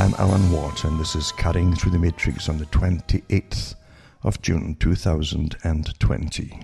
[0.00, 3.74] I'm Alan Watt, and this is Cutting Through the Matrix on the 28th
[4.22, 6.60] of June 2020.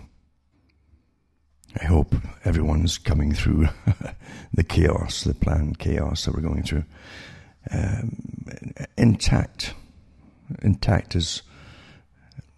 [1.78, 2.14] I hope
[2.46, 3.68] everyone's coming through
[4.54, 6.84] the chaos, the planned chaos that we're going through,
[7.70, 8.16] um,
[8.96, 9.74] intact.
[10.62, 11.42] Intact as,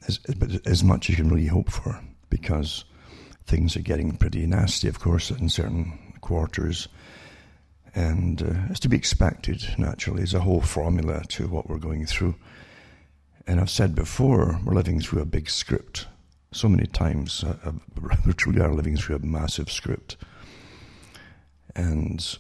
[0.06, 0.20] as,
[0.64, 2.00] as much as you can really hope for,
[2.30, 2.84] because
[3.46, 6.86] things are getting pretty nasty, of course, in certain quarters
[7.98, 10.18] and uh, to be expected, naturally.
[10.18, 12.36] There's a whole formula to what we're going through.
[13.44, 16.06] And I've said before, we're living through a big script.
[16.52, 17.72] So many times, uh, uh
[18.26, 20.16] we truly are living through a massive script.
[21.74, 22.38] And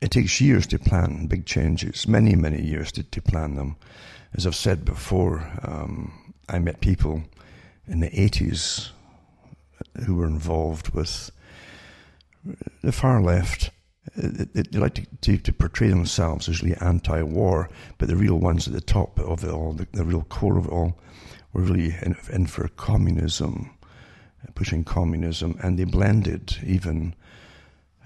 [0.00, 3.76] it takes years to plan big changes, many, many years to, to plan them.
[4.32, 7.22] As I've said before, um, I met people
[7.86, 8.92] in the 80s
[10.06, 11.30] who were involved with
[12.82, 13.70] the far left
[14.16, 18.36] Uh, they, they like to, to, to, portray themselves as really anti-war, but the real
[18.36, 20.98] ones at the top of it all, the, the real core of it all,
[21.52, 27.14] were really in, in, for communism, uh, pushing communism, and they blended even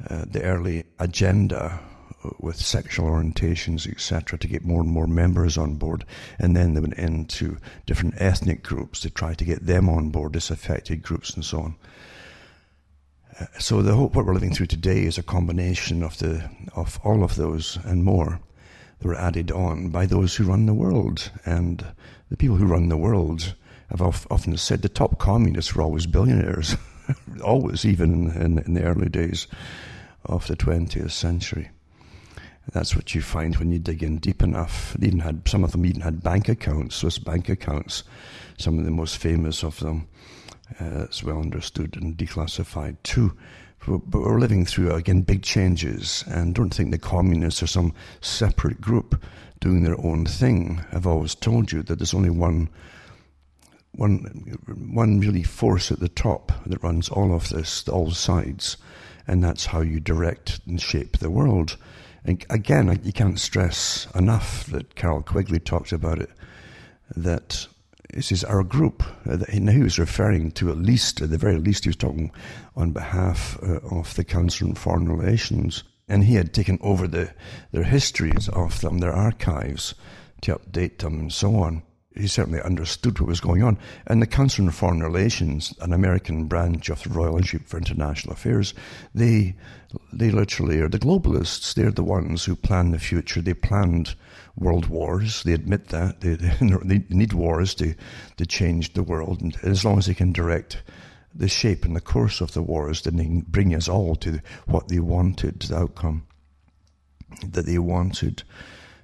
[0.08, 1.80] uh, the early agenda
[2.24, 6.04] uh, with sexual orientations, etc., to get more and more members on board.
[6.38, 10.32] And then they went into different ethnic groups to try to get them on board,
[10.32, 11.76] disaffected groups, and so on
[13.58, 17.22] so the whole, what we're living through today is a combination of the of all
[17.22, 18.40] of those and more
[18.98, 21.30] that were added on by those who run the world.
[21.44, 21.84] And
[22.30, 23.54] the people who run the world
[23.90, 26.76] have often said the top communists were always billionaires,
[27.44, 29.46] always, even in, in the early days
[30.24, 31.70] of the 20th century.
[32.72, 34.94] That's what you find when you dig in deep enough.
[34.98, 38.02] They even had some of them even had bank accounts, Swiss bank accounts.
[38.58, 40.08] Some of the most famous of them
[40.80, 43.36] uh, it's well understood and declassified too.
[43.86, 48.80] But we're living through, again, big changes, and don't think the communists are some separate
[48.80, 49.22] group
[49.60, 50.84] doing their own thing.
[50.92, 52.68] I've always told you that there's only one,
[53.92, 54.58] one,
[54.92, 58.76] one really force at the top that runs all of this, all sides,
[59.26, 61.76] and that's how you direct and shape the world.
[62.24, 66.30] And again, you can't stress enough that Carroll Quigley talked about it,
[67.16, 67.68] that
[68.18, 69.04] this is our group.
[69.30, 72.32] Uh, now he was referring to at least, at the very least, he was talking
[72.74, 75.84] on behalf uh, of the Council on Foreign Relations.
[76.08, 77.32] And he had taken over the,
[77.70, 79.94] their histories of them, their archives,
[80.40, 81.84] to update them and so on.
[82.16, 83.78] He certainly understood what was going on.
[84.08, 88.32] And the Council on Foreign Relations, an American branch of the Royal Institute for International
[88.32, 88.74] Affairs,
[89.14, 89.54] they,
[90.12, 91.72] they literally are the globalists.
[91.72, 93.40] They're the ones who plan the future.
[93.40, 94.16] They planned
[94.58, 95.42] world wars.
[95.42, 96.20] They admit that.
[96.20, 97.94] They, they need wars to,
[98.36, 99.40] to change the world.
[99.40, 100.82] And as long as they can direct
[101.34, 104.40] the shape and the course of the wars, then they can bring us all to
[104.66, 106.26] what they wanted, the outcome
[107.46, 108.42] that they wanted.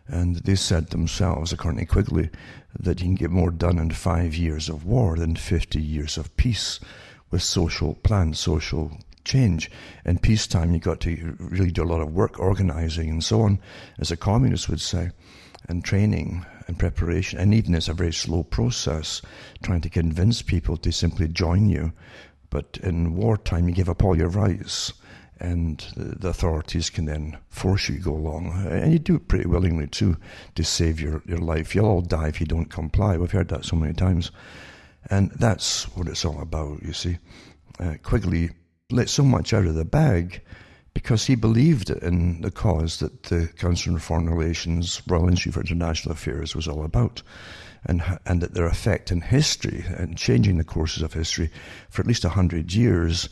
[0.06, 2.30] And they said themselves, according to Quigley,
[2.78, 6.36] that you can get more done in five years of war than 50 years of
[6.36, 6.80] peace
[7.30, 9.70] with social plans, social change.
[10.04, 13.58] In peacetime, you've got to really do a lot of work, organizing, and so on,
[13.98, 15.10] as a communist would say
[15.68, 19.22] and training and preparation, and even it's a very slow process
[19.62, 21.92] trying to convince people to simply join you.
[22.50, 24.92] But in wartime, you give up all your rights,
[25.40, 28.66] and the authorities can then force you to go along.
[28.68, 30.16] And you do it pretty willingly too
[30.54, 31.74] to save your, your life.
[31.74, 33.16] You'll all die if you don't comply.
[33.16, 34.30] We've heard that so many times.
[35.10, 37.18] And that's what it's all about, you see.
[37.78, 38.50] Uh, Quigley
[38.90, 40.40] let so much out of the bag
[40.94, 45.60] because he believed in the cause that the Council on Foreign Relations, Royal Institute for
[45.60, 47.22] International Affairs was all about,
[47.84, 51.50] and, and that their effect in history and changing the courses of history
[51.90, 53.28] for at least a hundred years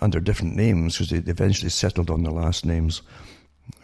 [0.00, 3.02] under different names, because they eventually settled on their last names,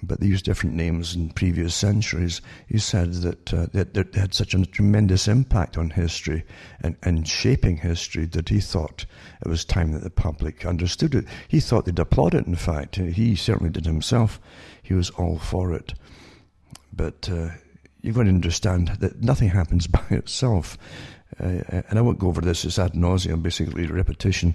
[0.02, 2.40] but they used different names in previous centuries.
[2.66, 6.44] He said that, uh, that they had such a tremendous impact on history
[6.80, 9.04] and, and shaping history that he thought
[9.44, 11.26] it was time that the public understood it.
[11.48, 12.96] He thought they'd applaud it, in fact.
[12.96, 14.40] He certainly did himself.
[14.82, 15.94] He was all for it.
[16.92, 17.50] But uh,
[18.00, 20.78] you've got to understand that nothing happens by itself.
[21.38, 24.54] Uh, and I won't go over this, it's ad nauseum, basically repetition.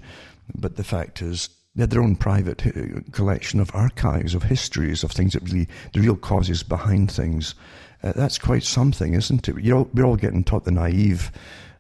[0.53, 5.03] But the fact is, they had their own private uh, collection of archives, of histories,
[5.03, 7.53] of things that really, the real causes behind things.
[8.01, 9.71] Uh, that's quite something, isn't it?
[9.71, 11.31] All, we're all getting taught the naive,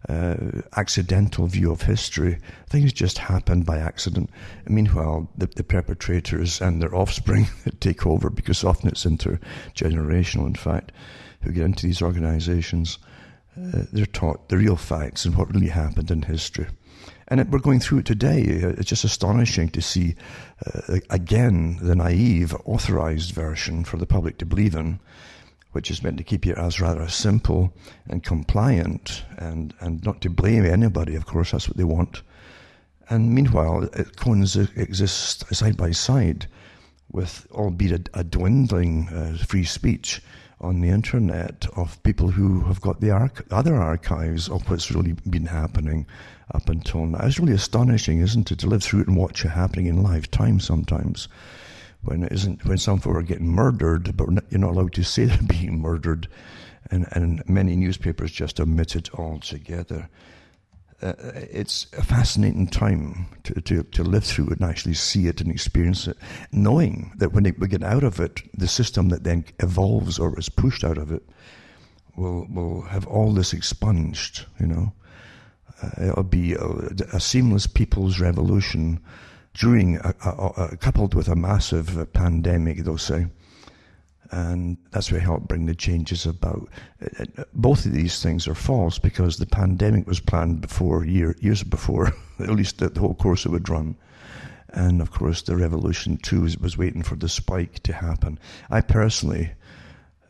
[0.09, 0.35] uh,
[0.75, 2.39] accidental view of history.
[2.67, 4.29] Things just happen by accident.
[4.67, 7.47] meanwhile, the, the perpetrators and their offspring
[7.79, 10.91] take over because often it's intergenerational, in fact,
[11.41, 12.97] who get into these organizations.
[13.57, 16.67] Uh, they're taught the real facts and what really happened in history.
[17.27, 18.41] And it, we're going through it today.
[18.41, 20.15] It's just astonishing to see,
[20.65, 24.99] uh, again, the naive, authorized version for the public to believe in,
[25.71, 27.73] which is meant to keep you as rather simple
[28.07, 31.15] and compliant and, and not to blame anybody.
[31.15, 32.21] Of course, that's what they want.
[33.09, 36.47] And meanwhile, it coexists side by side
[37.11, 40.21] with, albeit a, a dwindling uh, free speech
[40.61, 45.13] on the internet of people who have got the arch- other archives of what's really
[45.29, 46.05] been happening
[46.53, 47.19] up until now.
[47.23, 50.29] It's really astonishing, isn't it, to live through it and watch it happening in live
[50.31, 51.27] time sometimes.
[52.03, 55.25] When it isn't, when some people are getting murdered, but you're not allowed to say
[55.25, 56.27] they're being murdered,
[56.91, 60.07] and, and many newspapers just omit it altogether
[61.01, 61.13] uh,
[61.51, 65.51] it's a fascinating time to, to, to live through it and actually see it and
[65.51, 66.17] experience it,
[66.51, 70.49] knowing that when we get out of it, the system that then evolves or is
[70.49, 71.23] pushed out of it
[72.15, 74.45] will will have all this expunged.
[74.59, 75.04] You know, uh,
[75.81, 76.65] Uh, it'll be a,
[77.13, 78.99] a, seamless people's revolution
[79.53, 82.77] during a, a, coupled with a massive pandemic.
[82.77, 83.27] They'll say
[84.31, 86.67] and that's what helped bring the changes about.
[87.01, 91.35] Uh, uh, both of these things are false because the pandemic was planned before year,
[91.39, 93.95] years before, at least the whole course it would run.
[94.69, 98.39] And of course, the revolution too was waiting for the spike to happen.
[98.69, 99.51] I personally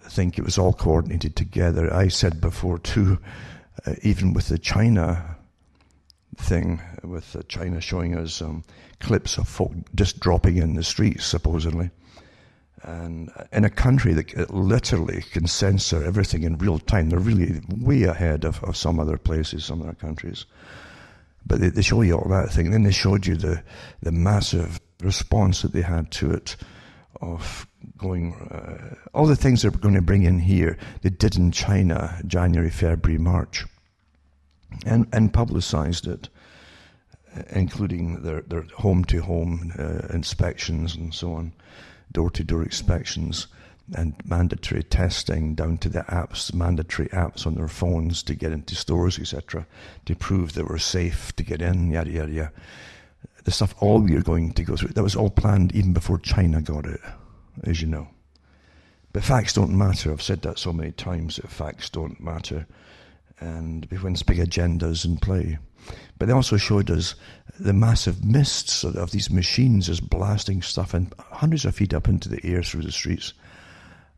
[0.04, 1.92] think it was all coordinated together.
[1.92, 3.18] I said before too,
[3.88, 5.35] uh, even with the China
[6.38, 8.64] thing, with uh, China showing us um,
[9.00, 11.90] clips of folk just dropping in the streets, supposedly
[12.86, 18.04] and in a country that literally can censor everything in real time, they're really way
[18.04, 20.46] ahead of, of some other places, some other countries.
[21.48, 22.72] But they, they show you all that thing.
[22.72, 23.64] Then they showed you the,
[24.02, 26.58] the massive response that they had to it
[27.22, 27.68] of
[27.98, 32.20] going, uh, all the things they're going to bring in here, they did in China,
[32.28, 33.66] January, February, March,
[34.86, 36.30] and, and publicized it,
[37.36, 39.72] uh, including their, their home to home
[40.12, 41.54] inspections and so on
[42.16, 43.48] door to door inspections
[43.94, 48.74] and mandatory testing down to the apps, mandatory apps on their phones to get into
[48.74, 49.68] stores, etc.,
[50.06, 52.52] to prove they were safe to get in, yada, yada, yada.
[53.44, 56.18] The stuff all we are going to go through, that was all planned even before
[56.18, 57.00] China got it,
[57.64, 58.08] as you know.
[59.14, 60.12] But facts don't matter.
[60.12, 62.66] I've said that so many times that facts don't matter.
[63.40, 65.58] And when there's big agendas in play.
[66.18, 67.16] But they also showed us
[67.60, 72.30] the massive mists of, these machines just blasting stuff and hundreds of feet up into
[72.30, 73.34] the air through the streets.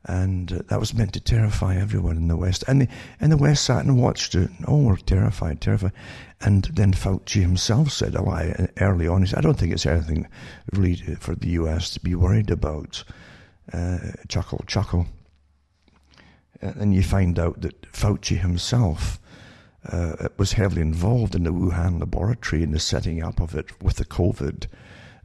[0.05, 2.63] And uh, that was meant to terrify everyone in the West.
[2.67, 2.87] And the,
[3.19, 4.49] and the West sat and watched it.
[4.65, 5.91] Oh, we're terrified, terrified.
[6.39, 9.85] And then Fauci himself said, oh, I, early on, he said, I don't think it's
[9.85, 10.27] anything
[10.71, 13.03] really for the US to be worried about.
[13.73, 13.97] Uh,
[14.29, 15.07] chuckle, chuckle.
[16.61, 19.19] And you find out that Fauci himself
[19.85, 23.97] uh, was heavily involved in the Wuhan laboratory in the setting up of it with
[23.97, 24.67] the COVID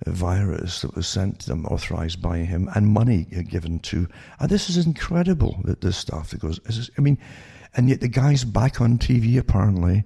[0.06, 4.08] virus that was sent to them, authorized by him, and money given to.
[4.40, 6.60] And this is incredible that this stuff that goes.
[6.96, 7.18] I mean,
[7.74, 10.04] and yet the guy's back on TV apparently,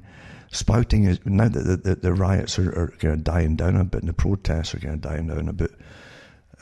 [0.50, 4.00] spouting now that the, the, the, riots are, are kind of dying down a bit
[4.00, 5.72] and the protests are kind of dying down a bit.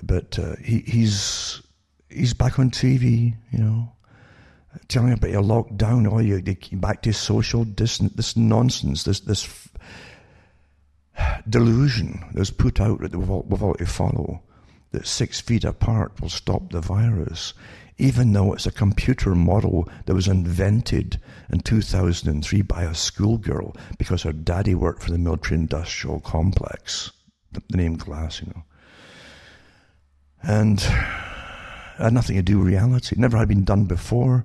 [0.02, 1.62] But uh, he, he's
[2.08, 3.92] he's back on TV, you know,
[4.88, 6.40] telling about your lockdown, or you
[6.78, 9.68] back to social distance, this nonsense, this this
[11.48, 14.42] delusion that's put out that we've all, we've all to follow,
[14.92, 17.54] that six feet apart will stop the virus,
[17.98, 24.22] even though it's a computer model that was invented in 2003 by a schoolgirl because
[24.22, 27.12] her daddy worked for the military industrial complex,
[27.52, 28.64] the, the name Glass, you know.
[30.42, 33.14] And had nothing to do with reality.
[33.14, 34.44] It never had been done before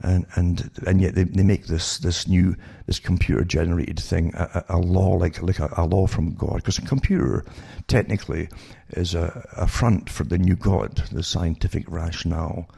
[0.00, 2.54] and and and yet they, they make this this new
[2.86, 6.56] this computer generated thing a, a, law like like a, a, law from God.
[6.56, 7.44] Because a computer
[7.88, 8.48] technically
[8.90, 12.68] is a, a front for the new God the scientific rationale.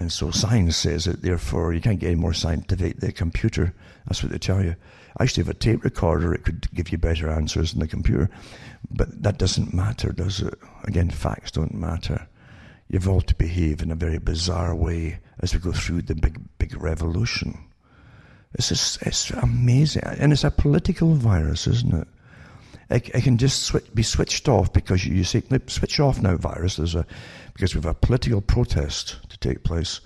[0.00, 3.74] And so science says that therefore you can't get any more scientific the computer.
[4.06, 4.76] That's what they tell you.
[5.16, 6.34] I used to have a tape recorder.
[6.34, 8.28] It could give you better answers than the computer.
[8.90, 10.54] But that doesn't matter does it?
[10.84, 12.28] Again facts don't matter
[12.88, 16.40] you've all to behave in a very bizarre way as we go through the big,
[16.58, 17.58] big revolution.
[18.54, 20.04] It's just, it's amazing.
[20.04, 22.08] And it's a political virus, isn't it?
[22.90, 26.36] It, it can just switch, be switched off because you, you say, switch off now,
[26.36, 26.76] virus.
[26.76, 27.06] There's a,
[27.52, 30.00] because we have a political protest to take place.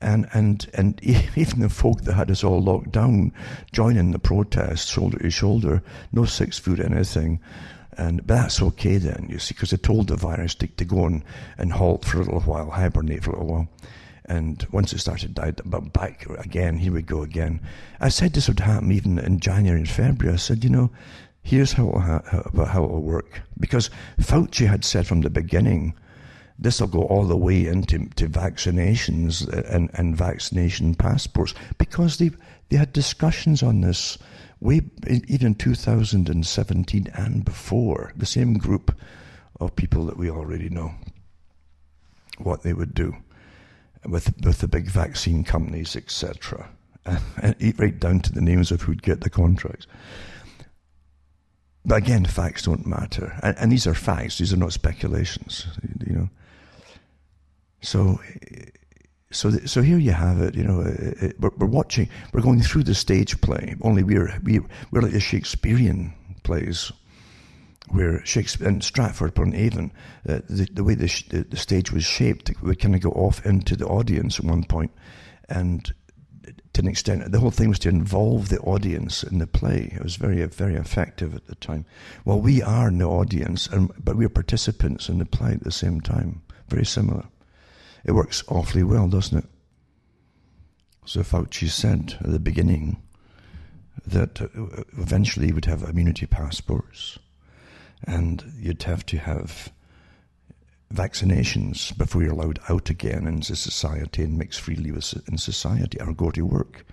[0.00, 1.02] And, and, and
[1.36, 3.32] even the folk that had us all locked down
[3.72, 7.40] joining the protest shoulder to shoulder, no six foot anything,
[7.96, 11.06] and but that's okay then, you see, because they told the virus to, to go
[11.06, 11.24] and,
[11.58, 13.68] and halt for a little while, hibernate for a little while.
[14.26, 17.60] And once it started died, but back again, here we go again.
[18.00, 20.34] I said this would happen even in January and February.
[20.34, 20.90] I said, you know,
[21.44, 23.42] Here's how, how, how it will work.
[23.60, 25.94] Because Fauci had said from the beginning,
[26.58, 32.16] this will go all the way into to vaccinations uh, and, and vaccination passports because
[32.16, 32.30] they,
[32.70, 34.16] they had discussions on this
[34.64, 34.80] way
[35.28, 38.12] even in 2017 and before.
[38.16, 38.96] The same group
[39.60, 40.92] of people that we already know
[42.38, 43.14] what they would do
[44.04, 46.68] with with the big vaccine companies, etc.
[47.42, 49.86] And right down to the names of who'd get the contracts.
[51.84, 55.66] But again, facts don't matter, and, and these are facts; these are not speculations.
[56.06, 56.28] You know.
[57.82, 58.20] So,
[59.34, 60.54] so, so here you have it.
[60.54, 62.08] You know, it, we're, we're, watching.
[62.32, 63.76] We're going through the stage play.
[63.82, 64.60] Only we're we,
[64.90, 66.92] we're like the Shakespearean plays,
[67.88, 69.92] where Shakespeare and Stratford upon Avon,
[70.28, 73.76] uh, the, the way the, the stage was shaped, we kind of go off into
[73.76, 74.92] the audience at one point,
[75.48, 75.92] and
[76.74, 79.92] to an extent, the whole thing was to involve the audience in the play.
[79.94, 81.86] It was very, very effective at the time.
[82.24, 86.00] Well, we are the audience, and, but we're participants in the play at the same
[86.00, 86.42] time.
[86.68, 87.24] Very similar.
[88.04, 89.44] It works awfully well, doesn't it?
[91.06, 93.02] So Fauci said at the beginning
[94.06, 94.48] that uh,
[94.98, 97.18] eventually you would have immunity passports,
[98.04, 99.72] and you'd have to have
[100.92, 106.12] vaccinations before you're allowed out again into society and mix freely with in society or
[106.12, 106.86] go to work.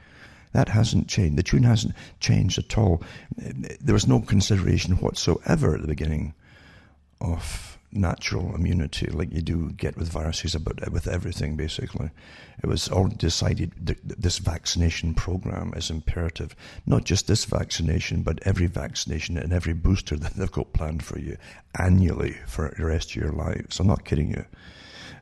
[0.53, 1.37] That hasn't changed.
[1.37, 3.03] The tune hasn't changed at all.
[3.37, 6.33] There was no consideration whatsoever at the beginning
[7.21, 12.09] of natural immunity like you do get with viruses, but with everything basically.
[12.63, 16.55] It was all decided that this vaccination program is imperative.
[16.85, 21.19] Not just this vaccination, but every vaccination and every booster that they've got planned for
[21.19, 21.37] you
[21.79, 23.79] annually for the rest of your lives.
[23.79, 24.45] I'm not kidding you.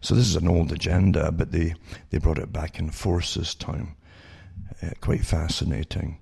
[0.01, 1.75] So this is an old agenda, but they,
[2.09, 3.95] they brought it back in force this time.
[4.81, 6.19] Uh, quite fascinating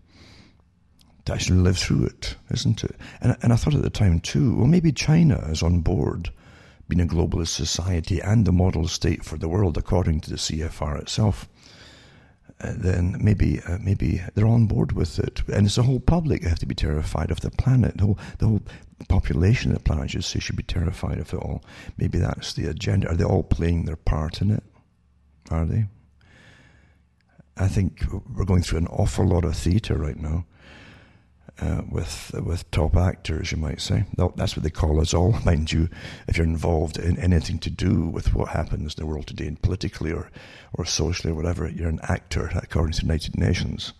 [1.25, 2.95] to actually live through it, isn't it?
[3.21, 6.31] And, and I thought at the time too, well, maybe China is on board
[6.87, 10.99] being a globalist society and the model state for the world, according to the CFR
[11.01, 11.47] itself.
[12.59, 16.43] Uh, then maybe uh, maybe they're on board with it, and it's the whole public
[16.43, 17.97] have to be terrified of the planet.
[17.97, 18.61] The whole, the whole
[19.07, 21.63] population of the planet, should should be terrified of it all.
[21.97, 23.09] Maybe that's the agenda.
[23.09, 24.63] Are they all playing their part in it?
[25.51, 25.85] Are they?
[27.55, 28.03] I think
[28.33, 30.45] we're going through an awful lot of theatre right now
[31.59, 34.05] uh, with with top actors, you might say.
[34.35, 35.89] That's what they call us all, mind you.
[36.27, 40.11] If you're involved in anything to do with what happens in the world today, politically
[40.11, 40.29] or
[40.73, 43.93] or socially or whatever, you're an actor according to the United Nations.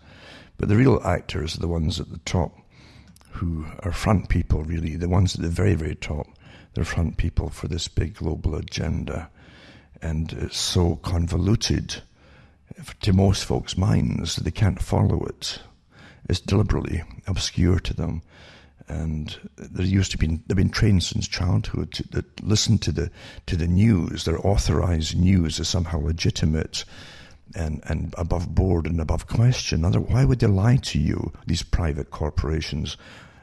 [0.56, 2.56] But the real actors are the ones at the top,
[3.32, 4.62] who are front people.
[4.62, 6.26] Really, the ones at the very very top.
[6.74, 9.30] They're front people for this big global agenda,
[10.00, 12.02] and it's so convoluted
[13.00, 15.58] to most folks' minds that they can't follow it
[16.28, 18.22] is deliberately obscure to them.
[18.88, 23.10] And they used to be they've been trained since childhood to, to listen to the
[23.46, 24.24] to the news.
[24.24, 26.84] Their authorized news is somehow legitimate
[27.54, 29.84] and, and above board and above question.
[29.84, 31.32] Other, why would they lie to you?
[31.46, 32.96] These private corporations,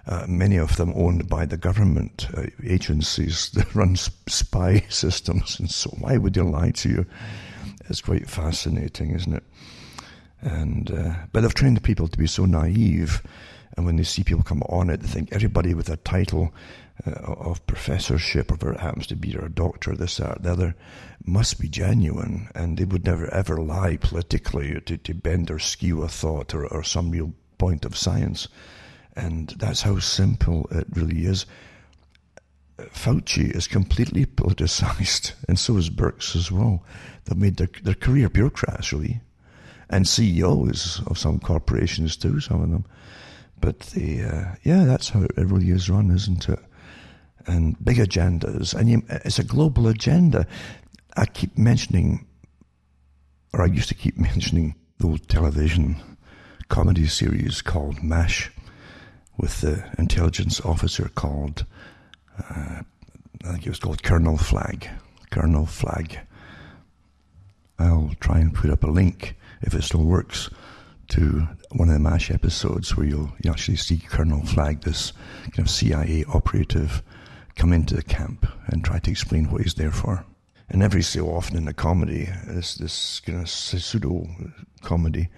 [0.08, 5.70] uh, many of them owned by the government uh, agencies that run spy systems, and
[5.70, 7.06] so why would they lie to you?
[7.88, 9.44] It's quite fascinating, isn't it?
[10.46, 13.24] And uh, but they've trained people to be so naive,
[13.76, 16.54] and when they see people come on it, they think everybody with a title
[17.06, 20.76] uh, of professorship, or it happens to be or a doctor, this, that, the other,
[21.26, 26.04] must be genuine, and they would never ever lie politically to, to bend or skew
[26.04, 28.48] a thought or, or some real point of science.
[29.16, 31.48] And that's how simple it really is.
[32.78, 36.84] Fauci is completely politicized, and so is Birx as well.
[37.24, 39.22] They've made their, their career bureaucrats, really
[39.90, 42.86] and CEOs of some corporations too, some of them.
[43.60, 46.60] But the uh, yeah, that's how it really is run, isn't it?
[47.48, 50.48] And big agendas, and you, it's a global agenda.
[51.16, 52.26] I keep mentioning,
[53.54, 56.02] or I used to keep mentioning, the old television
[56.70, 58.52] comedy series called MASH,
[59.38, 61.66] with the intelligence officer called,
[62.40, 62.82] uh,
[63.44, 64.90] I think it was called Colonel Flagg.
[65.30, 66.20] Colonel Flagg.
[67.78, 70.50] I'll try and put up a link if it still works,
[71.10, 75.14] to one of the MASH episodes where you'll you actually see Colonel Flagg, this
[75.52, 77.04] kind of CIA operative,
[77.56, 80.26] come into the camp and try to explain what he's there for.
[80.70, 84.28] And every so often in the comedy, this this kind of pseudo
[84.82, 85.30] comedy,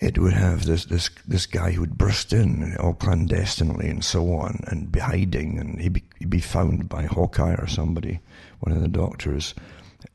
[0.00, 4.32] it would have this this this guy who would burst in all clandestinely and so
[4.32, 8.20] on, and be hiding, and he'd be, he'd be found by Hawkeye or somebody,
[8.60, 9.54] one of the doctors,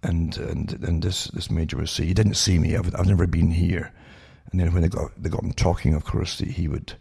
[0.03, 2.75] and and and this this major would say, "He didn't see me.
[2.75, 3.91] I've, I've never been here."
[4.51, 6.93] And then when they got they got him talking, of course, he would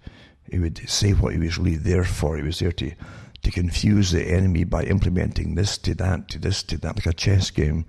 [0.51, 2.37] he would say what he was really there for.
[2.37, 2.93] He was there to,
[3.43, 7.13] to confuse the enemy by implementing this to that, to this to that, like a
[7.13, 7.87] chess game.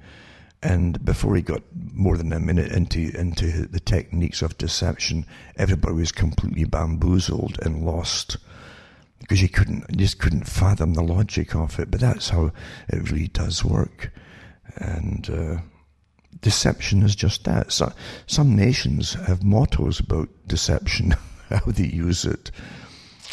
[0.61, 1.61] And before he got
[1.93, 5.25] more than a minute into into the techniques of deception,
[5.57, 8.37] everybody was completely bamboozled and lost
[9.19, 11.91] because you couldn't, you just couldn't fathom the logic of it.
[11.91, 12.53] But that's how
[12.87, 14.13] it really does work.
[14.77, 15.57] And uh,
[16.41, 17.71] deception is just that.
[17.71, 17.91] So,
[18.27, 21.15] some nations have mottos about deception,
[21.49, 22.51] how they use it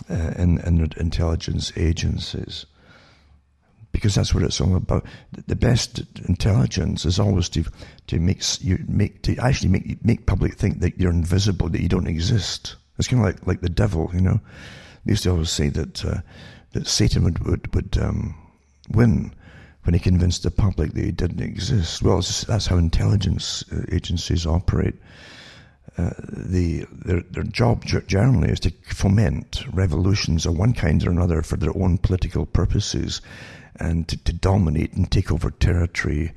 [0.08, 2.66] uh, in, in intelligence agencies.
[3.92, 5.04] Because that's what it's all about.
[5.48, 7.64] The best intelligence is always to
[8.06, 11.88] to make you make to actually make make public think that you're invisible, that you
[11.88, 12.76] don't exist.
[12.98, 14.40] It's kind of like like the devil, you know.
[15.04, 16.20] They used to always say that uh,
[16.70, 18.36] that Satan would would, would um,
[18.90, 19.34] win
[19.84, 22.02] when he convinced the public that he didn't exist.
[22.02, 24.94] Well, that's how intelligence uh, agencies operate.
[25.98, 31.42] Uh, the their their job generally is to foment revolutions of one kind or another
[31.42, 33.20] for their own political purposes,
[33.76, 36.32] and to, to dominate and take over territory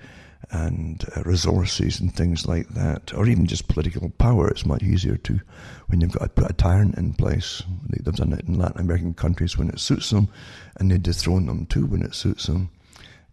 [0.52, 4.50] and uh, resources and things like that, or even just political power.
[4.50, 5.40] It's much easier to
[5.88, 7.64] when you've got to put a tyrant in place.
[7.90, 10.30] They've done it in Latin American countries when it suits them,
[10.78, 12.70] and they dethrone them too when it suits them.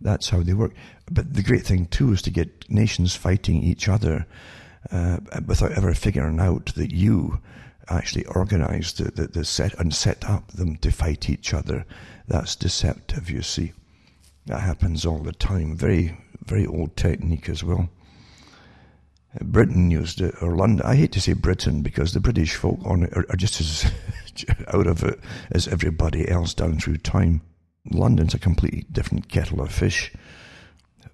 [0.01, 0.73] That's how they work.
[1.11, 4.27] But the great thing too is to get nations fighting each other
[4.91, 7.41] uh, without ever figuring out that you
[7.89, 11.85] actually organized the, the, the, set and set up them to fight each other.
[12.29, 13.73] That's deceptive, you see.
[14.47, 15.77] That happens all the time.
[15.77, 17.91] Very, very old technique as well.
[19.41, 20.85] Britain used it, or London.
[20.85, 23.93] I hate to say Britain because the British folk on it are, are just as
[24.69, 25.21] out of it
[25.53, 27.43] as everybody else down through time.
[27.89, 30.13] London's a completely different kettle of fish.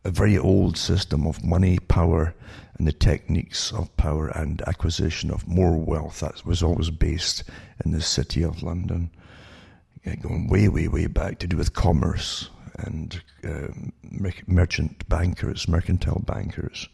[0.05, 2.35] A very old system of money, power,
[2.79, 6.21] and the techniques of power and acquisition of more wealth.
[6.21, 7.45] That was always based
[7.85, 9.11] in the city of London,
[10.21, 13.69] going way, way, way back to do with commerce and uh,
[14.47, 16.89] merchant bankers, mercantile bankers.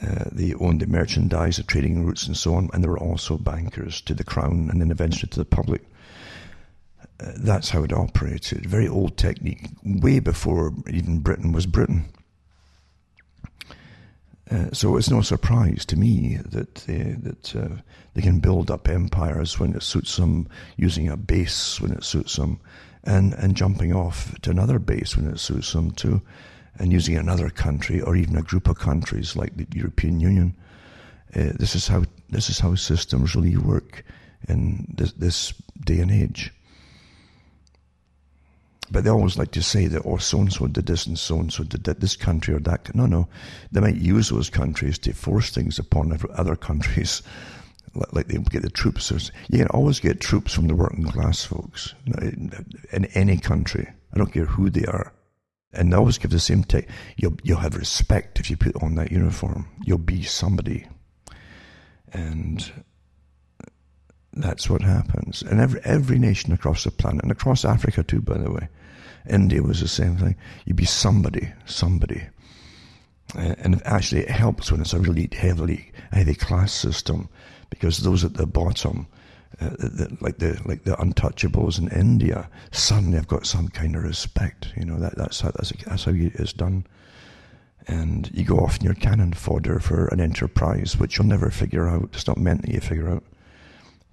[0.00, 3.36] Uh, they owned the merchandise, the trading routes, and so on, and they were also
[3.36, 5.82] bankers to the crown and then eventually to the public
[7.18, 8.66] that's how it operated.
[8.66, 12.04] Very old technique, way before even Britain was Britain.
[14.48, 17.68] Uh, so it's no surprise to me that they, that uh,
[18.14, 22.36] they can build up empires when it suits them, using a base when it suits
[22.36, 22.60] them,
[23.02, 26.20] and, and jumping off to another base when it suits them too,
[26.78, 30.54] and using another country or even a group of countries like the European Union.
[31.34, 34.04] Uh, this is how this is how systems really work
[34.48, 36.52] in this, this day and age.
[38.90, 41.40] But they always like to say that, oh, so and so did this and so
[41.40, 42.94] and so did that, this country or that.
[42.94, 43.28] No, no.
[43.72, 47.22] They might use those countries to force things upon other countries.
[48.12, 49.10] Like they get the troops.
[49.48, 51.94] You can always get troops from the working class folks
[52.92, 53.88] in any country.
[54.12, 55.14] I don't care who they are.
[55.72, 56.88] And they always give the same take.
[57.16, 59.68] You'll, you'll have respect if you put on that uniform.
[59.84, 60.86] You'll be somebody.
[62.12, 62.70] And
[64.36, 65.42] that's what happens.
[65.42, 68.68] And every, every nation across the planet, and across Africa too, by the way.
[69.28, 70.36] India was the same thing.
[70.64, 72.22] You'd be somebody, somebody.
[73.34, 77.28] Uh, and actually, it helps when it's a really heavily, heavy class system,
[77.70, 79.08] because those at the bottom,
[79.60, 84.04] uh, the, like the like the untouchables in India, suddenly have got some kind of
[84.04, 84.72] respect.
[84.76, 86.86] You know that that's how that's, that's how it's done.
[87.88, 91.88] And you go off in your cannon fodder for an enterprise which you'll never figure
[91.88, 92.10] out.
[92.12, 93.24] It's not meant that you figure out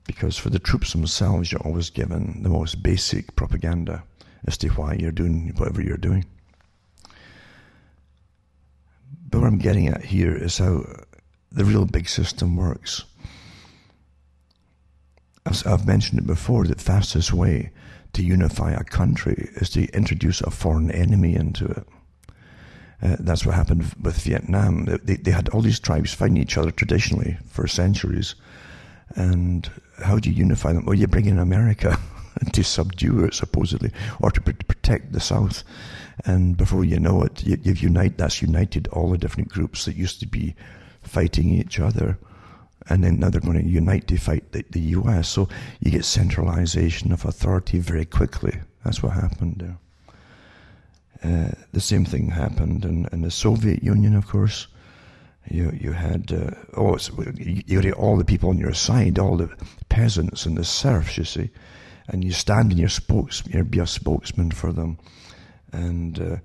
[0.06, 4.04] because for the troops themselves, you're always given the most basic propaganda
[4.46, 6.26] as to why you're doing whatever you're doing.
[9.30, 10.86] But what I'm getting at here is how
[11.52, 13.06] the real big system works.
[15.46, 17.72] As I've mentioned it before, the fastest way
[18.14, 21.88] to unify a country is to introduce a foreign enemy into it.
[23.02, 24.86] Uh, that's what happened with Vietnam.
[24.86, 28.36] They, they had all these tribes fighting each other traditionally for centuries.
[29.16, 29.70] And
[30.04, 30.86] how do you unify them?
[30.86, 31.98] Well, you bring in America
[32.54, 35.64] to subdue it, supposedly, or to protect the South.
[36.26, 38.18] And before you know it, you, have unite.
[38.18, 40.56] That's united all the different groups that used to be
[41.02, 42.18] fighting each other,
[42.90, 45.30] and then now they're going to unite to fight the, the U.S.
[45.30, 48.60] So you get centralization of authority very quickly.
[48.84, 49.78] That's what happened there.
[51.24, 54.68] Uh, the same thing happened in, in the Soviet Union, of course.
[55.50, 56.98] You you had uh, oh
[57.38, 59.50] you had all the people on your side, all the
[59.90, 61.50] peasants and the serfs, you see,
[62.08, 64.98] and you stand in your spokes, you be a spokesman for them,
[65.72, 66.38] and uh,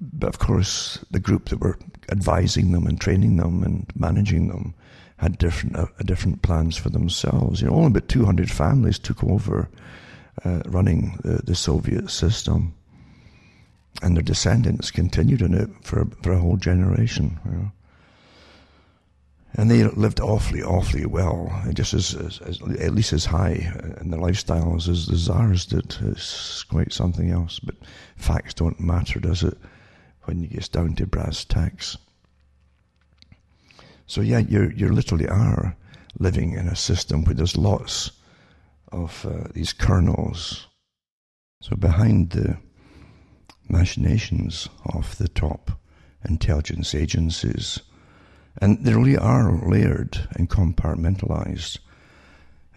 [0.00, 1.78] but of course the group that were
[2.10, 4.74] advising them and training them and managing them
[5.16, 7.60] had different uh, different plans for themselves.
[7.60, 9.68] You know, only about 200 families took over
[10.44, 12.74] uh, running the, the, Soviet system,
[14.00, 17.38] and their descendants continued in it for for a whole generation.
[17.44, 17.72] You know.
[19.54, 24.10] And they lived awfully, awfully well, just as, as, as at least as high in
[24.10, 25.94] their lifestyles as the czars did.
[26.00, 27.58] It's quite something else.
[27.58, 27.74] But
[28.16, 29.58] facts don't matter, does it?
[30.24, 31.98] When you get down to brass tacks.
[34.06, 35.76] So yeah, you you literally are
[36.18, 38.10] living in a system where there's lots
[38.90, 40.66] of uh, these kernels.
[41.60, 42.58] So behind the
[43.68, 45.72] machinations of the top
[46.28, 47.80] intelligence agencies,
[48.60, 51.78] and they really are layered and compartmentalized.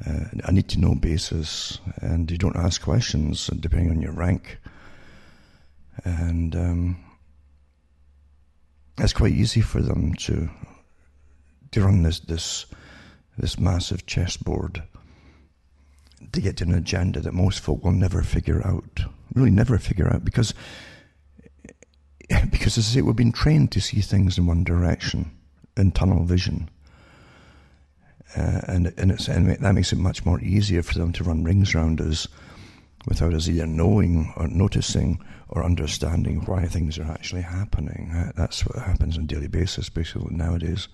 [0.05, 4.57] Uh, a need to know basis, and you don't ask questions depending on your rank.
[6.03, 6.97] And um,
[8.97, 10.49] it's quite easy for them to
[11.71, 12.65] to run this this
[13.37, 14.83] this massive chessboard
[16.31, 19.01] to get to an agenda that most folk will never figure out.
[19.33, 20.53] Really, never figure out because
[22.51, 25.31] because as I say, we've been trained to see things in one direction
[25.77, 26.69] in tunnel vision.
[28.35, 31.43] Uh, and and, it's, and that makes it much more easier for them to run
[31.43, 32.27] rings around us
[33.07, 38.11] without us either knowing or noticing or understanding why things are actually happening.
[38.11, 40.87] Uh, that's what happens on a daily basis, basically nowadays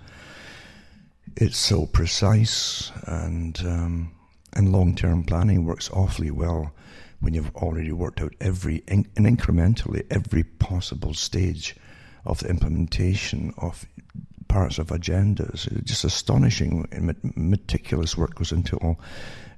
[1.38, 4.12] it's so precise and um,
[4.54, 6.74] and long term planning works awfully well
[7.20, 11.76] when you've already worked out every and incrementally every possible stage
[12.26, 13.86] of the implementation of
[14.52, 15.66] parts of agendas.
[15.86, 16.86] Just astonishing
[17.36, 19.00] meticulous work goes into it all,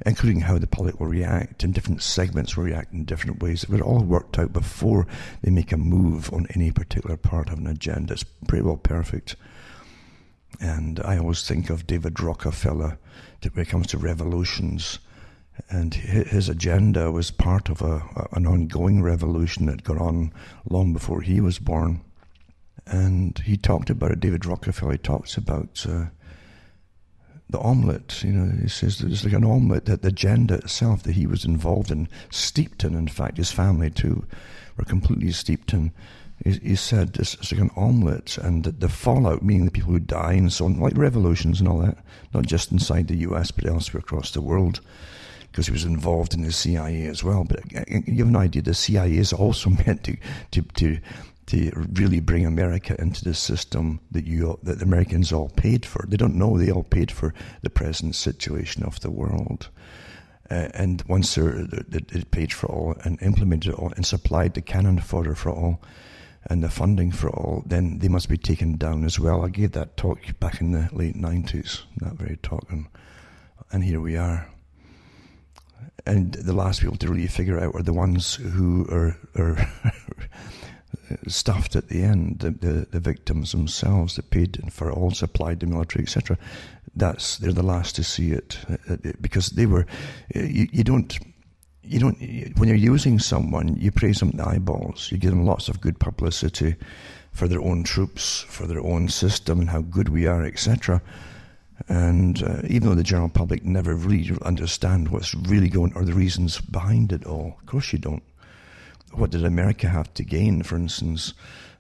[0.06, 3.66] including how the public will react and different segments will react in different ways.
[3.68, 5.08] They're all worked out before
[5.42, 8.14] they make a move on any particular part of an agenda.
[8.14, 9.36] It's pretty well perfect.
[10.62, 13.00] And I always think of David Rockefeller
[13.52, 15.00] when it comes to revolutions.
[15.70, 20.32] And his agenda was part of a, an ongoing revolution that got on
[20.70, 22.02] long before he was born.
[22.86, 26.06] And he talked about it, David Rockefeller talks about uh,
[27.50, 28.24] the omelette.
[28.24, 31.46] You know, he says there's like an omelette that the agenda itself that he was
[31.46, 34.26] involved in, steeped in, in fact, his family too,
[34.78, 35.92] were completely steeped in
[36.44, 40.00] he, said it's, it's, like an omelette, and the, the, fallout, meaning the people who
[40.00, 41.98] die and so on, like revolutions and all that,
[42.34, 44.82] not just inside the US but elsewhere across the world,
[45.52, 47.46] because he was involved in the CIA as well.
[47.46, 50.18] But uh, uh, you have an idea, the CIA is also meant to
[50.52, 51.00] to to
[51.48, 56.06] to really bring America into the system that you that the Americans all paid for.
[56.08, 59.70] They don't know they all paid for the present situation of the world.
[60.52, 61.66] Uh, and once they're,
[62.32, 65.82] paid for all and implemented all and supplied the cannon fodder for all,
[66.48, 69.46] and the funding for all, then they must be taken down as well.
[69.46, 72.88] I gave that talk back in the late 90s, that very talk, and,
[73.72, 74.50] and here we are.
[76.06, 79.56] And the last people to really figure out are the ones who are, are
[81.28, 85.68] stuffed at the end, the, the, the, victims themselves that paid for all, supplied the
[85.68, 86.38] military, etc.
[86.96, 89.86] That's they're the last to see it uh, uh, because they were.
[90.34, 91.18] You, you don't
[91.82, 92.18] you don't
[92.58, 95.12] when you're using someone, you praise them the eyeballs.
[95.12, 96.76] You give them lots of good publicity
[97.32, 101.02] for their own troops, for their own system, and how good we are, etc.
[101.88, 106.14] And uh, even though the general public never really understand what's really going or the
[106.14, 108.24] reasons behind it all, of course you don't.
[109.14, 111.34] What did America have to gain, for instance,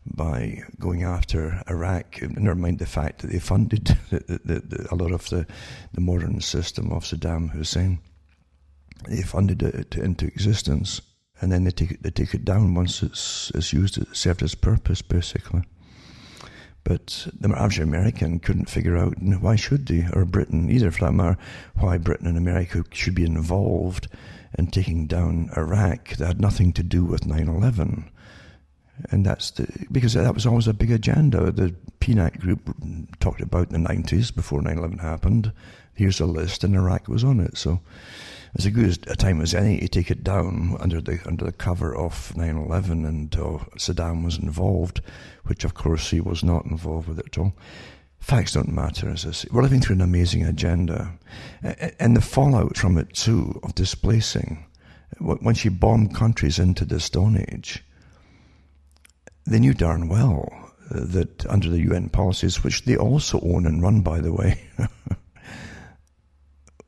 [0.05, 2.21] by going after Iraq?
[2.21, 5.45] Never mind the fact that they funded the, the, the, a lot of the,
[5.93, 7.99] the modern system of Saddam Hussein
[9.07, 11.01] they funded it into existence,
[11.41, 14.41] and then they take it, they take it down once it's, it's used, it served
[14.41, 15.63] its purpose, basically.
[16.83, 21.13] But the average American couldn't figure out why should they, or Britain either for that
[21.13, 21.37] matter,
[21.75, 24.09] why Britain and America should be involved
[24.57, 28.09] in taking down Iraq that had nothing to do with 9 11.
[29.09, 31.51] And that's the, because that was always a big agenda.
[31.51, 32.75] The PNAC group
[33.19, 35.51] talked about in the 90s before 9 11 happened.
[35.95, 37.57] Here's a list, and Iraq was on it.
[37.57, 37.79] So
[38.55, 41.95] as good a time as any to take it down under the under the cover
[41.95, 45.01] of 9/11, and uh, Saddam was involved,
[45.45, 47.53] which of course he was not involved with it at all.
[48.23, 49.49] Facts don't matter, as I say.
[49.51, 51.11] We're living through an amazing agenda,
[51.99, 54.65] and the fallout from it too of displacing.
[55.19, 57.83] When she bombed countries into the Stone Age,
[59.45, 60.47] they knew darn well
[60.89, 64.61] uh, that under the UN policies, which they also own and run, by the way.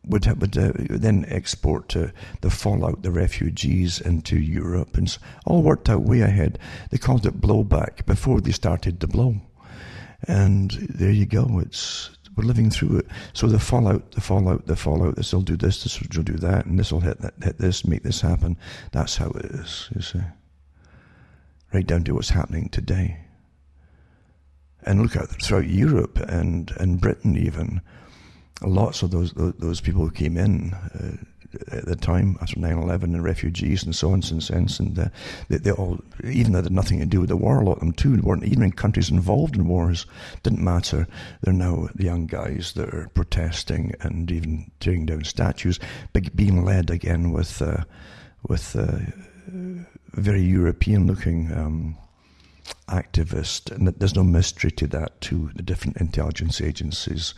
[0.06, 5.90] would, would uh, then export to the fallout, the refugees into Europe, and all worked
[5.90, 6.60] out way ahead.
[6.92, 9.42] They called it blowback before they started the blow,
[10.24, 11.60] and there you go.
[11.60, 13.08] It's We're living through it.
[13.34, 15.16] So the fallout, the fallout, the fallout.
[15.16, 15.84] This will do this.
[15.84, 18.58] This will do that, and this will hit that, hit this, make this happen.
[18.92, 19.90] That's how it is.
[19.96, 20.22] You see,
[21.74, 23.20] right down to what's happening today.
[24.84, 27.82] And look at throughout Europe and and Britain even,
[28.62, 30.74] lots of those those, those people who came in.
[30.74, 31.24] Uh,
[31.72, 35.10] at the time after 9-11 and refugees and so on since then and uh,
[35.50, 37.74] they, they, all even though they had nothing to do with the war a lot
[37.74, 40.06] of them too weren't even in countries involved in wars
[40.44, 41.08] didn't matter.
[41.42, 45.80] They're now the young guys that are protesting and even tearing down statues
[46.36, 47.84] being led again with uh,
[48.48, 49.00] with uh,
[50.14, 51.98] very European looking um,
[52.88, 53.72] activist.
[53.72, 57.34] And there's no mystery to that to the different intelligence agencies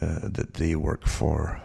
[0.00, 1.60] uh, that they work for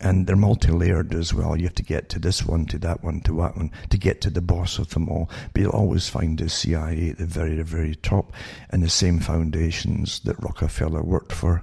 [0.00, 1.56] and they're multi-layered as well.
[1.56, 4.20] You have to get to this one, to that one, to that one, to get
[4.22, 5.30] to the boss of them all.
[5.52, 8.32] But you'll always find the CIA at the very, very top,
[8.70, 11.62] and the same foundations that Rockefeller worked for,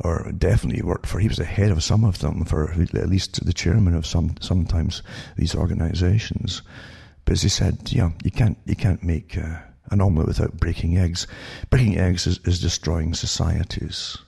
[0.00, 1.18] or definitely worked for.
[1.18, 4.36] He was the head of some of them, for at least the chairman of some.
[4.40, 5.02] Sometimes
[5.36, 6.62] these organizations.
[7.24, 9.58] But as he said, yeah, you can't you can't make uh,
[9.90, 11.26] an omelette without breaking eggs.
[11.70, 14.18] Breaking eggs is, is destroying societies.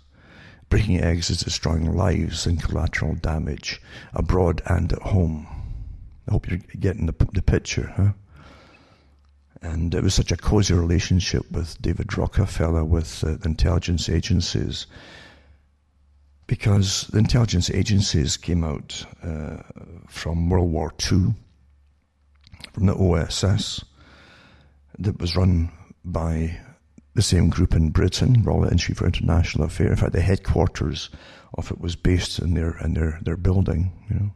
[0.69, 3.81] Breaking eggs is destroying lives and collateral damage
[4.13, 5.47] abroad and at home.
[6.29, 8.13] I hope you're getting the, the picture, huh?
[9.63, 14.87] And it was such a cozy relationship with David Rockefeller, with uh, the intelligence agencies,
[16.47, 19.59] because the intelligence agencies came out uh,
[20.09, 21.35] from World War II,
[22.73, 23.85] from the OSS,
[24.99, 25.71] that was run
[26.05, 26.59] by
[27.17, 29.91] the same group in Britain, Royal Institute for International Affairs.
[29.91, 31.09] In fact, the headquarters
[31.55, 34.31] of it was based in their in their, their building, you know.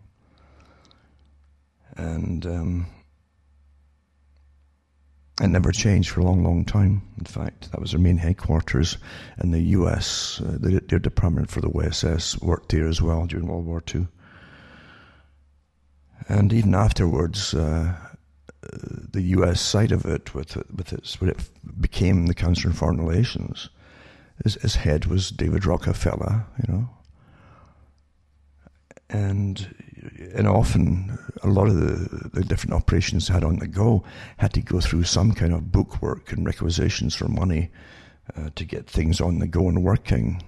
[1.96, 2.86] And um,
[5.40, 7.02] it never changed for a long, long time.
[7.18, 8.96] In fact, that was their main headquarters.
[9.42, 13.46] in the U.S., uh, their, their department for the OSS worked there as well during
[13.46, 14.06] World War II.
[16.28, 17.94] And even afterwards, uh,
[18.62, 19.60] the U.S.
[19.60, 21.48] side of it, with with its when it
[21.80, 23.70] became the Council on Foreign Relations,
[24.42, 26.90] his, his head was David Rockefeller, you know,
[29.08, 29.74] and
[30.34, 34.04] and often a lot of the, the different operations had on the go
[34.38, 37.70] had to go through some kind of bookwork and requisitions for money
[38.36, 40.42] uh, to get things on the go and working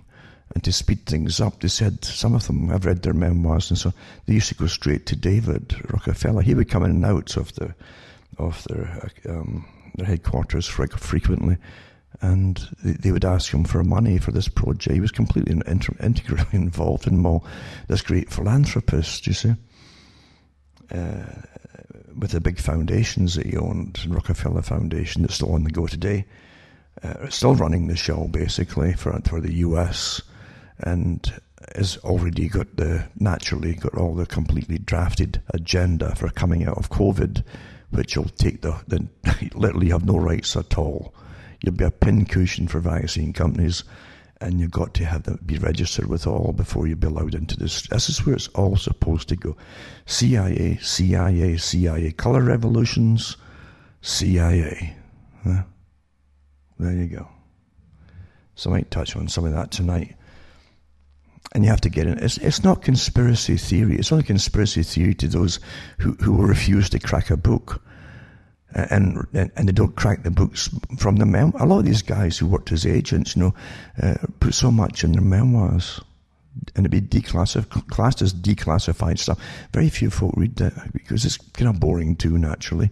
[0.54, 1.60] and to speed things up.
[1.60, 3.92] They said some of them, I've read their memoirs, and so
[4.26, 6.42] they used to go straight to David Rockefeller.
[6.42, 7.74] He would come in and out of the
[8.38, 11.56] of their um, their headquarters frequently,
[12.20, 14.94] and they, they, would ask him for money for this project.
[14.94, 17.44] He was completely inter- integrally involved in all.
[17.88, 19.54] This great philanthropist, you see.
[20.90, 21.24] Uh,
[22.18, 26.26] with the big foundations that he owned, Rockefeller Foundation, that's still on the go today,
[27.02, 30.20] uh, still running the show basically for for the U.S.
[30.78, 31.40] and
[31.76, 36.90] has already got the naturally got all the completely drafted agenda for coming out of
[36.90, 37.44] COVID
[37.92, 39.06] which will take the, the
[39.54, 41.14] literally have no rights at all.
[41.60, 43.84] You'll be a pincushion for vaccine companies,
[44.40, 47.56] and you've got to have them be registered with all before you be allowed into
[47.56, 47.86] this.
[47.88, 49.56] This is where it's all supposed to go.
[50.06, 52.10] CIA, CIA, CIA.
[52.12, 53.36] Color revolutions,
[54.00, 54.96] CIA.
[55.44, 55.62] Huh?
[56.78, 57.28] There you go.
[58.54, 60.16] So I might touch on some of that tonight
[61.52, 62.18] and you have to get in.
[62.18, 63.96] It's, it's not conspiracy theory.
[63.96, 65.60] It's only conspiracy theory to those
[65.98, 67.82] who, who refuse to crack a book.
[68.74, 71.52] And, and, and they don't crack the books from the mem.
[71.60, 73.54] A lot of these guys who worked as agents, you know,
[74.02, 76.00] uh, put so much in their memoirs,
[76.74, 79.38] and it'd be declassified, classed as declassified stuff.
[79.74, 82.88] Very few folk read that because it's kind of boring too, naturally,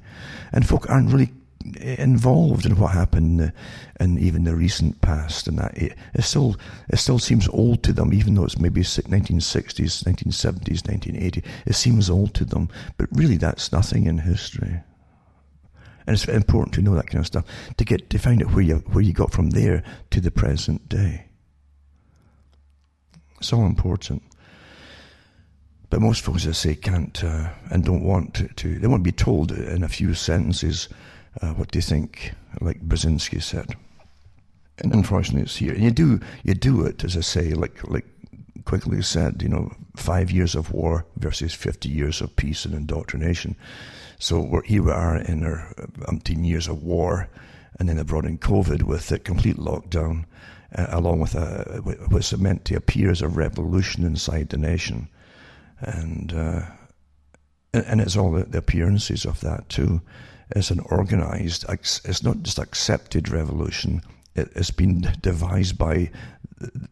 [0.52, 1.32] and folk aren't really
[1.80, 3.52] involved in what happened in,
[4.00, 6.56] in even the recent past, and that it, it, still
[6.88, 11.42] it still seems old to them, even though it's maybe 1960s, 1970s, 1980.
[11.66, 14.80] It seems old to them, but really that's nothing in history.
[16.06, 17.44] And it's important to know that kind of stuff
[17.76, 20.88] to get to find out where you where you got from there to the present
[20.88, 21.26] day.
[23.52, 24.22] All important.
[25.88, 28.78] But most folks, I say, can't uh, and don't want to, to.
[28.78, 30.88] They want to be told in a few sentences
[31.40, 32.34] uh, what do you think?
[32.60, 33.74] Like Brzezinski said.
[34.78, 35.74] And unfortunately, it's here.
[35.74, 38.06] And you do you do it, as I say, like like
[38.64, 43.56] Quigley said, you know, five years of war versus 50 years of peace and indoctrination.
[44.18, 47.28] So we're, here we are in our umpteen years of war,
[47.78, 50.24] and then they brought in COVID with a complete lockdown,
[50.76, 55.08] uh, along with a, what's meant to appear as a revolution inside the nation.
[55.80, 56.62] And, uh,
[57.72, 60.02] and it's all the appearances of that too
[60.56, 64.02] is an organized, it's not just accepted revolution,
[64.34, 66.10] it has been devised by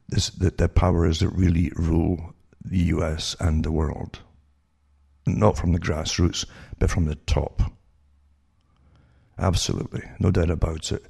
[0.08, 4.20] this, the, the powers that really rule the US and the world.
[5.26, 6.46] Not from the grassroots,
[6.78, 7.62] but from the top.
[9.38, 11.04] Absolutely, no doubt about it.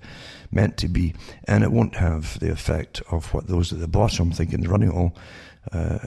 [0.51, 4.33] Meant to be, and it won't have the effect of what those at the bottom
[4.33, 5.17] thinking the running all
[5.73, 5.99] uh,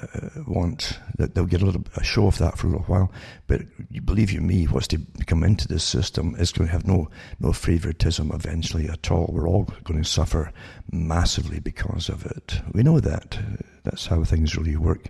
[0.47, 0.99] want.
[1.17, 3.11] That they'll get a little a show of that for a little while,
[3.47, 6.87] but you believe you me, what's to come into this system is going to have
[6.87, 9.29] no no favoritism eventually at all.
[9.31, 10.51] We're all going to suffer
[10.91, 12.61] massively because of it.
[12.73, 13.39] We know that.
[13.83, 15.09] That's how things really work.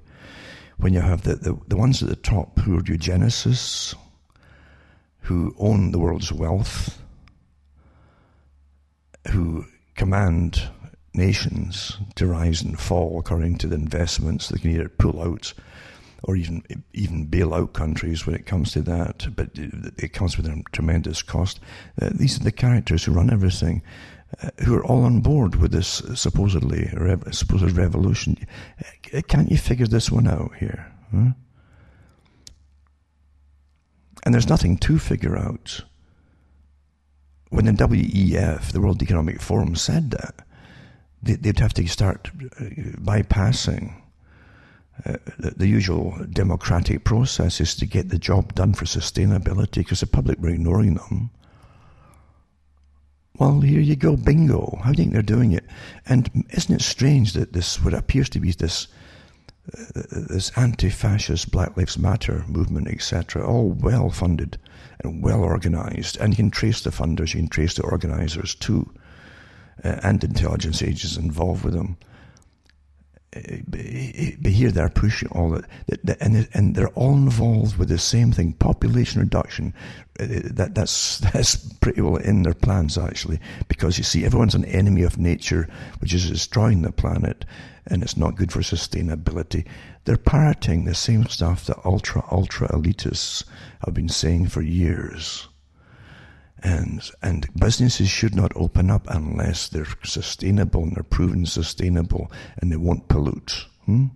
[0.77, 3.93] When you have the, the, the ones at the top who are eugenicists,
[5.21, 6.99] who own the world's wealth,
[9.29, 10.69] who command
[11.13, 15.53] nations to rise and fall according to the investments they can either pull out
[16.23, 19.27] or even even bail out countries when it comes to that.
[19.35, 21.59] But it comes with a tremendous cost.
[22.01, 23.81] Uh, these are the characters who run everything,
[24.41, 28.37] uh, who are all on board with this supposedly rev- supposed revolution.
[29.13, 30.91] Uh, can't you figure this one out here?
[31.11, 31.31] Huh?
[34.23, 35.81] And there's nothing to figure out.
[37.49, 40.45] When the WEF, the World Economic Forum, said that,
[41.23, 42.29] they'd have to start
[42.59, 42.63] uh,
[42.99, 43.93] bypassing
[45.05, 50.07] uh, the, the, usual democratic processes to get the job done for sustainability because the
[50.07, 51.31] public were ignoring them.
[53.37, 54.79] Well, here you go, bingo.
[54.83, 55.65] How do you think they're doing it?
[56.05, 58.87] And isn't it strange that this, what appears to be this
[59.93, 64.57] this anti-fascist Black Lives Matter movement, etc., all well funded
[65.03, 68.91] and well organized, and you can trace the funders, you can trace the organizers too,
[69.83, 71.97] uh, and intelligence agents involved with them.
[73.33, 79.21] But here they're pushing all that, and they're all involved with the same thing: population
[79.21, 79.73] reduction.
[80.19, 83.39] Uh, that that's that's pretty well in their plans actually,
[83.69, 87.45] because you see, everyone's an enemy of nature, which is destroying the planet,
[87.87, 89.65] and it's not good for sustainability.
[90.03, 93.45] They're parroting the same stuff that ultra ultra elitists
[93.85, 95.47] have been saying for years.
[96.63, 102.71] And, and businesses should not open up unless they're sustainable and they're proven sustainable and
[102.71, 103.65] they won't pollute.
[103.85, 104.07] Hmm?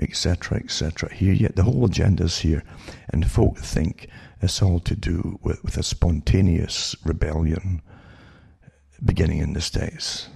[0.00, 1.12] Etc., etc.
[1.14, 2.64] Here, yet the whole agenda's here,
[3.10, 4.08] and folk think
[4.40, 7.80] it's all to do with, with a spontaneous rebellion
[9.04, 10.28] beginning in the States.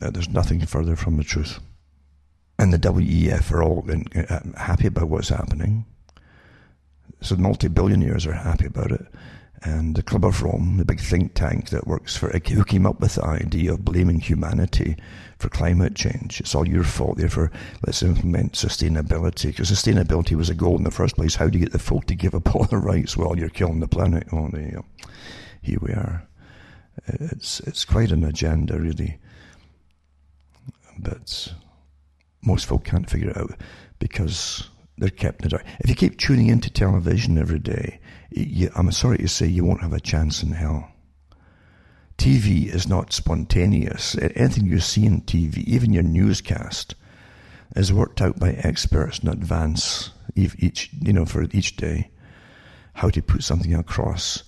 [0.00, 1.60] There's nothing further from the truth.
[2.58, 5.84] And the WEF are all uh, happy about what's happening.
[7.26, 9.04] So multi-billionaires are happy about it.
[9.62, 13.00] And the Club of Rome, the big think tank that works for, who came up
[13.00, 14.94] with the idea of blaming humanity
[15.36, 16.38] for climate change.
[16.38, 17.50] It's all your fault, therefore
[17.84, 19.46] let's implement sustainability.
[19.48, 21.34] Because sustainability was a goal in the first place.
[21.34, 23.80] How do you get the folk to give up all their rights while you're killing
[23.80, 24.28] the planet?
[24.30, 24.84] Oh, there you go.
[25.62, 26.28] Here we are.
[27.08, 29.18] It's, it's quite an agenda, really.
[30.96, 31.52] But
[32.40, 33.56] most folk can't figure it out
[33.98, 35.64] because they're kept in the dark.
[35.80, 39.82] If you keep tuning into television every day, you, I'm sorry to say you won't
[39.82, 40.90] have a chance in hell.
[42.18, 44.16] TV is not spontaneous.
[44.34, 46.94] Anything you see in TV, even your newscast,
[47.74, 52.10] is worked out by experts in advance, each you know for each day,
[52.94, 54.44] how to put something across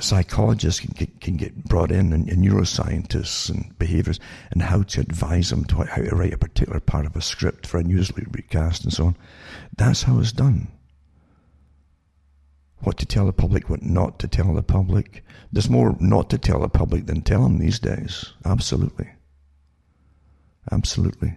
[0.00, 4.18] psychologists can get, can get brought in and, and, neuroscientists and behaviors
[4.50, 7.66] and how to advise them to how to write a particular part of a script
[7.66, 9.16] for a news recast and so on.
[9.76, 10.68] That's how it's done.
[12.78, 15.24] What to tell the public, what not to tell the public.
[15.52, 18.32] There's more not to tell the public than tell them these days.
[18.44, 19.10] Absolutely.
[20.70, 21.36] Absolutely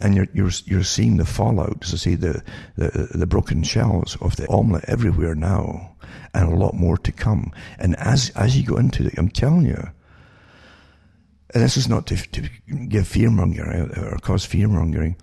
[0.00, 2.42] and you're you're you're seeing the fallout, to see the,
[2.76, 5.96] the the broken shells of the omelette everywhere now,
[6.34, 7.52] and a lot more to come.
[7.78, 9.88] And as as you go into it, I'm telling you,
[11.54, 12.48] and this is not to, to
[12.88, 15.16] give fear mongering or cause fear mongering,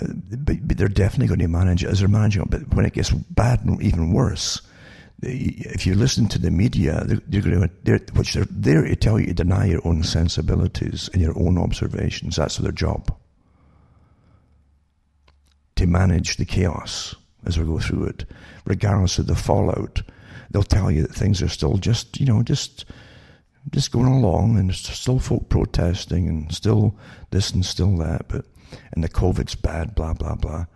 [0.00, 0.06] uh,
[0.38, 2.50] but, but, they're definitely going to manage it as they're managing it.
[2.50, 4.60] But when it gets bad and even worse,
[5.22, 9.18] if you listen to the media, they're going to, they're, which they're there to tell
[9.18, 12.36] you to deny your own sensibilities and your own observations.
[12.36, 13.17] That's their job
[15.78, 17.14] to manage the chaos
[17.46, 18.24] as we go through it,
[18.64, 20.02] regardless of the fallout.
[20.50, 22.84] They'll tell you that things are still just, you know, just
[23.70, 26.96] just going along, and still folk protesting, and still
[27.30, 28.44] this and still that, but
[28.92, 30.66] and the COVID's bad, blah blah blah.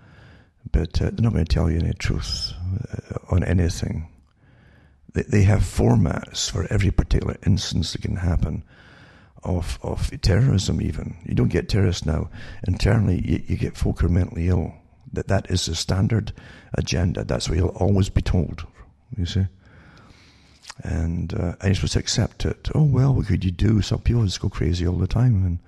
[0.70, 2.52] But uh, they're not going to tell you any truth
[2.92, 4.08] uh, on anything.
[5.14, 8.62] They, they have formats for every particular instance that can happen
[9.42, 10.80] of of terrorism.
[10.80, 12.30] Even you don't get terrorists now.
[12.68, 14.74] Internally, you, you get folk who are mentally ill
[15.12, 16.32] that that is the standard
[16.74, 17.24] agenda.
[17.24, 18.66] That's what you'll always be told.
[19.16, 19.46] You see,
[20.82, 22.68] and uh, and you're supposed to accept it.
[22.74, 23.82] Oh well, what could you do?
[23.82, 25.58] Some people just go crazy all the time, and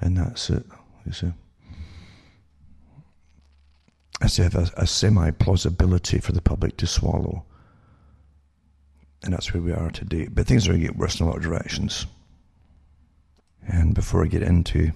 [0.00, 0.64] and that's it.
[1.06, 1.32] You see.
[4.20, 7.44] I say have a, a semi plausibility for the public to swallow.
[9.22, 10.28] And that's where we are today.
[10.28, 12.06] But things are going to get worse in a lot of directions.
[13.66, 14.92] And before I get into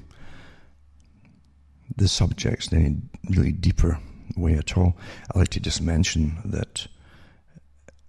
[1.96, 3.98] the subjects in any really deeper
[4.36, 4.96] way at all,
[5.30, 6.86] I'd like to just mention that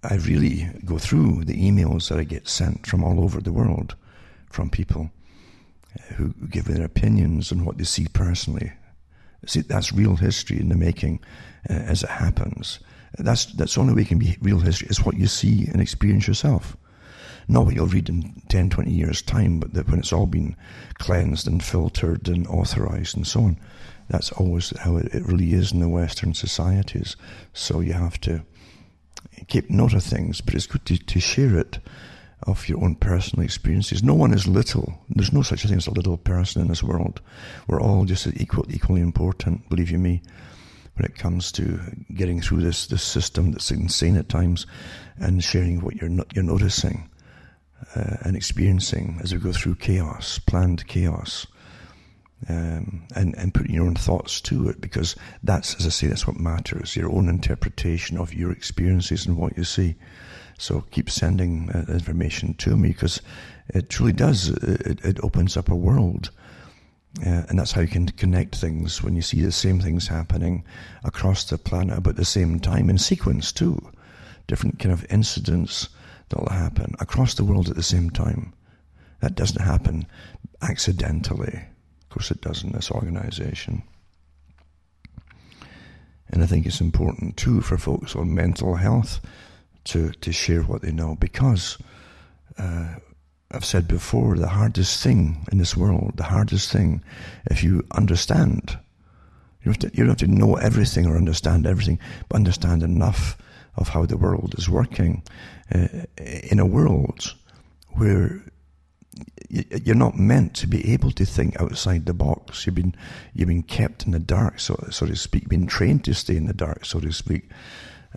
[0.02, 3.96] I really go through the emails that I get sent from all over the world
[4.50, 5.10] from people
[6.16, 8.72] who give their opinions on what they see personally.
[9.46, 11.20] See, that's real history in the making
[11.68, 12.80] uh, as it happens.
[13.18, 15.80] That's, that's the only way it can be real history, is what you see and
[15.80, 16.76] experience yourself.
[17.50, 20.54] Not what you'll read in 10, 20 years' time, but that when it's all been
[20.94, 23.56] cleansed and filtered and authorized and so on.
[24.08, 27.16] That's always how it, it really is in the Western societies.
[27.52, 28.44] So you have to
[29.48, 31.80] keep note of things, but it's good to, to share it
[32.44, 34.00] of your own personal experiences.
[34.00, 35.00] No one is little.
[35.08, 37.20] There's no such thing as a little person in this world.
[37.66, 40.22] We're all just equal, equally important, believe you me,
[40.94, 41.80] when it comes to
[42.14, 44.68] getting through this, this system that's insane at times
[45.18, 47.09] and sharing what you're, not, you're noticing
[47.94, 51.46] uh, and experiencing as we go through chaos, planned chaos.
[52.48, 56.26] Um, and and putting your own thoughts to it because that's, as I say, that's
[56.26, 56.96] what matters.
[56.96, 59.96] Your own interpretation of your experiences and what you see.
[60.56, 63.20] So keep sending uh, information to me because
[63.68, 64.48] it truly does.
[64.48, 66.30] It, it opens up a world.
[67.26, 70.64] Uh, and that's how you can connect things when you see the same things happening
[71.02, 73.80] across the planet but at the same time in sequence too.
[74.46, 75.88] Different kind of incidents
[76.30, 78.54] that'll happen across the world at the same time.
[79.20, 80.06] That doesn't happen
[80.62, 81.54] accidentally.
[82.02, 83.82] Of course, it does in this organization.
[86.30, 89.20] And I think it's important too for folks on mental health
[89.84, 91.76] to, to share what they know because
[92.56, 92.94] uh,
[93.50, 97.02] I've said before the hardest thing in this world, the hardest thing,
[97.50, 98.78] if you understand,
[99.64, 103.36] you, have to, you don't have to know everything or understand everything, but understand enough
[103.76, 105.22] of how the world is working
[105.74, 107.34] uh, in a world
[107.94, 108.42] where
[109.48, 112.66] you're not meant to be able to think outside the box.
[112.66, 112.94] You've been
[113.34, 115.48] you've been kept in the dark, so so to speak.
[115.48, 117.50] Been trained to stay in the dark, so to speak,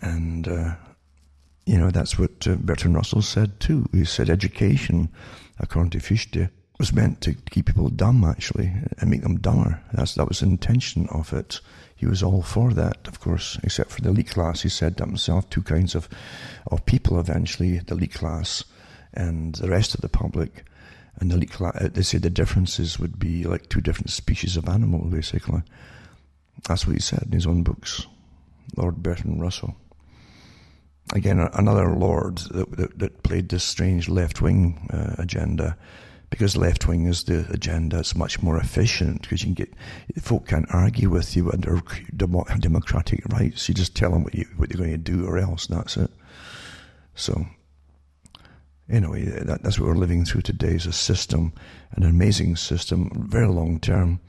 [0.01, 0.75] and uh,
[1.65, 3.87] you know, that's what uh, Bertrand Russell said too.
[3.91, 5.09] He said education,
[5.59, 9.81] according to Fichte, was meant to keep people dumb actually and make them dumber.
[9.93, 11.61] That's that was the intention of it.
[12.03, 14.63] He was all for that, of course, except for the elite class.
[14.63, 15.49] He said that himself.
[15.49, 16.09] Two kinds of
[16.67, 18.65] of people eventually: the elite class
[19.13, 20.65] and the rest of the public.
[21.15, 24.57] And the elite class, uh, they said the differences would be like two different species
[24.57, 25.61] of animal, basically.
[26.67, 28.05] That's what he said in his own books,
[28.75, 29.77] Lord Bertrand Russell
[31.13, 35.77] again, another lord that, that, that played this strange left wing uh, agenda.
[36.33, 39.73] Because left wing is the agenda, it's much more efficient because you can get
[40.19, 41.79] folk can't argue with you under
[42.17, 43.69] democratic rights.
[43.69, 46.09] You just tell them what you what you're going to do, or else that's it.
[47.13, 47.45] So,
[48.89, 51.53] anyway, that, that's what we're living through today is a system,
[51.91, 54.19] an amazing system, very long term,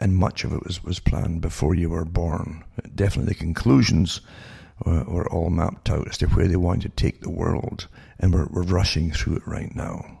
[0.00, 2.64] and much of it was was planned before you were born.
[2.92, 4.20] Definitely, the conclusions
[4.84, 7.86] uh, were all mapped out as to where they wanted to take the world,
[8.18, 10.18] and we're, we're rushing through it right now.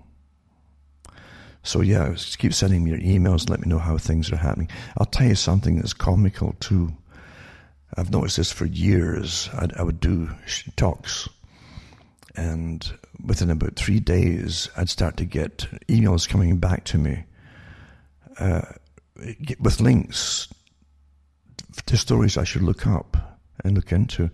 [1.62, 3.48] So yeah, just keep sending me your emails.
[3.48, 4.68] Let me know how things are happening.
[4.98, 6.92] I'll tell you something that's comical too.
[7.96, 9.48] I've noticed this for years.
[9.54, 10.30] I'd, I would do
[10.76, 11.28] talks,
[12.34, 12.90] and
[13.24, 15.58] within about three days, I'd start to get
[15.88, 17.24] emails coming back to me
[18.38, 18.62] uh,
[19.60, 20.48] with links
[21.86, 24.30] to stories I should look up and look into.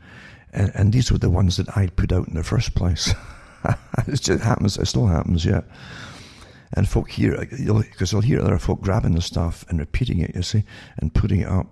[0.52, 3.12] And, and these were the ones that I'd put out in the first place.
[4.06, 5.62] it just happens, it still happens, yeah.
[6.74, 10.42] And folk hear, because they'll hear other folk grabbing the stuff and repeating it, you
[10.42, 10.64] see,
[10.98, 11.66] and putting it up.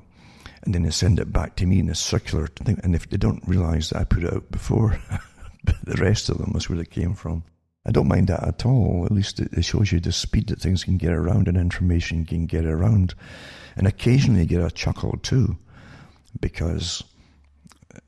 [0.62, 2.80] And then they send it back to me in a circular thing.
[2.82, 4.98] And if they don't realize that I put it out before,
[5.84, 7.44] the rest of them is where they came from.
[7.84, 9.04] I don't mind that at all.
[9.04, 12.46] At least it shows you the speed that things can get around and information can
[12.46, 13.14] get around.
[13.76, 15.56] And occasionally you get a chuckle too,
[16.40, 17.04] because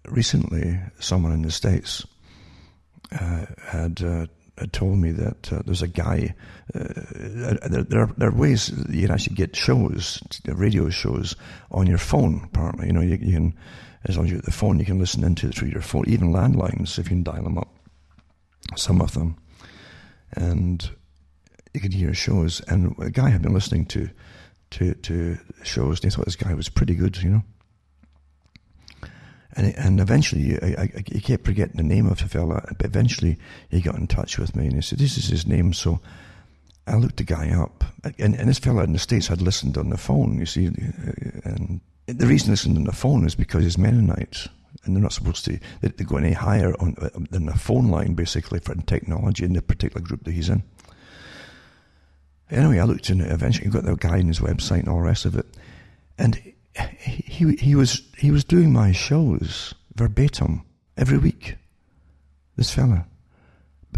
[0.09, 2.07] recently, someone in the States
[3.13, 4.27] uh, had, uh,
[4.59, 6.35] had told me that uh, there's a guy.
[6.75, 11.37] Uh, there, there, are, there are ways you can actually get shows, radio shows,
[11.71, 12.43] on your phone.
[12.45, 13.55] Apparently, you know, you, you can,
[14.05, 16.05] as long as you get the phone, you can listen into it through your phone,
[16.09, 17.75] even landlines if you can dial them up.
[18.77, 19.37] Some of them,
[20.33, 20.91] and
[21.73, 22.61] you can hear shows.
[22.69, 24.11] And a guy had been listening to
[24.73, 27.43] to to shows, and he thought this guy was pretty good, you know
[29.59, 33.37] And, and eventually, I, I, kept forgetting the name of the fella, but eventually
[33.69, 35.73] he got in touch with me and he said, This is his name.
[35.73, 35.99] So
[36.87, 37.83] I looked the guy up.
[38.21, 40.67] And, and this fella in the States had listened on the phone, you see.
[40.67, 44.47] And the reason he listened on the phone is because he's Mennonite.
[44.85, 46.95] And they're not supposed to they, they go any higher on,
[47.33, 50.63] than the phone line, basically, for technology in the particular group that he's in.
[52.49, 55.03] Anyway, I looked in it eventually, got the guy in his website and all the
[55.03, 55.47] rest of it.
[56.17, 56.41] And
[56.99, 60.65] he, he, was, he was doing my shows verbatim
[60.97, 61.57] every week.
[62.57, 63.07] This fella.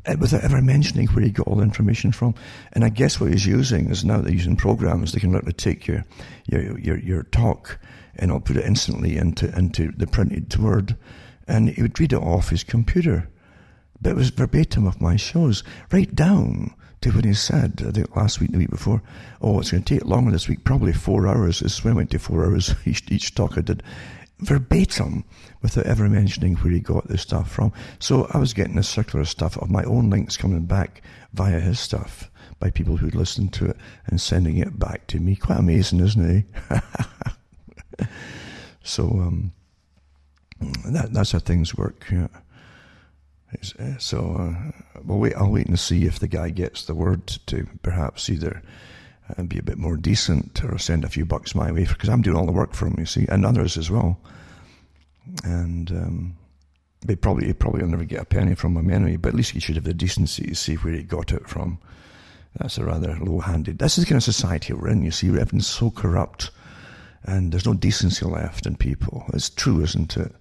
[0.07, 2.35] Uh, without ever mentioning where he got all the information from.
[2.73, 5.87] And I guess what he's using is now they're using programs, they can literally take
[5.87, 6.05] your,
[6.47, 7.79] your, your, your talk
[8.17, 10.97] and I'll put it instantly into, into the printed word
[11.47, 13.29] and he would read it off his computer.
[14.01, 18.15] But it was verbatim of my shows, right down to when he said, I think
[18.15, 19.03] last week, the week before,
[19.41, 21.61] oh, it's going to take longer this week, probably four hours.
[21.61, 23.83] This went to four hours each, each talk I did,
[24.39, 25.25] verbatim,
[25.63, 27.73] without ever mentioning where he got this stuff from.
[27.99, 31.81] So I was getting a circular stuff of my own links coming back via his
[31.81, 33.77] stuff by people who'd listened to it
[34.07, 35.37] and sending it back to me.
[35.37, 38.07] Quite amazing, isn't it?
[38.83, 39.53] so um,
[40.87, 42.07] that, that's how things work.
[42.13, 42.29] Yeah.
[43.99, 45.35] So uh, we'll wait.
[45.35, 48.63] I'll wait and see if the guy gets the word to perhaps either
[49.37, 52.23] uh, be a bit more decent or send a few bucks my way because I'm
[52.23, 52.97] doing all the work for him.
[52.99, 54.21] You see, and others as well.
[55.45, 56.37] And um,
[57.05, 59.17] they probably he probably will never get a penny from him anyway.
[59.17, 61.79] But at least he should have the decency to see where he got it from.
[62.59, 63.79] That's a rather low-handed.
[63.79, 65.03] This is the kind of society we're in.
[65.03, 66.51] You see, everything's so corrupt,
[67.23, 69.25] and there's no decency left in people.
[69.33, 70.35] It's true, isn't it?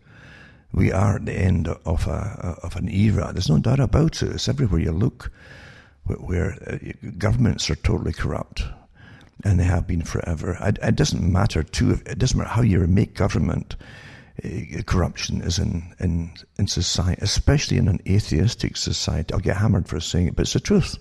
[0.72, 3.32] We are at the end of a of an era.
[3.34, 4.32] There's no doubt about it.
[4.32, 5.32] It's everywhere you look,
[6.04, 6.78] where, uh,
[7.18, 8.64] governments are totally corrupt,
[9.44, 10.58] and they have been forever.
[10.62, 12.00] It, it doesn't matter too.
[12.06, 13.76] It doesn't matter how you make government.
[14.44, 19.34] Uh, corruption is in, in in society, especially in an atheistic society.
[19.34, 20.98] I'll get hammered for saying it, but it's the truth.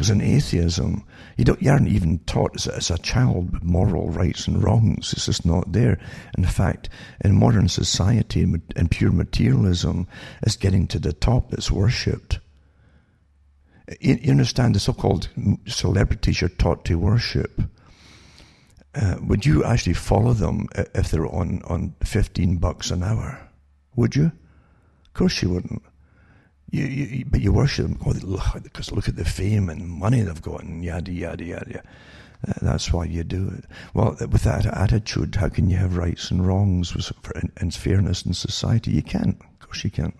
[0.00, 1.04] Because in atheism,
[1.36, 5.12] you don't, you aren't even taught as a, child moral rights and wrongs.
[5.12, 5.98] It's just not there.
[6.38, 6.88] In fact,
[7.22, 10.08] in modern society and pure materialism
[10.42, 12.38] is getting to the top It's worshipped.
[14.00, 15.28] You, you understand the so-called
[15.66, 17.60] celebrities you're taught to worship.
[18.94, 23.38] Uh, would you actually follow them if they're on, on 15 bucks an hour?
[23.96, 24.32] Would you?
[25.04, 25.82] Of course you wouldn't.
[26.70, 27.98] You, you, but you worship them
[28.62, 31.82] because look at the fame and money they've got and yada, yada, yada.
[32.46, 33.64] Uh, that's why you do it.
[33.92, 36.94] Well, with that attitude, how can you have rights and wrongs
[37.56, 38.92] and fairness in society?
[38.92, 39.36] You can't.
[39.40, 40.14] Of course you can't.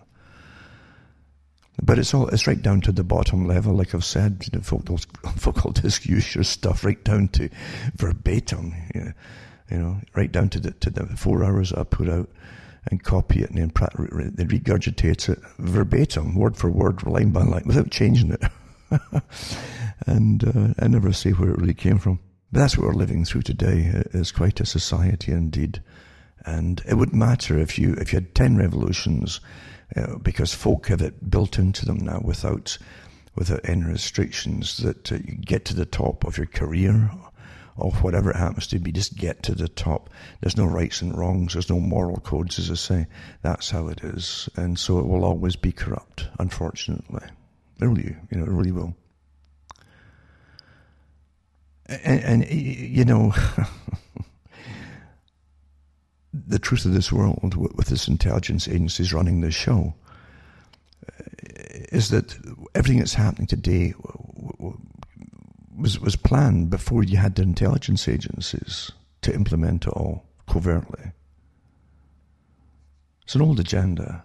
[1.81, 4.63] But it's all, it's right down to the bottom level, like I've said, you know,
[4.63, 4.87] folk,
[5.37, 5.73] folk will
[6.03, 7.49] your stuff right down to
[7.95, 9.11] verbatim, you know,
[9.71, 12.29] you know, right down to the, to the four hours I put out
[12.89, 17.91] and copy it and then regurgitate it verbatim, word for word, line by line, without
[17.91, 18.43] changing it.
[20.07, 22.19] and uh, I never say where it really came from.
[22.51, 23.91] But that's what we're living through today.
[23.93, 25.81] It is quite a society indeed.
[26.45, 29.39] And it wouldn't matter if you if you had ten revolutions,
[29.95, 32.77] uh, because folk have it built into them now without
[33.35, 37.11] without any restrictions that uh, you get to the top of your career
[37.81, 40.09] or whatever it happens to be, just get to the top.
[40.41, 43.07] There's no rights and wrongs, there's no moral codes, as I say.
[43.41, 44.49] That's how it is.
[44.55, 47.27] And so it will always be corrupt, unfortunately.
[47.81, 48.95] It really, you know, it really will.
[51.87, 53.33] And, and you know,
[56.33, 59.95] the truth of this world, with this intelligence agencies running this show,
[61.09, 61.23] uh,
[61.91, 62.37] is that
[62.75, 63.95] everything that's happening today
[65.81, 71.11] was, was planned before you had the intelligence agencies to implement it all covertly.
[73.23, 74.23] It's an old agenda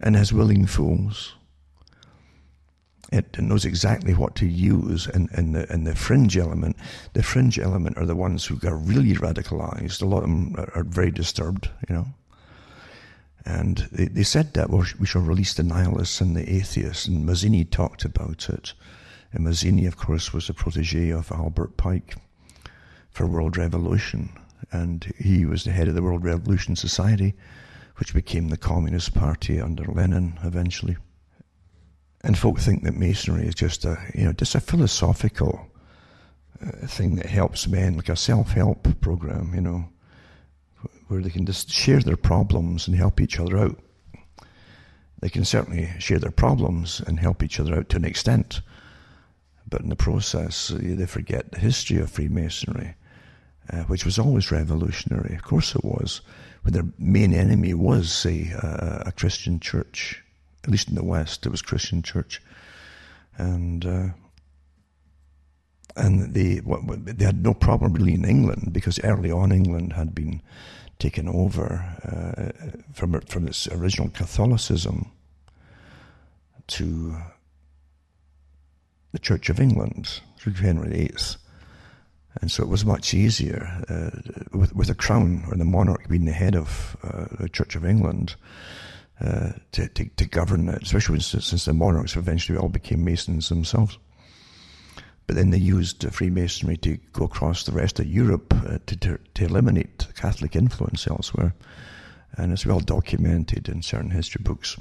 [0.00, 1.36] and has willing fools.
[3.12, 6.76] It knows exactly what to use, and, and, the, and the fringe element,
[7.12, 10.00] the fringe element are the ones who got really radicalized.
[10.00, 12.06] A lot of them are, are very disturbed, you know.
[13.44, 17.26] And they, they said that well, we shall release the nihilists and the atheists, and
[17.26, 18.72] Mazzini talked about it.
[19.32, 22.16] And Mazzini, of course, was a protege of Albert Pike
[23.10, 24.30] for World Revolution,
[24.70, 27.34] and he was the head of the World Revolution Society,
[27.96, 30.96] which became the Communist Party under Lenin eventually.
[32.22, 35.66] And folk think that Masonry is just a, you know, just a philosophical
[36.64, 39.88] uh, thing that helps men, like a self-help program, you know,
[41.08, 43.78] where they can just share their problems and help each other out.
[45.20, 48.60] They can certainly share their problems and help each other out to an extent
[49.72, 52.94] but in the process, they forget the history of Freemasonry
[53.70, 55.34] uh, which was always revolutionary.
[55.34, 56.20] Of course it was.
[56.64, 60.22] But their main enemy was, say, a, a Christian church.
[60.64, 62.40] At least in the West, it was Christian church.
[63.36, 64.08] And uh,
[65.96, 70.40] and they they had no problem really in England because early on England had been
[70.98, 75.10] taken over uh, from from its original Catholicism
[76.68, 77.16] to
[79.12, 81.16] the Church of England through Henry VIII.
[82.40, 86.24] And so it was much easier uh, with, with the crown or the monarch being
[86.24, 88.34] the head of uh, the Church of England
[89.20, 93.50] uh, to, to, to, govern it, especially since, since the monarchs eventually all became Masons
[93.50, 93.98] themselves.
[95.26, 99.18] But then they used Freemasonry to go across the rest of Europe uh, to, to,
[99.34, 101.54] to eliminate Catholic influence elsewhere.
[102.36, 104.76] And it's well documented in certain history books.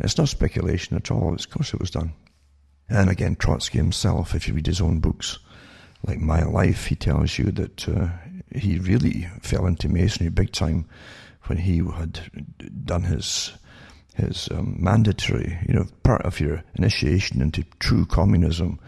[0.00, 1.32] It's not speculation at all.
[1.32, 2.12] Of course, it was done.
[2.90, 5.38] And again, Trotsky himself, if you read his own books,
[6.06, 8.08] like My Life, he tells you that uh,
[8.54, 10.86] he really fell into Masonry big time
[11.44, 12.20] when he had
[12.84, 13.52] done his
[14.16, 18.78] his um, mandatory, you know, part of your initiation into true communism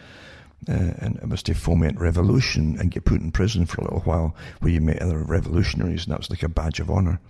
[0.68, 4.00] uh, and it was to foment revolution and get put in prison for a little
[4.00, 7.20] while where you met other revolutionaries, and that was like a badge of honor.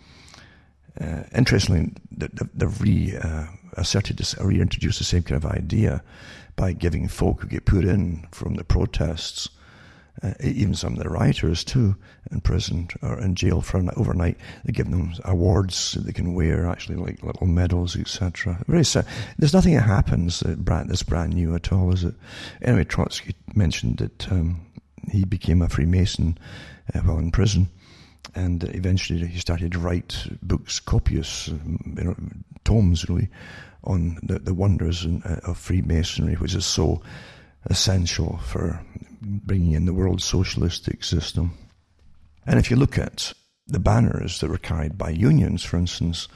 [1.01, 6.03] Uh, interestingly, they've re uh, asserted, this, reintroduced the same kind of idea
[6.57, 9.49] by giving folk who get put in from the protests
[10.23, 11.97] uh, even some of the writers too,
[12.31, 14.37] in prison or in jail for an overnight.
[14.65, 18.63] They give them awards that they can wear, actually like little medals, etc.
[18.69, 19.07] Very sad.
[19.39, 22.15] There's nothing that happens that's brand new at all, is it?
[22.61, 24.61] Anyway, Trotsky mentioned that um,
[25.11, 26.39] he became a Freemason
[26.95, 27.69] uh, while in prison.
[28.35, 32.17] And eventually he started to write books, copious, you know,
[32.65, 33.29] tomes really,
[33.85, 37.03] on the, the wonders uh, of Freemasonry, which is so
[37.67, 38.85] essential for
[39.21, 41.57] bringing in the world socialistic system.
[42.47, 43.33] And if you look at
[43.67, 46.29] the banners that were carried by unions, for instance,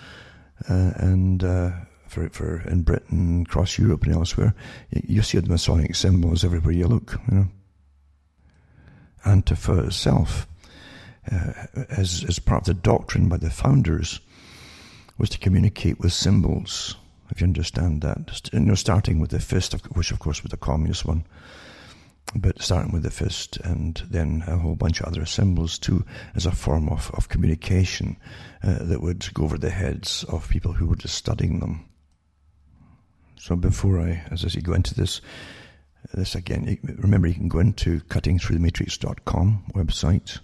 [0.69, 1.71] uh, and uh,
[2.07, 4.55] for, for in Britain, across Europe, and elsewhere,
[4.91, 7.19] you see the Masonic symbols everywhere you look.
[7.31, 7.47] You know,
[9.25, 10.47] Antifa itself,
[11.31, 11.53] uh,
[11.91, 14.21] as as part of the doctrine by the founders,
[15.19, 16.95] was to communicate with symbols
[17.31, 18.49] if you understand that.
[18.53, 21.25] You know, starting with the fist, which of course was the communist one,
[22.35, 26.05] but starting with the fist and then a whole bunch of other symbols too
[26.35, 28.17] as a form of, of communication
[28.63, 31.85] uh, that would go over the heads of people who were just studying them.
[33.39, 35.21] So before I, as I say, go into this,
[36.15, 40.41] this again, remember you can go into cuttingthroughthematrix.com website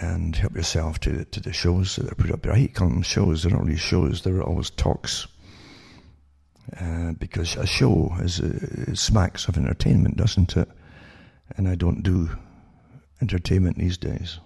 [0.00, 2.52] and help yourself to to the shows that are put up there.
[2.52, 5.26] I hate calling them shows; they're not really shows; they're always talks.
[6.78, 10.68] Uh, because a show is uh, smacks of entertainment, doesn't it?
[11.56, 12.28] And I don't do
[13.22, 14.38] entertainment these days.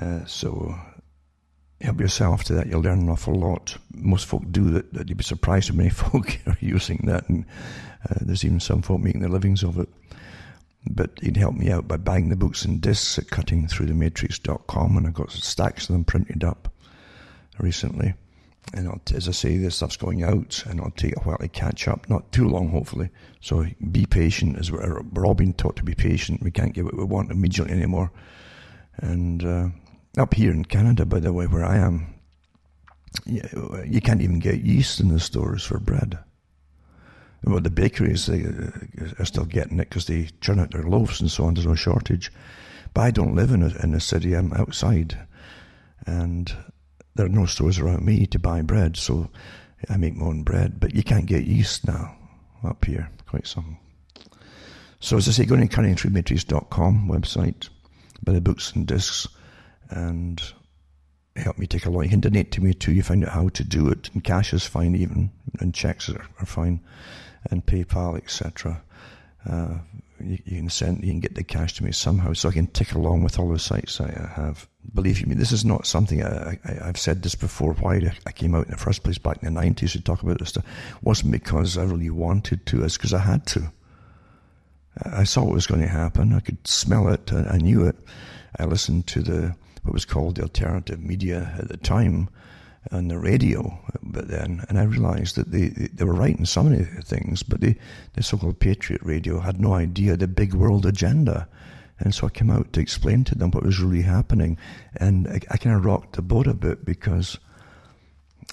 [0.00, 0.76] Uh, so
[1.80, 2.68] help yourself to that.
[2.68, 3.76] You'll learn an awful lot.
[3.92, 4.92] Most folk do that.
[4.94, 7.44] that you'd be surprised how many folk are using that, and
[8.08, 9.88] uh, there's even some folk making their livings of it.
[10.84, 15.10] But he'd help me out by buying the books and discs at cuttingthroughthematrix.com, and I
[15.10, 16.72] got stacks of them printed up
[17.58, 18.14] recently.
[18.74, 21.48] And I'll, as I say, this stuff's going out, and it'll take a while to
[21.48, 22.08] catch up.
[22.08, 23.10] Not too long, hopefully.
[23.40, 24.58] So be patient.
[24.58, 26.42] As we're, we're all being taught to be patient.
[26.42, 28.10] We can't get what we want immediately anymore.
[28.96, 29.68] And uh,
[30.16, 32.14] up here in Canada, by the way, where I am,
[33.26, 33.42] you,
[33.86, 36.18] you can't even get yeast in the stores for bread.
[37.44, 41.20] Well, the bakeries they uh, are still getting it because they churn out their loaves
[41.20, 41.54] and so on.
[41.54, 42.32] There's no shortage.
[42.94, 44.34] But I don't live in a, in a city.
[44.34, 45.18] I'm outside,
[46.06, 46.54] and
[47.14, 48.96] there are no stores around me to buy bread.
[48.96, 49.28] So
[49.88, 50.78] I make my own bread.
[50.78, 52.16] But you can't get yeast now
[52.62, 53.10] up here.
[53.26, 53.78] Quite something.
[55.00, 57.68] So as I say, go to cuttingthroughthematrix.com website,
[58.22, 59.26] buy the books and discs,
[59.90, 60.40] and
[61.34, 62.02] help me take a lot.
[62.02, 62.92] You can donate to me too.
[62.92, 66.24] You find out how to do it, and cash is fine even, and checks are,
[66.38, 66.80] are fine
[67.50, 68.82] and PayPal, etc.
[69.48, 69.78] Uh,
[70.20, 72.68] you, you, can send, you can get the cash to me somehow, so I can
[72.68, 74.68] tick along with all the sites I have.
[74.94, 77.74] Believe me, this is not something I, I, have said this before.
[77.74, 80.38] Why I came out in the first place back in the nineties to talk about
[80.38, 80.64] this stuff
[81.02, 82.84] wasn't because I really wanted to.
[82.84, 83.72] It's because I had to.
[85.04, 86.34] I saw what was going to happen.
[86.34, 87.32] I could smell it.
[87.32, 87.96] I knew it.
[88.58, 92.28] I listened to the what was called the alternative media at the time,
[92.90, 96.94] on the radio, but then, and I realised that they, they were right in of
[96.96, 97.76] the things, but the,
[98.14, 101.48] the so-called Patriot Radio had no idea the big world agenda.
[102.00, 104.58] And so I came out to explain to them what was really happening.
[104.96, 107.38] And I, I kind of rocked the boat a bit because,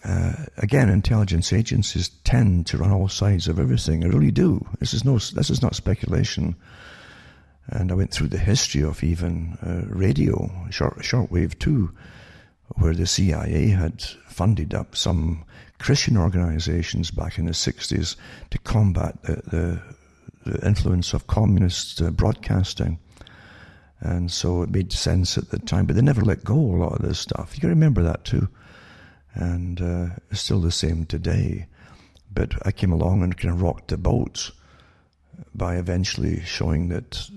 [0.06, 4.02] uh, again, intelligence agencies tend to run all sides of everything.
[4.02, 4.64] They really do.
[4.80, 6.56] This is no, this is not speculation.
[7.68, 11.92] And I went through the history of even uh, radio, short, shortwave too,
[12.76, 15.44] where the CIA had funded up some
[15.80, 18.16] Christian organizations back in the 60s
[18.52, 19.36] to combat the,
[20.46, 23.00] the, the influence of communist uh, broadcasting.
[24.02, 26.94] And so it made sense at the time, but they never let go a lot
[26.94, 27.56] of this stuff.
[27.56, 28.48] You can remember that too.
[29.34, 31.68] And uh, it's still the same today.
[32.32, 34.52] But I came along and kind of rocked the boat
[35.54, 37.30] by eventually showing that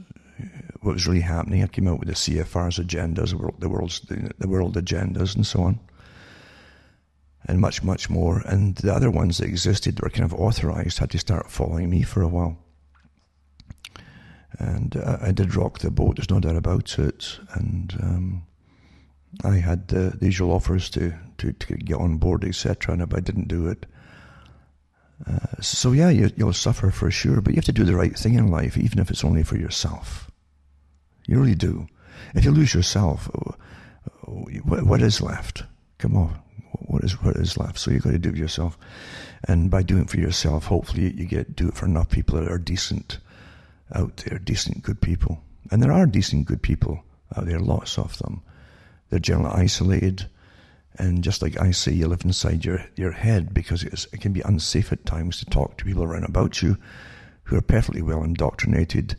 [0.83, 1.63] what was really happening.
[1.63, 5.81] I came out with the CFR's agendas, the world's the world agendas, and so on,
[7.47, 8.43] and much much more.
[8.47, 12.03] And the other ones that existed were kind of authorized had to start following me
[12.03, 12.59] for a while.
[14.59, 16.17] And uh, I did rock the boat.
[16.17, 17.39] There's no doubt about it.
[17.55, 18.47] And um,
[19.45, 22.93] I had the, the usual offers to, to, to get on board, etc.
[22.93, 23.87] And if I didn't do it,
[25.27, 28.17] uh, so yeah, you, you'll suffer for sure, but you have to do the right
[28.17, 30.31] thing in life, even if it's only for yourself.
[31.27, 31.87] You really do.
[32.35, 33.53] If you lose yourself, uh,
[34.27, 35.65] what, what is left?
[35.99, 36.41] Come on,
[36.73, 37.79] what is what is left?
[37.79, 38.77] So you've got to do it yourself,
[39.45, 42.51] and by doing it for yourself, hopefully you get do it for enough people that
[42.51, 43.19] are decent
[43.95, 47.05] out there, decent good people, and there are decent good people
[47.37, 48.43] out there, lots of them.
[49.11, 50.27] They're generally isolated
[50.99, 54.43] and just like I say, you live inside your, your head because it can be
[54.43, 56.77] unsafe at times to talk to people around about you
[57.45, 59.17] who are perfectly well indoctrinated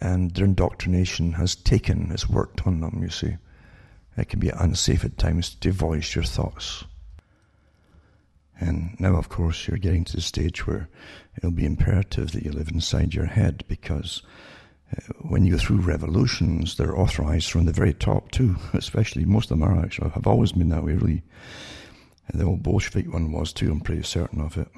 [0.00, 3.36] and their indoctrination has taken, has worked on them, you see.
[4.16, 6.84] It can be unsafe at times to voice your thoughts.
[8.58, 10.88] And now, of course, you're getting to the stage where
[11.38, 14.22] it'll be imperative that you live inside your head because
[14.94, 18.56] uh, when you go through revolutions, they're authorized from the very top too.
[18.74, 21.22] Especially most of them are actually have always been that way, really.
[22.28, 23.70] And the old Bolshevik one was too.
[23.70, 24.68] I'm pretty certain of it.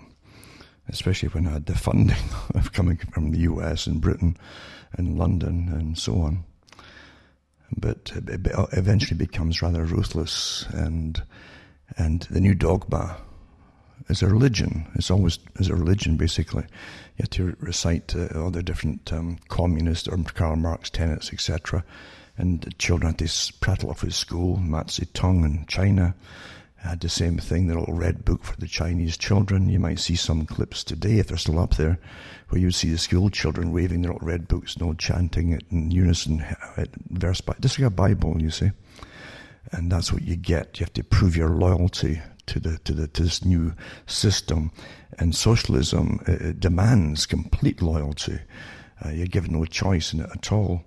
[0.88, 2.16] Especially when I had the funding
[2.54, 3.86] of coming from the U.S.
[3.86, 4.36] and Britain
[4.94, 6.44] and London and so on.
[7.76, 8.40] But it
[8.72, 11.22] eventually becomes rather ruthless, and
[11.96, 13.16] and the new dogma
[14.08, 14.86] is a religion.
[14.94, 16.64] It's always is a religion, basically.
[17.16, 21.84] You have to recite uh, all the different um, communist or Karl Marx tenets, etc.
[22.36, 24.56] And children have to prattle off at school.
[24.56, 26.14] Mao Zedong in China
[26.82, 29.68] had the same thing, the little red book for the Chinese children.
[29.68, 31.98] You might see some clips today, if they're still up there,
[32.48, 35.64] where you would see the school children waving their little red books, no chanting it
[35.70, 36.44] in unison,
[37.10, 38.70] verse by just like a Bible, you see.
[39.70, 40.80] And that's what you get.
[40.80, 43.74] You have to prove your loyalty to the to the to this new
[44.06, 44.72] system,
[45.18, 46.18] and socialism
[46.58, 48.40] demands complete loyalty.
[49.04, 50.84] Uh, you're given no choice in it at all.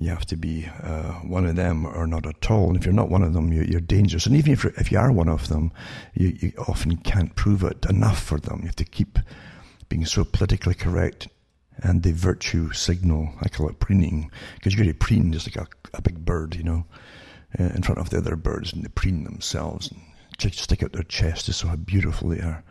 [0.00, 2.68] You have to be uh, one of them or not at all.
[2.68, 4.26] And if you're not one of them, you, are dangerous.
[4.26, 5.72] And even if, if you are one of them,
[6.14, 8.60] you, you often can't prove it enough for them.
[8.60, 9.18] You have to keep
[9.88, 11.28] being so politically correct
[11.82, 15.96] and the virtue signal, I call it preening, because you're to preen just like a,
[15.96, 16.84] a big bird, you know,
[17.58, 21.02] uh, in front of the other birds, and they preen themselves and stick out their
[21.04, 22.62] chest to show how beautiful they are.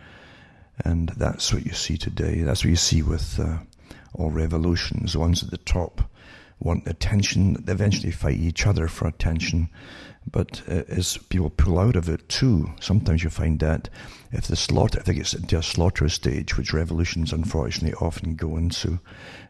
[0.83, 2.41] And that's what you see today.
[2.41, 3.57] That's what you see with uh,
[4.13, 5.13] all revolutions.
[5.13, 6.01] The ones at the top
[6.59, 7.53] want attention.
[7.63, 9.69] They eventually fight each other for attention.
[10.29, 13.89] But uh, as people pull out of it too, sometimes you find that
[14.31, 18.57] if the slaughter, if it gets into a slaughter stage, which revolutions unfortunately often go
[18.57, 18.99] into,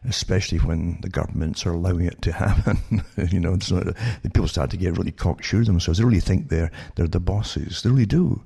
[0.04, 3.96] especially when the governments are allowing it to happen, you know, so the
[4.30, 5.98] people start to get really cocksure themselves.
[5.98, 7.82] They really think they're they're the bosses.
[7.82, 8.44] They really do,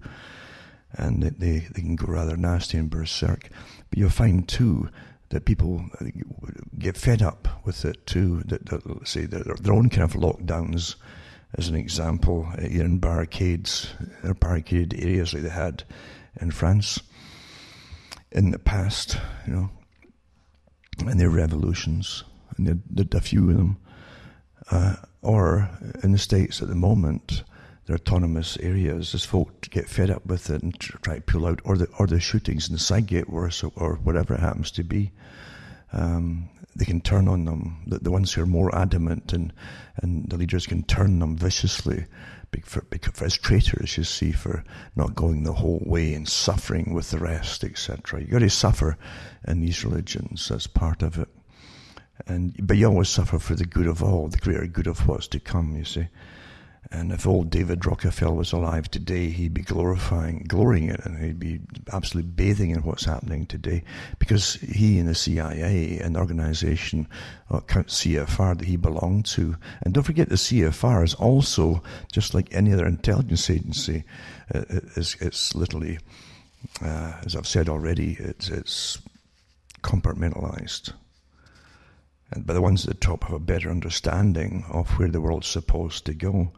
[0.92, 3.50] and they they can go rather nasty and berserk.
[3.90, 4.88] But you'll find too
[5.32, 6.04] that people uh,
[6.78, 8.42] get fed up with it too.
[8.44, 10.94] That, that say their, own kind of lockdowns
[11.54, 15.84] as an example, you're in barricades or barricaded areas like they had
[16.40, 17.00] in France
[18.30, 19.70] in the past, you know,
[21.00, 22.24] and their revolutions,
[22.56, 23.76] and there a few of them,
[24.70, 25.68] uh, or
[26.02, 27.42] in the States at the moment,
[27.86, 31.60] their autonomous areas, as folk get fed up with it and try to pull out,
[31.64, 34.70] or the or the shootings in the side get worse, or, or whatever it happens
[34.72, 35.12] to be.
[35.92, 37.82] Um, they can turn on them.
[37.86, 39.52] The, the ones who are more adamant and,
[39.96, 42.06] and the leaders can turn them viciously
[42.64, 44.64] for, for, as traitors, you see, for
[44.94, 48.20] not going the whole way and suffering with the rest, etc.
[48.20, 48.96] You got to suffer
[49.46, 50.48] in these religions.
[50.48, 51.28] That's part of it.
[52.26, 55.28] And but you always suffer for the good of all, the greater good of what's
[55.28, 55.76] to come.
[55.76, 56.08] You see.
[56.94, 61.40] And if old David Rockefeller was alive today, he'd be glorifying, glorying it, and he'd
[61.40, 63.82] be absolutely bathing in what's happening today,
[64.18, 67.08] because he and the CIA and the organization,
[67.50, 71.82] uh, CFR, that he belonged to, and don't forget the CFR is also
[72.12, 74.04] just like any other intelligence agency.
[74.54, 74.64] Uh,
[74.94, 75.98] it's, it's literally,
[76.82, 78.98] uh, as I've said already, it's, it's
[79.82, 80.92] compartmentalized.
[82.36, 86.04] but the ones at the top have a better understanding of where the world's supposed
[86.04, 86.52] to go.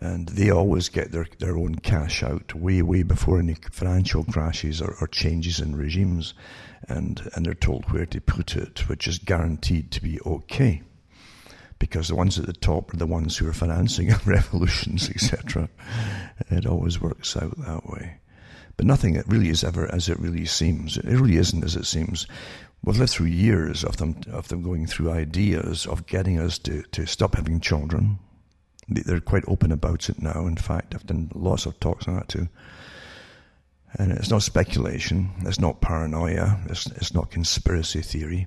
[0.00, 4.80] And they always get their, their own cash out way, way before any financial crashes
[4.80, 6.32] or, or changes in regimes.
[6.88, 10.82] And, and they're told where to put it, which is guaranteed to be okay.
[11.78, 15.68] Because the ones at the top are the ones who are financing revolutions, etc.
[16.50, 18.20] It always works out that way.
[18.76, 20.96] But nothing really is ever as it really seems.
[20.96, 22.26] It really isn't as it seems.
[22.82, 26.82] We've lived through years of them of them going through ideas of getting us to,
[26.92, 28.18] to stop having children.
[28.90, 30.46] They're quite open about it now.
[30.46, 32.48] In fact, I've done lots of talks on that too.
[33.94, 35.30] And it's not speculation.
[35.40, 36.60] It's not paranoia.
[36.68, 38.46] It's, it's not conspiracy theory.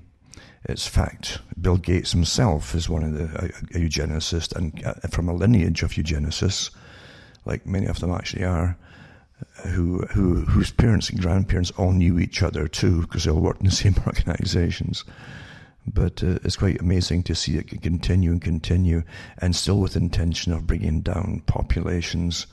[0.65, 1.39] It's fact.
[1.59, 5.83] Bill Gates himself is one of the a, a eugenicist, and uh, from a lineage
[5.83, 6.69] of eugenicists,
[7.45, 8.77] like many of them actually are
[9.67, 13.59] who, who, whose parents and grandparents all knew each other too, because they all worked
[13.59, 15.03] in the same organizations.
[15.85, 19.03] But uh, it's quite amazing to see it continue and continue,
[19.39, 22.47] and still with intention of bringing down populations.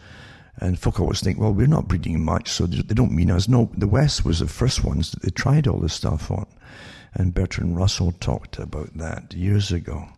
[0.57, 3.49] And folk always think, well, we're not breeding much, so they don't mean us.
[3.49, 6.47] No, the West was the first ones that they tried all this stuff on.
[7.15, 10.09] And Bertrand Russell talked about that years ago.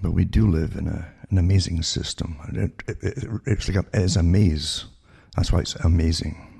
[0.00, 2.36] But we do live in a, an amazing system.
[2.52, 4.86] It, it, it, it's like a, it is a maze
[5.36, 6.53] that's why it's amazing.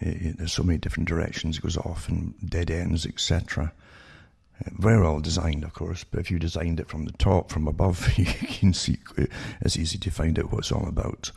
[0.00, 3.72] It, there's so many different directions it goes off and dead ends, etc.
[4.78, 8.10] Very well designed, of course, but if you designed it from the top, from above,
[8.18, 8.98] you can see
[9.60, 11.30] it's easy to find out what it's all about.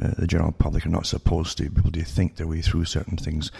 [0.00, 2.84] Uh, the general public are not supposed to be able to think their way through
[2.84, 3.50] certain things.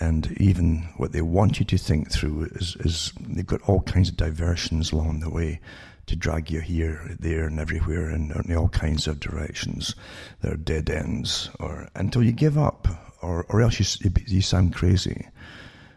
[0.00, 4.08] And even what they want you to think through is, is they've got all kinds
[4.08, 5.60] of diversions along the way
[6.06, 9.94] to drag you here, there, and everywhere, and in all kinds of directions.
[10.40, 12.88] There are dead ends, or until you give up,
[13.22, 15.28] or, or else you, you sound crazy.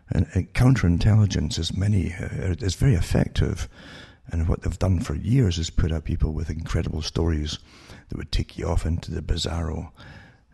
[0.09, 3.69] And, and counterintelligence is many uh, is very effective,
[4.29, 7.59] and what they've done for years is put out people with incredible stories
[8.09, 9.91] that would take you off into the bizarro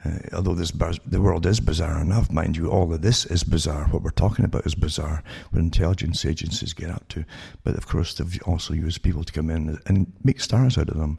[0.05, 0.71] uh, although this
[1.05, 3.85] the world is bizarre enough, mind you, all of this is bizarre.
[3.85, 5.23] What we're talking about is bizarre.
[5.49, 7.25] What intelligence agencies get up to,
[7.63, 10.97] but of course they've also used people to come in and make stars out of
[10.97, 11.17] them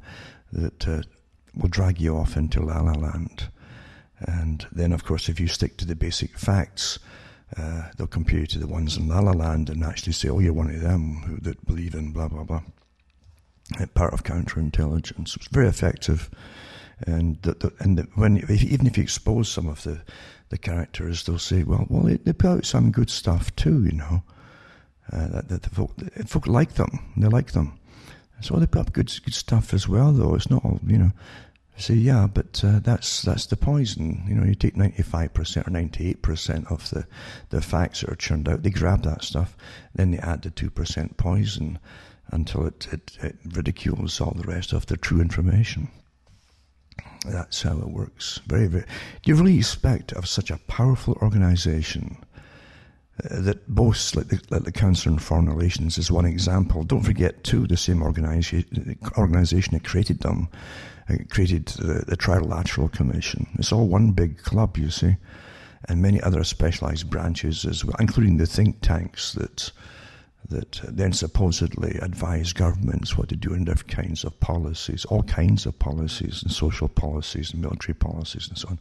[0.53, 1.03] that uh,
[1.55, 3.49] will drag you off into la la land.
[4.21, 6.99] And then, of course, if you stick to the basic facts,
[7.57, 10.39] uh, they'll compare you to the ones in La La Land and actually say, "Oh,
[10.39, 12.63] you're one of them that believe in blah blah blah."
[13.95, 15.37] Part of counterintelligence.
[15.37, 16.31] It's very effective
[17.07, 20.01] and the, the, and the, when if, even if you expose some of the
[20.51, 23.93] the characters, they'll say, "Well, well, they, they put out some good stuff too," you
[23.93, 24.23] know.
[25.13, 27.79] Uh, that, that the folk, the folk like them, they like them.
[28.41, 30.35] So they put up good good stuff as well, though.
[30.35, 31.13] It's not all, you know.
[31.81, 34.25] Say, yeah, but uh, that's that's the poison.
[34.29, 37.07] You know, you take ninety five percent or ninety eight percent of the
[37.51, 38.63] the facts that are churned out.
[38.63, 39.57] They grab that stuff,
[39.95, 41.79] then they add the two percent poison
[42.31, 45.89] until it, it, it ridicules all the rest of the true information.
[47.27, 48.41] That's how it works.
[48.47, 48.85] Very, very.
[49.23, 52.19] Do you really expect of such a powerful organization
[53.25, 56.85] uh, that boasts, like the, like the Council on Foreign Relations, is one example.
[56.85, 60.49] Don't forget, too, the same organization, organization that created them,
[61.31, 63.47] created the, the Trilateral Commission.
[63.59, 65.17] It's all one big club, you see,
[65.89, 69.73] and many other specialized branches as well, including the think tanks that
[70.49, 75.67] that then supposedly advise governments what to do in different kinds of policies, all kinds
[75.67, 78.79] of policies, and social policies, and military policies, and so on.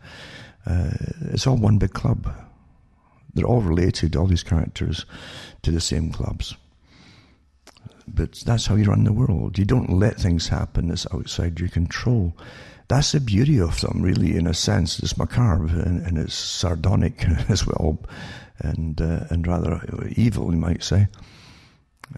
[0.66, 0.94] Uh,
[1.34, 2.34] it's all one big club.
[3.34, 5.06] They're all related, all these characters,
[5.64, 6.56] to the same clubs.
[8.08, 9.58] But that's how you run the world.
[9.58, 12.36] You don't let things happen that's outside your control.
[12.88, 15.00] That's the beauty of them, really, in a sense.
[15.00, 18.00] It's macabre and, and it's sardonic as well,
[18.60, 19.82] and uh, and rather
[20.16, 21.08] evil, you might say.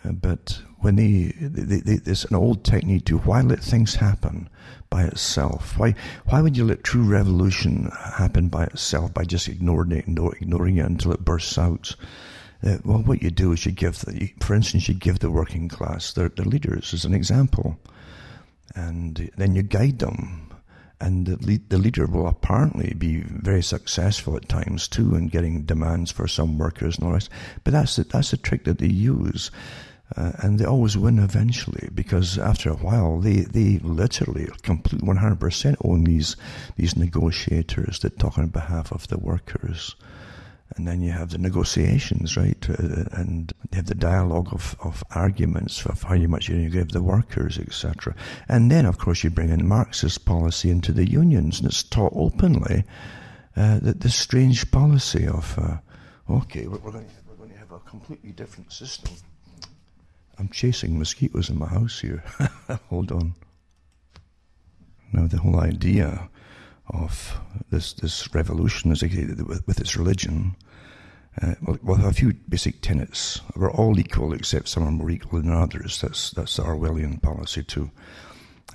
[0.05, 4.47] Uh, but when they, they, they, there's an old technique to why let things happen
[4.89, 5.77] by itself?
[5.77, 10.77] Why why would you let true revolution happen by itself by just ignoring it, ignoring
[10.77, 11.95] it until it bursts out?
[12.61, 15.69] Uh, well, what you do is you give, the, for instance, you give the working
[15.69, 17.77] class their, their leaders as an example,
[18.75, 20.49] and then you guide them
[21.01, 25.63] and the, lead, the leader will apparently be very successful at times too in getting
[25.63, 27.29] demands for some workers and all this.
[27.63, 29.49] But that's the, that's the trick that they use.
[30.17, 35.75] Uh, and they always win eventually because after a while they, they literally complete 100%
[35.85, 36.35] own these
[36.77, 39.95] these negotiators that talk on behalf of the workers
[40.75, 42.69] and then you have the negotiations, right?
[42.69, 47.01] Uh, and you have the dialogue of, of arguments of how much you give the
[47.01, 48.15] workers, etc.
[48.47, 52.13] And then, of course, you bring in Marxist policy into the unions, and it's taught
[52.15, 52.83] openly
[53.57, 55.77] uh, that this strange policy of, uh,
[56.29, 59.13] okay, we're, we're, going to, we're going to have a completely different system.
[60.37, 62.23] I'm chasing mosquitoes in my house here.
[62.89, 63.35] Hold on.
[65.11, 66.29] Now, the whole idea
[66.89, 70.55] of this this revolution with, with its religion.
[71.41, 73.39] Uh, well, a few basic tenets.
[73.55, 76.01] We're all equal, except some are more equal than others.
[76.01, 77.91] That's that's the Orwellian policy too.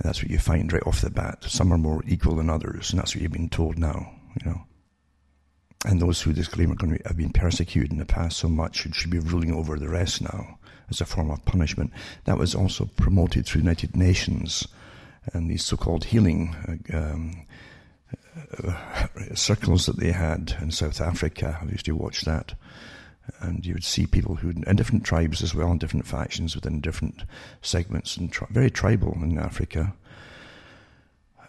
[0.03, 1.45] That's what you find right off the bat.
[1.45, 4.12] Some are more equal than others, and that's what you've been told now.
[4.41, 4.61] You know.
[5.85, 8.87] And those who disclaim are going to have been persecuted in the past so much
[8.87, 10.59] should, be ruling over the rest now
[10.89, 11.93] as a form of punishment.
[12.25, 14.67] That was also promoted through United Nations
[15.33, 16.55] and these so-called healing
[16.93, 17.47] uh, um,
[19.35, 21.59] circles that they had in South Africa.
[21.61, 22.55] I used to watch that.
[23.41, 26.81] And you would see people who, and different tribes as well, and different factions within
[26.81, 27.25] different
[27.62, 29.95] segments, and tri- very tribal in Africa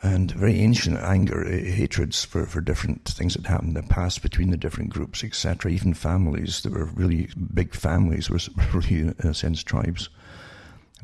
[0.06, 4.22] and very ancient anger, eh, hatreds for, for different things that happened in the past
[4.22, 5.72] between the different groups, etc.
[5.72, 8.40] Even families that were really big families were
[8.74, 10.10] really, in a sense, tribes.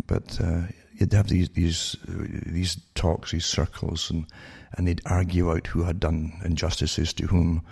[0.05, 0.61] But uh,
[0.93, 4.25] you'd have these these uh, these talks, these circles, and
[4.73, 7.63] and they'd argue out who had done injustices to whom,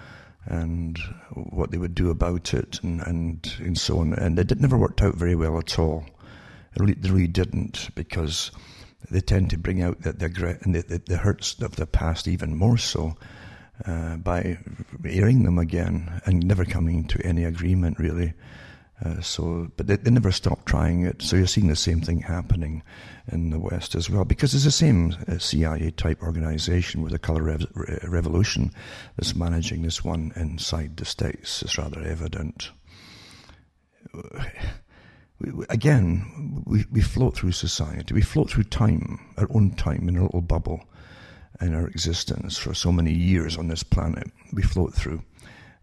[0.46, 0.98] and
[1.34, 4.14] what they would do about it, and and, and so on.
[4.14, 6.06] And it never worked out very well at all.
[6.76, 8.52] It really, really didn't because
[9.10, 10.28] they tend to bring out the, the,
[10.88, 13.16] the, the hurts of the past even more so
[13.86, 14.58] uh, by
[15.06, 18.34] airing them again and never coming to any agreement really.
[19.04, 21.22] Uh, so, but they, they, never stop trying it.
[21.22, 22.84] So you're seeing the same thing happening
[23.32, 27.20] in the West as well, because it's the same uh, CIA type organization with the
[27.20, 27.68] color rev-
[28.04, 28.72] revolution
[29.16, 31.62] that's managing this one inside the states.
[31.62, 32.72] It's rather evident
[35.40, 40.18] we, again, we, we float through society, we float through time, our own time in
[40.18, 40.84] a little bubble
[41.62, 44.32] in our existence for so many years on this planet.
[44.54, 45.24] We float through.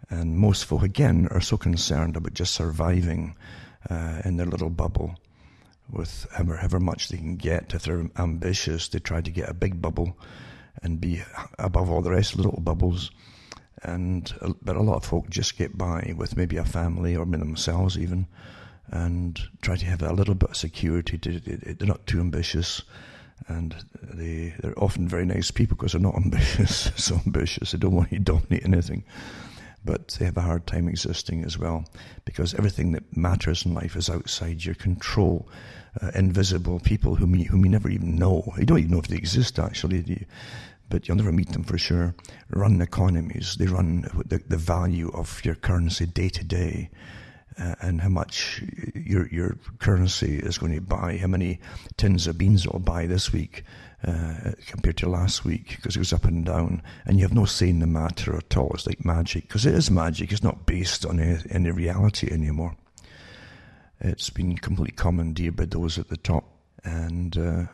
[0.09, 3.37] And most folk, again, are so concerned about just surviving
[3.91, 5.17] uh, in their little bubble
[5.91, 7.75] with however, however much they can get.
[7.75, 10.17] If they're ambitious, they try to get a big bubble
[10.83, 11.23] and be
[11.59, 13.11] above all the rest of the little bubbles.
[13.83, 14.33] And
[14.63, 18.27] but a lot of folk just get by with maybe a family or themselves even,
[18.89, 21.19] and try to have a little bit of security.
[21.19, 22.83] They're not too ambitious,
[23.49, 26.91] and they they're often very nice people because they're not ambitious.
[26.97, 29.05] so ambitious, they don't want to dominate anything,
[29.87, 31.87] but they have a hard time existing as well
[32.25, 35.49] because everything that matters in life is outside your control.
[36.03, 38.53] Uh, invisible people whom you, whom you never even know.
[38.59, 40.27] You don't even know if they exist actually.
[40.91, 42.15] but you'll never meet them for sure.
[42.51, 43.57] Run economies.
[43.59, 46.91] They run the, the value of your currency day to day
[47.59, 48.63] uh, and how much
[48.95, 51.61] your your currency is going to buy, how many
[51.97, 53.65] tins of beans it'll buy this week
[54.05, 57.45] uh, compared to last week, because it goes up and down, and you have no
[57.45, 58.71] say in the matter at all.
[58.75, 60.33] It's like magic, because it is magic.
[60.33, 62.77] It's not based on any, any reality anymore.
[64.01, 66.45] It's been completely commandeered by those at the top,
[66.85, 67.37] and.
[67.37, 67.65] Uh,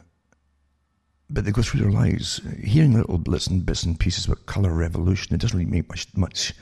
[1.31, 4.70] but they go through their lives hearing little bits and bits and pieces about color
[4.70, 5.35] revolution.
[5.35, 6.53] It doesn't really make much much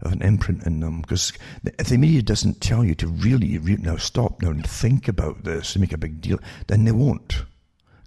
[0.00, 1.00] of an imprint in them.
[1.02, 1.32] Because
[1.64, 5.44] if the media doesn't tell you to really, really now stop now and think about
[5.44, 6.38] this and make a big deal,
[6.68, 7.42] then they won't.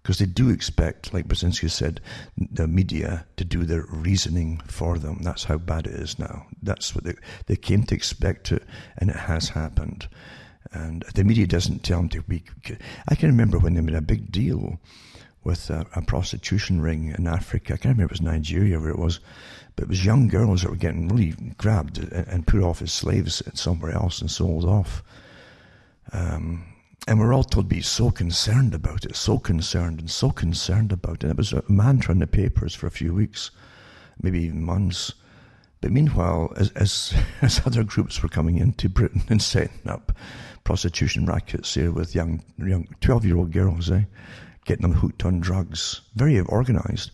[0.01, 2.01] Because they do expect, like Brzezinski said,
[2.35, 5.19] the media to do their reasoning for them.
[5.21, 6.47] That's how bad it is now.
[6.63, 7.13] That's what they,
[7.45, 8.63] they came to expect it,
[8.97, 10.07] and it has happened.
[10.73, 12.43] And the media doesn't tell them to be.
[13.07, 14.79] I can remember when they made a big deal
[15.43, 17.73] with a, a prostitution ring in Africa.
[17.73, 19.19] I can't remember it was Nigeria where it was
[19.75, 23.41] but it was young girls that were getting really grabbed and put off as slaves
[23.53, 25.03] somewhere else and sold off.
[26.13, 26.65] Um,
[27.07, 30.91] and we're all told to be so concerned about it, so concerned and so concerned
[30.91, 31.31] about it.
[31.31, 33.49] It was a mantra in the papers for a few weeks,
[34.21, 35.13] maybe even months.
[35.81, 40.11] But meanwhile, as, as, as other groups were coming into Britain and setting up
[40.63, 44.03] prostitution rackets here with young, young 12 year old girls, eh,
[44.65, 47.09] getting them hooked on drugs, very organized,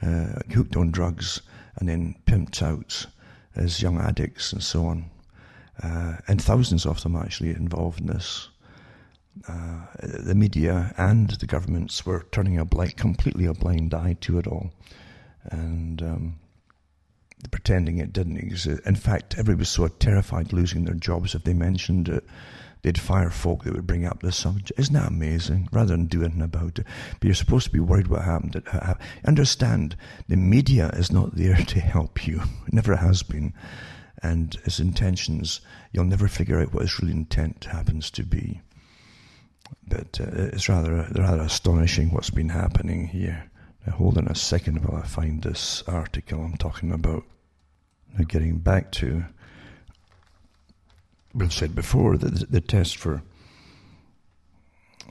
[0.00, 1.42] uh, hooked on drugs,
[1.76, 3.06] and then pimped out
[3.56, 5.10] as young addicts and so on.
[5.82, 8.48] Uh, and thousands of them actually involved in this.
[9.48, 14.38] Uh, the media and the governments were turning a blind, completely a blind eye to
[14.38, 14.70] it all,
[15.44, 16.38] and um,
[17.50, 18.80] pretending it didn't exist.
[18.86, 22.24] In fact, everybody was so terrified losing their jobs if they mentioned it
[22.84, 24.78] they'd fire folk that would bring up this subject.
[24.78, 25.70] Isn't that amazing?
[25.72, 26.86] Rather than do anything about it.
[27.18, 28.62] But you're supposed to be worried what happened.
[29.24, 29.96] Understand,
[30.28, 32.42] the media is not there to help you.
[32.66, 33.54] It never has been.
[34.22, 35.62] And its intentions,
[35.92, 38.60] you'll never figure out what its real intent happens to be.
[39.86, 43.50] But uh, it's rather, rather astonishing what's been happening here.
[43.86, 47.24] Now, hold on a second while I find this article I'm talking about.
[48.16, 49.24] Now, getting back to
[51.34, 53.22] we've said before that the test for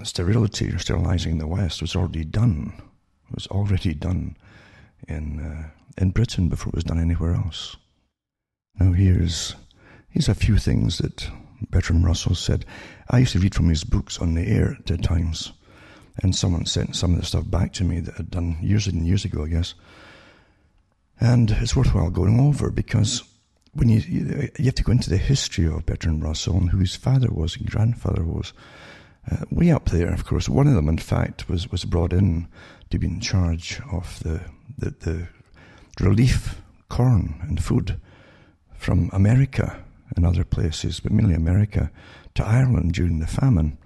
[0.03, 2.73] sterility or sterilizing the West was already done.
[3.29, 4.37] It was already done
[5.07, 7.75] in uh, in Britain before it was done anywhere else.
[8.79, 9.55] Now here's
[10.09, 11.29] here's a few things that
[11.69, 12.65] Bertrand Russell said.
[13.09, 15.51] I used to read from his books on the air at the times,
[16.21, 19.07] and someone sent some of the stuff back to me that I'd done years and
[19.07, 19.73] years ago, I guess.
[21.19, 23.23] And it's worthwhile going over because
[23.73, 24.01] when you
[24.57, 27.55] you have to go into the history of Bertrand Russell and who his father was
[27.57, 28.53] and grandfather was.
[29.31, 32.45] Uh, way up there, of course, one of them, in fact, was, was brought in
[32.89, 34.41] to be in charge of the,
[34.77, 35.27] the, the
[36.03, 37.99] relief corn and food
[38.75, 39.82] from America
[40.15, 41.91] and other places, but mainly America,
[42.35, 43.77] to Ireland during the famine.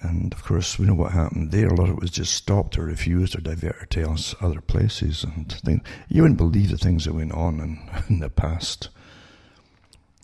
[0.00, 1.68] And of course, we know what happened there.
[1.68, 5.24] A lot of it was just stopped or refused or diverted to other places.
[5.24, 5.80] And things.
[6.08, 8.90] you wouldn't believe the things that went on in, in the past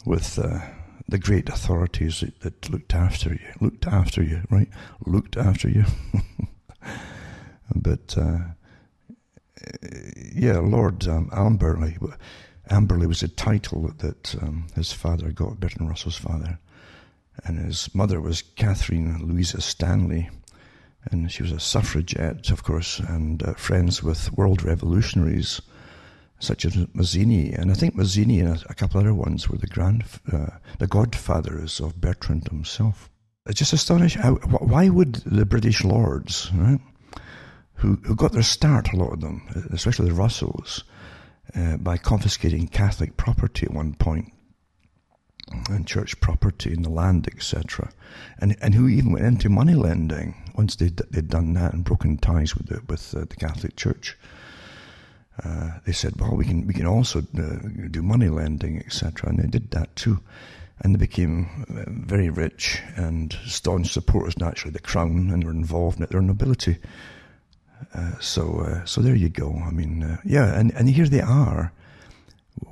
[0.04, 0.60] with uh,
[1.08, 4.68] the great authorities that, that, looked after you, looked after you, right?
[5.06, 5.84] Looked after you.
[7.74, 8.38] but uh,
[10.34, 11.98] yeah, Lord um, Amberley.
[12.70, 16.58] Amberley was a title that um, his father got, Bertrand Russell's father.
[17.44, 20.30] And his mother was Katharine Louisa Stanley.
[21.10, 25.60] And she was a suffragette, of course, and uh, friends with world revolutionaries
[26.38, 27.52] such as Mazzini.
[27.52, 30.46] And I think Mazzini and a, couple other ones were the grand, uh,
[30.78, 33.10] the godfathers of Bertrand himself.
[33.46, 34.22] It's just astonishing.
[34.22, 36.80] Why would the British lords, right,
[37.74, 39.42] who, who got their start, a lot of them,
[39.72, 40.84] especially the Russells,
[41.54, 44.32] uh, by confiscating Catholic property at one point
[45.68, 47.90] and church property and the land, etc.,
[48.38, 52.16] and and who even went into money lending once they'd, they'd done that and broken
[52.16, 54.16] ties with the with uh, the Catholic Church.
[55.42, 57.58] Uh, they said, well, we can we can also uh,
[57.90, 60.20] do money lending, etc., and they did that too,
[60.80, 65.98] and they became uh, very rich and staunch supporters naturally the crown and were involved
[65.98, 66.78] in it, their nobility.
[67.94, 69.60] Uh, so, uh, so there you go.
[69.64, 71.72] I mean, uh, yeah, and, and here they are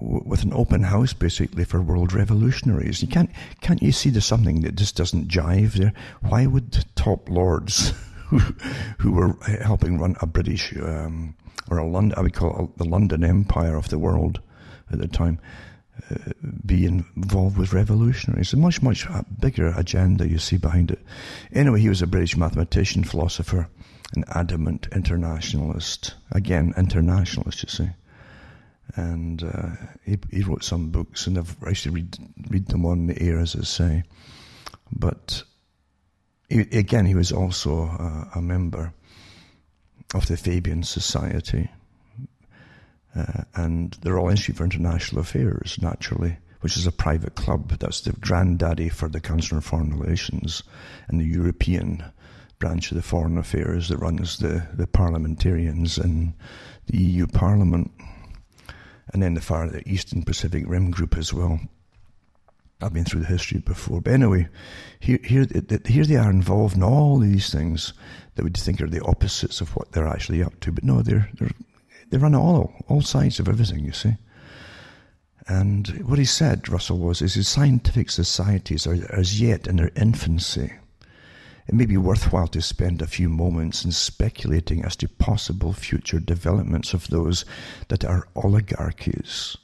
[0.00, 3.03] w- with an open house basically for world revolutionaries.
[3.03, 3.30] You can't,
[3.61, 5.92] can't you see there's something that just doesn't jive there?
[6.22, 7.92] Why would top lords
[8.28, 8.38] who,
[8.98, 11.36] who were helping run a British, um,
[11.70, 14.40] or a London, I would call it the London Empire of the world
[14.90, 15.38] at the time,
[16.11, 16.16] uh,
[16.66, 18.53] be involved with revolutionaries.
[18.53, 19.07] A much, much
[19.40, 21.00] bigger agenda you see behind it.
[21.53, 23.68] Anyway, he was a British mathematician, philosopher,
[24.15, 26.15] an adamant internationalist.
[26.31, 27.91] Again, internationalist, you see.
[28.95, 29.71] And uh,
[30.05, 32.17] he, he wrote some books, and I've actually read,
[32.49, 34.03] read them on the air, as I say.
[34.91, 35.45] But
[36.49, 38.93] he, again, he was also a, a, member
[40.15, 41.71] of the Fabian Society
[43.17, 47.71] uh, and the Royal Institute for International Affairs, naturally, which is a private club.
[47.79, 50.63] That's the granddaddy for the Council on Foreign Relations
[51.09, 52.05] and the European
[52.63, 56.33] branch of the Foreign Affairs that runs the, the parliamentarians in
[56.87, 57.91] the EU Parliament,
[59.13, 61.59] and then the far the Eastern Pacific Rim group as well.
[62.81, 64.47] I've been through the history before, but anyway,
[65.01, 65.45] here here
[65.87, 67.95] here they are involved in all these things
[68.37, 70.71] that we'd think are the opposites of what they're actually up to.
[70.71, 71.51] But no, they're they're
[72.11, 73.85] they run all all sides of everything.
[73.85, 74.15] You see.
[75.49, 79.91] And what he said, Russell, was, is his scientific societies are as yet in their
[79.97, 80.75] infancy
[81.69, 86.18] it may be worthwhile to spend a few moments in speculating as to possible future
[86.18, 87.45] developments of those
[87.87, 89.57] that are oligarchies.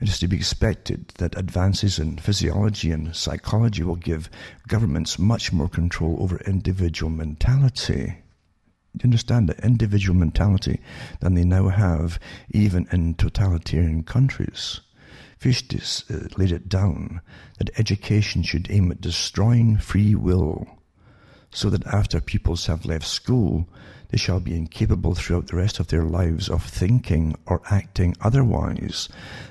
[0.00, 4.28] It is to be expected that advances in physiology and psychology will give
[4.66, 8.16] governments much more control over individual mentality.
[8.94, 10.80] You understand that individual mentality
[11.20, 12.18] than they now have,
[12.50, 14.80] even in totalitarian countries?
[15.38, 15.76] Fichte
[16.10, 17.20] uh, laid it down
[17.58, 20.66] that education should aim at destroying free will
[21.50, 23.68] so that after pupils have left school,
[24.10, 29.08] they shall be incapable throughout the rest of their lives of thinking or acting otherwise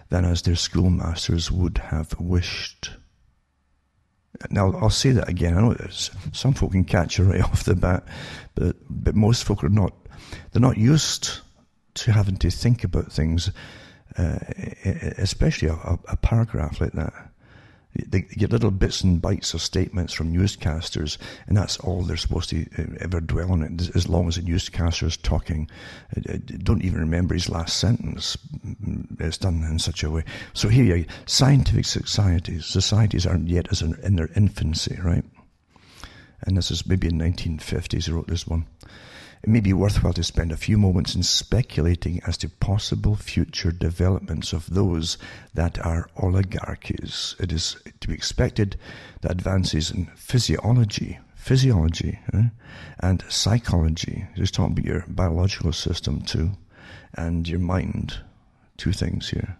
[0.09, 2.91] than as their schoolmasters would have wished.
[4.49, 5.57] Now, I'll say that again.
[5.57, 8.05] I know some folk can catch it right off the bat,
[8.55, 9.93] but, but most folk are not.
[10.51, 11.39] They're not used
[11.95, 13.51] to having to think about things,
[14.17, 14.39] uh,
[15.17, 17.13] especially a, a paragraph like that.
[17.95, 21.17] They get little bits and bites of statements from newscasters,
[21.47, 23.95] and that's all they're supposed to uh, ever dwell on it.
[23.95, 25.69] As long as the newscaster is talking,
[26.15, 28.37] uh, uh, don't even remember his last sentence.
[28.63, 30.23] Mm, it's done in such a way.
[30.53, 35.25] So here, you are, scientific societies, societies aren't yet as in their infancy, right?
[36.41, 38.05] And this is maybe in 1950s.
[38.05, 38.67] He wrote this one
[39.41, 43.71] it may be worthwhile to spend a few moments in speculating as to possible future
[43.71, 45.17] developments of those
[45.53, 47.35] that are oligarchies.
[47.39, 48.77] It is to be expected
[49.21, 52.49] that advances in physiology, physiology eh?
[52.99, 54.27] and psychology.
[54.35, 56.51] Just talking about your biological system too,
[57.13, 58.19] and your mind.
[58.77, 59.57] Two things here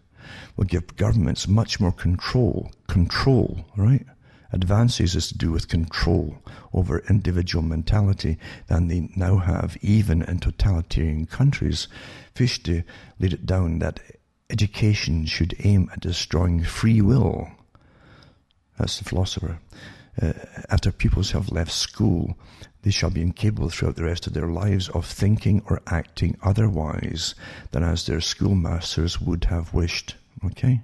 [0.56, 2.72] will give governments much more control.
[2.88, 4.06] Control, right?
[4.52, 6.38] Advances is to do with control
[6.74, 11.88] over individual mentality than they now have, even in totalitarian countries.
[12.34, 12.84] Fichte
[13.20, 14.00] laid it down that
[14.50, 17.48] education should aim at destroying free will.
[18.78, 19.60] That's the philosopher.
[20.20, 20.34] Uh,
[20.70, 22.36] after pupils have left school,
[22.82, 27.36] they shall be incapable throughout the rest of their lives of thinking or acting otherwise
[27.72, 30.16] than as their schoolmasters would have wished.
[30.46, 30.82] Okay?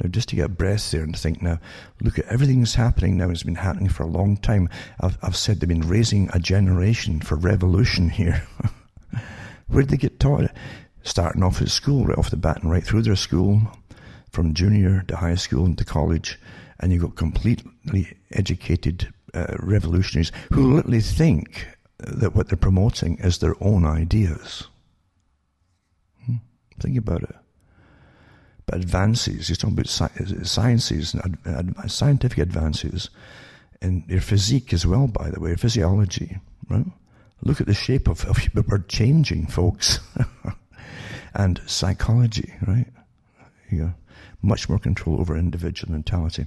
[0.00, 1.58] Now, just to get breath there and think now,
[2.00, 3.28] look at everything that's happening now.
[3.28, 4.68] It's been happening for a long time.
[5.00, 8.42] I've, I've said they've been raising a generation for revolution here.
[9.68, 10.50] Where did they get taught?
[11.02, 13.60] Starting off at school, right off the bat, and right through their school,
[14.30, 16.38] from junior to high school and to college,
[16.78, 21.66] and you've got completely educated uh, revolutionaries who literally think
[21.98, 24.66] that what they're promoting is their own ideas.
[26.24, 26.36] Hmm?
[26.78, 27.36] Think about it
[28.72, 31.14] advances, he's talking about uh, sciences,
[31.44, 33.10] and scientific advances
[33.82, 36.38] in your physique as well, by the way, physiology,
[36.68, 36.86] right?
[37.42, 38.38] Look at the shape of, of
[38.68, 40.00] we're changing, folks.
[41.34, 42.86] and psychology, right?
[43.70, 43.94] Go.
[44.42, 46.46] Much more control over individual mentality.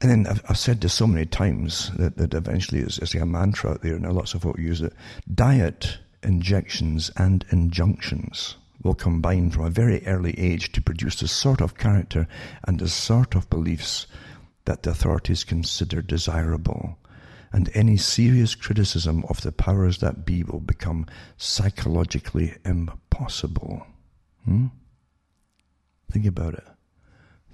[0.00, 3.22] And then I've, I've, said this so many times that, that eventually it's, it's like
[3.22, 4.92] a mantra out there, and lots of folk use it.
[5.32, 11.60] Diet, injections, and injunctions will combine from a very early age to produce the sort
[11.60, 12.26] of character
[12.64, 14.06] and the sort of beliefs
[14.64, 16.98] that the authorities consider desirable.
[17.52, 21.06] And any serious criticism of the powers that be will become
[21.36, 23.86] psychologically impossible.
[24.44, 24.68] Hmm?
[26.10, 26.64] Think about it.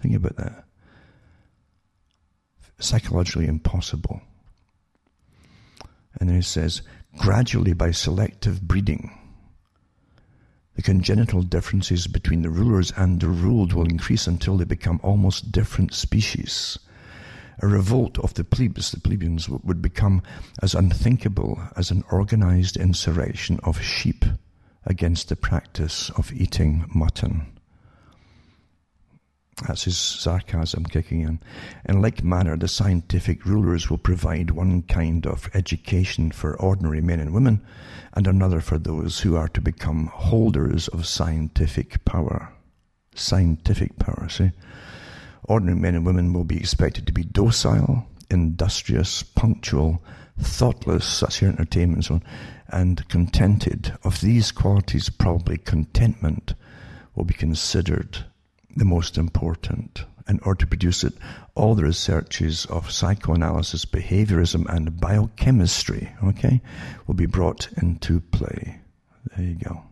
[0.01, 0.65] Think about that.
[2.79, 4.21] Psychologically impossible.
[6.21, 6.83] And then he says,
[7.17, 9.19] gradually by selective breeding,
[10.79, 15.51] the congenital differences between the rulers and the ruled will increase until they become almost
[15.51, 16.79] different species.
[17.61, 20.23] A revolt of the plebes, the plebeians, would become
[20.63, 24.25] as unthinkable as an organized insurrection of sheep
[24.87, 27.58] against the practice of eating mutton.
[29.67, 31.41] That's his sarcasm kicking in.
[31.85, 37.19] In like manner, the scientific rulers will provide one kind of education for ordinary men
[37.19, 37.61] and women,
[38.13, 42.53] and another for those who are to become holders of scientific power.
[43.15, 44.53] Scientific power, see?
[45.45, 50.03] Ordinary men and women will be expected to be docile, industrious, punctual,
[50.39, 52.23] thoughtless, that's your entertainment zone,
[52.69, 53.93] and contented.
[54.05, 56.55] Of these qualities, probably contentment
[57.17, 58.25] will be considered
[58.79, 60.05] the most important.
[60.29, 61.15] In order to produce it,
[61.55, 66.61] all the researches of psychoanalysis, behaviorism, and biochemistry, okay,
[67.07, 68.81] will be brought into play.
[69.37, 69.83] There you go.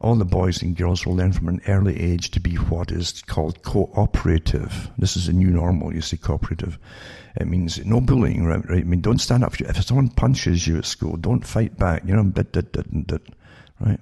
[0.00, 3.22] All the boys and girls will learn from an early age to be what is
[3.22, 4.90] called cooperative.
[4.98, 6.78] This is a new normal, you see, cooperative.
[7.36, 8.68] It means no bullying, right?
[8.68, 8.80] right?
[8.80, 9.60] I mean, don't stand up.
[9.60, 12.32] If someone punches you at school, don't fight back, you know,
[13.80, 14.00] right?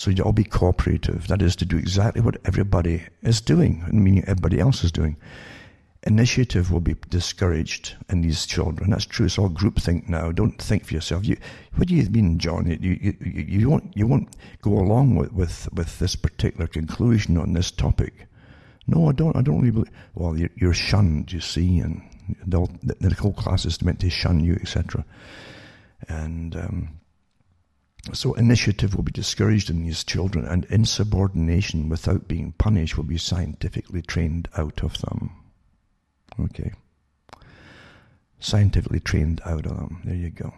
[0.00, 1.28] So you all be cooperative.
[1.28, 5.18] That is to do exactly what everybody is doing, meaning everybody else is doing.
[6.04, 8.88] Initiative will be discouraged in these children.
[8.88, 9.26] That's true.
[9.26, 10.32] It's all groupthink now.
[10.32, 11.26] Don't think for yourself.
[11.26, 11.36] You,
[11.74, 12.64] what do you mean, John?
[12.66, 17.52] You, you, you, won't, you won't go along with, with, with this particular conclusion on
[17.52, 18.26] this topic.
[18.86, 19.36] No, I don't.
[19.36, 19.92] I don't really believe.
[20.14, 22.00] Well, you're, you're shunned, you see, and
[22.46, 22.66] the,
[23.00, 25.04] the whole class is meant to shun you, etc.
[26.08, 26.99] And um,
[28.14, 33.18] so initiative will be discouraged in these children and insubordination without being punished will be
[33.18, 35.30] scientifically trained out of them.
[36.38, 36.72] Okay.
[38.38, 40.00] Scientifically trained out of them.
[40.04, 40.54] There you go.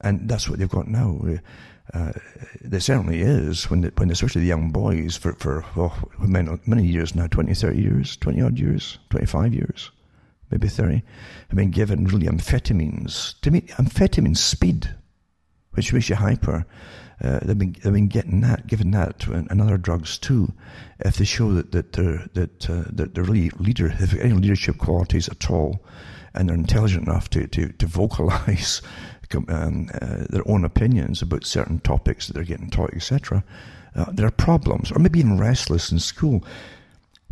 [0.00, 1.20] And that's what they've got now.
[1.92, 2.12] Uh,
[2.60, 6.86] there certainly is when, the, when especially the young boys for, for oh, many, many
[6.86, 9.90] years now, 20, 30 years, 20 odd years, 25 years,
[10.50, 11.02] maybe 30,
[11.48, 13.40] have been given really amphetamines.
[13.40, 14.94] To me, amphetamine speed
[15.78, 16.66] which makes you hyper.
[17.22, 20.52] Uh, they've been they've been getting that, giving that to and other drugs too,
[21.00, 24.78] if they show that that they're that uh, that they're really leader have any leadership
[24.78, 25.80] qualities at all,
[26.34, 28.82] and they're intelligent enough to to to vocalize
[29.48, 33.44] um, uh, their own opinions about certain topics that they're getting taught, etc.
[33.94, 36.44] Uh, there are problems, or maybe even restless in school.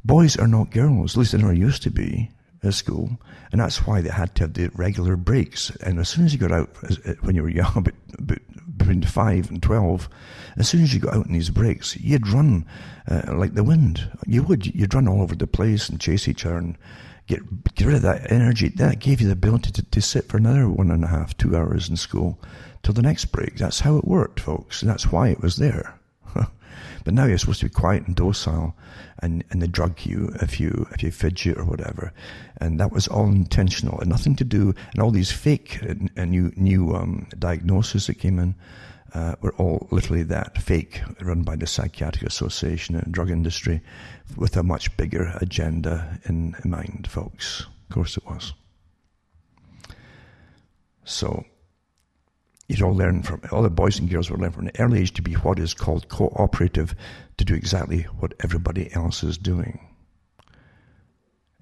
[0.04, 2.30] Boys are not girls, at least they never used to be
[2.66, 3.18] at school,
[3.52, 5.70] and that's why they had to have the regular breaks.
[5.76, 8.38] And as soon as you got out, uh, when you were young, but, but
[8.76, 10.08] between five and twelve,
[10.56, 12.66] as soon as you got out in these breaks, you'd run
[13.08, 14.10] uh, like the wind.
[14.26, 14.66] You would.
[14.66, 16.78] You'd run all over the place and chase each other and
[17.26, 18.68] get, get rid of that energy.
[18.68, 21.56] That gave you the ability to, to sit for another one and a half, two
[21.56, 22.38] hours in school
[22.82, 23.56] till the next break.
[23.56, 24.82] That's how it worked, folks.
[24.82, 25.95] And that's why it was there.
[27.06, 28.74] But now you're supposed to be quiet and docile
[29.20, 32.12] and, and they drug you if you, if you fidget or whatever.
[32.56, 36.32] And that was all intentional and nothing to do, and all these fake and, and
[36.32, 38.56] new, new, um, diagnoses that came in,
[39.14, 43.80] uh, were all literally that fake, run by the Psychiatric Association and drug industry
[44.36, 47.60] with a much bigger agenda in mind, folks.
[47.60, 48.52] Of course it was.
[51.04, 51.44] So,
[52.68, 55.12] you'd all learn from, all the boys and girls would learn from an early age
[55.14, 56.94] to be what is called cooperative,
[57.38, 59.80] to do exactly what everybody else is doing.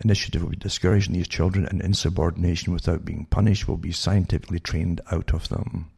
[0.03, 5.01] Initiative will be discouraging these children, and insubordination without being punished will be scientifically trained
[5.13, 5.91] out of them.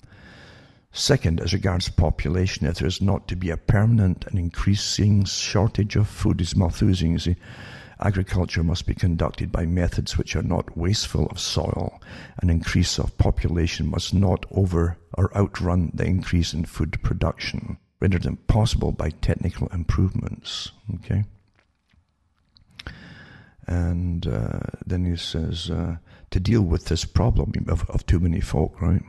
[0.93, 5.95] Second, as regards population, if there is not to be a permanent and increasing shortage
[5.97, 7.37] of food, is Malthusian, you see,
[8.01, 12.01] agriculture must be conducted by methods which are not wasteful of soil.
[12.43, 18.27] An increase of population must not over or outrun the increase in food production, rendered
[18.27, 20.73] impossible by technical improvements.
[20.95, 21.25] Okay?
[23.67, 25.97] And uh, then he says, uh,
[26.31, 29.03] to deal with this problem of, of too many folk, right?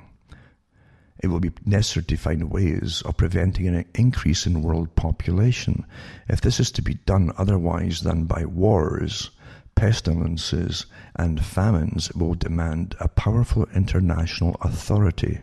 [1.19, 5.85] It will be necessary to find ways of preventing an increase in world population.
[6.29, 9.31] If this is to be done otherwise than by wars,
[9.75, 10.85] pestilences,
[11.15, 15.39] and famines, it will demand a powerful international authority.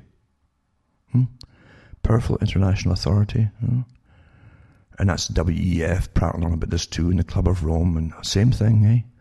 [1.13, 1.25] Hmm?
[2.03, 3.49] Powerful international authority?
[3.61, 3.81] Hmm?
[4.99, 8.53] And that's WEF prattling on about this too in the Club of Rome, and same
[8.53, 9.14] thing, eh?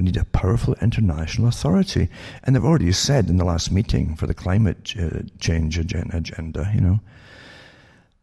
[0.00, 2.08] We need a powerful international authority.
[2.42, 6.80] And they've already said in the last meeting for the climate uh, change agenda, you
[6.80, 7.00] know,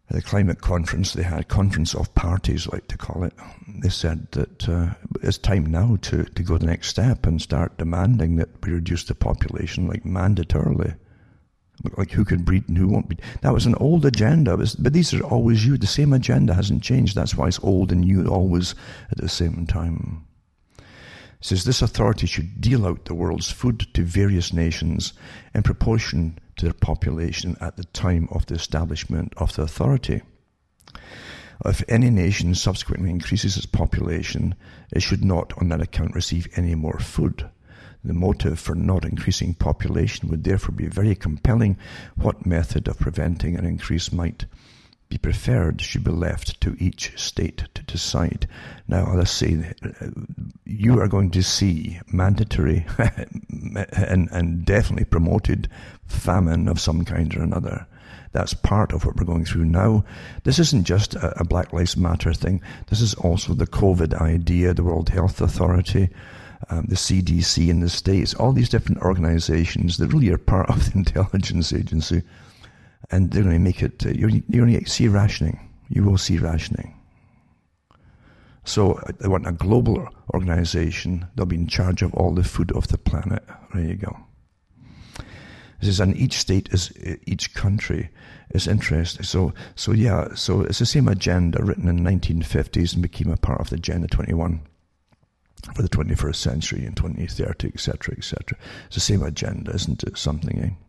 [0.10, 3.34] the climate conference, they had conference of parties, like to call it.
[3.68, 7.78] They said that uh, it's time now to, to go the next step and start
[7.78, 10.96] demanding that we reduce the population like mandatorily.
[11.96, 13.22] Like who can breed and who won't breed.
[13.42, 15.78] That was an old agenda, but these are always you.
[15.78, 17.14] The same agenda hasn't changed.
[17.14, 18.74] That's why it's old and new always
[19.12, 20.24] at the same time
[21.40, 25.14] says this authority should deal out the world's food to various nations
[25.54, 30.22] in proportion to their population at the time of the establishment of the authority.
[31.66, 34.56] If any nation subsequently increases its population,
[34.92, 37.50] it should not on that account receive any more food.
[38.04, 41.78] The motive for not increasing population would therefore be very compelling.
[42.16, 44.46] What method of preventing an increase might
[45.10, 48.48] be preferred should be left to each state to decide.
[48.88, 49.74] Now, let's say
[50.66, 52.86] you are going to see mandatory
[53.94, 55.70] and, and definitely promoted
[56.06, 57.88] famine of some kind or another.
[58.34, 60.04] That's part of what we're going through now.
[60.44, 62.62] This isn't just a, a Black Lives Matter thing.
[62.88, 66.10] This is also the COVID idea, the World Health Authority,
[66.70, 70.92] um, the CDC in the States, all these different organizations that really are part of
[70.92, 72.24] the intelligence agency
[73.12, 75.60] and they're going to make it, uh, you're, you're going to see rationing.
[75.90, 76.94] You will see rationing.
[78.66, 81.28] So uh, they want a global organization.
[81.36, 83.44] They'll be in charge of all the food of the planet.
[83.74, 84.18] There you go.
[85.80, 86.92] This is, and each state is,
[87.26, 88.10] each country
[88.52, 89.26] is interested.
[89.26, 93.38] So, so yeah, so it's the same agenda written in the 1950s and became a
[93.38, 94.62] part of the Agenda 21
[95.76, 98.58] for the 21st century and 2030, etc., etc.
[98.88, 100.18] It's the same agenda, isn't it?
[100.18, 100.87] Something, eh?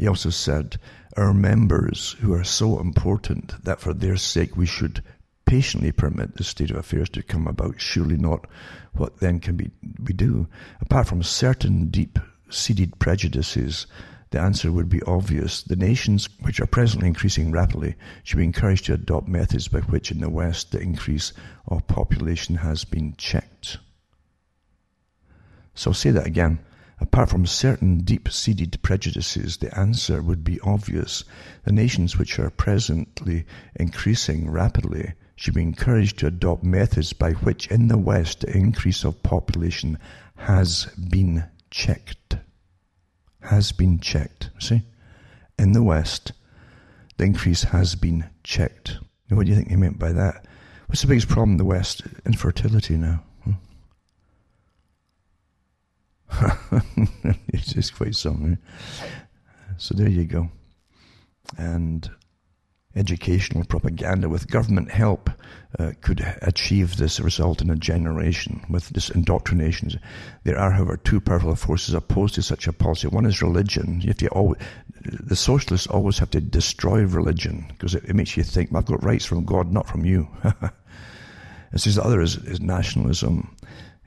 [0.00, 0.78] He also said,
[1.18, 5.02] Our members who are so important that for their sake we should
[5.44, 8.46] patiently permit the state of affairs to come about, surely not
[8.94, 9.70] what then can be
[10.02, 10.48] we do.
[10.80, 12.18] Apart from certain deep
[12.48, 13.86] seated prejudices,
[14.30, 15.62] the answer would be obvious.
[15.62, 17.94] The nations which are presently increasing rapidly
[18.24, 21.34] should be encouraged to adopt methods by which in the West the increase
[21.68, 23.76] of population has been checked.
[25.74, 26.60] So I'll say that again.
[27.00, 31.24] Apart from certain deep-seated prejudices, the answer would be obvious.
[31.64, 37.66] The nations which are presently increasing rapidly should be encouraged to adopt methods by which
[37.68, 39.98] in the West the increase of population
[40.36, 42.36] has been checked.
[43.40, 44.50] Has been checked.
[44.58, 44.82] See?
[45.58, 46.32] In the West,
[47.16, 48.98] the increase has been checked.
[49.30, 50.44] Now, what do you think he meant by that?
[50.86, 52.02] What's the biggest problem in the West?
[52.26, 53.22] Infertility now.
[57.48, 58.58] it's just quite something.
[59.76, 60.50] So there you go.
[61.58, 62.10] And
[62.96, 65.30] educational propaganda with government help
[65.78, 70.00] uh, could achieve this result in a generation with this indoctrination.
[70.42, 73.06] There are, however, two powerful forces opposed to such a policy.
[73.06, 74.00] One is religion.
[74.00, 74.60] You have to always,
[75.02, 79.04] the socialists always have to destroy religion because it, it makes you think, I've got
[79.04, 80.28] rights from God, not from you.
[80.42, 83.56] and so the other is, is nationalism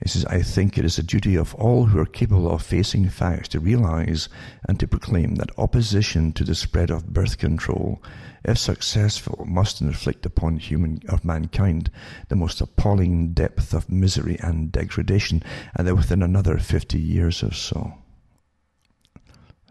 [0.03, 3.07] He says, I think it is a duty of all who are capable of facing
[3.07, 4.27] facts to realize
[4.67, 8.03] and to proclaim that opposition to the spread of birth control,
[8.43, 11.89] if successful, must inflict upon human of mankind
[12.27, 15.41] the most appalling depth of misery and degradation,
[15.73, 17.93] and that within another fifty years or so.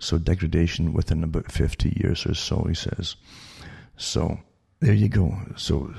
[0.01, 3.17] So degradation within about fifty years or so, he says.
[3.99, 4.39] So
[4.81, 5.37] there you go.
[5.57, 5.93] So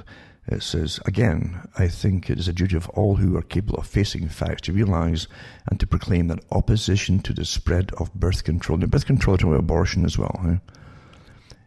[0.48, 3.88] it says, again, I think it is a duty of all who are capable of
[3.88, 5.28] facing facts to realize
[5.70, 9.56] and to proclaim that opposition to the spread of birth control, now birth control to
[9.56, 10.60] abortion as well,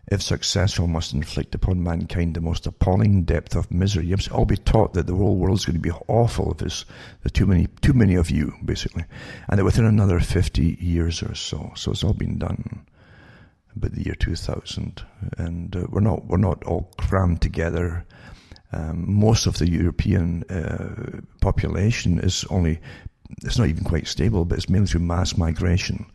[0.08, 4.06] if successful, must inflict upon mankind the most appalling depth of misery.
[4.06, 6.58] You must all be taught that the whole world is going to be awful if
[6.58, 6.84] there's
[7.32, 9.04] too many, too many of you, basically,
[9.48, 11.72] and that within another 50 years or so.
[11.74, 12.86] So it's all been done
[13.74, 15.02] about the year 2000,
[15.38, 18.06] and uh, we're not we're not all crammed together
[18.72, 22.80] um, most of the European uh, population is only,
[23.42, 26.06] it's not even quite stable, but it's mainly through mass migration.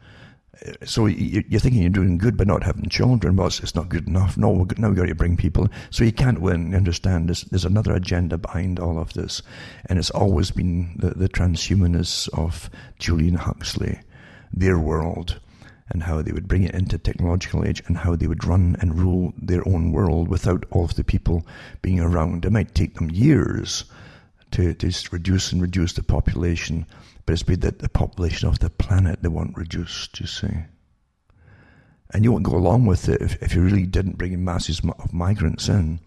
[0.65, 4.07] Uh, so you're thinking you're doing good by not having children, but it's not good
[4.07, 4.37] enough.
[4.37, 5.67] No, now we've got to bring people.
[5.89, 6.71] So you can't win.
[6.71, 7.29] You understand?
[7.29, 9.41] There's, there's another agenda behind all of this.
[9.85, 12.69] And it's always been the, the transhumanists of
[12.99, 13.99] Julian Huxley,
[14.53, 15.39] their world
[15.91, 18.99] and how they would bring it into technological age and how they would run and
[18.99, 21.45] rule their own world without all of the people
[21.81, 22.45] being around.
[22.45, 23.85] It might take them years
[24.51, 26.85] to, to reduce and reduce the population,
[27.26, 30.65] but it's been that the population of the planet they want reduced, you see.
[32.13, 34.81] And you won't go along with it if, if you really didn't bring in masses
[34.84, 35.99] of migrants in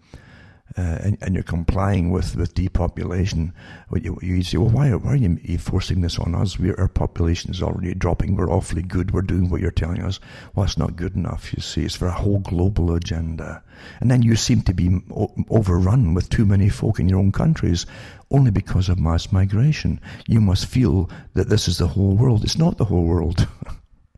[0.77, 3.53] uh, and, and, you're complying with, with depopulation,
[3.93, 6.59] you, you say, well, why, why are you forcing this on us?
[6.59, 8.35] we our population is already dropping.
[8.35, 9.11] We're awfully good.
[9.11, 10.19] We're doing what you're telling us.
[10.53, 11.85] Well, it's not good enough, you see.
[11.85, 13.63] It's for a whole global agenda.
[14.01, 15.01] And then you seem to be
[15.49, 17.85] overrun with too many folk in your own countries
[18.31, 20.01] only because of mass migration.
[20.27, 22.43] You must feel that this is the whole world.
[22.43, 23.47] It's not the whole world.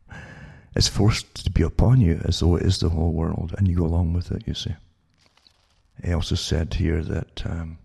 [0.74, 3.76] it's forced to be upon you as though it is the whole world, and you
[3.76, 4.74] go along with it, you see.
[6.04, 7.78] He also said here that um,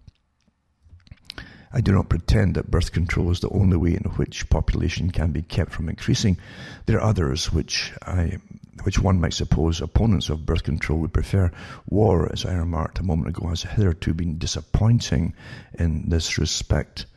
[1.72, 5.32] I do not pretend that birth control is the only way in which population can
[5.32, 6.38] be kept from increasing.
[6.86, 8.38] There are others which I,
[8.84, 11.52] which one might suppose opponents of birth control would prefer.
[11.90, 15.34] War, as I remarked a moment ago, has hitherto been disappointing
[15.80, 17.08] in this respect.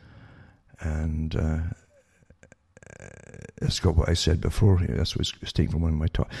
[0.79, 1.59] And uh,
[3.61, 4.79] it's got what I said before.
[4.87, 6.35] That's what's taken from one of my talks.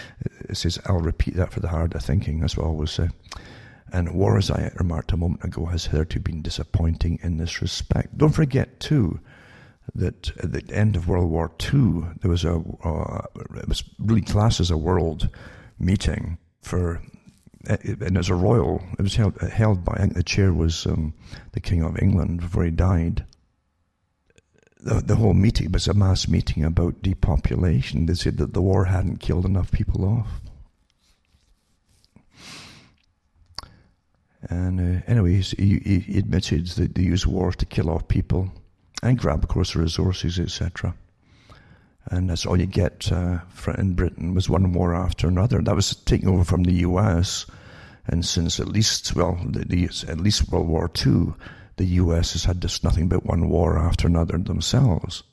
[0.49, 2.39] It says, I'll repeat that for the harder thinking.
[2.39, 3.09] That's what I always say.
[3.91, 8.17] And war, as I remarked a moment ago, has hitherto been disappointing in this respect.
[8.17, 9.19] Don't forget, too,
[9.95, 13.21] that at the end of World War II, there was a, uh,
[13.55, 15.29] it was really classed as a world
[15.79, 17.01] meeting for,
[17.65, 21.13] and as a royal, it was held, held by, I think the chair was um,
[21.53, 23.25] the King of England before he died.
[24.79, 28.05] The, the whole meeting was a mass meeting about depopulation.
[28.05, 30.41] They said that the war hadn't killed enough people off.
[34.43, 38.51] And uh, anyways, he, he, admitted that they use war to kill off people
[39.01, 40.93] and grab, of course, resources, etc.
[42.05, 43.39] And that's all you get uh,
[43.77, 45.61] in Britain was one war after another.
[45.61, 47.45] That was taken over from the U.S.
[48.05, 51.33] And since at least, well, the, the, at least World War II,
[51.77, 52.33] the U.S.
[52.33, 55.23] has had just nothing but one war after another themselves.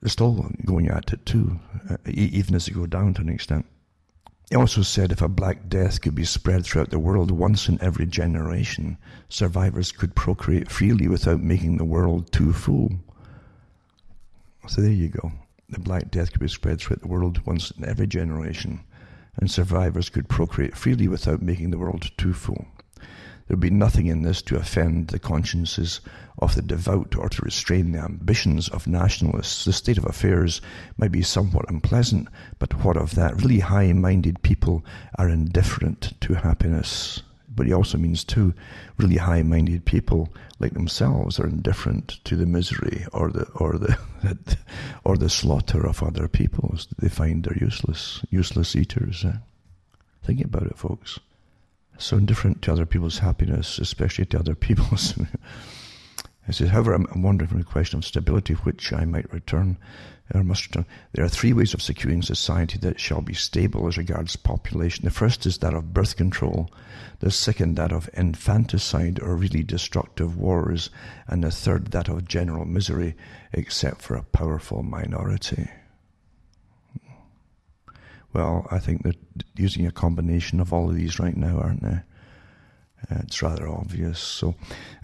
[0.00, 3.66] They're still going at it too, uh, even as they go down to an extent.
[4.52, 7.80] He also said if a Black Death could be spread throughout the world once in
[7.80, 8.98] every generation,
[9.30, 12.90] survivors could procreate freely without making the world too full.
[14.68, 15.32] So there you go.
[15.70, 18.80] The Black Death could be spread throughout the world once in every generation,
[19.38, 22.66] and survivors could procreate freely without making the world too full.
[23.52, 26.00] There would be nothing in this to offend the consciences
[26.38, 29.66] of the devout or to restrain the ambitions of nationalists.
[29.66, 30.62] The state of affairs
[30.96, 33.42] might be somewhat unpleasant, but what of that?
[33.42, 34.82] Really high minded people
[35.16, 37.22] are indifferent to happiness.
[37.54, 38.54] But he also means, too,
[38.96, 43.98] really high minded people like themselves are indifferent to the misery or the, or the,
[45.04, 46.88] or the slaughter of other peoples.
[46.98, 49.26] They find they're useless, useless eaters.
[49.26, 49.36] Eh?
[50.22, 51.20] Think about it, folks
[51.98, 55.14] so indifferent to other people's happiness, especially to other people's.
[56.46, 59.78] He says, however, I'm wondering from the question of stability, which I might return
[60.34, 60.86] or must return.
[61.12, 65.04] There are three ways of securing society that shall be stable as regards population.
[65.04, 66.70] The first is that of birth control,
[67.20, 70.90] the second that of infanticide or really destructive wars,
[71.28, 73.14] and the third that of general misery,
[73.52, 75.68] except for a powerful minority.
[78.32, 79.12] Well, I think they're
[79.56, 82.00] using a combination of all of these right now, aren't they?
[83.10, 84.18] Uh, it's rather obvious.
[84.18, 84.54] So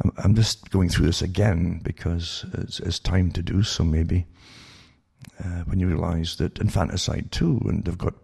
[0.02, 4.26] I'm, I'm, just going through this again because it's, it's time to do so, maybe.
[5.40, 8.14] Uh, when you realize that infanticide too, and they've got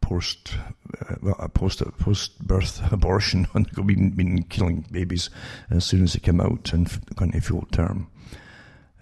[0.00, 0.54] post
[1.00, 5.30] uh, well, post post birth abortion, and they've been, been killing babies
[5.70, 8.08] as soon as they come out and going to full term.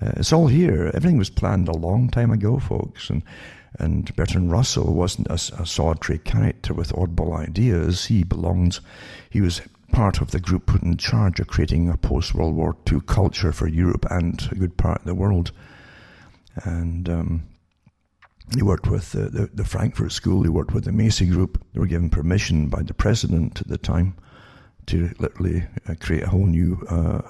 [0.01, 0.91] Uh, it's all here.
[0.93, 3.23] Everything was planned a long time ago, folks, and
[3.79, 8.07] and Bertrand Russell wasn't a, a solitary character with oddball ideas.
[8.07, 8.81] He belonged.
[9.31, 9.61] He was
[9.93, 13.53] part of the group put in charge of creating a post World War II culture
[13.53, 15.53] for Europe and a good part of the world.
[16.65, 17.43] And um,
[18.55, 21.63] he worked with the, the, the, Frankfurt School, he worked with the Macy Group.
[21.73, 24.15] They were given permission by the president at the time
[24.87, 27.23] to literally uh, create a whole new uh,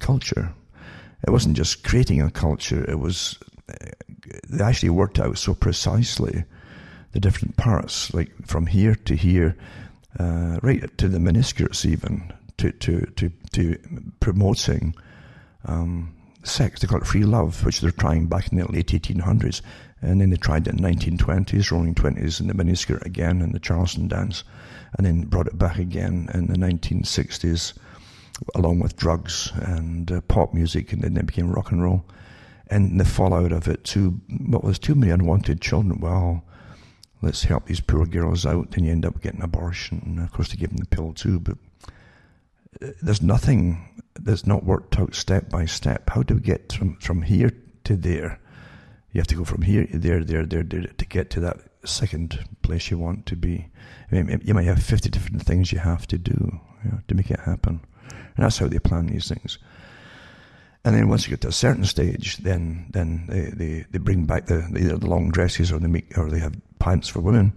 [0.00, 0.54] culture.
[1.26, 3.86] It wasn't just creating a culture, it was, uh,
[4.48, 6.44] they actually worked out so precisely
[7.12, 9.56] the different parts, like from here to here,
[10.18, 13.78] uh, right to the miniskirts even, to, to, to, to
[14.20, 14.94] promoting
[15.64, 16.80] um, sex.
[16.80, 19.62] They call it free love, which they're trying back in the late 1800s.
[20.02, 23.52] And then they tried it in the 1920s, roaring 20s in the miniskirt again in
[23.52, 24.44] the Charleston dance.
[24.96, 27.72] And then brought it back again in the 1960s,
[28.54, 30.92] along with drugs and uh, pop music.
[30.92, 32.04] And then it became rock and roll.
[32.68, 36.00] And the fallout of it, to what was too many unwanted children.
[36.00, 36.44] Well,
[37.22, 38.70] let's help these poor girls out.
[38.70, 40.02] Then you end up getting abortion.
[40.04, 41.40] And of course, they give them the pill, too.
[41.40, 41.58] But
[42.82, 46.08] uh, there's nothing that's not worked out step by step.
[46.10, 47.52] How do we get from, from here
[47.84, 48.40] to there?
[49.12, 51.58] You have to go from here to there, there, there, there to get to that
[51.84, 53.68] second place you want to be.
[54.10, 57.14] I mean, you might have 50 different things you have to do you know, to
[57.14, 57.80] make it happen.
[58.36, 59.58] And that's how they plan these things.
[60.84, 64.26] And then once you get to a certain stage, then then they, they, they bring
[64.26, 67.54] back the either the long dresses or they make or they have pants for women.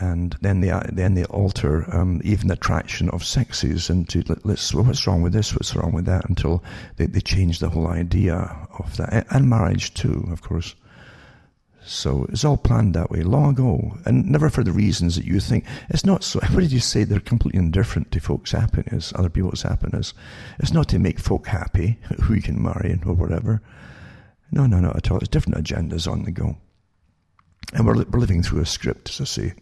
[0.00, 5.06] And then they then they alter um, even the attraction of sexes into let's what's
[5.06, 6.62] wrong with this, what's wrong with that, until
[6.96, 8.36] they, they change the whole idea
[8.78, 9.26] of that.
[9.30, 10.76] And marriage too, of course.
[11.88, 15.40] So it's all planned that way long ago, and never for the reasons that you
[15.40, 15.64] think.
[15.88, 16.40] It's not so.
[16.40, 17.04] What did you say?
[17.04, 20.12] They're completely indifferent to folks' happiness, other people's happiness.
[20.58, 23.62] It's not to make folk happy who you can marry or whatever.
[24.50, 25.18] No, no, not at all.
[25.18, 26.58] It's different agendas on the go,
[27.72, 29.54] and we're we're living through a script, as I say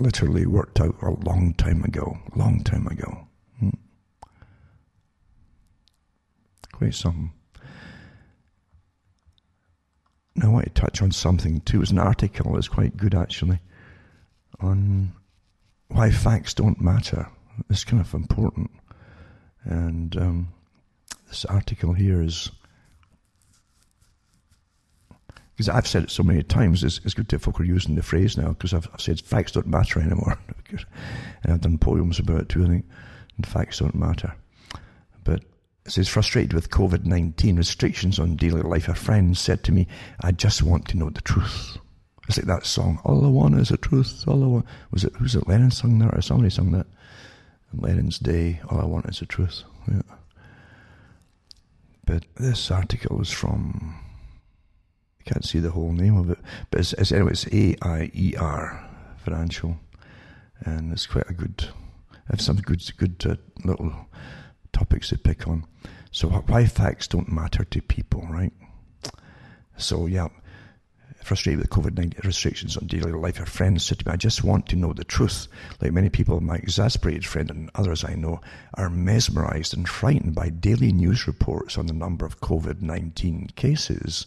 [0.00, 2.18] literally worked out a long time ago.
[2.34, 3.26] Long time ago.
[3.58, 3.70] Hmm.
[6.72, 7.32] Quite something.
[10.42, 11.82] I want to touch on something too.
[11.82, 13.60] It's an article that's quite good actually
[14.60, 15.12] on
[15.88, 17.28] why facts don't matter.
[17.70, 18.70] It's kind of important.
[19.64, 20.48] And um,
[21.28, 22.50] this article here is
[25.56, 28.02] because I've said it so many times, it's, it's good to folk are using the
[28.02, 30.38] phrase now because I've, I've, said facts don't matter anymore.
[31.42, 32.84] and I've done poems about it too, I think.
[33.36, 34.34] And facts don't matter.
[35.88, 39.86] Says, frustrated with COVID 19 restrictions on daily life, a friend said to me,
[40.20, 41.78] I just want to know the truth.
[42.28, 44.24] It's like that song, All I Want is the Truth.
[44.28, 44.66] All I want.
[44.90, 46.86] Was it, who's it, Lennon sung that or somebody sung that?
[47.72, 49.64] Lennon's Day, All I Want is the Truth.
[49.90, 50.02] Yeah.
[52.04, 53.98] But this article is from
[55.20, 56.38] I can't see the whole name of it,
[56.70, 58.86] but it's, it's anyway, it's A I E R
[59.24, 59.78] Financial,
[60.60, 61.66] and it's quite a good.
[62.12, 63.36] I have some good, good uh,
[63.66, 64.06] little
[64.72, 65.66] topics to pick on.
[66.10, 68.52] So why facts don't matter to people, right?
[69.76, 70.28] So yeah,
[71.22, 74.42] frustrated with COVID 19 restrictions on daily life, a friend said to me, I just
[74.42, 75.46] want to know the truth.
[75.80, 78.40] Like many people, my exasperated friend and others I know
[78.74, 84.26] are mesmerized and frightened by daily news reports on the number of COVID 19 cases.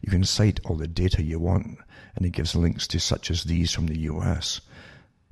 [0.00, 1.78] You can cite all the data you want,
[2.16, 4.60] and it gives links to such as these from the US.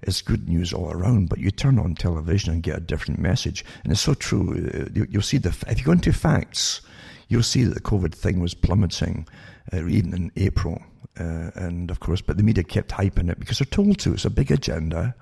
[0.02, 3.64] It's good news all around, but you turn on television and get a different message.
[3.82, 4.70] And it's so true.
[4.72, 6.80] Uh, you'll see the, if you go into facts,
[7.28, 9.26] you'll see that the COVID thing was plummeting,
[9.72, 10.82] uh, even in April.
[11.18, 14.14] Uh, and of course, but the media kept hyping it because they're told to.
[14.14, 15.14] It's a big agenda.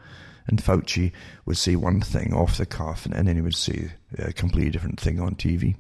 [0.47, 1.11] And Fauci
[1.47, 4.71] would say one thing off the cuff, and, and then he would say a completely
[4.71, 5.75] different thing on TV.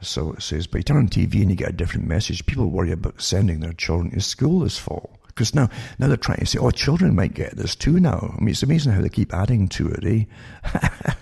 [0.00, 2.46] So it says, but you turn on TV and you get a different message.
[2.46, 5.17] People worry about sending their children to school this fall.
[5.38, 5.68] Because now,
[6.00, 8.34] now they're trying to say, oh, children might get this too now.
[8.36, 10.74] I mean, it's amazing how they keep adding to it, eh?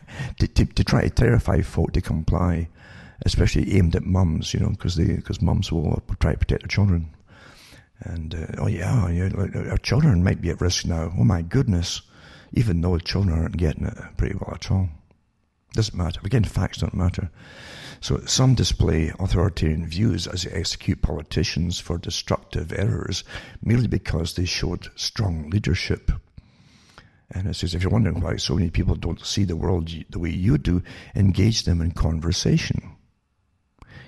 [0.39, 2.71] to, to, to, try to terrify folk to comply,
[3.27, 7.15] especially aimed at mums, you know, because because mums will try to protect their children.
[8.01, 9.29] And, uh, oh yeah, yeah,
[9.69, 11.13] our children might be at risk now.
[11.19, 12.01] Oh my goodness.
[12.55, 14.89] Even though children aren't getting it pretty well at all.
[15.75, 16.21] Doesn't matter.
[16.25, 17.31] Again, facts don't matter.
[18.01, 23.24] So some display authoritarian views as they execute politicians for destructive errors
[23.62, 26.10] merely because they showed strong leadership.
[27.31, 30.18] And it says, if you're wondering why so many people don't see the world the
[30.18, 30.82] way you do,
[31.14, 32.93] engage them in conversation.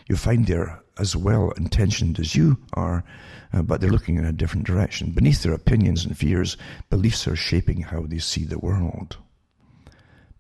[0.09, 3.05] You find they're as well intentioned as you are,
[3.53, 5.13] uh, but they're looking in a different direction.
[5.13, 6.57] Beneath their opinions and fears,
[6.91, 9.17] beliefs are shaping how they see the world.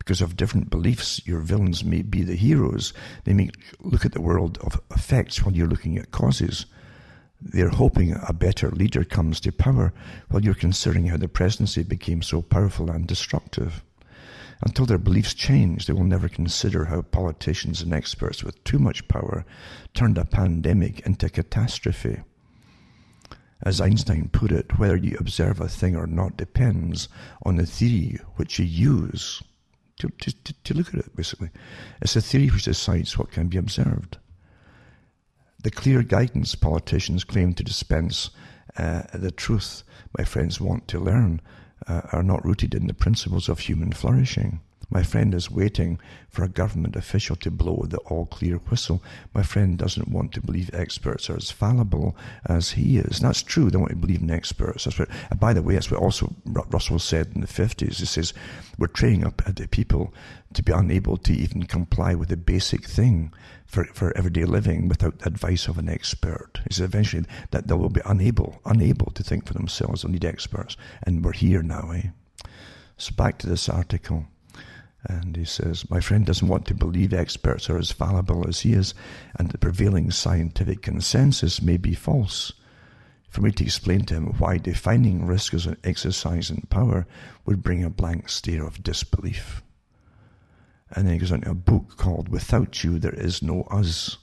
[0.08, 2.94] Because of different beliefs, your villains may be the heroes.
[3.24, 6.64] They may look at the world of effects while you're looking at causes.
[7.42, 9.92] They're hoping a better leader comes to power
[10.30, 13.84] while you're considering how the presidency became so powerful and destructive.
[14.62, 19.08] Until their beliefs change, they will never consider how politicians and experts with too much
[19.08, 19.44] power
[19.92, 22.22] turned a pandemic into catastrophe.
[23.62, 27.10] As Einstein put it, whether you observe a thing or not depends
[27.42, 29.42] on the theory which you use
[29.98, 31.50] to, to, to, look at it, basically.
[32.00, 34.18] It's a theory which decides what can be observed.
[35.62, 38.30] The clear guidance politicians claim to dispense
[38.76, 39.82] uh, the truth
[40.16, 41.40] my friends want to learn
[41.86, 44.60] uh, are not rooted in the principles of human flourishing.
[44.90, 46.00] My friend is waiting
[46.30, 49.02] for a government official to blow the all clear whistle.
[49.34, 52.16] My friend doesn't want to believe experts are as fallible
[52.46, 53.18] as he is.
[53.18, 53.70] And that's true.
[53.70, 54.84] They want to believe in experts.
[54.84, 57.98] That's what, by the way, that's what also Russell said in the 50s.
[57.98, 58.32] He says,
[58.78, 60.14] we're training up the people
[60.54, 63.32] to be unable to even comply with the basic thing
[63.66, 66.60] for, for everyday living without the advice of an expert.
[66.66, 70.02] He says eventually that they will be unable, unable to think for themselves.
[70.02, 70.78] They'll need experts.
[71.02, 72.08] And we're here now, eh?
[72.96, 74.24] So back to this article.
[75.04, 78.72] And he says, My friend doesn't want to believe experts are as fallible as he
[78.72, 78.94] is,
[79.38, 82.52] and the prevailing scientific consensus may be false.
[83.28, 87.06] For me to explain to him why defining risk as an exercise in power
[87.44, 89.62] would bring a blank stare of disbelief.
[90.90, 94.16] And then he goes on to a book called Without You There Is No Us.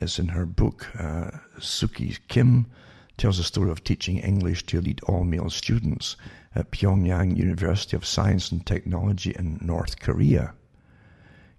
[0.00, 2.66] It's in her book, uh, Suki Kim
[3.18, 6.16] tells a story of teaching English to elite all male students
[6.54, 10.54] at Pyongyang University of Science and Technology in North Korea.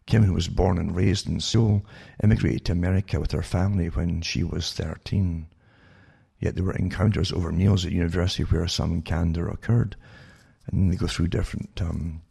[0.06, 1.86] Kim, who was born and raised in Seoul,
[2.22, 5.48] immigrated to America with her family when she was 13.
[6.40, 9.96] Yet there were encounters over meals at university where some candor occurred.
[10.68, 12.22] And they go through different um,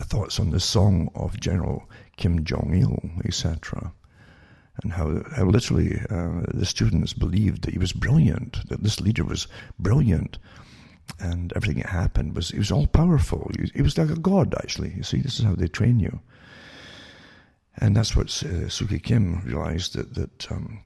[0.00, 3.92] thoughts on the song of General Kim Jong il, etc.
[4.82, 9.24] And how, how literally uh, the students believed that he was brilliant, that this leader
[9.24, 9.48] was
[9.78, 10.38] brilliant,
[11.18, 13.50] and everything that happened was it was all powerful.
[13.74, 14.92] It was like a god, actually.
[14.96, 16.20] You see, this is how they train you,
[17.76, 20.84] and that's what uh, Suki Kim realized that that um,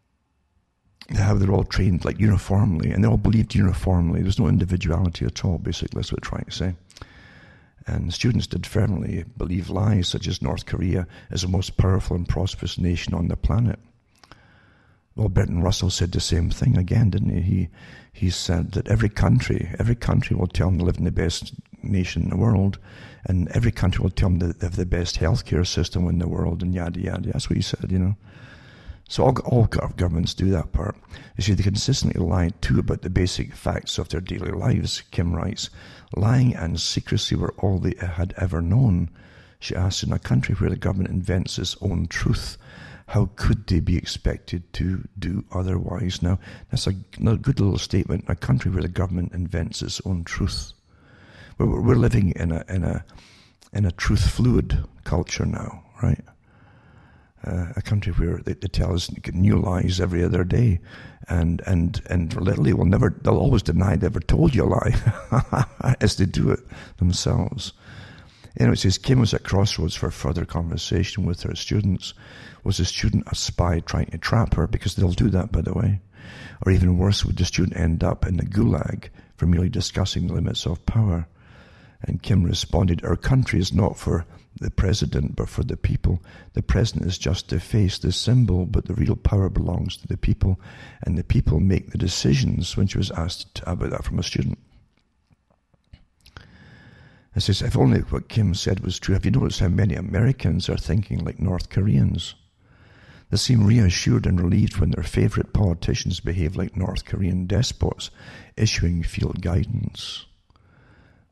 [1.16, 4.22] how they're all trained like uniformly, and they all believed uniformly.
[4.22, 5.58] There's no individuality at all.
[5.58, 6.74] Basically, that's what they're trying to say.
[7.86, 12.28] And students did firmly believe lies such as North Korea is the most powerful and
[12.28, 13.78] prosperous nation on the planet.
[15.16, 17.40] Well, Bertrand Russell said the same thing again, didn't he?
[17.42, 17.68] He
[18.12, 21.54] he said that every country, every country will tell them to live in the best
[21.82, 22.78] nation in the world,
[23.24, 26.62] and every country will tell them they have the best healthcare system in the world,
[26.62, 27.32] and yada yada.
[27.32, 28.16] That's what he said, you know.
[29.08, 30.96] So all, all governments do that part.
[31.36, 35.02] You see, they consistently lie too about the basic facts of their daily lives.
[35.10, 35.68] Kim writes,
[36.14, 39.10] lying and secrecy were all they had ever known.
[39.58, 42.56] She asks, in a country where the government invents its own truth
[43.12, 46.22] how could they be expected to do otherwise?
[46.22, 46.38] Now,
[46.70, 48.24] that's a, good little statement.
[48.26, 50.72] A country where the government invents its own truth.
[51.58, 53.04] We're, we're living in a in a
[53.74, 56.24] in a truth fluid culture now, right?
[57.46, 60.80] Uh, a country where they, they, tell us new lies every other day,
[61.28, 65.66] and and and literally will never they'll always deny they ever told you a lie,
[66.00, 66.60] as they do it
[66.96, 67.74] themselves.
[68.58, 72.14] Anyway, it says Kim was at crossroads for further conversation with her students.
[72.64, 74.66] Was the student a spy trying to trap her?
[74.66, 76.00] Because they'll do that, by the way.
[76.64, 80.34] Or even worse, would the student end up in the gulag for merely discussing the
[80.34, 81.26] limits of power?
[82.02, 84.26] And Kim responded, Our country is not for
[84.60, 86.22] the president, but for the people.
[86.52, 90.16] The president is just the face, the symbol, but the real power belongs to the
[90.16, 90.60] people,
[91.02, 94.58] and the people make the decisions when she was asked about that from a student.
[97.34, 100.68] It says, if only what Kim said was true, have you noticed how many Americans
[100.68, 102.34] are thinking like North Koreans?
[103.30, 108.10] They seem reassured and relieved when their favorite politicians behave like North Korean despots,
[108.58, 110.26] issuing field guidance.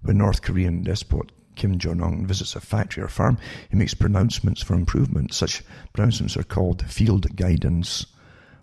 [0.00, 3.36] When North Korean despot Kim Jong un visits a factory or farm,
[3.68, 5.34] he makes pronouncements for improvement.
[5.34, 5.62] Such
[5.92, 8.06] pronouncements are called field guidance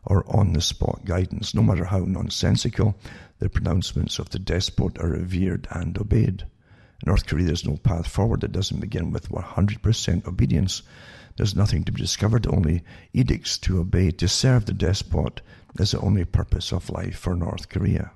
[0.04, 1.54] or on the spot guidance.
[1.54, 2.96] No matter how nonsensical,
[3.38, 6.48] the pronouncements of the despot are revered and obeyed.
[7.06, 10.82] North Korea, there's no path forward that doesn't begin with 100% obedience.
[11.36, 12.84] There's nothing to be discovered, only
[13.14, 14.11] edicts to obey.
[14.11, 15.41] To serve the despot
[15.80, 18.11] is the only purpose of life for North Korea.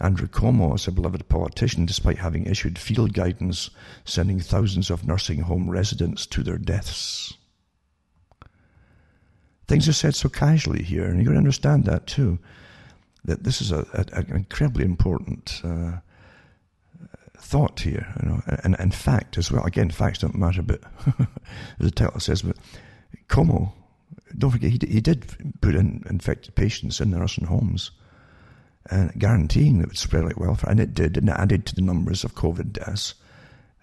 [0.00, 3.68] Andrew Cuomo is a beloved politician despite having issued field guidance
[4.06, 7.34] sending thousands of nursing home residents to their deaths.
[9.68, 12.38] Things are said so casually here, and you got to understand that too.
[13.24, 15.98] That this is a, a, an incredibly important uh,
[17.50, 19.64] thought here, you know, and, and fact as well.
[19.64, 20.80] Again, facts don't matter, but
[21.18, 21.26] as
[21.80, 22.56] the title says, but
[23.28, 23.72] Cuomo,
[24.38, 25.26] don't forget, he, he did
[25.60, 27.90] put in infected patients in the nursing homes
[28.88, 31.74] and guaranteeing that it would spread like wildfire, and it did, and it added to
[31.74, 33.14] the numbers of COVID deaths.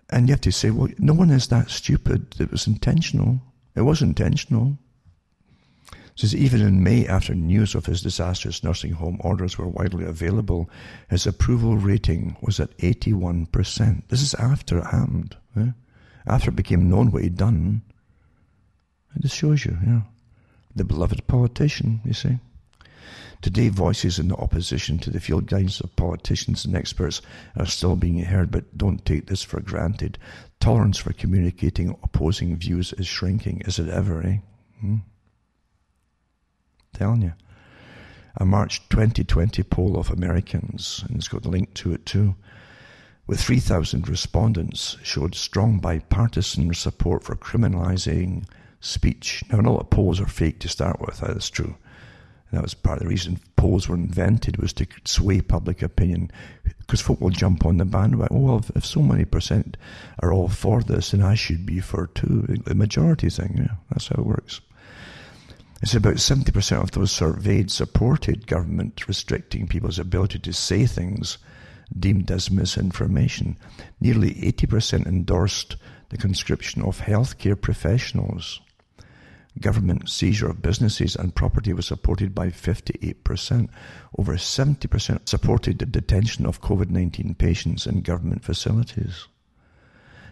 [0.09, 2.39] And you have to say, well, no one is that stupid.
[2.39, 3.41] It was intentional.
[3.75, 4.77] It was intentional.
[6.17, 10.67] Says even in May, after news of his disastrous nursing home orders were widely available,
[11.11, 14.01] his approval rating was at 81%.
[14.07, 15.37] This is after it happened.
[15.55, 15.73] Eh?
[16.25, 17.83] After it became known what he'd done.
[19.15, 20.01] It just shows you, yeah.
[20.75, 22.39] The beloved politician, you see.
[23.43, 27.21] Today, voices in the opposition to the field guidance of politicians and experts
[27.55, 30.17] are still being heard, but don't take this for granted.
[30.59, 33.61] Tolerance for communicating opposing views is shrinking.
[33.67, 34.37] Is it ever, eh?
[34.81, 34.95] Hmm?
[36.97, 37.33] Telling you.
[38.37, 42.33] A March 2020 poll of Americans, and it's got a link to it too,
[43.27, 48.45] with 3,000 respondents, showed strong bipartisan support for criminalizing
[48.79, 49.43] speech.
[49.51, 51.75] Now, all the polls are fake to start with, that's true.
[52.49, 56.31] And that was part of the reason polls were invented was to sway public opinion,
[56.79, 58.35] because folk will jump on the bandwagon.
[58.35, 59.77] Oh, well, if, if so many percent
[60.23, 62.47] are all for this, then I should be for too.
[62.65, 64.61] The majority thing, yeah, that's how it works.
[65.81, 71.37] It's about 70% of those surveyed supported government restricting people's ability to say things
[71.97, 73.57] deemed as misinformation.
[73.99, 75.75] Nearly 80% endorsed
[76.09, 78.59] the conscription of healthcare professionals.
[79.59, 83.69] Government seizure of businesses and property was supported by 58%.
[84.17, 89.27] Over 70% supported the detention of COVID 19 patients in government facilities.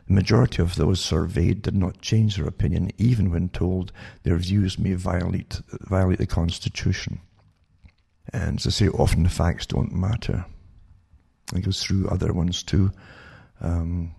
[0.07, 3.91] The majority of those surveyed did not change their opinion, even when told
[4.23, 7.21] their views may violate, violate the Constitution.
[8.31, 10.45] And as I say, often the facts don't matter.
[11.55, 12.91] It goes through other ones too.
[13.61, 14.15] Um,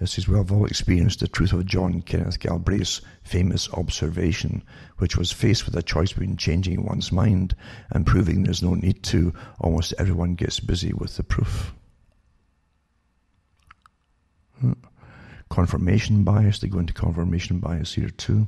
[0.00, 4.62] this is, I've all experienced the truth of John Kenneth Galbraith's famous observation,
[4.96, 7.54] which was faced with a choice between changing one's mind
[7.90, 9.34] and proving there's no need to.
[9.60, 11.74] Almost everyone gets busy with the proof.
[15.48, 18.46] Confirmation bias, they go into confirmation bias here too.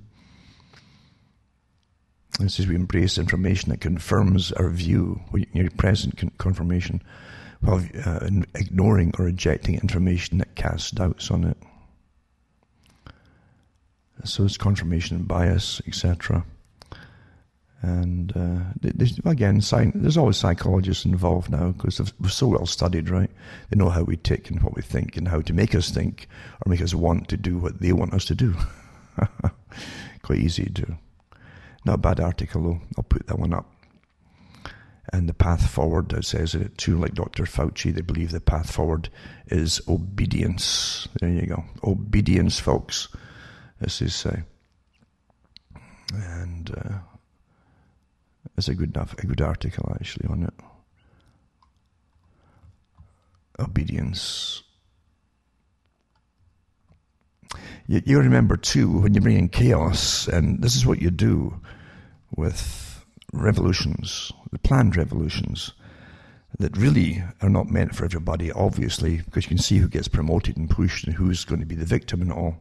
[2.39, 5.21] This is we embrace information that confirms our view,
[5.53, 7.03] your present confirmation
[7.61, 11.57] while uh, ignoring or rejecting information that casts doubts on it.
[14.25, 16.45] So it's confirmation bias, etc.
[17.83, 19.61] And uh, again,
[19.95, 23.31] there's always psychologists involved now because we're so well studied, right?
[23.71, 26.29] They know how we tick and what we think and how to make us think
[26.65, 28.55] or make us want to do what they want us to do.
[30.23, 30.97] Quite easy to do.
[31.85, 32.81] Not a bad article, though.
[32.97, 33.67] I'll put that one up
[35.13, 37.45] and the path forward, it says it too, like Dr.
[37.45, 39.11] Fauci, they believe the path forward
[39.49, 41.07] is obedience.
[41.21, 41.65] There you go.
[41.85, 43.09] Obedience, folks.
[43.81, 44.43] as they say.
[46.15, 46.99] and uh,
[48.57, 50.55] it's a good enough, a good article actually on it.
[53.59, 54.63] Obedience.
[57.87, 61.61] You, you remember too, when you bring in chaos, and this is what you do
[62.37, 65.73] with revolutions, the planned revolutions,
[66.59, 70.57] that really are not meant for everybody, obviously, because you can see who gets promoted
[70.57, 72.57] and pushed and who's going to be the victim and all.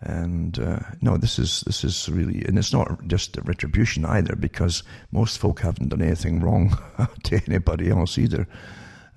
[0.00, 4.84] And uh, no, this is this is really, and it's not just retribution either, because
[5.10, 6.78] most folk haven't done anything wrong
[7.24, 8.46] to anybody else either.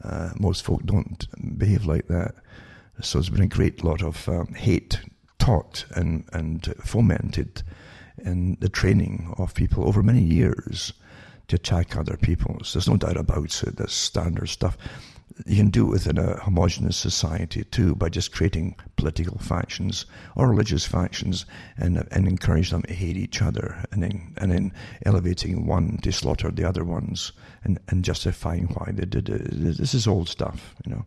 [0.04, 1.28] Uh, most folk don't
[1.58, 2.34] behave like that.
[3.02, 5.00] So there's been a great lot of um, hate
[5.38, 7.64] taught and and fomented
[8.18, 10.94] in the training of people over many years
[11.48, 12.58] to attack other people.
[12.64, 13.76] So there's no doubt about it.
[13.76, 14.78] That's standard stuff.
[15.46, 20.06] You can do it within a homogenous society too by just creating political factions
[20.36, 21.46] or religious factions
[21.78, 24.74] and and encourage them to hate each other and then and then
[25.06, 27.32] elevating one to slaughter the other ones
[27.64, 29.78] and, and justifying why they did it.
[29.78, 31.06] This is old stuff, you know.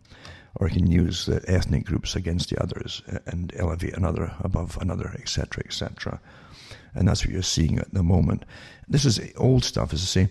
[0.57, 5.13] Or you can use the ethnic groups against the others and elevate another above another,
[5.19, 6.21] etc., etc.
[6.95, 8.45] And that's what you're seeing at the moment.
[8.89, 10.29] This is old stuff, as I say.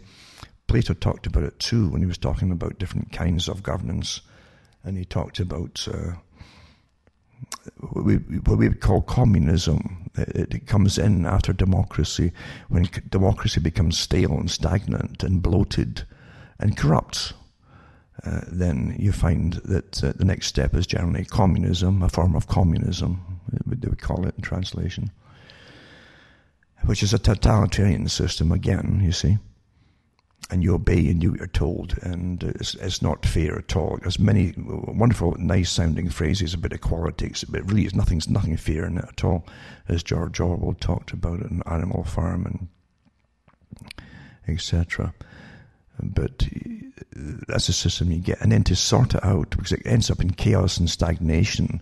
[0.68, 4.22] Plato talked about it too when he was talking about different kinds of governance.
[4.84, 6.14] And he talked about uh,
[7.80, 10.10] what, we, what we would call communism.
[10.16, 12.34] It, it comes in after democracy,
[12.70, 16.06] when democracy becomes stale and stagnant and bloated
[16.60, 17.34] and corrupt.
[18.26, 22.48] uh, then you find that uh, the next step is generally communism, a form of
[22.48, 25.12] communism, they would call it in translation,
[26.86, 29.38] which is a totalitarian system again, you see.
[30.54, 33.98] And you obey and do what you're told, and it's, it's not fair at all.
[34.00, 39.00] There's many wonderful, nice sounding phrases about equality, but really, it's nothing's nothing fair in
[39.00, 39.48] it at all,
[39.88, 42.68] as George Orwell talked about it in Animal Farm and
[44.48, 45.16] etc.
[46.00, 46.48] But
[47.48, 48.40] that's the system you get.
[48.40, 51.82] And then to sort it out, because it ends up in chaos and stagnation,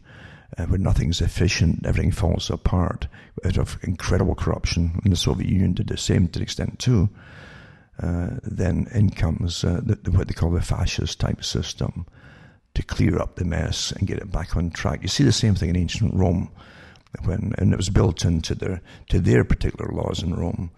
[0.57, 3.07] uh, where nothing's efficient, everything falls apart
[3.43, 5.01] out of incredible corruption.
[5.03, 7.09] And the Soviet Union did the same to an extent too.
[8.01, 12.05] Uh, then in comes uh, the, what they call the fascist type system
[12.73, 15.01] to clear up the mess and get it back on track.
[15.01, 16.49] You see the same thing in ancient Rome
[17.25, 20.71] when, and it was built into their, to their particular laws in Rome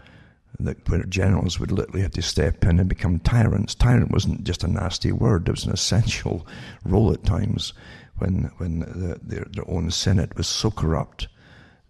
[0.59, 3.75] that where generals would literally have to step in and become tyrants.
[3.75, 6.45] Tyrant wasn't just a nasty word; it was an essential
[6.85, 7.73] role at times
[8.17, 11.27] when when the, their their own senate was so corrupt.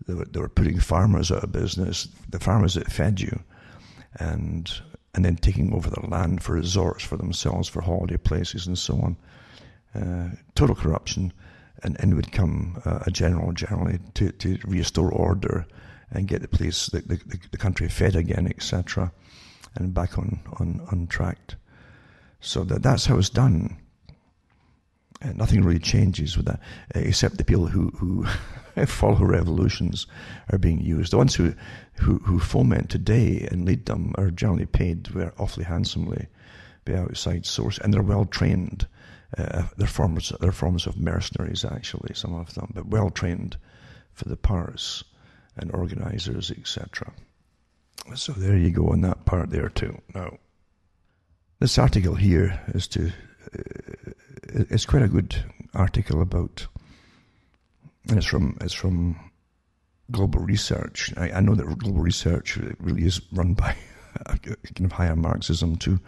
[0.08, 3.42] They were, they were putting farmers out of business, the farmers that fed you,
[4.16, 4.72] and
[5.14, 9.00] and then taking over the land for resorts for themselves, for holiday places, and so
[9.00, 9.18] on.
[9.96, 11.32] Uh, total corruption,
[11.84, 15.68] and in would come uh, a general generally to, to restore order
[16.12, 19.12] and get the place, the, the, the country fed again, etc.,
[19.76, 21.56] and back on, on, on track.
[22.40, 23.78] So that, that's how it's done.
[25.22, 26.60] And nothing really changes with that,
[26.94, 28.26] except the people who, who
[28.86, 30.08] follow revolutions
[30.52, 31.14] are being used.
[31.14, 31.54] The ones who,
[31.96, 36.28] who, who foment today and lead them are generally paid awfully handsomely
[36.86, 38.88] by outside source, and they're well trained.
[39.38, 43.58] Uh, they're forms they're forms of mercenaries, actually, some of them, but well trained
[44.12, 45.04] for the parts
[45.58, 47.12] and organizers, etc.
[48.16, 50.02] So there you go on that part there too.
[50.14, 50.38] Now,
[51.60, 54.12] this article here is to uh,
[54.50, 55.36] it's quite a good
[55.74, 56.68] article about,
[58.10, 59.32] and it's from it's from
[60.12, 61.14] Global Research.
[61.18, 63.76] I, I know that Global Research really is run by
[64.26, 66.00] kind of higher Marxism too,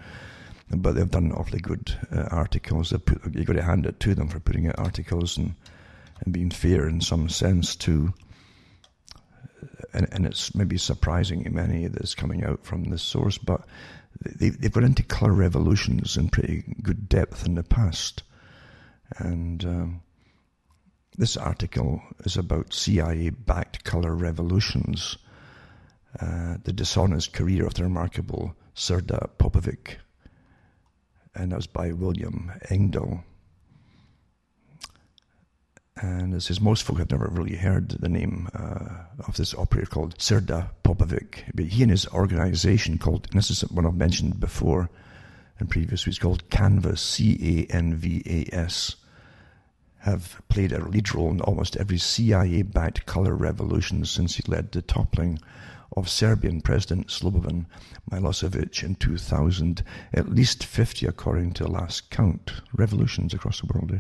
[0.70, 2.94] but they've done awfully good uh, articles.
[3.06, 5.56] Put you got to hand it to them for putting out articles and
[6.24, 8.14] and being fair in some sense too
[9.96, 13.66] and, and it's maybe surprising to many that's coming out from this source, but
[14.22, 18.24] they, they've got into colour revolutions in pretty good depth in the past.
[19.18, 20.02] And um,
[21.18, 25.18] this article is about CIA backed colour revolutions,
[26.20, 29.96] uh, the dishonest career of the remarkable Srdja Popovic.
[31.34, 33.24] And that was by William Engdahl.
[35.98, 39.90] And it says most folk have never really heard the name uh, of this operator
[39.90, 41.44] called Srdja Popovic.
[41.54, 44.90] But he and his organization called, and this is one I've mentioned before
[45.60, 48.98] in previous weeks, called Canvas, C A N V A S,
[50.06, 54.72] have played a lead role in almost every CIA backed color revolution since he led
[54.72, 55.40] the toppling
[55.98, 57.66] of Serbian President Slobodan
[58.12, 59.84] Milosevic in 2000.
[60.14, 64.00] At least 50, according to the last count, revolutions across the world.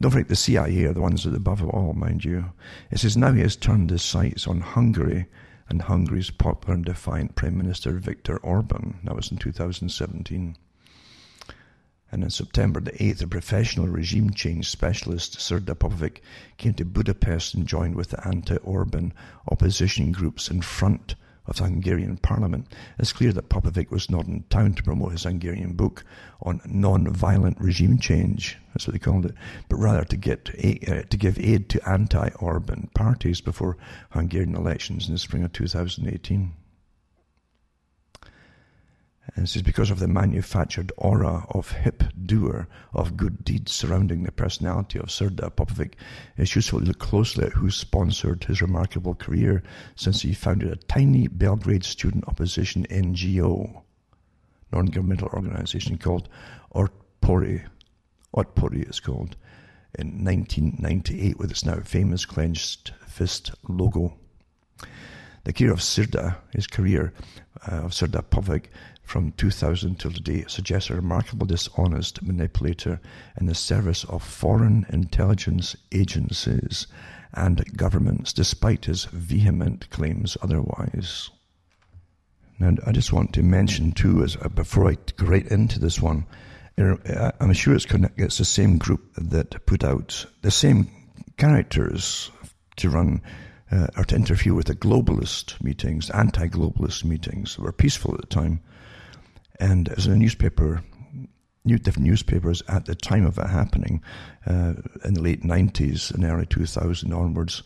[0.00, 2.46] Don't forget the CIA are the ones at the above all, mind you.
[2.90, 5.26] It says now he has turned his sights on Hungary
[5.68, 8.98] and Hungary's popular and defiant Prime Minister Viktor Orban.
[9.04, 10.56] That was in 2017.
[12.12, 16.18] And in September the 8th, a professional regime change specialist, Srdja Popovic,
[16.56, 19.12] came to Budapest and joined with the anti-Orban
[19.48, 21.14] opposition groups in front
[21.50, 25.24] of the Hungarian parliament, it's clear that Popovic was not in town to promote his
[25.24, 26.04] Hungarian book
[26.42, 29.34] on non-violent regime change, that's what they called it,
[29.68, 30.48] but rather to get
[30.88, 33.76] uh, to give aid to anti-Orban parties before
[34.10, 36.52] Hungarian elections in the spring of 2018.
[39.34, 44.22] And this is because of the manufactured aura of hip doer of good deeds surrounding
[44.22, 45.94] the personality of Srdja Popovic.
[46.36, 49.62] It's useful to look closely at who sponsored his remarkable career
[49.94, 53.82] since he founded a tiny Belgrade student opposition NGO,
[54.72, 56.28] non-governmental organization called
[56.74, 57.66] Otpori.
[58.34, 59.36] Otpori is called
[59.98, 64.16] in 1998 with its now famous clenched fist logo.
[65.44, 67.12] The career of Sirda, his career
[67.66, 68.66] uh, of Srdja Popovic,
[69.10, 73.00] from 2000 till today suggests a remarkable dishonest manipulator
[73.40, 76.86] in the service of foreign intelligence agencies
[77.34, 81.28] and governments, despite his vehement claims otherwise.
[82.60, 86.00] Now, I just want to mention too, as uh, before I get right into this
[86.00, 86.24] one,
[86.78, 90.88] uh, I'm sure it's, it's the same group that put out the same
[91.36, 92.30] characters
[92.76, 93.22] to run
[93.72, 98.26] uh, or to interfere with the globalist meetings, anti-globalist meetings, that were peaceful at the
[98.28, 98.60] time,
[99.60, 100.82] and as a newspaper
[101.64, 104.02] new, different newspapers at the time of it happening
[104.46, 104.74] uh,
[105.04, 107.62] in the late 90s and early 2000 onwards.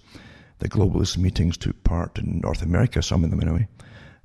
[0.59, 3.69] The globalist meetings took part in North America, some of them anyway,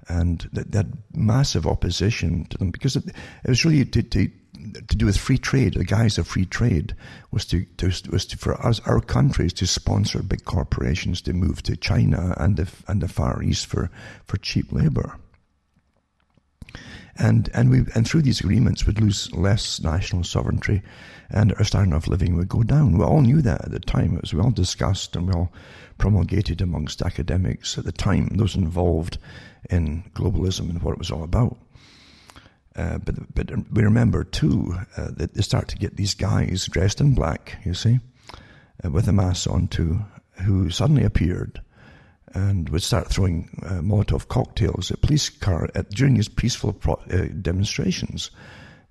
[0.08, 4.28] and that, that massive opposition to them because it, it was really to, to,
[4.88, 5.74] to do with free trade.
[5.74, 6.96] The guise of free trade
[7.32, 11.62] was to, to was to, for us our countries to sponsor big corporations to move
[11.64, 13.90] to China and the and the Far East for
[14.26, 15.16] for cheap labor
[17.20, 20.82] and and we and through these agreements we'd lose less national sovereignty,
[21.30, 22.98] and our standard of living would go down.
[22.98, 24.16] We all knew that at the time.
[24.16, 25.52] It was well discussed and well
[25.98, 29.18] promulgated amongst academics at the time, those involved
[29.70, 31.58] in globalism and what it was all about.
[32.76, 37.02] Uh, but but we remember too uh, that they start to get these guys dressed
[37.02, 38.00] in black, you see,
[38.84, 40.00] uh, with a mask on too,
[40.46, 41.62] who suddenly appeared
[42.34, 47.02] and would start throwing uh, Molotov cocktails at police car at, during his peaceful pro-
[47.12, 48.32] uh, demonstrations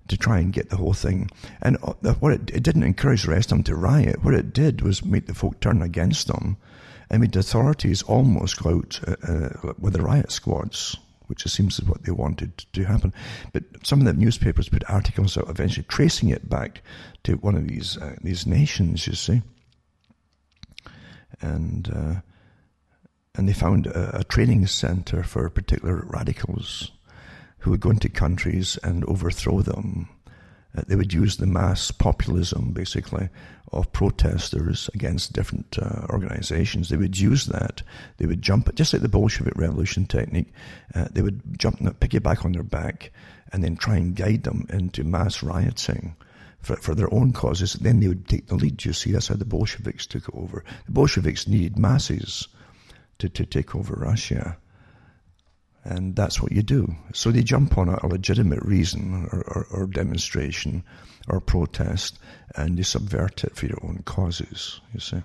[0.07, 1.29] to try and get the whole thing.
[1.61, 4.23] And uh, what it, it, didn't encourage the rest of them to riot.
[4.23, 6.57] What it did was make the folk turn against them
[7.09, 10.97] and made the authorities almost go out uh, uh, with the riot squads.
[11.27, 13.13] Which it seems is what they wanted to happen,
[13.53, 16.81] but some of the newspapers put articles out eventually tracing it back
[17.21, 19.05] to one of these uh, these nations.
[19.05, 19.43] You see,
[21.39, 22.23] and
[23.35, 26.91] and they found a, a training center for particular radicals
[27.59, 30.09] who would go into countries and overthrow them.
[30.75, 33.27] Uh, they would use the mass populism, basically,
[33.71, 36.89] of protesters against different uh, organizations.
[36.89, 37.81] They would use that.
[38.17, 40.53] They would jump, just like the Bolshevik revolution technique,
[40.93, 43.11] uh, they would jump, piggyback on their back
[43.51, 46.15] and then try and guide them into mass rioting.
[46.61, 48.83] For, for their own causes, then they would take the lead.
[48.83, 50.65] You see, that's how the Bolsheviks took it over.
[50.87, 52.49] The Bolsheviks needed masses
[53.19, 54.57] to, to take over Russia.
[55.83, 56.95] And that's what you do.
[57.13, 60.83] So they jump on a, legitimate reason or, or, or, demonstration
[61.27, 62.19] or protest
[62.55, 65.21] and they subvert it for your own causes, you see.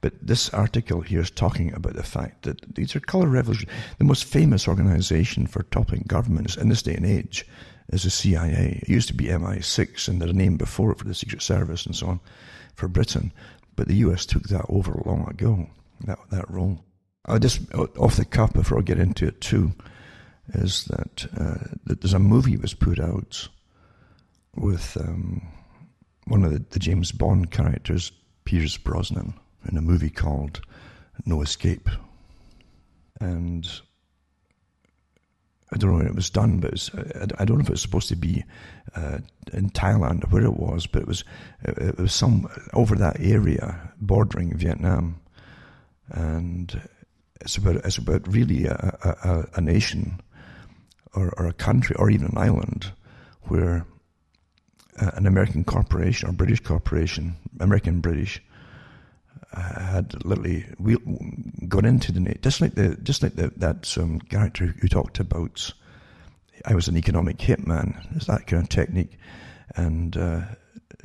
[0.00, 3.68] But this article here is talking about the fact that these are color revolution.
[3.98, 7.46] The most famous organization for toppling governments in this day and age
[7.88, 8.80] is the CIA.
[8.82, 11.94] It used to be MI6 and a name before it for the Secret Service and
[11.94, 12.20] so on
[12.74, 13.32] for Britain.
[13.76, 15.68] But the US took that over long ago,
[16.04, 16.84] that, that role.
[17.26, 19.72] I just off the cuff before I get into it too,
[20.54, 23.48] is that, uh, that there's a movie was put out
[24.56, 25.46] with um,
[26.26, 28.12] one of the, the, James Bond characters,
[28.44, 29.34] Pierce Brosnan,
[29.70, 30.60] in a movie called
[31.24, 31.88] No Escape,
[33.20, 33.68] and
[35.72, 36.90] I don't know when it was done, but
[37.38, 38.44] I don't know if it was supposed to be
[38.94, 39.18] uh,
[39.52, 41.24] in Thailand or where it was, but it was
[41.62, 45.20] it was some over that area bordering Vietnam,
[46.08, 46.82] and
[47.42, 48.74] it's about it's about really a,
[49.24, 50.20] a, a nation
[51.14, 52.92] or, or, a country or even an island
[53.42, 53.84] where
[54.96, 58.42] an American corporation or British corporation, American British,
[59.54, 60.64] had literally
[61.68, 65.72] gone into the just like the just like the, that um, character who talked about.
[66.64, 68.16] I was an economic hitman.
[68.16, 69.18] It's that kind of technique,
[69.74, 70.42] and uh,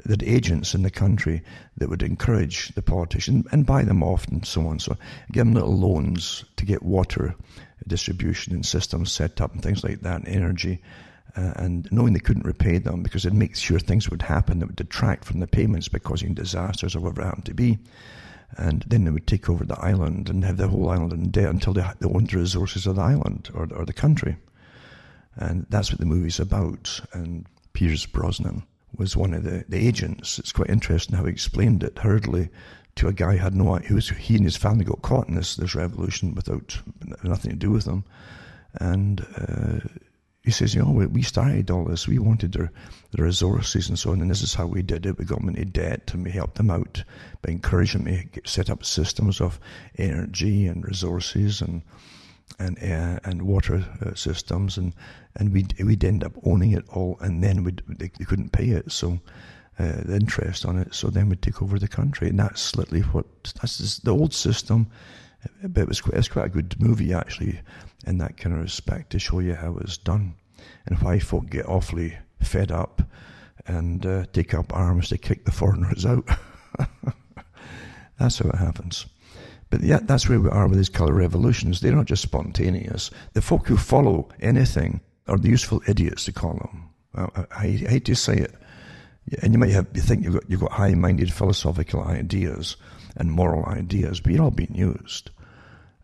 [0.06, 1.42] that agents in the country
[1.78, 4.80] that would encourage the politicians and buy them off and so on.
[4.80, 4.96] So
[5.32, 7.36] give them little loans to get water
[7.88, 10.82] distribution and systems set up and things like that, and energy.
[11.36, 14.66] Uh, and knowing they couldn't repay them because it makes sure things would happen that
[14.66, 17.78] would detract from the payments by causing disasters or whatever happened to be.
[18.58, 21.50] And then they would take over the island and have the whole island in debt
[21.50, 24.38] until they, they owned the resources of the island or, or the country.
[25.36, 27.00] And that's what the movie's about.
[27.14, 28.64] And Pierce Brosnan
[28.96, 30.40] was one of the, the agents.
[30.40, 32.50] It's quite interesting how he explained it hurriedly
[32.96, 33.90] to a guy who had no idea.
[33.90, 36.80] he was he and his family got caught in this this revolution without
[37.24, 38.04] nothing to do with them,
[38.80, 39.80] and uh,
[40.48, 42.08] he says, you know, we, we started all this.
[42.08, 42.72] We wanted their,
[43.18, 45.18] resources and so on, and this is how we did it.
[45.18, 47.04] We got them into debt, and we helped them out
[47.42, 49.60] by encouraging them to set up systems of
[49.98, 51.82] energy and resources and
[52.60, 54.94] and air and water uh, systems, and
[55.36, 58.70] and we'd we'd end up owning it all, and then we they, they, couldn't pay
[58.70, 59.20] it, so
[59.80, 63.04] uh, the interest on it, so then we'd take over the country, and that's literally
[63.04, 63.26] what
[63.62, 64.88] that's the old system.
[65.64, 67.60] But it was quite, it's quite a good movie actually,
[68.06, 70.36] in that kind of respect, to show you how it's done,
[70.86, 73.02] and why folk get awfully fed up
[73.68, 76.28] and uh, take up arms to kick the foreigners out.
[78.20, 79.06] that's how it happens.
[79.70, 81.82] But that's where we are with these colour revolutions.
[81.82, 83.12] They're not just spontaneous.
[83.34, 86.90] The folk who follow anything are the useful idiots to call them.
[87.16, 88.56] I, I, I hate to say it,
[89.42, 92.78] and you might have you think you've got you've got high-minded philosophical ideas
[93.18, 95.32] and moral ideas, but you're all being used.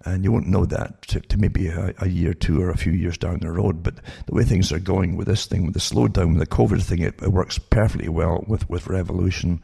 [0.05, 2.91] And you won't know that to, to maybe a, a, year, two, or a few
[2.91, 3.83] years down the road.
[3.83, 3.95] But
[4.25, 6.99] the way things are going with this thing, with the slowdown, with the COVID thing,
[6.99, 9.61] it, it works perfectly well with, with revolution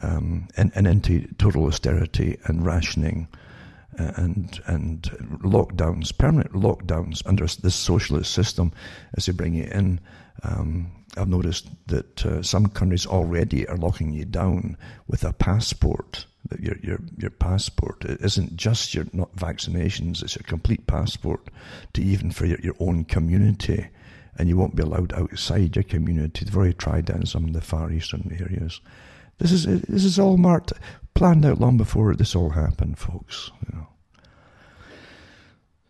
[0.00, 3.28] um, and, and into total austerity and rationing
[3.98, 5.02] uh, and and
[5.42, 8.72] lockdowns, permanent lockdowns under this socialist system
[9.16, 10.00] as they bring it in.
[10.42, 14.76] Um, I've noticed that uh, some countries already are locking you down
[15.08, 16.26] with a passport.
[16.50, 21.48] That your your your passport it isn't just your not vaccinations; it's your complete passport
[21.94, 23.88] to even for your, your own community,
[24.36, 26.44] and you won't be allowed outside your community.
[26.44, 28.80] They've already tried that in some of the far eastern areas.
[29.38, 30.72] This is this is all marked,
[31.14, 33.50] planned out long before this all happened, folks.
[33.66, 33.86] You know.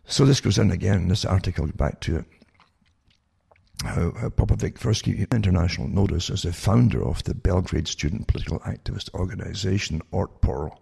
[0.05, 1.07] So this goes in again.
[1.07, 2.25] This article back to it.
[3.83, 8.59] How, how Popovic first gave international notice as the founder of the Belgrade student political
[8.59, 10.75] activist organization Otpor,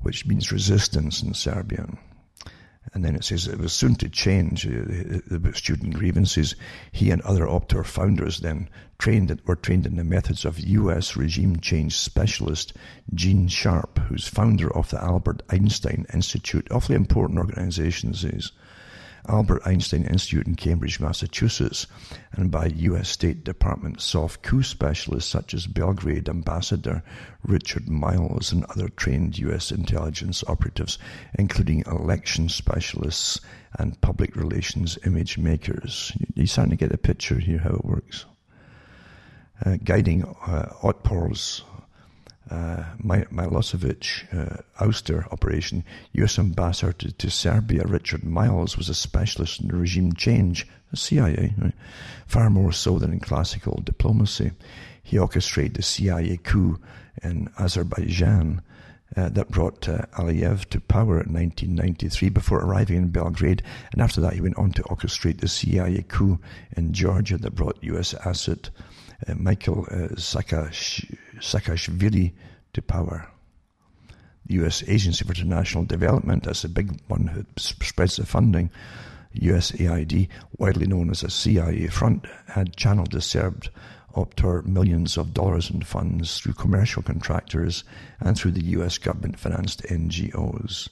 [0.00, 1.98] which means resistance in Serbian.
[2.94, 4.70] And then it says it was soon to change uh,
[5.26, 6.56] the student grievances.
[6.90, 8.68] He and other Otpor founders then
[8.98, 11.16] trained were trained in the methods of U.S.
[11.16, 12.72] regime change specialist
[13.14, 16.68] Gene Sharp, who's founder of the Albert Einstein Institute.
[16.70, 18.52] Awfully important organization, is.
[19.28, 21.86] Albert Einstein Institute in Cambridge, Massachusetts,
[22.32, 23.08] and by U.S.
[23.08, 27.02] State Department soft coup specialists such as Belgrade Ambassador
[27.44, 29.70] Richard Miles and other trained U.S.
[29.70, 30.98] intelligence operatives,
[31.38, 33.40] including election specialists
[33.78, 36.12] and public relations image makers.
[36.34, 38.26] You're starting to get a picture here how it works.
[39.64, 41.62] Uh, guiding uh, Otpor's
[42.50, 46.38] uh, Milosevic uh, ouster operation, U.S.
[46.38, 51.72] Ambassador to, to, Serbia Richard Miles was a specialist in regime change, the CIA, right?
[52.26, 54.52] far more so than in classical diplomacy.
[55.02, 56.78] He orchestrated the CIA coup
[57.22, 58.62] in Azerbaijan
[59.16, 63.62] uh, that brought uh, Aliyev to power in 1993 before arriving in Belgrade,
[63.92, 66.38] and after that he went on to orchestrate the CIA coup
[66.76, 68.14] in Georgia that brought U.S.
[68.14, 68.70] asset
[69.28, 70.08] uh, Michael uh,
[71.38, 72.32] Saakashvili
[72.72, 73.28] to power.
[74.46, 74.82] The U.S.
[74.88, 78.70] Agency for International Development, that's the big one who spreads the funding.
[79.34, 80.28] USAID,
[80.58, 83.66] widely known as a CIA front, had channeled the Serb
[84.14, 87.84] Otpor millions of dollars in funds through commercial contractors
[88.20, 88.98] and through the U.S.
[88.98, 90.88] government financed NGOs.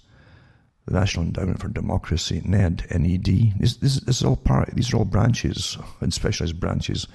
[0.87, 4.99] The National Endowment for Democracy, NED, NED, this, this, this is all part, these are
[4.99, 7.07] all branches and specialized branches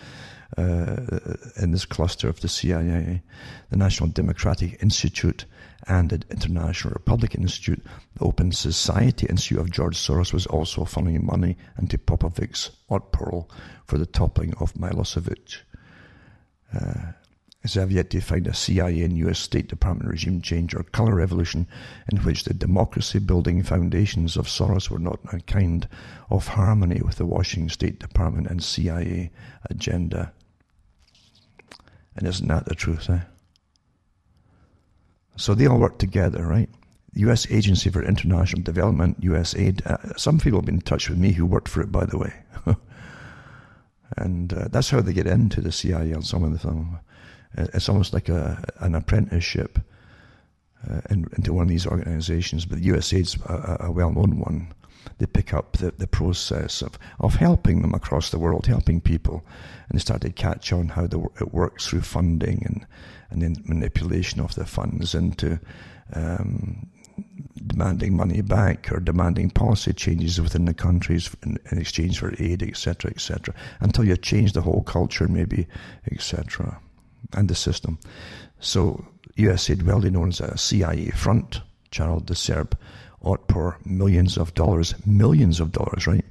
[0.57, 3.22] in this cluster of the CIA,
[3.69, 5.45] the National Democratic Institute,
[5.88, 7.84] and the International Republican Institute.
[8.15, 13.47] The Open Society Institute of George Soros was also funneling money into Popovic's Otpor
[13.85, 15.57] for the toppling of Milosevic.
[16.73, 17.11] Uh,
[17.65, 21.15] as have yet to find a CIA and US State Department regime change or color
[21.15, 21.67] revolution
[22.11, 25.87] in which the democracy building foundations of Soros were not a kind
[26.29, 29.31] of harmony with the Washington State Department and CIA
[29.67, 30.31] agenda.
[32.15, 33.21] And isn't that the truth, eh?
[35.35, 36.69] So they all work together, right?
[37.15, 37.49] U.S.
[37.49, 39.85] Agency for International Development, USAID.
[39.87, 42.17] Uh, some people have been in touch with me who worked for it, by the
[42.19, 42.33] way.
[44.17, 46.99] and uh, that's how they get into the CIA on some of them.
[47.57, 49.80] It's almost like a, an apprenticeship
[50.90, 54.73] uh, in, into one of these organizations, but USAID's a, a well known one
[55.18, 59.45] they pick up the, the process of, of helping them across the world, helping people,
[59.88, 62.86] and they start to catch on how the, it works through funding and,
[63.30, 65.60] and then manipulation of the funds into
[66.14, 66.88] um,
[67.68, 72.61] demanding money back or demanding policy changes within the countries in, in exchange for aid,
[72.61, 75.68] etc., etc., until you change the whole culture, maybe,
[76.11, 76.80] etc.,
[77.34, 77.99] and the system.
[78.60, 79.06] So,
[79.38, 81.61] USAID, well known as a CIA front,
[81.91, 82.77] Charles de Serb,
[83.23, 86.26] Otpor millions of dollars, millions of dollars, right,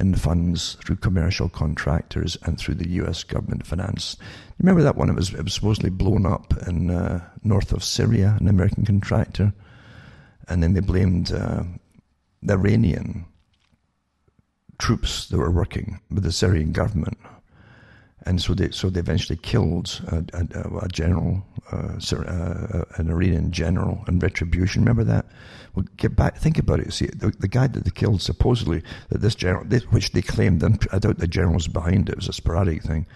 [0.00, 3.22] in funds through commercial contractors and through the U.S.
[3.22, 4.16] government finance.
[4.58, 5.10] Remember that one?
[5.10, 9.52] It was, it was supposedly blown up in uh, north of Syria, an American contractor,
[10.48, 11.64] and then they blamed uh,
[12.42, 13.26] the Iranian
[14.78, 17.18] troops that were working with the Syrian government
[18.28, 21.42] and so they so they eventually killed a, a, a general,
[21.72, 24.82] uh, uh, an Iranian general in retribution.
[24.82, 25.24] Remember that?
[25.74, 26.92] Well, get back, think about it.
[26.92, 30.62] See, the, the guy that they killed supposedly that this general, this, which they claimed,
[30.92, 32.12] I doubt the general was behind it.
[32.12, 33.06] It was a sporadic thing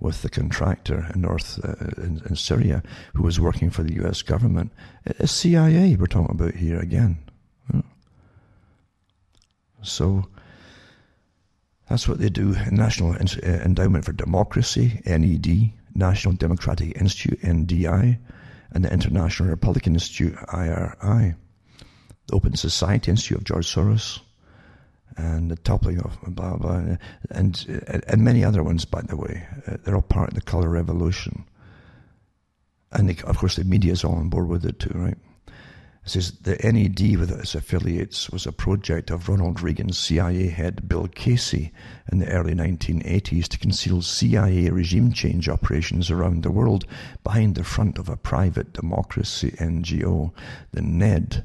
[0.00, 2.82] with the contractor in North uh, in, in, Syria
[3.14, 4.22] who was working for the U.S.
[4.22, 4.72] government.
[5.04, 7.18] It's CIA we're talking about here again.
[9.82, 10.26] So
[11.88, 12.54] that's what they do.
[12.70, 18.18] National uh, Endowment for Democracy, NED, National Democratic Institute, NDI,
[18.72, 21.34] and the International Republican Institute, IRI.
[22.26, 24.20] the Open Society Institute of George Soros,
[25.16, 26.96] and the toppling of blah blah,
[27.30, 29.46] and and many other ones, by the way.
[29.66, 31.44] Uh, they're all part of the color revolution,
[32.92, 35.18] and they, of course the media is all on board with it too, right?
[36.08, 41.08] Says the NED with its affiliates was a project of Ronald Reagan's CIA head Bill
[41.08, 41.72] Casey
[42.12, 46.86] in the early 1980s to conceal CIA regime change operations around the world
[47.24, 50.32] behind the front of a private democracy NGO,
[50.70, 51.44] the NED.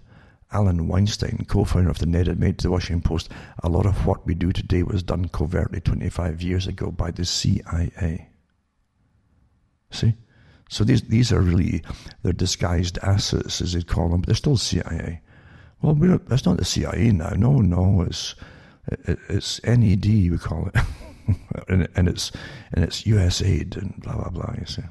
[0.54, 3.30] Allen Weinstein, co-founder of the NED, admitted to the Washington Post,
[3.64, 7.26] a lot of what we do today was done covertly 25 years ago by the
[7.26, 8.30] CIA.
[9.90, 10.14] See?
[10.72, 11.84] So these these are really
[12.24, 15.20] they're disguised assets, as they call them, but they're still CIA.
[15.82, 15.96] Well,
[16.28, 17.32] that's not the CIA now.
[17.32, 18.36] No, no, it's
[18.88, 20.82] it, it's NED we call it,
[21.68, 22.32] and, and it's
[22.72, 24.56] and it's USAID and blah blah blah.
[24.58, 24.84] You see.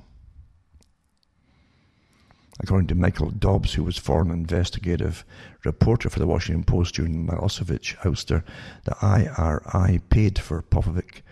[2.62, 5.24] According to Michael Dobbs, who was foreign investigative
[5.64, 8.44] reporter for the Washington Post during the Milosevic ouster,
[8.84, 11.22] the IRI paid for Popovic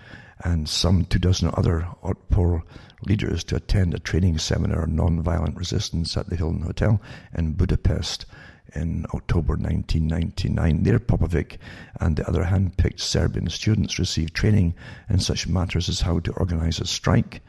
[0.43, 2.63] and some two dozen other Otpor
[3.07, 7.01] leaders to attend a training seminar on nonviolent resistance at the Hilton Hotel
[7.37, 8.27] in Budapest
[8.75, 10.83] in October 1999.
[10.83, 11.59] There, Popovic
[12.01, 14.75] and the other hand-picked Serbian students received training
[15.09, 17.41] in such matters as how to organize a strike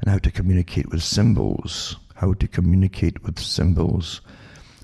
[0.00, 4.20] and how to communicate with symbols, how to communicate with symbols,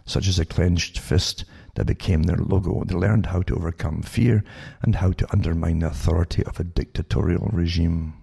[0.06, 1.44] such as a clenched fist
[1.74, 2.82] that became their logo.
[2.84, 4.44] They learned how to overcome fear
[4.82, 8.14] and how to undermine the authority of a dictatorial regime.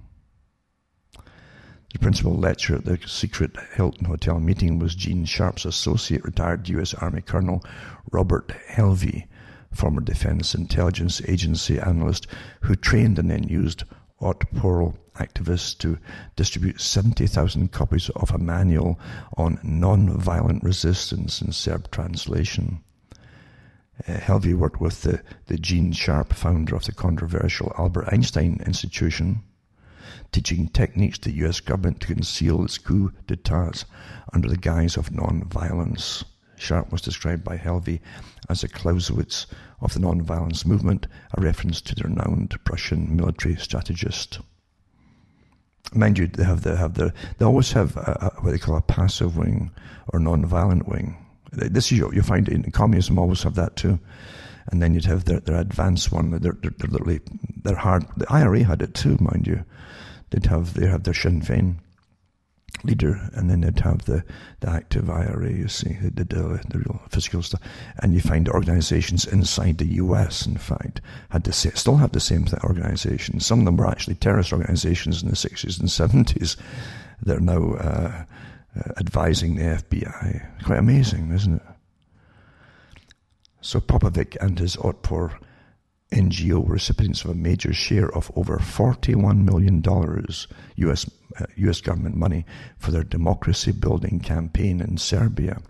[1.93, 6.93] The principal lecturer at the secret Hilton Hotel meeting was Gene Sharp's associate, retired U.S.
[6.93, 7.65] Army Colonel
[8.11, 9.27] Robert Helvey,
[9.73, 12.27] former Defense Intelligence Agency analyst
[12.61, 13.83] who trained and then used
[14.21, 15.97] Otpor activists to
[16.37, 18.97] distribute 70,000 copies of a manual
[19.35, 22.81] on non-violent resistance in Serb translation.
[24.07, 29.43] Uh, Helvey worked with the, the Gene Sharp, founder of the controversial Albert Einstein Institution,
[30.31, 31.59] teaching techniques to the U.S.
[31.59, 33.85] government to conceal its coup d'etats
[34.33, 36.23] under the guise of non-violence.
[36.57, 37.99] Sharp was described by Helvey
[38.47, 39.47] as a Clausewitz
[39.81, 44.39] of the non-violence movement, a reference to the renowned Prussian military strategist.
[45.93, 48.77] Mind you, they have, they have their, they always have a, a, what they call
[48.77, 49.71] a passive wing
[50.13, 51.17] or non-violent wing.
[51.51, 53.99] This is you find in communism always have that too
[54.67, 56.31] and then you'd have their, their advanced one.
[56.39, 56.57] They're,
[57.63, 58.05] they're hard.
[58.15, 59.65] The IRA had it too, mind you
[60.31, 61.75] they'd have they have their Sinn Féin
[62.83, 64.23] leader, and then they'd have the,
[64.61, 67.61] the active IRA, you see, the, the, the real physical stuff.
[67.99, 72.19] And you find organizations inside the US, in fact, had the same, still have the
[72.19, 73.45] same organizations.
[73.45, 76.57] Some of them were actually terrorist organizations in the 60s and 70s.
[77.21, 78.25] They're now uh,
[78.75, 80.63] uh, advising the FBI.
[80.63, 81.61] Quite amazing, isn't it?
[83.61, 85.37] So Popovic and his Otpor
[86.11, 89.81] NGO recipients of a major share of over $41 million
[90.75, 91.09] US,
[91.39, 92.45] uh, US government money
[92.77, 95.61] for their democracy building campaign in Serbia.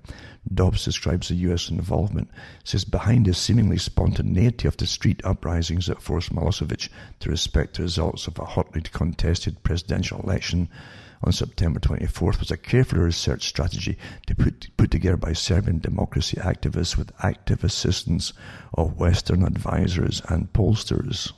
[0.52, 2.30] Dobbs describes the US involvement,
[2.64, 6.90] says behind the seemingly spontaneity of the street uprisings that forced Milosevic
[7.20, 10.68] to respect the results of a hotly contested presidential election
[11.24, 16.38] on September 24th was a carefully researched strategy to put, put together by Serbian democracy
[16.38, 18.34] activists with active assistance
[18.74, 21.32] of Western advisors and pollsters.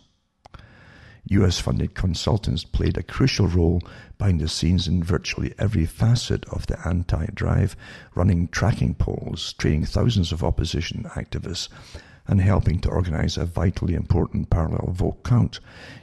[1.30, 3.82] US funded consultants played a crucial role
[4.18, 7.78] behind the scenes in virtually every facet of the anti drive,
[8.14, 11.70] running tracking polls, training thousands of opposition activists,
[12.28, 15.60] and helping to organize a vitally important parallel vote count.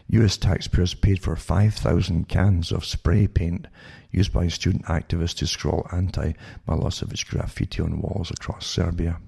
[0.08, 3.66] US taxpayers paid for 5,000 cans of spray paint
[4.10, 6.32] used by student activists to scrawl anti
[6.66, 9.18] Milosevic graffiti on walls across Serbia.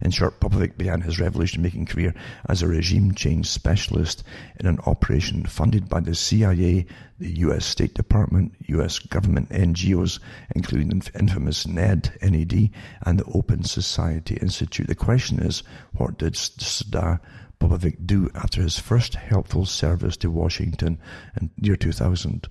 [0.00, 2.14] In short, Popovic began his revolution making career
[2.48, 4.24] as a regime change specialist
[4.58, 6.86] in an operation funded by the CIA,
[7.18, 10.18] the US State Department, US government NGOs,
[10.54, 12.70] including the infamous NED, NED,
[13.04, 14.86] and the Open Society Institute.
[14.86, 15.62] The question is,
[15.92, 17.20] what did Srdja
[17.60, 20.98] Popovic do after his first helpful service to Washington
[21.40, 22.48] in year 2000?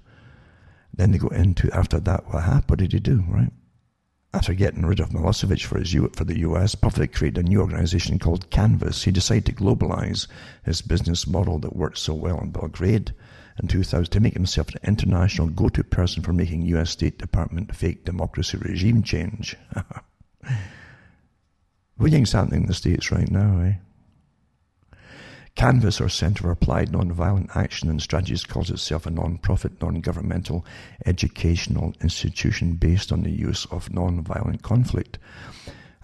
[0.94, 2.70] Then they go into, after that, what happened?
[2.70, 3.52] What did he do, right?
[4.36, 8.20] After getting rid of Milosevic for, his, for the US, Popovic created a new organization
[8.20, 9.06] called Canvas.
[9.06, 10.28] He decided to globalize
[10.66, 13.14] his business model that worked so well in Belgrade
[13.58, 18.04] in 2000 to make himself an international go-to person for making US State Department fake
[18.04, 19.56] democracy regime change.
[22.02, 23.76] you think's happening in the States right now, eh?
[25.56, 30.66] Canvas, or Center for Applied Nonviolent Action and Strategies, calls itself a non-profit, non-governmental
[31.06, 35.18] educational institution based on the use of nonviolent conflict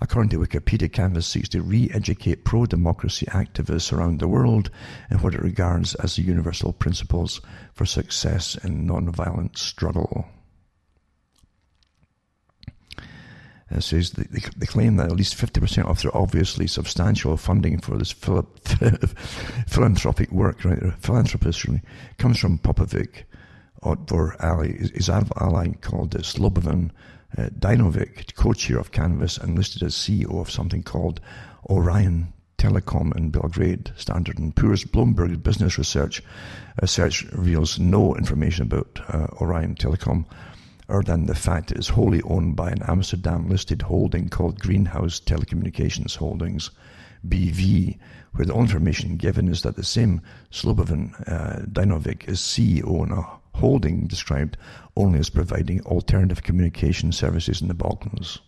[0.04, 4.72] According to Wikipedia, Canvas seeks to re-educate pro-democracy activists around the world
[5.12, 7.40] in what it regards as the universal principles
[7.72, 10.26] for success in non-violent struggle.
[13.72, 17.98] It says they, they, claim that at least 50% of their obviously substantial funding for
[17.98, 18.12] this
[19.68, 21.82] philanthropic work, right, philanthropist really,
[22.18, 23.24] comes from Popovic,
[23.84, 26.92] Otpor Ali, his ally called Slobodan
[27.38, 31.22] uh, Djinovic, co-chair of Canvas and listed as CEO of something called
[31.70, 33.92] Orion Telecom in Belgrade.
[33.96, 36.22] Standard & Poor's Bloomberg Business Research
[36.82, 40.26] uh, search reveals no information about uh, Orion Telecom
[40.92, 46.18] other than the fact it is wholly owned by an Amsterdam-listed holding called Greenhouse Telecommunications
[46.18, 46.70] Holdings,
[47.28, 47.98] BV,
[48.34, 53.26] where the information given is that the same Slobodan uh, Djinovic is CEO in a
[53.58, 54.58] holding described
[54.96, 58.40] only as providing alternative communication services in the Balkans.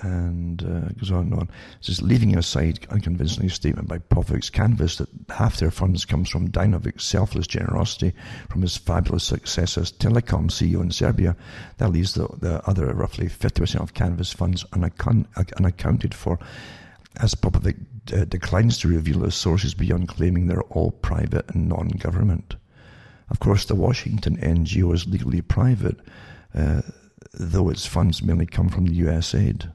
[0.00, 1.42] And uh, goes on and on.
[1.42, 6.50] It says, leaving aside unconvincing statement by Povic's Canvas that half their funds comes from
[6.50, 8.12] Djinovic's selfless generosity
[8.48, 11.36] from his fabulous success as telecom CEO in Serbia,
[11.78, 15.26] that leaves the, the other roughly 50% of Canvas funds unaccount,
[15.56, 16.38] unaccounted for
[17.16, 17.76] as Popovic
[18.12, 22.56] uh, declines to reveal his sources beyond claiming they're all private and non-government.
[23.30, 25.98] Of course, the Washington NGO is legally private,
[26.54, 26.82] uh,
[27.32, 29.70] though its funds mainly come from the US aid.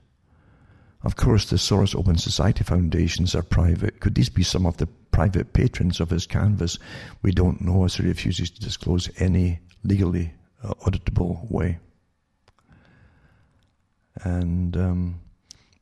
[1.03, 3.99] Of course, the Soros Open Society foundations are private.
[3.99, 6.79] Could these be some of the private patrons of his canvas?
[7.21, 11.79] We don't know as he refuses to disclose any legally uh, auditable way.
[14.23, 15.19] And um,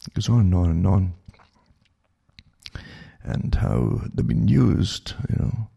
[0.08, 1.14] it goes on and on and on.
[3.24, 5.68] And how they've been used, you know,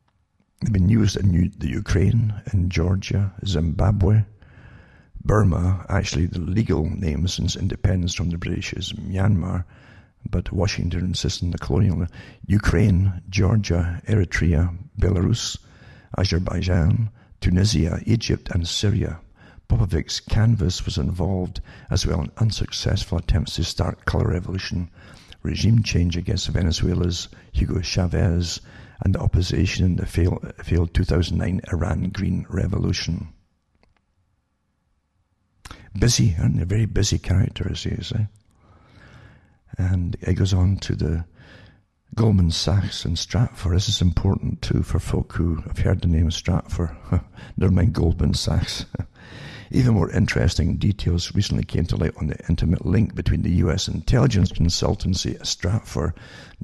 [0.64, 4.24] They've been used in the Ukraine, in Georgia, Zimbabwe,
[5.26, 5.86] Burma.
[5.88, 9.64] Actually, the legal name since independence from the British is Myanmar,
[10.28, 12.06] but Washington insists on the colonial
[12.46, 15.58] Ukraine, Georgia, Eritrea, Belarus,
[16.16, 17.10] Azerbaijan,
[17.40, 19.20] Tunisia, Egypt, and Syria.
[19.68, 21.60] Popovic's canvas was involved
[21.90, 24.90] as well in unsuccessful attempts to start color revolution,
[25.42, 28.60] regime change against Venezuela's Hugo Chavez,
[29.00, 33.33] and the opposition in the failed, failed 2009 Iran Green Revolution.
[35.98, 36.64] Busy, aren't they?
[36.64, 38.26] Very busy characters, you say.
[39.78, 41.24] And it goes on to the
[42.14, 43.74] Goldman Sachs and Stratfor.
[43.74, 46.96] This is important too for folk who have heard the name Stratfor.
[47.56, 48.86] Never mind Goldman Sachs.
[49.70, 53.88] Even more interesting details recently came to light on the intimate link between the U.S.
[53.88, 56.12] intelligence consultancy Stratfor,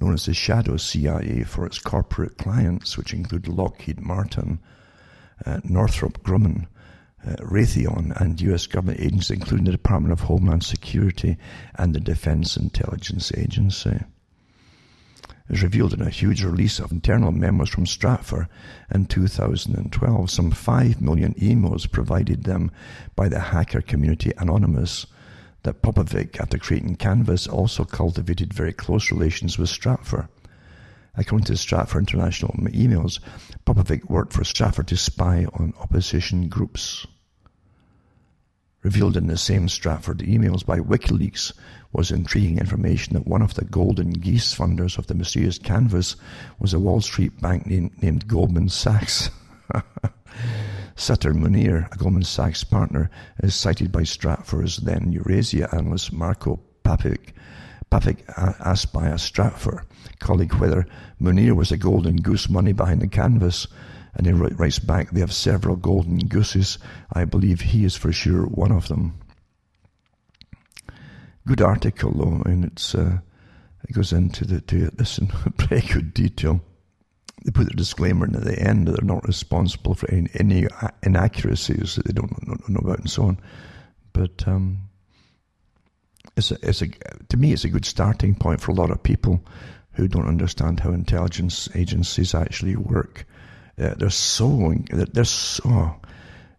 [0.00, 4.60] known as the Shadow CIA for its corporate clients, which include Lockheed Martin,
[5.44, 6.66] uh, Northrop Grumman,
[7.26, 8.66] uh, Raytheon, and U.S.
[8.66, 11.36] government agencies, including the Department of Homeland Security
[11.76, 14.00] and the Defense Intelligence Agency
[15.50, 18.46] is revealed in a huge release of internal memos from Stratfor
[18.94, 20.30] in 2012.
[20.30, 22.70] Some 5 million emails provided them
[23.16, 25.06] by the hacker community Anonymous
[25.64, 30.28] that Popovic, after creating Canvas, also cultivated very close relations with Stratfor.
[31.16, 33.18] According to Stratfor International emails,
[33.66, 37.06] Popovic worked for Stratfor to spy on opposition groups.
[38.82, 41.52] Revealed in the same Stratfor emails by WikiLeaks
[41.92, 46.16] was intriguing information that one of the Golden Geese funders of the mysterious canvas
[46.58, 49.30] was a Wall Street bank named, Goldman Sachs.
[50.96, 53.10] Satter Muneer, a Goldman Sachs partner,
[53.42, 57.34] is cited by Stratfor's then Eurasia analyst Marco Papic.
[57.90, 59.82] Papic uh, asked by a Stratfor
[60.20, 60.86] colleague whether
[61.20, 63.66] Muneer was a golden goose money behind the canvas,
[64.14, 66.78] and he writes back, they have several golden gooses.
[67.12, 69.20] I believe he is for sure one of them
[71.50, 73.18] good article though, and it's uh,
[73.88, 75.26] it goes into the to this in
[75.58, 76.60] pretty good detail.
[77.44, 80.66] They put a disclaimer in at the end that they're not responsible for any, any
[81.02, 83.40] inaccuracies that they don't know, know about and so on.
[84.12, 84.90] But um,
[86.36, 86.88] it's a, it's a,
[87.30, 89.42] to me, it's a good starting point for a lot of people
[89.92, 93.26] who don't understand how intelligence agencies actually work.
[93.78, 95.96] Uh, they're so they're so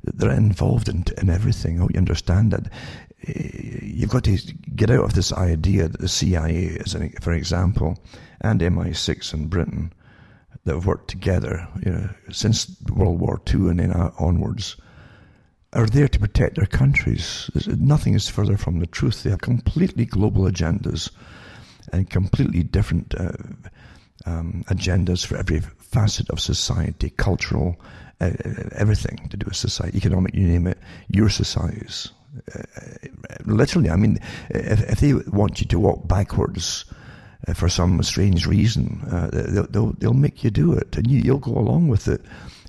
[0.03, 1.81] they're involved in, in everything.
[1.81, 2.71] Oh, you understand that
[3.27, 4.37] you've got to
[4.75, 7.97] get out of this idea that the CIA, as an, for example,
[8.41, 9.93] and MI6 in Britain,
[10.65, 14.75] that have worked together you know, since World War II and then onwards,
[15.73, 17.49] are there to protect their countries.
[17.67, 19.23] Nothing is further from the truth.
[19.23, 21.09] They have completely global agendas
[21.91, 23.31] and completely different uh,
[24.25, 27.79] um, agendas for every facet of society, cultural,
[28.19, 28.31] uh,
[28.75, 30.77] everything to do with society, economic, you name it.
[31.09, 32.11] Your societies
[32.55, 32.63] Uh,
[33.45, 34.17] literally, I mean,
[34.49, 36.85] if, if they want you to walk backwards
[37.47, 41.19] uh, for some strange reason, uh, they'll, they'll, they'll make you do it, and you,
[41.19, 42.21] you'll go along with it.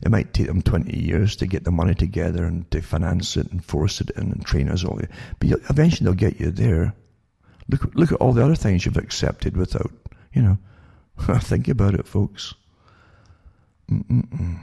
[0.02, 3.52] It might take them 20 years to get the money together and to finance it
[3.52, 5.00] and force it in and train us all.
[5.38, 6.92] But eventually they'll get you there.
[7.68, 9.90] Look, look at all the other things you've accepted without,
[10.32, 10.58] you know.
[11.40, 12.54] Think about it, folks.
[13.90, 14.58] Mm-mm-mm.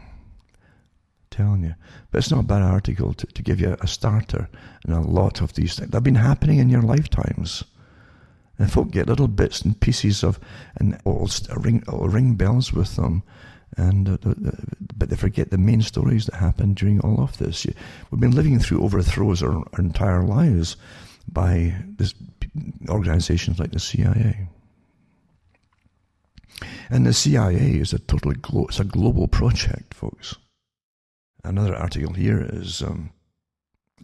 [1.29, 1.75] Telling you.
[2.11, 4.49] But it's not a bad article to, to give you a starter
[4.85, 5.91] and a lot of these things.
[5.91, 7.63] They've been happening in your lifetimes.
[8.57, 10.37] And folk get little bits and pieces of,
[10.75, 13.23] and it'll ring, it'll ring bells with them.
[13.77, 14.17] And uh,
[14.97, 17.65] but they forget the main stories that happened during all of this.
[18.11, 20.75] We've been living through overthrows our, our entire lives
[21.31, 22.13] by this
[22.89, 24.47] organizations like the CIA.
[26.89, 30.35] And the CIA is a totally glo- it's a global project, folks.
[31.43, 33.11] Another article here is um,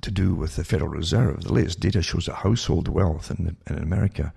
[0.01, 1.43] to do with the Federal Reserve.
[1.43, 4.33] The latest data shows that household wealth in, in America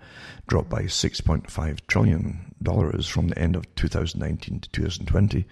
[0.46, 2.54] dropped by $6.5 trillion
[3.04, 5.46] from the end of 2019 to 2020.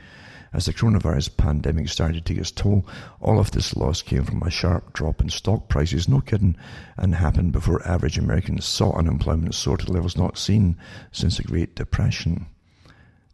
[0.52, 2.86] As the coronavirus pandemic started to take its toll,
[3.20, 6.56] all of this loss came from a sharp drop in stock prices, no kidding,
[6.96, 10.76] and happened before average Americans saw unemployment soar to levels not seen
[11.12, 12.46] since the Great Depression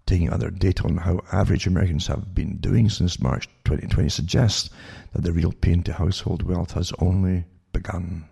[0.07, 4.71] taking other data on how average Americans have been doing since March 2020 suggests
[5.13, 8.25] that the real pain to household wealth has only begun.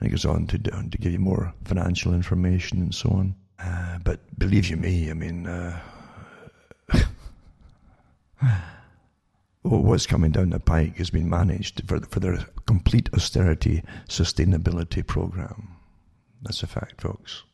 [0.00, 3.34] And he goes on to, to give you more financial information and so on.
[3.58, 5.80] Uh, but believe you me, I mean, uh,
[9.62, 15.76] what's coming down the pike has been managed for, for their complete austerity sustainability program.
[16.42, 17.44] That's a fact, folks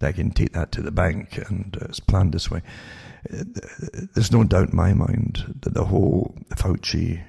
[0.00, 2.62] they can take that to the bank and it's planned this way.
[3.28, 7.22] There's no doubt in my mind that the whole Fauci,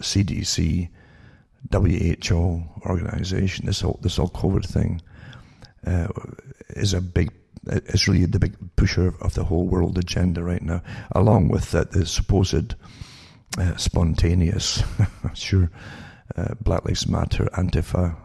[0.00, 0.88] CDC,
[1.72, 5.00] WHO organization, this whole this whole COVID thing,
[5.86, 6.08] uh,
[6.70, 7.32] is a big
[7.66, 10.82] is really the big pusher of the whole world agenda right now,
[11.12, 12.74] along with the, the supposed
[13.58, 14.82] uh, spontaneous,
[15.34, 15.70] sure,
[16.36, 18.16] uh, Black Lives Matter, Antifa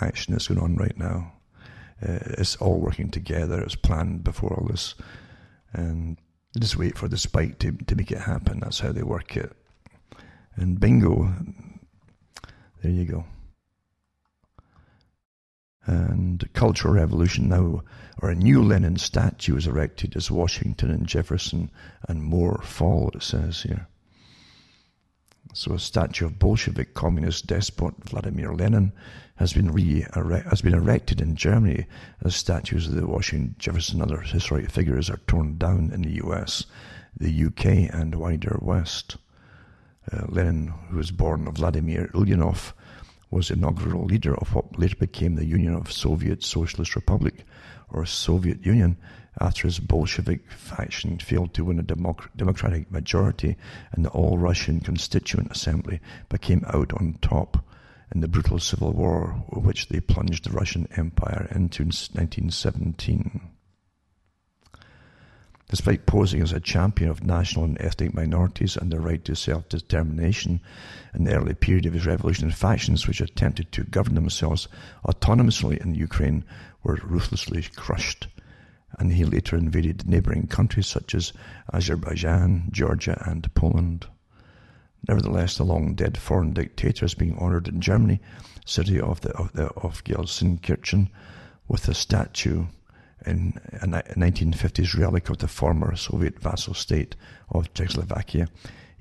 [0.00, 1.32] action that's going on right now.
[2.02, 3.60] Uh, it's all working together.
[3.60, 4.94] It's planned before all this,
[5.72, 6.16] and
[6.58, 8.60] just wait for the spike to to make it happen.
[8.60, 9.52] That's how they work it.
[10.56, 11.32] And bingo,
[12.82, 13.24] there you go.
[15.86, 17.82] And Cultural Revolution now,
[18.22, 21.70] or a new Lenin statue is erected as Washington and Jefferson
[22.08, 23.88] and more fall, it says here.
[25.54, 28.92] So a statue of Bolshevik communist despot Vladimir Lenin
[29.40, 30.04] has been re
[30.50, 31.86] has been erected in Germany
[32.22, 36.16] as statues of the Washington Jefferson and other historic figures are torn down in the
[36.16, 36.66] U.S.,
[37.16, 39.16] the UK, and wider West.
[40.12, 42.74] Uh, Lenin, who was born Vladimir Ulyanov,
[43.30, 47.46] was inaugural leader of what later became the Union of Soviet Socialist Republic,
[47.88, 48.98] or Soviet Union,
[49.40, 53.56] after his Bolshevik faction failed to win a democ- democratic majority
[53.92, 55.98] and the All Russian Constituent Assembly
[56.28, 57.64] became out on top
[58.12, 63.40] in the brutal civil war which they plunged the Russian Empire into in 1917.
[65.68, 70.60] Despite posing as a champion of national and ethnic minorities and their right to self-determination
[71.14, 74.66] in the early period of his revolution, factions which attempted to govern themselves
[75.06, 76.44] autonomously in Ukraine
[76.82, 78.26] were ruthlessly crushed
[78.98, 81.32] and he later invaded neighboring countries such as
[81.72, 84.06] Azerbaijan, Georgia, and Poland.
[85.08, 88.20] Nevertheless, the long dead foreign dictator is being honored in Germany,
[88.66, 91.08] city of the of, the, of Gelsenkirchen,
[91.68, 92.66] with a statue
[93.26, 97.16] in a 1950s relic of the former Soviet vassal state
[97.50, 98.48] of Czechoslovakia.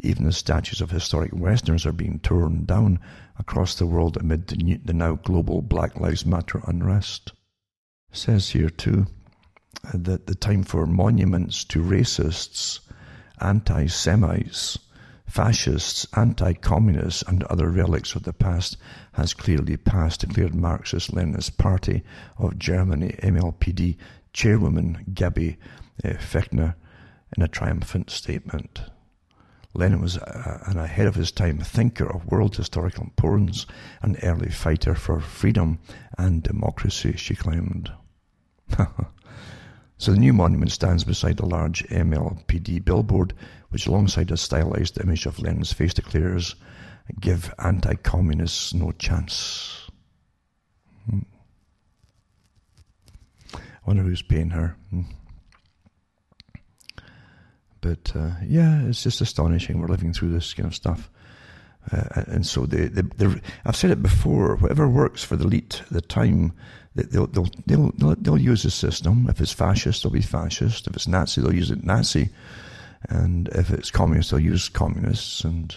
[0.01, 2.99] Even the statues of historic Westerners are being torn down
[3.37, 7.33] across the world amid the, new, the now global Black Lives Matter unrest.
[8.11, 9.07] It says here too
[9.93, 12.79] that the time for monuments to racists,
[13.39, 14.79] anti Semites,
[15.29, 18.77] fascists, anti communists, and other relics of the past
[19.13, 22.03] has clearly passed, declared Marxist Leninist Party
[22.37, 23.97] of Germany MLPD
[24.33, 25.57] chairwoman Gabi
[26.03, 26.75] uh, Fechtner
[27.37, 28.81] in a triumphant statement.
[29.75, 33.67] Lenin was an ahead of his time thinker of world historical importance,
[34.01, 35.77] an early fighter for freedom
[36.17, 37.91] and democracy, she claimed.
[39.99, 43.33] So the new monument stands beside a large MLPD billboard,
[43.69, 46.55] which alongside a stylized image of Lenin's face declares,
[47.19, 49.89] give anti-communists no chance.
[51.09, 51.19] Hmm.
[53.53, 54.75] I wonder who's paying her.
[54.89, 55.01] Hmm.
[57.81, 59.79] But uh, yeah, it's just astonishing.
[59.79, 61.09] We're living through this kind of stuff.
[61.91, 63.25] Uh, and so they, they,
[63.65, 64.57] I've said it before.
[64.57, 66.53] Whatever works for the elite the time,
[66.93, 69.27] they'll, they'll, they'll, they'll use the system.
[69.29, 70.87] If it's fascist, they'll be fascist.
[70.87, 72.29] If it's Nazi, they'll use it Nazi.
[73.07, 75.73] And if it's communist, they'll use communists and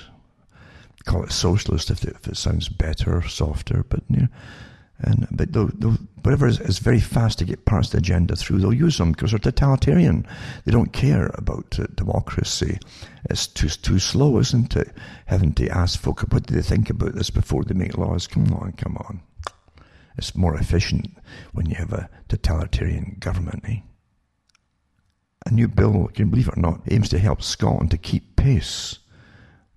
[1.04, 3.84] call it socialist if, if it sounds better, softer.
[3.88, 4.28] But you know,
[5.02, 8.58] and but they'll, they'll, whatever is, is, very fast to get past the agenda through,
[8.58, 10.26] they'll use them because they're totalitarian.
[10.64, 12.78] They don't care about uh, democracy.
[13.30, 14.92] It's too too slow, isn't it?
[15.26, 18.26] Having to ask folk what do they think about this before they make laws.
[18.26, 19.20] Come on, come on.
[20.18, 21.16] It's more efficient
[21.52, 23.64] when you have a totalitarian government.
[23.66, 23.80] Eh?
[25.46, 28.98] A new bill, can believe it or not, aims to help Scotland to keep pace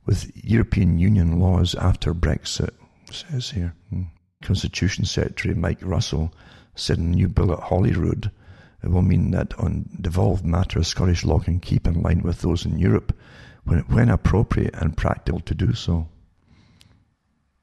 [0.06, 2.72] with European Union laws after Brexit.
[3.12, 3.76] Says here.
[3.90, 4.04] Hmm.
[4.42, 6.34] Constitution Secretary Mike Russell
[6.76, 8.32] said in a new bill at Holyrood
[8.86, 12.66] it will mean that on devolved matters, Scottish law can keep in line with those
[12.66, 13.18] in Europe
[13.64, 16.08] when, when appropriate and practical to do so.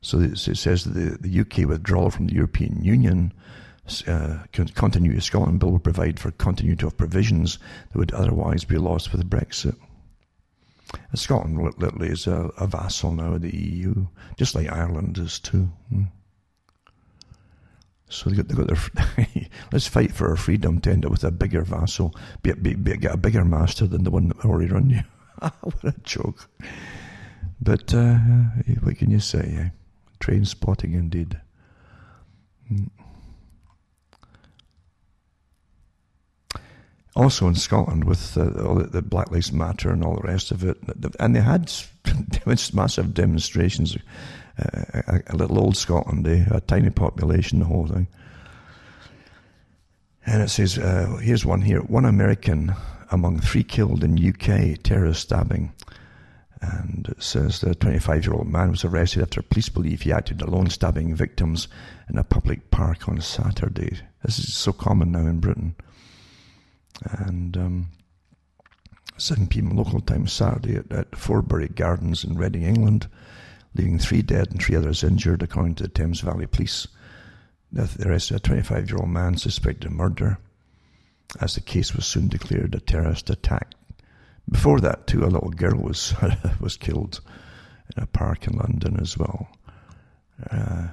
[0.03, 3.33] So it says that the, the UK withdrawal from the European Union
[4.07, 4.39] uh,
[4.75, 7.59] continuity Scotland Bill will provide for continuity of provisions
[7.93, 9.77] that would otherwise be lost with Brexit.
[11.15, 14.07] Scotland literally is a, a, vassal now of the EU,
[14.37, 15.71] just like Ireland is too.
[15.89, 16.03] Hmm.
[18.09, 19.47] So they got, they got their.
[19.73, 22.97] let's fight for our freedom to end up with a bigger vassal, be, be, be,
[22.99, 25.01] get a bigger master than the one that already run you.
[25.63, 26.49] what a joke!
[27.61, 28.19] But uh,
[28.83, 29.57] what can you say?
[29.59, 29.69] Eh?
[30.21, 31.41] Train spotting indeed.
[32.71, 32.91] Mm.
[37.15, 40.51] Also in Scotland, with uh, all the, the, Black Lives Matter and all the rest
[40.51, 40.79] of it,
[41.21, 41.71] and they had
[42.73, 43.97] massive demonstrations
[44.59, 46.45] a, a, little old Scotland, eh?
[46.51, 48.07] a tiny population, the whole thing.
[50.25, 52.75] And it says, uh, here's one here one American
[53.11, 55.73] among three killed in UK terrorist stabbing.
[56.61, 60.41] And it says the 25 year old man was arrested after police believe he acted
[60.41, 61.67] alone, stabbing victims
[62.09, 63.99] in a public park on Saturday.
[64.23, 65.75] This is so common now in Britain.
[67.05, 67.89] And um,
[69.17, 73.09] 7 pm local time Saturday at, at Forbury Gardens in Reading, England
[73.75, 76.87] leaving three dead and three others injured, according to the Thames Valley Police.
[77.71, 80.39] The arrested a 25 year old man suspected of murder,
[81.41, 83.73] as the case was soon declared a terrorist attack.
[84.51, 86.15] Before that, too, a little girl was
[86.61, 87.21] was killed
[87.97, 89.49] in a park in London as well.
[90.51, 90.89] Uh,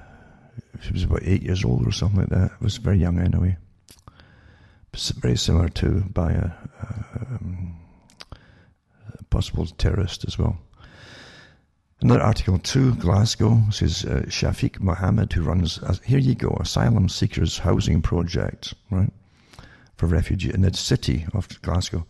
[0.80, 2.52] she was about eight years old or something like that.
[2.52, 3.58] It was very young anyway.
[4.92, 6.50] Very similar to by a,
[6.82, 7.76] a, um,
[9.30, 10.58] possible terrorist as well.
[12.02, 17.08] Another article too, Glasgow says uh, Shafiq Mohammed, who runs, uh, here you go, asylum
[17.08, 19.12] seekers housing project, right,
[19.96, 22.06] for refugees in the city of Glasgow,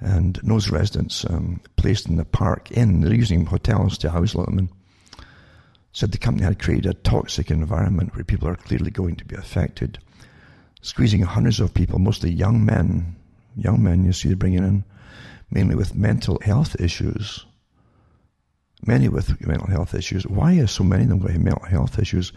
[0.00, 3.00] and knows residents um, placed in the park inn.
[3.00, 4.68] they're using hotels to house them,
[5.92, 9.36] said the company had created a toxic environment where people are clearly going to be
[9.36, 9.98] affected,
[10.84, 13.16] squeezing hundreds of people, mostly young men,
[13.56, 14.84] young men you see they're bringing in,
[15.50, 17.44] mainly with mental health issues
[18.86, 20.26] many with mental health issues.
[20.26, 22.32] Why are so many of them going to have mental health issues?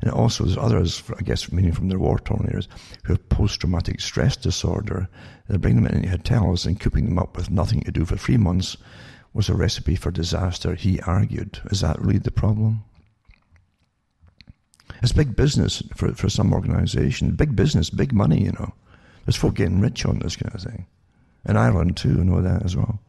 [0.00, 2.68] And also, there's others, I guess, meaning from their war-torn areas,
[3.04, 5.08] who have post-traumatic stress disorder.
[5.48, 8.36] They bring them into hotels and cooping them up with nothing to do for three
[8.36, 8.76] months
[9.34, 11.60] was a recipe for disaster, he argued.
[11.70, 12.84] Is that really the problem?
[15.02, 17.32] It's big business for, for some organization.
[17.32, 18.74] Big business, big money, you know.
[19.24, 20.86] There's folk getting rich on this kind of thing.
[21.46, 23.00] In Ireland, too, I know that as well.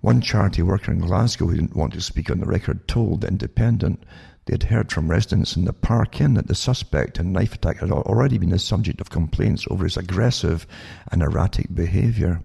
[0.00, 3.28] One charity worker in Glasgow who didn't want to speak on the record told The
[3.28, 4.04] Independent
[4.44, 7.78] they had heard from residents in the Park Inn that the suspect in knife attack
[7.78, 10.66] had already been the subject of complaints over his aggressive
[11.10, 12.40] and erratic behaviour.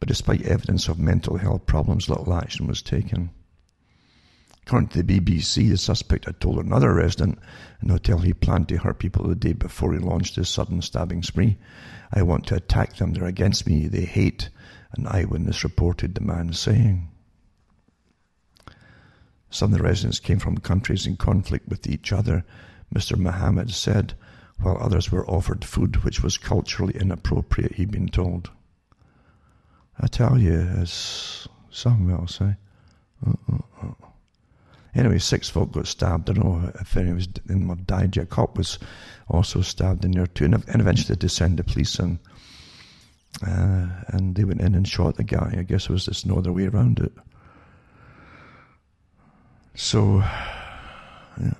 [0.00, 3.30] But despite evidence of mental health problems, little action was taken.
[4.66, 7.38] According to the BBC, the suspect had told another resident
[7.80, 10.82] in the hotel he planned to hurt people the day before he launched his sudden
[10.82, 11.58] stabbing spree.
[12.12, 13.12] I want to attack them.
[13.12, 13.88] They're against me.
[13.88, 14.50] They hate
[14.92, 17.08] an eyewitness reported the man saying.
[19.50, 22.44] Some of the residents came from countries in conflict with each other,
[22.94, 23.16] Mr.
[23.16, 24.14] Mohammed said,
[24.60, 28.50] while others were offered food which was culturally inappropriate, he'd been told.
[29.98, 32.54] I tell you, it's something else, eh?
[33.26, 34.06] Uh, uh, uh.
[34.94, 36.30] Anyway, six folk got stabbed.
[36.30, 38.16] I don't know if any was died.
[38.16, 38.78] A cop was
[39.28, 42.18] also stabbed in there too, and eventually they sent the police and
[43.46, 45.54] uh, and they went in and shot the guy.
[45.56, 47.12] I guess there was just no other way around it.
[49.74, 50.18] So,
[51.40, 51.54] yeah.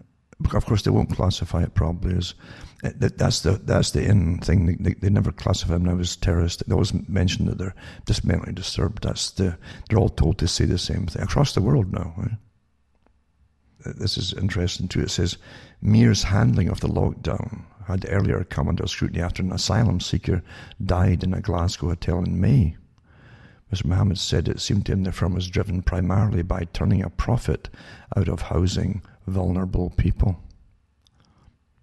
[0.53, 2.35] of course, they won't classify it probably as
[2.83, 4.67] that's the that's the in thing.
[4.67, 6.63] They, they, they never classify them now as terrorists.
[6.67, 7.75] They always mention that they're
[8.07, 9.03] just mentally disturbed.
[9.03, 9.57] That's the
[9.89, 12.15] they're all told to say the same thing across the world now.
[12.17, 12.37] Right?
[13.85, 15.01] This is interesting too.
[15.01, 15.39] It says
[15.81, 20.43] Mears' handling of the lockdown had earlier come under scrutiny after an asylum seeker
[20.85, 22.77] died in a Glasgow hotel in May.
[23.73, 23.87] Mr.
[23.87, 27.69] Mohammed said it seemed to him the firm was driven primarily by turning a profit
[28.17, 30.41] out of housing vulnerable people.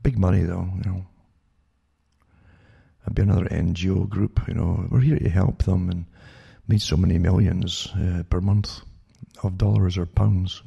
[0.04, 1.06] Big money, though, you know.
[3.06, 4.86] I'd be another NGO group, you know.
[4.90, 6.06] We're here to help them and
[6.68, 8.82] made so many millions uh, per month
[9.44, 10.62] of dollars or pounds.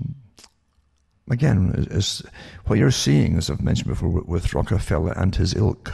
[1.30, 2.22] Again, is
[2.66, 5.92] what you're seeing, as I've mentioned before, with Rockefeller and his ilk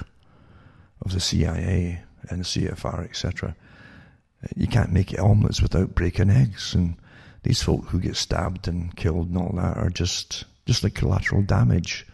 [1.02, 2.00] of the CIA
[2.30, 3.54] and CFR, etc.
[4.56, 6.96] You can't make omelets without breaking eggs, and
[7.42, 11.42] these folk who get stabbed and killed and all that are just just like collateral
[11.42, 12.06] damage.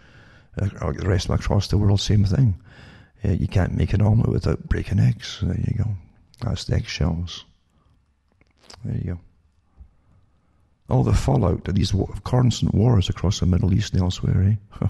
[0.61, 2.61] Uh, the rest of across the world, same thing.
[3.25, 5.39] Uh, you can't make an omelette without breaking eggs.
[5.41, 5.91] There you go.
[6.41, 7.45] That's the eggshells.
[8.85, 9.21] There you go.
[10.89, 11.95] All the fallout of these
[12.25, 14.87] constant wars across the Middle East and elsewhere, eh?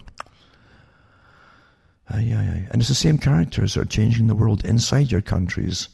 [2.11, 2.69] aye, aye, aye.
[2.71, 5.89] And it's the same characters that are changing the world inside your countries.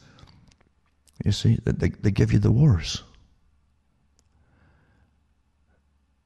[1.24, 3.02] You see, that they, they give you the wars.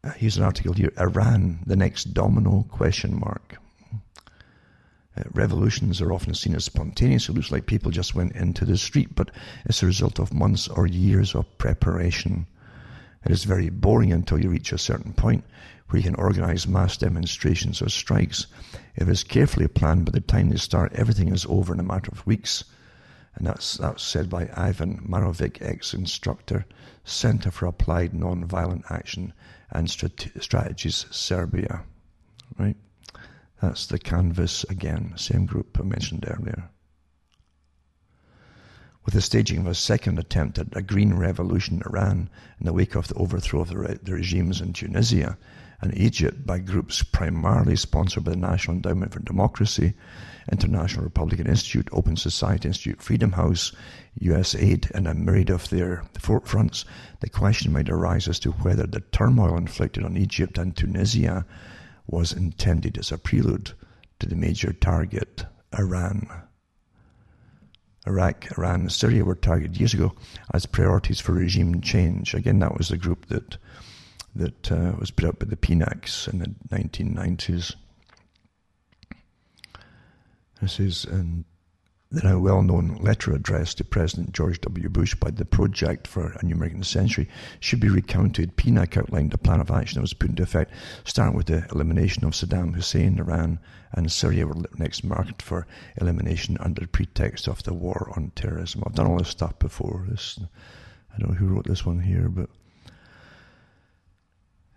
[0.04, 3.56] Uh, here's an article here Iran, the next domino question mark.
[5.16, 7.28] Uh, revolutions are often seen as spontaneous.
[7.28, 9.30] It looks like people just went into the street, but
[9.66, 12.46] it's a result of months or years of preparation.
[13.24, 15.44] It is very boring until you reach a certain point
[15.88, 18.46] where you can organize mass demonstrations or strikes.
[18.96, 21.84] If it is carefully planned, by the time they start, everything is over in a
[21.84, 22.64] matter of weeks.
[23.34, 26.66] And that's, that's said by Ivan Marovic, ex-instructor,
[27.04, 29.32] Center for Applied Nonviolent Action
[29.70, 31.84] and Strategies, Serbia.
[32.58, 32.76] Right?
[33.60, 36.71] That's the canvas again, same group I mentioned earlier
[39.04, 42.30] with the staging of a second attempt at a green revolution in Iran
[42.60, 45.36] in the wake of the overthrow of the, re- the regimes in Tunisia
[45.80, 49.94] and Egypt by groups primarily sponsored by the National Endowment for Democracy,
[50.50, 53.72] International Republican Institute, Open Society Institute, Freedom House,
[54.20, 56.04] USAID, and a myriad of their
[56.44, 56.84] fronts,
[57.20, 61.44] the question might arise as to whether the turmoil inflicted on Egypt and Tunisia
[62.06, 63.72] was intended as a prelude
[64.20, 66.28] to the major target, Iran.
[68.06, 70.12] Iraq, Iran, and Syria were targeted years ago
[70.52, 72.34] as priorities for regime change.
[72.34, 73.56] Again, that was the group that
[74.34, 77.74] that uh, was put up by the PNACs in the 1990s.
[80.60, 81.44] This is and
[82.12, 84.88] the now well-known letter addressed to President George W.
[84.90, 87.26] Bush by the Project for a New American Century
[87.58, 88.56] should be recounted.
[88.56, 90.72] PNAC outlined a plan of action that was put into effect,
[91.04, 93.58] starting with the elimination of Saddam Hussein, Iran,
[93.92, 95.66] and Syria were next marked for
[96.00, 98.82] elimination under pretext of the war on terrorism.
[98.86, 100.06] I've done all this stuff before.
[100.08, 100.38] This,
[101.14, 102.50] I don't know who wrote this one here, but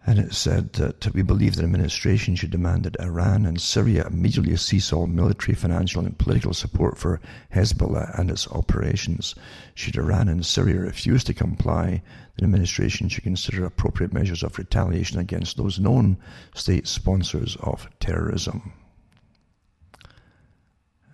[0.08, 4.56] and it said that we believe that administration should demand that Iran and Syria immediately
[4.56, 7.20] cease all military, financial, and political support for
[7.54, 9.34] Hezbollah and its operations.
[9.74, 12.04] Should Iran and Syria refuse to comply,
[12.38, 16.18] the administration should consider appropriate measures of retaliation against those known
[16.54, 18.74] state sponsors of terrorism.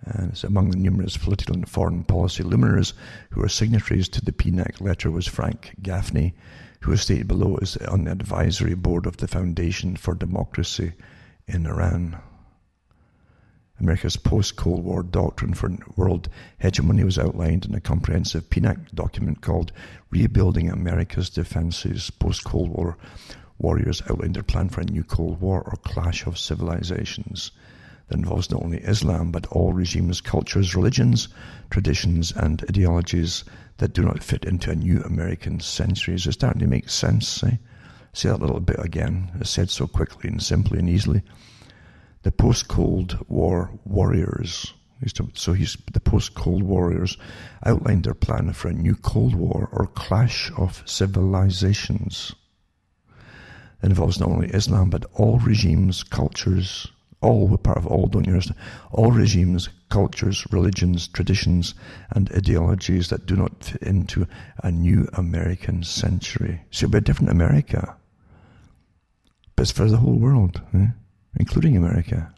[0.04, 2.92] And it's among the numerous political and foreign policy luminaries
[3.30, 6.34] who were signatories to the PNAC letter was Frank Gaffney,
[6.82, 10.92] who is stated below is on the advisory board of the Foundation for Democracy
[11.46, 12.18] in Iran.
[13.80, 16.28] America's post-Cold War doctrine for world
[16.58, 19.72] hegemony was outlined in a comprehensive PNAC document called
[20.10, 22.10] Rebuilding America's Defenses.
[22.10, 22.96] Post-Cold War
[23.58, 27.52] warriors outlined their plan for a new Cold War or clash of civilizations
[28.08, 31.28] that involves not only Islam but all regimes, cultures, religions,
[31.70, 33.44] traditions, and ideologies
[33.78, 36.14] that do not fit into a new American century.
[36.14, 37.42] Is it starting to make sense?
[37.42, 37.56] Eh?
[38.12, 39.32] Say that little bit again.
[39.40, 41.22] It's said so quickly and simply and easily.
[42.22, 44.74] The post-Cold War warriors.
[45.34, 47.18] So he's the post-Cold warriors
[47.66, 52.32] outlined their plan for a new Cold War or clash of civilizations
[53.80, 56.86] that involves not only Islam but all regimes, cultures,
[57.22, 58.58] all we're part of all, don't you understand?
[58.90, 61.74] All regimes, cultures, religions, traditions,
[62.10, 64.26] and ideologies that do not fit into
[64.62, 66.62] a new American century.
[66.70, 67.96] So it'll be a different America.
[69.54, 70.88] But it's for the whole world, eh?
[71.38, 72.34] including America.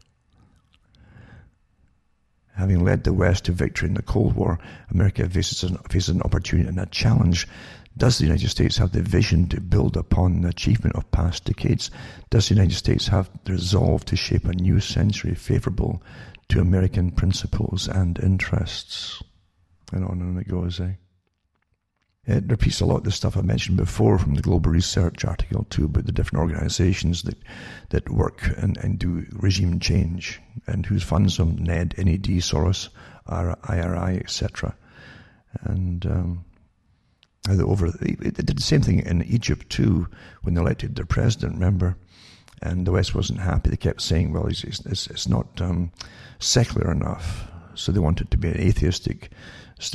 [2.57, 6.23] Having led the West to victory in the Cold War, America faces an, faces an
[6.23, 7.49] opportunity and a challenge
[7.97, 11.91] does the United States have the vision to build upon the achievement of past decades?
[12.31, 16.03] Does the United States have the resolve to shape a new century favorable
[16.49, 19.23] to American principles and interests?
[19.93, 20.95] And on and on it goes, eh?
[22.27, 25.65] It repeats a lot of the stuff I mentioned before from the Global Research article
[25.65, 27.37] too about the different organisations that
[27.91, 32.89] that work and, and do regime change and who funds them: NED, NED, Soros,
[33.29, 34.75] IRI, etc.
[35.61, 36.45] And um,
[37.49, 40.09] over, they did the same thing in Egypt too
[40.43, 41.55] when they elected their president.
[41.55, 41.97] Remember,
[42.63, 43.71] and the West wasn't happy.
[43.71, 45.93] They kept saying, "Well, it's, it's, it's not um,
[46.39, 49.31] secular enough," so they wanted to be an atheistic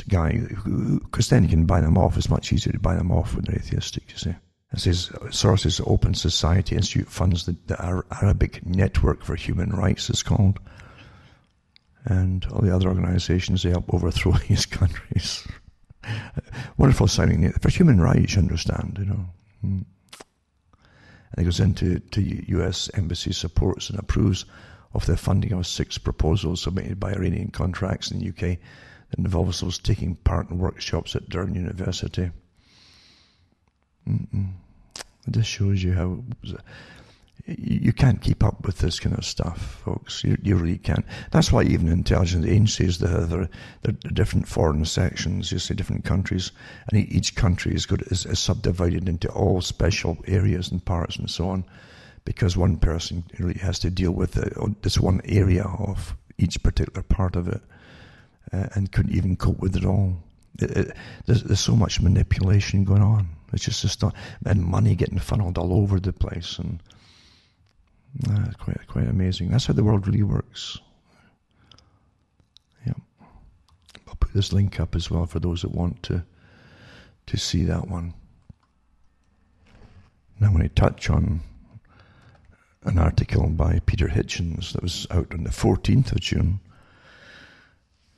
[0.08, 2.16] guy, because then you can buy them off.
[2.16, 4.34] It's much easier to buy them off when they're atheistic, you see.
[4.72, 7.82] It says sources Open Society Institute funds the, the
[8.22, 10.60] Arabic Network for Human Rights, is called.
[12.04, 15.46] And all the other organizations, they help overthrow these countries.
[16.76, 19.26] Wonderful signing for human rights, you understand, you know.
[19.60, 19.80] Hmm.
[21.32, 22.90] And it goes into to U.S.
[22.94, 24.44] Embassy supports and approves
[24.94, 28.58] of the funding of six proposals submitted by Iranian contracts in the UK
[29.10, 32.30] that involves those taking part in workshops at Durham University.
[34.08, 34.52] Mm-mm.
[35.30, 36.24] Just shows you how
[37.46, 40.22] you can't keep up with this kind of stuff, folks.
[40.24, 41.04] You, you really can't.
[41.30, 43.48] That's why even intelligence agencies, they're, they're,
[43.82, 46.52] they're different foreign sections, you see, different countries,
[46.88, 51.30] and each country is, good, is, is subdivided into all special areas and parts and
[51.30, 51.64] so on,
[52.24, 54.32] because one person really has to deal with
[54.82, 57.60] this one area of each particular part of it
[58.52, 60.16] uh, and couldn't even cope with it all.
[60.58, 60.96] It, it,
[61.26, 63.28] there's, there's so much manipulation going on.
[63.52, 66.80] It's just, just not, and money getting funneled all over the place, and
[68.28, 69.50] uh, quite quite amazing.
[69.50, 70.78] That's how the world really works.
[72.86, 72.94] Yeah,
[74.08, 76.24] I'll put this link up as well for those that want to
[77.26, 78.14] to see that one.
[80.40, 81.40] Now, I want to touch on
[82.84, 86.60] an article by Peter Hitchens that was out on the 14th of June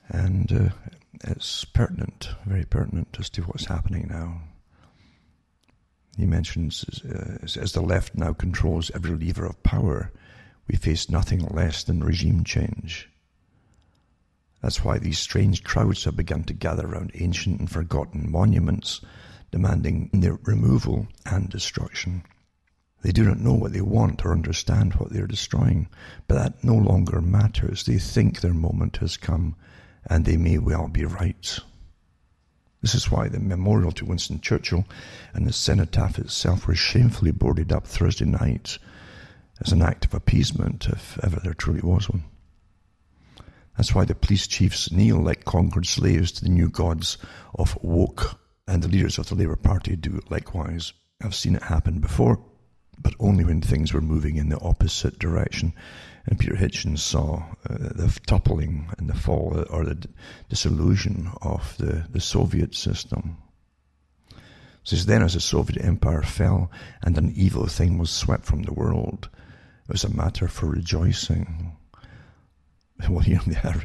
[0.08, 0.68] and uh,
[1.24, 4.42] it's pertinent, very pertinent as to what's happening now.
[6.16, 10.12] He mentions uh, as the left now controls every lever of power,
[10.68, 13.08] we face nothing less than regime change.
[14.60, 19.00] That's why these strange crowds have begun to gather around ancient and forgotten monuments,
[19.50, 22.22] demanding their removal and destruction.
[23.02, 25.88] They do not know what they want or understand what they are destroying,
[26.28, 27.84] but that no longer matters.
[27.84, 29.56] They think their moment has come
[30.08, 31.58] and they may well be right.
[32.82, 34.84] This is why the memorial to Winston Churchill
[35.32, 38.78] and the cenotaph itself were shamefully boarded up Thursday night
[39.64, 42.24] as an act of appeasement, if ever there truly was one.
[43.76, 47.18] That's why the police chiefs kneel like conquered slaves to the new gods
[47.54, 50.92] of woke, and the leaders of the Labour Party do likewise.
[51.22, 52.44] I've seen it happen before,
[52.98, 55.72] but only when things were moving in the opposite direction
[56.26, 60.06] and Peter Hitchens saw uh, the toppling and the fall uh, or the
[60.48, 63.38] dissolution of the, the Soviet system.
[64.84, 66.70] Says then, as the Soviet Empire fell
[67.02, 69.28] and an evil thing was swept from the world,
[69.88, 71.76] it was a matter for rejoicing.
[73.08, 73.82] Well, here they are.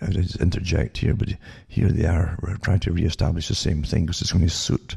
[0.00, 1.30] I just interject here, but
[1.66, 2.38] here they are.
[2.40, 4.94] We're trying to re-establish the same thing because it's going to suit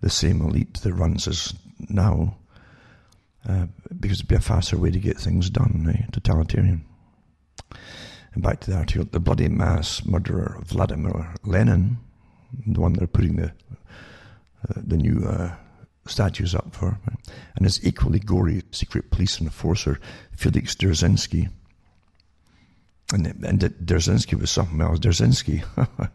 [0.00, 1.52] the same elite that runs us
[1.90, 2.38] now.
[3.48, 3.66] Uh,
[3.98, 6.06] because it'd be a faster way to get things done, eh?
[6.12, 6.84] totalitarian.
[8.34, 11.98] And back to the article, the bloody mass murderer Vladimir Lenin,
[12.66, 13.52] the one they're putting the
[14.68, 15.54] uh, the new uh,
[16.06, 16.98] statues up for,
[17.56, 19.98] and his equally gory secret police enforcer
[20.32, 21.50] Felix Dzerzhinsky.
[23.12, 24.98] And, and Dzerzhinsky was something else.
[24.98, 25.64] Dzerzhinsky,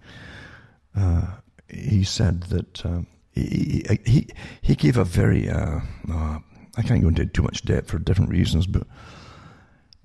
[0.96, 1.22] uh,
[1.68, 4.28] he said that uh, he, he,
[4.62, 5.80] he gave a very uh,
[6.12, 6.40] uh,
[6.78, 8.86] I can't go into too much depth for different reasons, but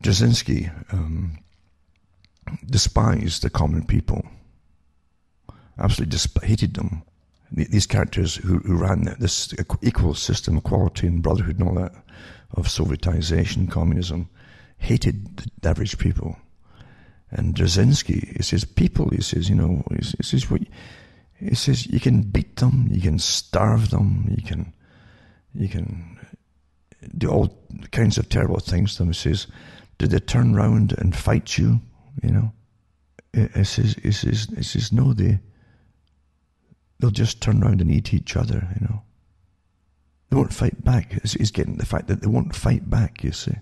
[0.03, 1.39] Jasinski um,
[2.67, 4.25] despised the common people,
[5.79, 7.03] absolutely desp- hated them.
[7.53, 11.93] These characters who, who ran this equal system, equality and brotherhood and all that
[12.53, 14.29] of Sovietization, communism,
[14.79, 16.37] hated the average people.
[17.33, 20.63] And Dzerzhinsky, he says, people, he says, you know, he says, what,
[21.35, 24.73] he says, you can beat them, you can starve them, you can,
[25.53, 26.20] you can
[27.17, 27.59] do all
[27.93, 29.09] kinds of terrible things to them.
[29.09, 29.47] He says,
[29.99, 31.81] Did they turn round and fight you?
[32.23, 32.53] You know?
[33.33, 35.39] He says, he says, he says No, they,
[36.99, 39.03] they'll just turn round and eat each other, you know?
[40.29, 41.13] They won't fight back.
[41.23, 43.55] He's getting the fact that they won't fight back, you see.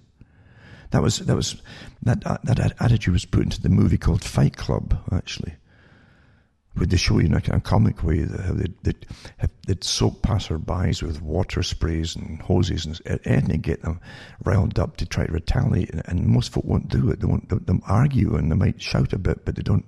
[0.91, 1.62] That was, that was,
[2.02, 5.55] that, that attitude was put into the movie called Fight Club, actually
[6.78, 9.07] would they show you in a kind of comic way how they'd, they'd,
[9.66, 14.00] they'd soak passerbys with water sprays and hoses and anything get them
[14.44, 15.90] riled up to try to retaliate.
[16.07, 17.20] And most folk won't do it.
[17.20, 19.86] They won't they, argue and they might shout a bit, but they don't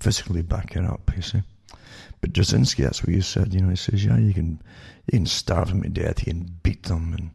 [0.00, 1.42] physically back it up, you see.
[2.20, 3.54] But Jasinski, that's what he said.
[3.54, 4.60] You know, he says, yeah, you can,
[5.06, 7.30] you can starve them to death, you can beat them, and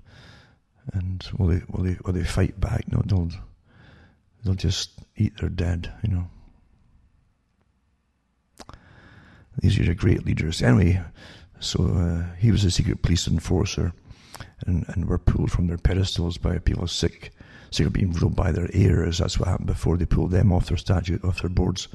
[0.94, 2.92] and will they will they will they fight back?
[2.92, 3.30] No, they'll
[4.44, 5.92] they'll just eat their dead.
[6.04, 6.28] You know.
[9.60, 10.62] These are great leaders.
[10.62, 11.02] Anyway,
[11.60, 13.94] so uh, he was a secret police enforcer,
[14.66, 17.32] and and were pulled from their pedestals by people sick,
[17.72, 19.20] sick of being ruled by their heirs.
[19.20, 21.88] That's what happened before they pulled them off their statue, off their boards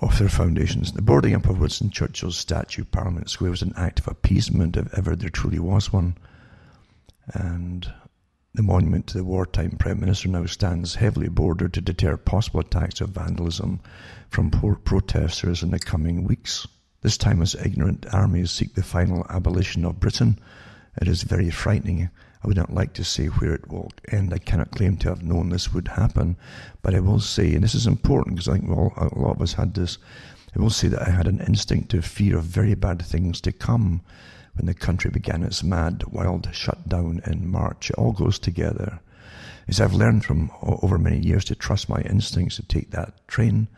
[0.00, 0.92] off their foundations.
[0.92, 4.96] The boarding up of Winston Churchill's statue, Parliament Square, was an act of appeasement, if
[4.96, 6.16] ever there truly was one.
[7.32, 7.92] And
[8.58, 13.00] the monument to the wartime Prime Minister now stands heavily bordered to deter possible attacks
[13.00, 13.78] of vandalism
[14.30, 16.66] from poor protesters in the coming weeks.
[17.02, 20.40] This time, as ignorant armies seek the final abolition of Britain,
[21.00, 22.10] it is very frightening
[22.42, 24.34] I would not like to say where it will end.
[24.34, 26.36] I cannot claim to have known this would happen,
[26.82, 29.42] but I will say, and this is important because I think well, a lot of
[29.42, 29.98] us had this.
[30.56, 34.02] I will say that I had an instinctive fear of very bad things to come
[34.58, 37.88] when the country began its mad, wild shutdown in March.
[37.88, 39.00] It all goes together.
[39.66, 43.68] As I've learned from over many years to trust my instincts to take that train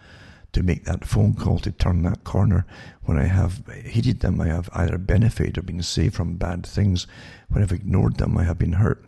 [0.53, 2.67] to make that phone call, to turn that corner.
[3.03, 7.07] When I have heeded them, I have either benefited or been saved from bad things.
[7.49, 9.05] When I've ignored them, I have been hurt.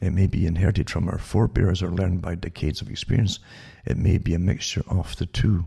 [0.00, 3.38] It may be inherited from our forebears or learned by decades of experience.
[3.84, 5.66] It may be a mixture of the two.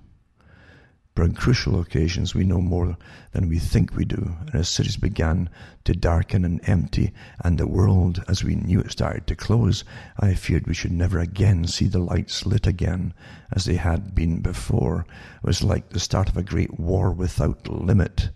[1.16, 2.98] But on crucial occasions, we know more
[3.32, 4.36] than we think we do.
[4.48, 5.50] And as cities began
[5.84, 7.12] to darken and empty,
[7.44, 9.84] and the world, as we knew it, started to close,
[10.20, 13.14] I feared we should never again see the lights lit again
[13.52, 15.06] as they had been before.
[15.44, 18.30] It was like the start of a great war without limit.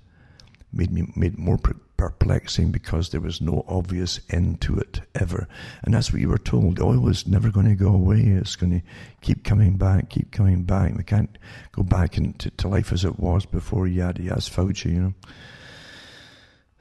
[0.72, 1.60] Made me made more
[1.97, 5.47] perplexing because there was no obvious end to it ever.
[5.83, 6.80] And that's what you were told.
[6.80, 8.22] Oil was never going to go away.
[8.22, 8.85] It's going to
[9.22, 10.95] keep coming back, keep coming back.
[10.95, 11.38] We can't
[11.72, 15.13] go back into to life as it was before yada yada Fauci, you know.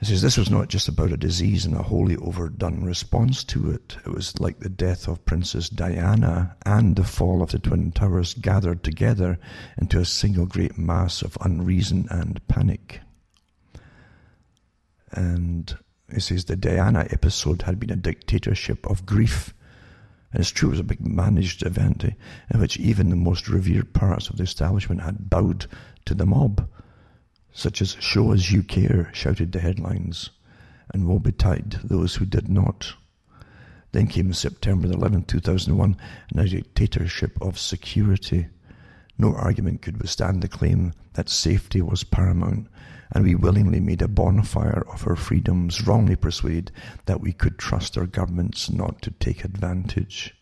[0.03, 3.71] He says this was not just about a disease and a wholly overdone response to
[3.71, 3.97] it.
[4.05, 8.35] It was like the death of Princess Diana and the fall of the Twin Towers
[8.35, 9.39] gathered together
[9.79, 13.01] into a single great mass of unreason and panic.
[15.13, 15.77] And
[16.13, 19.55] he says the Diana episode had been a dictatorship of grief.
[20.33, 22.11] And it's true, it was a big managed event eh,
[22.53, 25.67] in which even the most revered parts of the establishment had bowed
[26.07, 26.69] to the mob,
[27.53, 30.31] such as Show as You Care, shouted the headlines,
[30.93, 32.95] and woe betide those who did not.
[33.93, 35.97] Then came September 11, 2001,
[36.31, 38.49] and a dictatorship of security.
[39.19, 42.69] No argument could withstand the claim that safety was paramount
[43.13, 46.73] and we willingly made a bonfire of our freedoms, wrongly persuaded
[47.05, 50.35] that we could trust our governments not to take advantage.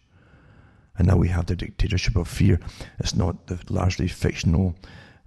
[0.97, 2.61] And now we have the dictatorship of fear.
[2.99, 4.77] It's not the largely fictional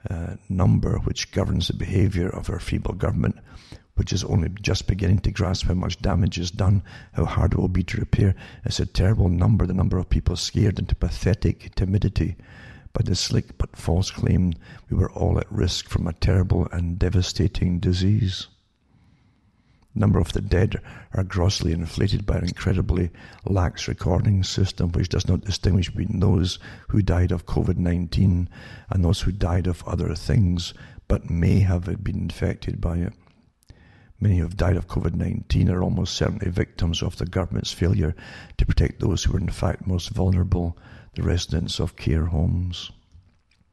[0.09, 3.37] uh, number which governs the behavior of our feeble government,
[3.95, 6.81] which is only just beginning to grasp how much damage is done,
[7.13, 8.35] how hard it will be to repair.
[8.63, 12.37] It's a terrible number, the number of people scared into pathetic timidity
[12.93, 14.53] by the slick but false claim
[14.89, 18.47] we were all at risk from a terrible and devastating disease.
[19.93, 20.79] The number of the dead
[21.13, 23.11] are grossly inflated by an incredibly
[23.45, 28.49] lax recording system which does not distinguish between those who died of COVID 19
[28.89, 30.73] and those who died of other things
[31.07, 33.13] but may have been infected by it.
[34.19, 38.15] Many who have died of COVID 19 are almost certainly victims of the government's failure
[38.57, 40.77] to protect those who are in fact most vulnerable
[41.15, 42.91] the residents of care homes.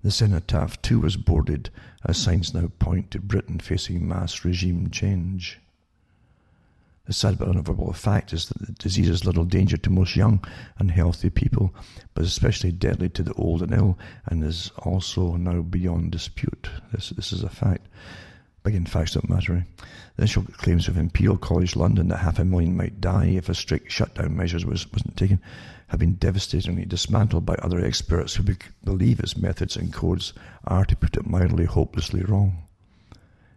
[0.03, 1.71] The cenotaph too was boarded,
[2.05, 5.59] as signs now point to Britain facing mass regime change.
[7.07, 10.45] The sad but unavoidable fact is that the disease is little danger to most young
[10.79, 11.75] and healthy people,
[12.15, 16.71] but especially deadly to the old and ill, and is also now beyond dispute.
[16.93, 17.89] This, this is a fact.
[18.65, 19.57] Again, facts don't matter.
[19.57, 19.85] Eh?
[20.17, 23.55] The initial claims of Imperial College London that half a million might die if a
[23.55, 25.41] strict shutdown measures was, wasn't taken
[25.91, 30.33] have been devastatingly dismantled by other experts who be- believe its methods and codes
[30.65, 32.63] are, to put it mildly, hopelessly wrong.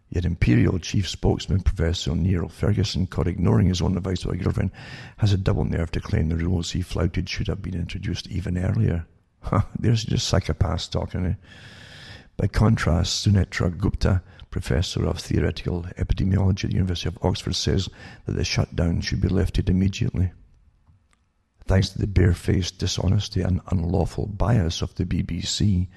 [0.09, 4.71] Yet Imperial Chief Spokesman Professor Neil Ferguson, caught ignoring his own advice by a girlfriend,
[5.17, 8.57] has a double nerve to claim the rules he flouted should have been introduced even
[8.57, 9.05] earlier.
[9.79, 11.25] There's just psychopaths talking.
[11.27, 11.33] Eh?
[12.35, 17.89] By contrast, Sunetra Gupta, professor of theoretical epidemiology at the University of Oxford, says
[18.25, 20.31] that the shutdown should be lifted immediately.
[21.65, 25.87] Thanks to the barefaced dishonesty and unlawful bias of the BBC,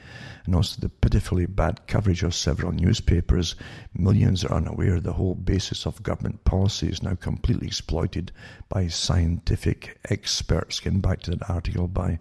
[0.45, 3.57] and also the pitifully bad coverage of several newspapers,
[3.93, 8.31] millions are unaware the whole basis of government policy is now completely exploited
[8.69, 10.79] by scientific experts.
[10.79, 12.21] Getting back to that article by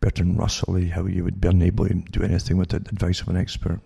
[0.00, 3.28] Bertrand Russell, eh, how you would be unable to do anything with the advice of
[3.28, 3.80] an expert.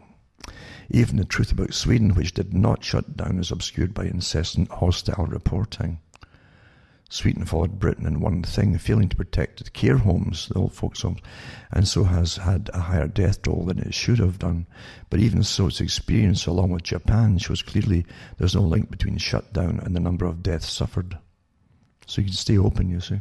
[0.89, 5.27] Even the truth about Sweden, which did not shut down, is obscured by incessant hostile
[5.27, 5.99] reporting.
[7.11, 11.01] Sweden followed Britain in one thing, failing to protect the care homes, the old folks'
[11.01, 11.21] homes,
[11.73, 14.67] and so has had a higher death toll than it should have done.
[15.09, 18.05] But even so, its experience, along with Japan, shows clearly
[18.37, 21.17] there's no link between shutdown and the number of deaths suffered.
[22.07, 23.21] So you can stay open, you see.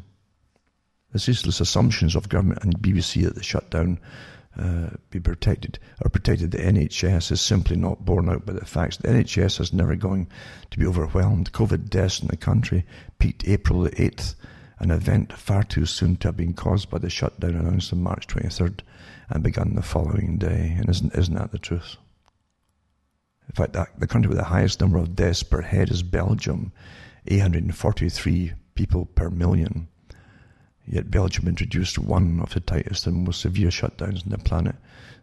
[1.14, 4.00] The ceaseless assumptions of government and BBC that the shutdown
[4.58, 8.98] uh, be protected or protected the NHS is simply not borne out by the facts.
[8.98, 10.28] The NHS is never going
[10.72, 11.52] to be overwhelmed.
[11.52, 12.86] COVID deaths in the country
[13.20, 14.36] peaked April the 8th,
[14.80, 18.28] an event far too soon to have been caused by the shutdown announced on March
[18.28, 18.80] 23rd
[19.30, 20.76] and begun the following day.
[20.78, 21.98] And isn't, isn't that the truth?
[23.48, 26.72] In fact, the country with the highest number of deaths per head is Belgium,
[27.28, 29.88] 843 people per million.
[30.90, 34.76] Yet Belgium introduced one of the tightest and most severe shutdowns on the planet.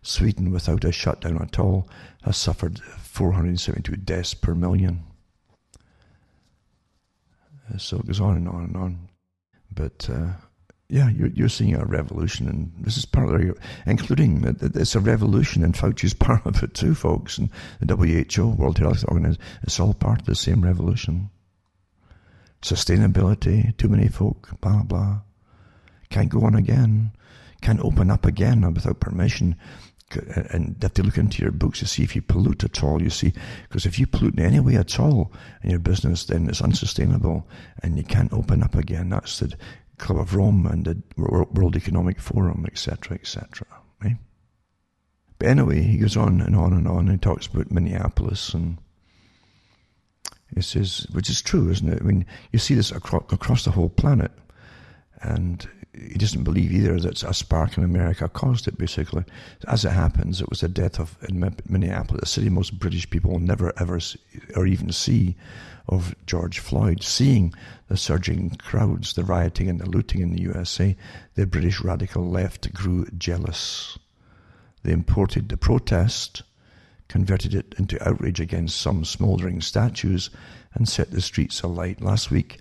[0.02, 1.88] Sweden, without a shutdown at all,
[2.22, 5.04] has suffered 472 deaths per million.
[7.72, 9.08] Uh, so it goes on and on and on.
[9.74, 10.32] But uh,
[10.90, 15.00] yeah, you're, you're seeing a revolution, and this is part of including that it's a
[15.00, 17.38] revolution, and Fauci's part of it too, folks.
[17.38, 17.48] And
[17.80, 21.30] the WHO, World Health Organization, it's all part of the same revolution.
[22.60, 25.20] Sustainability, too many folk, blah blah
[26.10, 27.12] can't go on again,
[27.60, 29.56] can't open up again without permission.
[30.50, 33.10] And have to look into your books to see if you pollute at all, you
[33.10, 33.32] see.
[33.68, 37.48] Because if you pollute in any way at all in your business, then it's unsustainable
[37.82, 39.08] and you can't open up again.
[39.08, 39.56] That's the
[39.98, 43.66] Club of Rome and the World Economic Forum, etc., etc.
[45.38, 47.08] But anyway, he goes on and on and on.
[47.08, 48.78] And he talks about Minneapolis and
[50.54, 52.00] he says, which is true, isn't it?
[52.00, 54.30] I mean, you see this across, across the whole planet.
[55.22, 59.24] And he doesn't believe either that a spark in America caused it, basically.
[59.68, 63.32] As it happens, it was the death of, in Minneapolis, the city most British people
[63.32, 64.18] will never ever see,
[64.56, 65.36] or even see,
[65.88, 67.02] of George Floyd.
[67.02, 67.54] Seeing
[67.88, 70.96] the surging crowds, the rioting and the looting in the USA,
[71.34, 73.98] the British radical left grew jealous.
[74.82, 76.42] They imported the protest,
[77.08, 80.30] converted it into outrage against some smouldering statues,
[80.74, 82.00] and set the streets alight.
[82.00, 82.58] Last week,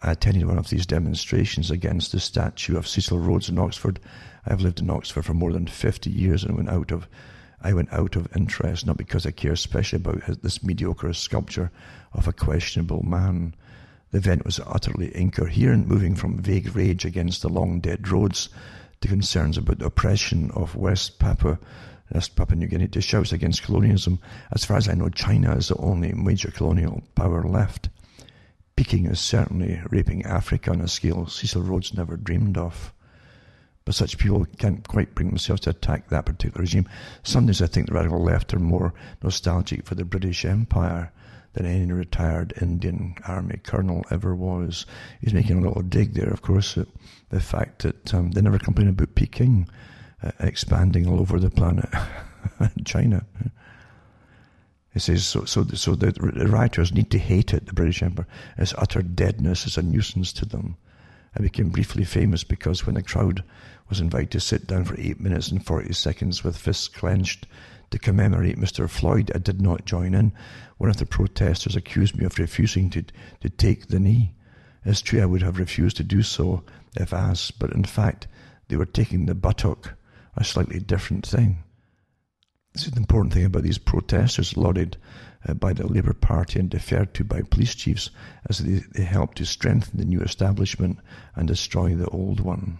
[0.00, 3.98] I attended one of these demonstrations against the statue of Cecil Rhodes in Oxford.
[4.46, 7.08] I've lived in Oxford for more than 50 years and went out of
[7.60, 11.72] I went out of interest, not because I care especially about this mediocre sculpture
[12.12, 13.54] of a questionable man.
[14.12, 18.48] The event was utterly incoherent, moving from vague rage against the long dead Rhodes
[19.00, 21.58] to concerns about the oppression of West Papua,
[22.12, 24.20] West Papua New Guinea, to shouts against colonialism.
[24.52, 27.88] As far as I know, China is the only major colonial power left.
[28.78, 32.94] Peking is certainly raping Africa on a scale Cecil Rhodes never dreamed of.
[33.84, 36.88] But such people can't quite bring themselves to attack that particular regime.
[37.24, 41.12] Sometimes I think the radical left are more nostalgic for the British Empire
[41.54, 44.86] than any retired Indian Army colonel ever was.
[45.20, 46.86] He's making a little dig there, of course, at
[47.30, 49.68] the fact that um, they never complain about Peking
[50.22, 51.90] uh, expanding all over the planet,
[52.84, 53.26] China.
[54.92, 56.12] He says, so, so, so the
[56.48, 58.26] writers need to hate it, the British Empire.
[58.56, 60.76] Its utter deadness is a nuisance to them.
[61.36, 63.44] I became briefly famous because when the crowd
[63.88, 67.46] was invited to sit down for eight minutes and 40 seconds with fists clenched
[67.90, 68.88] to commemorate Mr.
[68.88, 70.32] Floyd, I did not join in.
[70.78, 73.04] One of the protesters accused me of refusing to,
[73.40, 74.34] to take the knee.
[74.84, 76.64] It's true I would have refused to do so
[76.96, 78.26] if asked, but in fact,
[78.68, 79.94] they were taking the buttock,
[80.36, 81.62] a slightly different thing.
[82.78, 84.98] This is the important thing about these protesters lauded
[85.48, 88.10] uh, by the Labour Party and deferred to by police chiefs
[88.48, 91.00] as they, they help to strengthen the new establishment
[91.34, 92.78] and destroy the old one.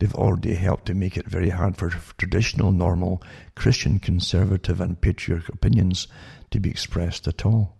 [0.00, 3.22] They've already helped to make it very hard for traditional, normal,
[3.54, 6.08] Christian, conservative, and patriotic opinions
[6.50, 7.76] to be expressed at all.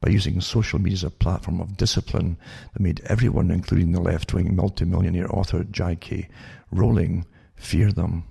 [0.00, 2.38] By using social media as a platform of discipline
[2.72, 6.28] that made everyone, including the left wing multimillionaire author J.K.
[6.70, 8.22] Rowling, fear them.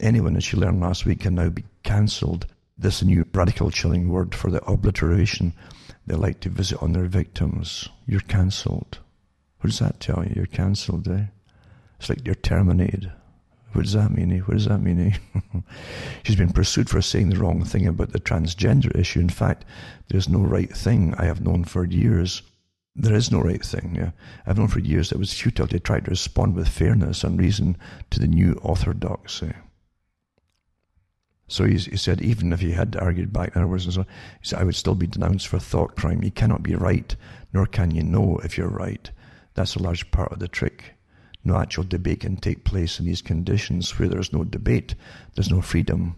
[0.00, 2.46] Anyone, as you learned last week, can now be cancelled.
[2.76, 5.52] This new radical chilling word for the obliteration
[6.06, 7.88] they like to visit on their victims.
[8.06, 8.98] You're cancelled.
[9.58, 10.32] What does that tell you?
[10.36, 11.24] You're cancelled, eh?
[11.98, 13.12] It's like you're terminated.
[13.72, 14.32] What does that mean?
[14.32, 14.38] Eh?
[14.38, 15.12] What does that mean?
[15.34, 15.60] Eh?
[16.22, 19.20] She's been pursued for saying the wrong thing about the transgender issue.
[19.20, 19.64] In fact,
[20.08, 22.42] there's no right thing I have known for years.
[22.94, 23.96] There is no right thing.
[23.96, 24.12] Yeah?
[24.46, 27.38] I've known for years that it was futile to try to respond with fairness and
[27.38, 27.76] reason
[28.10, 29.52] to the new orthodoxy.
[31.48, 34.06] So he, he, said, even if he had argued back, words, so, he
[34.42, 36.22] said, I would still be denounced for thought crime.
[36.22, 37.16] You cannot be right,
[37.54, 39.10] nor can you know if you're right.
[39.54, 40.92] That's a large part of the trick.
[41.44, 44.94] No actual debate can take place in these conditions where there's no debate,
[45.34, 46.16] there's no freedom.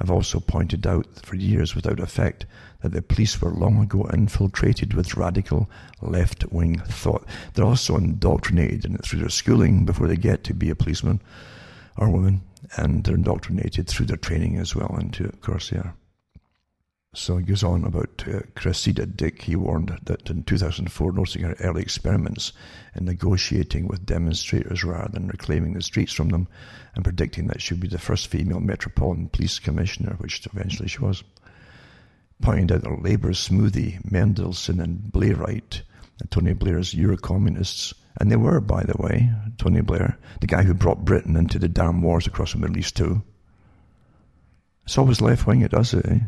[0.00, 2.46] I've also pointed out for years without effect
[2.80, 5.68] that the police were long ago infiltrated with radical
[6.00, 7.26] left wing thought.
[7.52, 11.20] They're also indoctrinated in it through their schooling before they get to be a policeman
[11.98, 12.40] or woman,
[12.76, 15.94] and they're indoctrinated through their training as well into they.
[17.12, 19.42] So he goes on about uh, Cressida Dick.
[19.42, 22.52] He warned that in 2004, noticing her early experiments
[22.94, 26.46] in negotiating with demonstrators rather than reclaiming the streets from them,
[26.94, 31.00] and predicting that she would be the first female Metropolitan Police Commissioner, which eventually she
[31.00, 31.24] was.
[32.40, 35.82] Pointing out that Labour Smoothie, Mandelson, and Blairite,
[36.20, 40.74] and Tony Blair's Eurocommunists, and they were, by the way, Tony Blair, the guy who
[40.74, 43.22] brought Britain into the damn wars across the Middle East too.
[44.84, 46.18] It's always left wing, it does it, eh?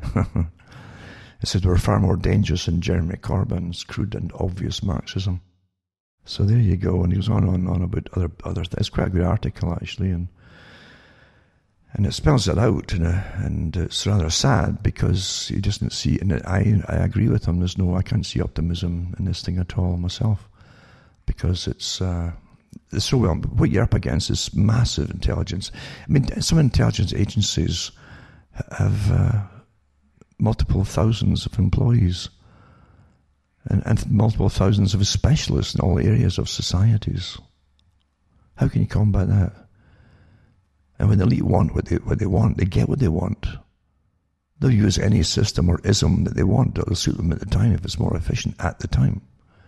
[1.42, 5.40] It said we're far more dangerous than Jeremy Corbyn's crude and obvious Marxism.
[6.24, 7.02] So there you go.
[7.02, 8.78] And he was on and on, about other other things.
[8.78, 10.28] It's quite a good article actually, and
[11.94, 16.20] and it spells it out, and, and it's rather sad because he doesn't see.
[16.20, 17.58] And I I agree with him.
[17.58, 20.48] There's no I can't see optimism in this thing at all myself,
[21.26, 22.01] because it's.
[22.01, 22.33] Uh,
[22.99, 23.34] so well.
[23.34, 25.73] What you're up against is massive intelligence.
[26.07, 27.91] I mean, some intelligence agencies
[28.76, 29.42] have uh,
[30.39, 32.28] multiple thousands of employees
[33.65, 37.39] and, and multiple thousands of specialists in all areas of societies.
[38.57, 39.52] How can you combat that?
[40.99, 43.47] And when the elite want what they, what they want, they get what they want.
[44.59, 47.73] They'll use any system or ism that they want that'll suit them at the time
[47.73, 49.23] if it's more efficient at the time,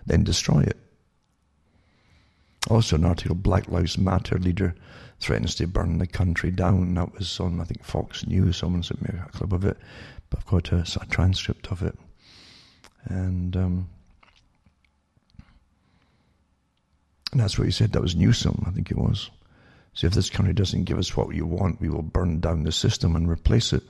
[0.06, 0.76] then destroy it.
[2.70, 4.74] Also, an article Black Lives Matter leader
[5.20, 6.94] threatens to burn the country down.
[6.94, 8.56] That was on, I think, Fox News.
[8.56, 9.76] Someone sent me a clip of it.
[10.30, 11.98] But I've got a, a transcript of it.
[13.04, 13.88] And, um,
[17.32, 17.92] and that's what he said.
[17.92, 19.30] That was Newsome, I think it was.
[19.92, 22.72] So if this country doesn't give us what you want, we will burn down the
[22.72, 23.82] system and replace it.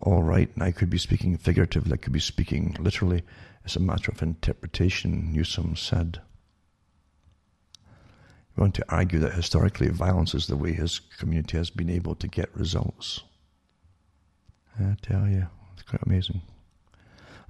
[0.00, 3.24] All right, and I could be speaking figuratively, I could be speaking literally.
[3.64, 6.20] It's a matter of interpretation, Newsome said.
[8.58, 12.26] Want to argue that historically violence is the way his community has been able to
[12.26, 13.22] get results.
[14.80, 16.42] I tell you, it's quite amazing.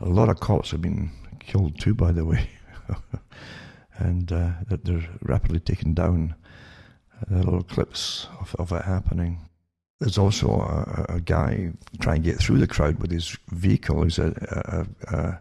[0.01, 2.51] A lot of cops have been killed too, by the way,
[3.97, 6.35] and uh, they're rapidly taken down.
[7.31, 9.49] Uh, little clips of, of it happening.
[10.01, 14.05] There's also a, a, guy trying to get through the crowd with his vehicle.
[14.05, 15.41] He's a, a, a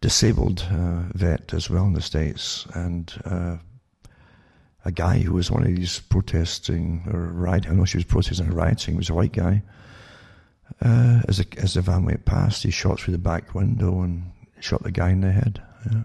[0.00, 3.56] disabled uh, vet as well in the States, and uh,
[4.84, 7.70] a guy who was one of these protesting or rioting.
[7.70, 8.96] I know she was protesting or rioting.
[8.96, 9.62] Was a white guy,
[10.80, 14.30] uh, as, the, as the van went past, he shot through the back window and
[14.60, 15.62] shot the guy in the head.
[15.90, 16.02] Yeah.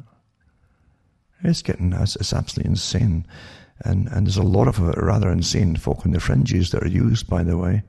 [1.44, 3.26] It's getting, it's, it's absolutely insane.
[3.82, 7.30] And, and there's a lot of rather insane folk on the fringes that are used,
[7.30, 7.84] by the way,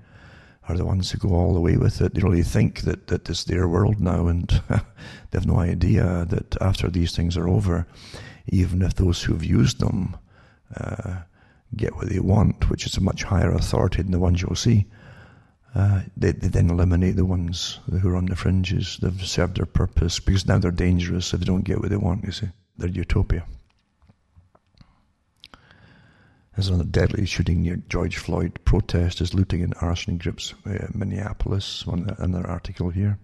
[0.68, 2.14] are the ones who go all the way with it.
[2.14, 4.78] They really think that, that it's their world now, and they
[5.32, 7.86] have no idea that after these things are over,
[8.48, 10.16] even if those who've used them
[10.76, 11.20] uh,
[11.76, 14.86] get what they want, which is a much higher authority than the ones you'll see,
[15.74, 18.98] uh, they, they, then eliminate the ones who are on the fringes.
[19.00, 22.24] They've served their purpose because now they're dangerous if they don't get what they want,
[22.24, 22.48] you see.
[22.76, 23.44] They're utopia.
[26.54, 32.12] There's another deadly shooting near George Floyd protesters looting and arson groups uh, Minneapolis, one,
[32.18, 33.18] another article here.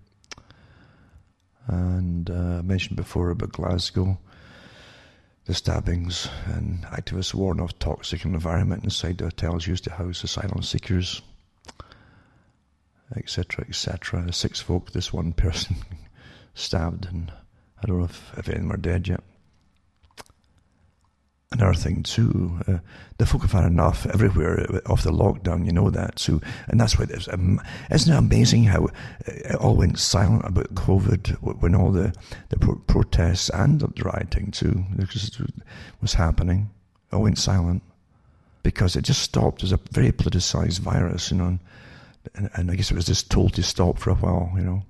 [1.66, 4.18] And uh, I mentioned before about Glasgow,
[5.46, 10.62] the stabbings and activists warn of toxic environment inside the hotels used to house asylum
[10.62, 11.20] seekers
[13.16, 14.32] etc., etc.
[14.32, 15.76] Six folk, this one person
[16.54, 17.32] stabbed, and
[17.82, 19.22] I don't know if, if any of them are dead yet.
[21.54, 22.78] Another thing too, uh,
[23.18, 25.64] the folk have had enough everywhere of the lockdown.
[25.64, 27.28] You know that too, and that's why there's.
[27.28, 27.60] Um,
[27.90, 28.88] isn't it amazing how
[29.26, 32.12] it all went silent about COVID when all the
[32.48, 34.84] the pro- protests and the rioting too
[36.02, 36.70] was happening?
[37.12, 37.82] It all went silent
[38.64, 39.62] because it just stopped.
[39.62, 41.58] as a very politicized virus, you know
[42.34, 44.82] and, and I guess it was just told to stop for a while, you know.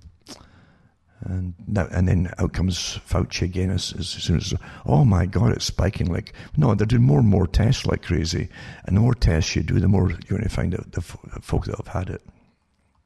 [1.24, 4.52] And that, and then out comes Fauci again as, as soon as,
[4.84, 6.12] oh my God, it's spiking.
[6.12, 8.48] Like, no, they're doing more and more tests like crazy.
[8.84, 11.64] And the more tests you do, the more you're going to find out the, folk
[11.64, 12.22] that have had it.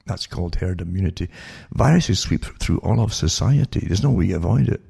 [0.06, 1.28] That's called herd immunity.
[1.72, 3.80] Viruses sweep through all of society.
[3.80, 4.80] There's no way you avoid it.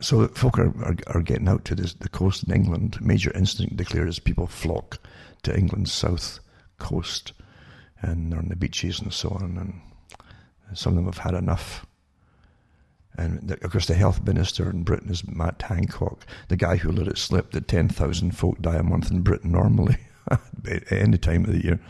[0.00, 2.98] So folk are, are, are getting out to this, the coast in England.
[3.00, 4.98] Major incident declared as people flock
[5.42, 6.40] to England's south
[6.78, 7.32] coast
[8.00, 9.56] and on the beaches and so on.
[9.58, 9.80] And
[10.72, 11.86] some of them have had enough.
[13.16, 17.06] And of course, the health minister in Britain is Matt Hancock, the guy who let
[17.06, 19.98] it slip that 10,000 folk die a month in Britain normally,
[20.30, 21.80] at any time of the year.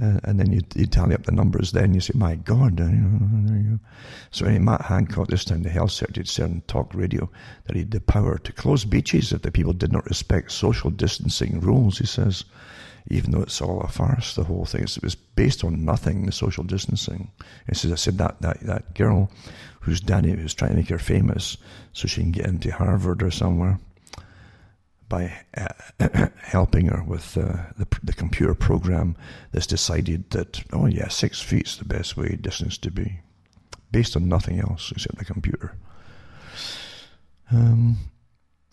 [0.00, 1.72] Uh, and then you, you tally up the numbers.
[1.72, 2.78] Then you say, "My God!"
[4.30, 7.30] So anyway, Matt Hancock this time the health secretary said on talk radio
[7.66, 10.90] that he had the power to close beaches if the people did not respect social
[10.90, 11.98] distancing rules.
[11.98, 12.44] He says,
[13.08, 16.26] even though it's all a farce, the whole thing it was based on nothing.
[16.26, 17.30] The social distancing.
[17.68, 19.30] He says, "I said that that that girl
[19.80, 21.56] whose daddy was trying to make her famous
[21.92, 23.78] so she can get into Harvard or somewhere."
[25.12, 29.14] by uh, helping her with uh, the, the computer program
[29.52, 33.20] that's decided that, oh yeah, six feet's the best way distance to be,
[33.90, 35.76] based on nothing else except the computer.
[37.50, 37.98] Um,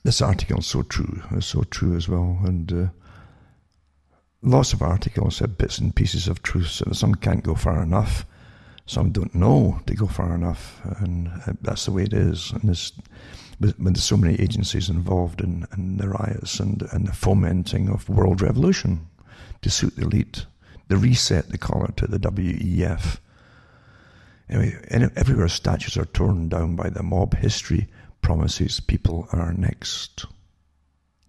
[0.04, 2.88] this article is so true, is so true as well, and uh,
[4.42, 8.26] lots of articles have bits and pieces of truth, and some can't go far enough.
[8.86, 12.52] Some don't know to go far enough, and uh, that's the way it is.
[12.52, 12.92] And this
[13.60, 18.10] with, with so many agencies involved in, in the riots and, and the fomenting of
[18.10, 19.08] world revolution
[19.62, 20.46] to suit the elite.
[20.88, 23.20] The reset, they call it, to the WEF.
[24.50, 27.88] Anyway, everywhere statues are torn down by the mob, history
[28.22, 30.26] promises people are next.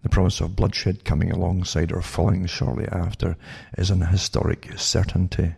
[0.03, 3.37] The promise of bloodshed coming alongside or following shortly after
[3.77, 5.55] is an historic certainty.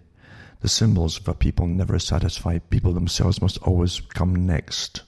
[0.62, 2.60] The symbols of a people never satisfy.
[2.60, 5.04] People themselves must always come next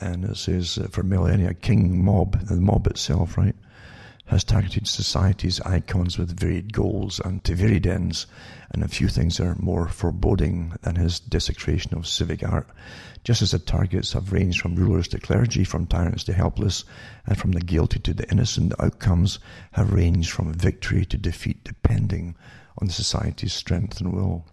[0.00, 3.56] and it says uh, for millennia, King Mob, the mob itself, right,
[4.26, 8.26] has targeted society's icons with varied goals and to varied ends,
[8.70, 12.66] and a few things are more foreboding than his desecration of civic art.
[13.22, 16.84] Just as the targets have ranged from rulers to clergy, from tyrants to helpless,
[17.26, 19.38] and from the guilty to the innocent, the outcomes
[19.72, 22.34] have ranged from victory to defeat, depending
[22.78, 24.46] on society's strength and will.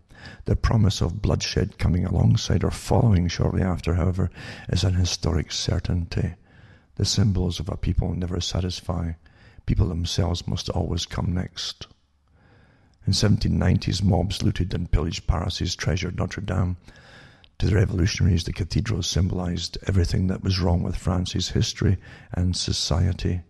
[0.45, 4.29] The promise of bloodshed coming alongside or following shortly after, however,
[4.69, 6.35] is an historic certainty.
[6.95, 9.13] The symbols of a people never satisfy.
[9.65, 11.87] People themselves must always come next.
[13.07, 16.77] In 1790s, mobs looted and pillaged Paris's treasured Notre Dame.
[17.59, 21.97] To the revolutionaries, the cathedral symbolized everything that was wrong with France's history
[22.33, 23.41] and society.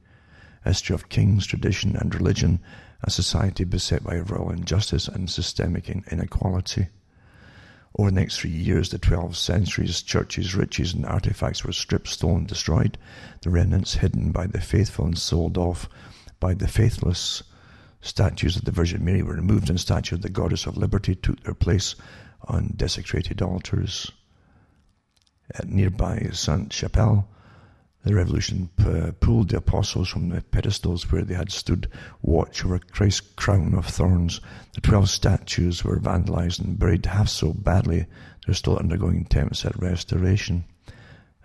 [0.64, 2.60] History of kings, tradition, and religion
[3.04, 6.88] a society beset by royal injustice and systemic inequality.
[7.98, 12.46] Over the next three years, the 12th century's churches, riches, and artifacts were stripped, stolen,
[12.46, 12.98] destroyed,
[13.42, 15.90] the remnants hidden by the faithful and sold off
[16.40, 17.44] by the faithless.
[18.00, 21.44] Statues of the Virgin Mary were removed, and statues of the Goddess of Liberty took
[21.44, 21.96] their place
[22.46, 24.12] on desecrated altars.
[25.54, 27.28] At nearby Sainte Chapelle,
[28.04, 28.70] the revolution
[29.20, 31.88] pulled the apostles from the pedestals where they had stood
[32.22, 34.42] watch over Christ's crown of thorns.
[34.74, 38.08] The twelve statues were vandalized and buried half so badly
[38.46, 40.66] they're still undergoing attempts at restoration.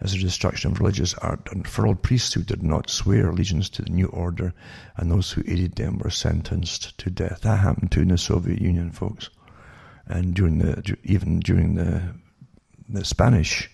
[0.00, 3.90] As the destruction of religious art unfurled, priests who did not swear allegiance to the
[3.90, 4.54] new order
[4.96, 7.40] and those who aided them were sentenced to death.
[7.42, 9.30] That happened too in the Soviet Union, folks.
[10.06, 12.14] And during the, even during the,
[12.88, 13.70] the Spanish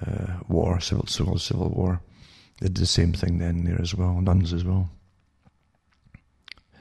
[0.00, 2.00] uh, war, civil, civil, civil war.
[2.60, 4.90] They did the same thing then there as well, nuns as well.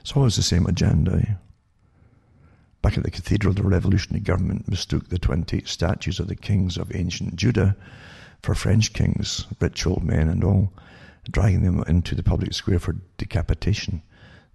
[0.01, 1.17] It's always the same agenda.
[1.17, 1.33] Eh?
[2.81, 6.93] Back at the cathedral, the revolutionary government mistook the 28 statues of the kings of
[6.93, 7.77] ancient Judah
[8.41, 10.73] for French kings, rich old men and all,
[11.31, 14.01] dragging them into the public square for decapitation.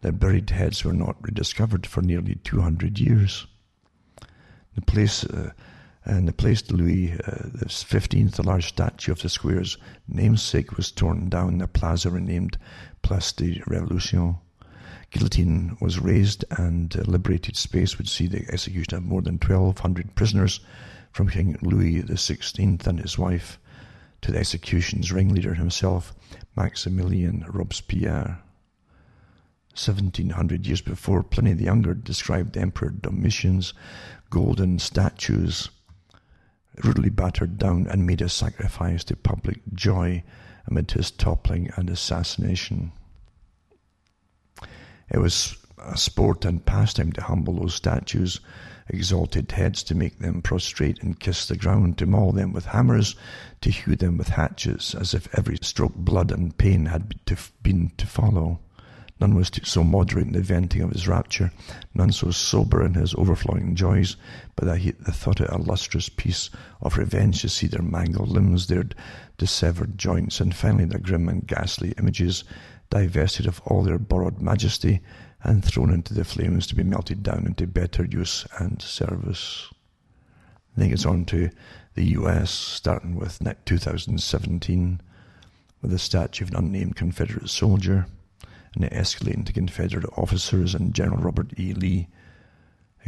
[0.02, 3.46] Their buried heads were not rediscovered for nearly 200 years.
[4.74, 5.52] The place uh,
[6.08, 9.76] and the Place de Louis uh, the 15th, the large statue of the square's
[10.08, 11.58] namesake, was torn down.
[11.58, 12.56] The plaza renamed
[13.02, 14.38] Place de Revolution.
[15.10, 20.14] Guillotine was raised, and uh, liberated space would see the execution of more than 1,200
[20.14, 20.60] prisoners,
[21.12, 23.58] from King Louis XVI and his wife
[24.22, 26.14] to the execution's ringleader himself,
[26.56, 28.42] Maximilian Robespierre.
[29.74, 33.74] 1700 years before, Pliny the Younger described the Emperor Domitian's
[34.30, 35.68] golden statues
[36.84, 40.22] rudely battered down and made a sacrifice to public joy
[40.66, 42.92] amid his toppling and assassination.
[45.10, 48.40] It was a sport and pastime to humble those statues,
[48.88, 53.16] exalted heads to make them prostrate and kiss the ground, to maul them with hammers,
[53.60, 57.14] to hew them with hatchets, as if every stroke blood and pain had
[57.62, 58.60] been to follow.
[59.20, 61.50] None was so moderate in the venting of his rapture,
[61.92, 64.16] none so sober in his overflowing joys,
[64.54, 68.68] but that he thought it a lustrous piece of revenge to see their mangled limbs,
[68.68, 68.84] their
[69.36, 72.44] dissevered joints, and finally their grim and ghastly images
[72.90, 75.00] divested of all their borrowed majesty
[75.42, 79.68] and thrown into the flames to be melted down into better use and service.
[80.76, 81.50] Then it's on to
[81.94, 85.00] the US, starting with 2017,
[85.82, 88.06] with the statue of an unnamed Confederate soldier
[88.74, 91.72] and escalating to Confederate officers and General Robert E.
[91.74, 92.08] Lee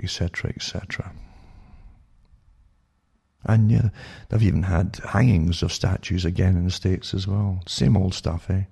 [0.02, 1.12] etc., etc.
[3.44, 3.88] And yeah,
[4.28, 7.62] they've even had hangings of statues again in the States as well.
[7.66, 8.64] Same old stuff, eh?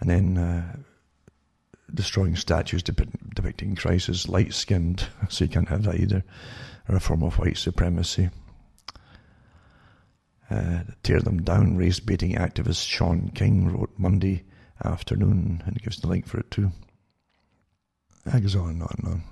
[0.00, 0.76] And then uh,
[1.92, 6.24] destroying statues depicting Christ as light skinned, so you can't have that either,
[6.88, 8.30] or a form of white supremacy.
[10.50, 14.42] Uh, tear them down, race baiting activist Shaun King wrote Monday
[14.84, 16.72] afternoon, and gives the link for it too.
[18.24, 19.22] That goes on and on and on.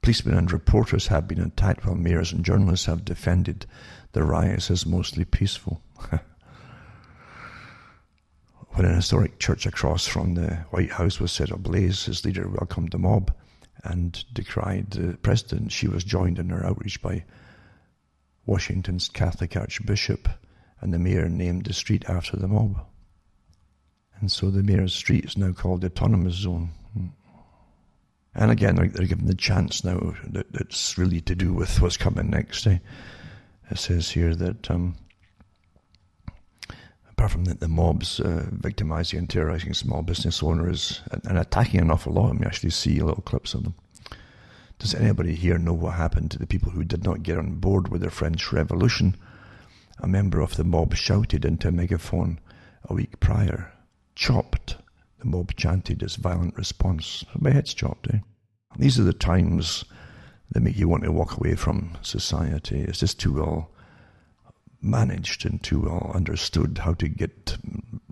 [0.00, 3.66] Policemen and reporters have been attacked while mayors and journalists have defended
[4.12, 5.82] the riots as mostly peaceful.
[8.70, 12.92] when an historic church across from the White House was set ablaze, his leader welcomed
[12.92, 13.34] the mob
[13.82, 15.72] and decried the president.
[15.72, 17.24] She was joined in her outreach by
[18.44, 20.28] Washington's Catholic Archbishop,
[20.80, 22.86] and the mayor named the street after the mob.
[24.20, 26.70] And so the mayor's street is now called the Autonomous Zone.
[28.34, 32.28] And again, they're, given the chance now that it's really to do with what's coming
[32.28, 32.66] next.
[32.66, 32.78] Eh?
[33.70, 34.96] It says here that um,
[37.10, 41.80] apart from that, the mobs uh, victimizing and terrorizing small business owners and, and, attacking
[41.80, 43.74] an awful lot of them, you actually see little clips of them.
[44.78, 47.88] Does anybody here know what happened to the people who did not get on board
[47.88, 49.16] with the French Revolution?
[50.00, 52.38] A member of the mob shouted into a megaphone
[52.84, 53.72] a week prior
[54.16, 54.76] chopped.
[55.20, 57.24] The mob chanted its violent response.
[57.38, 58.18] My head's chopped, eh?
[58.76, 59.84] These are the times
[60.50, 62.80] that make you want to walk away from society.
[62.80, 63.70] It's just too well
[64.82, 67.56] managed and too well understood how to get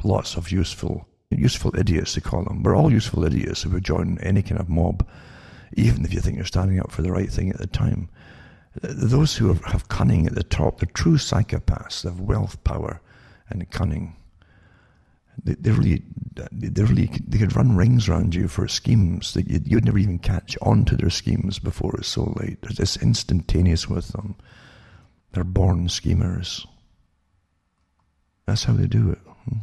[0.03, 2.63] lots of useful useful idiots to call them.
[2.63, 5.07] We're all useful idiots if we join any kind of mob,
[5.73, 8.09] even if you think you're standing up for the right thing at the time.
[8.81, 13.01] Those who have cunning at the top, the true psychopaths, they have wealth, power,
[13.49, 14.17] and cunning
[15.43, 16.03] they, they really,
[16.53, 20.19] they really, they could run rings around you for schemes that you'd, you'd never even
[20.19, 22.63] catch on to their schemes before it's so late.
[22.63, 24.37] They're just instantaneous with them.
[25.33, 26.67] They're born schemers.
[28.47, 29.19] That's how they do it.
[29.19, 29.59] Hmm.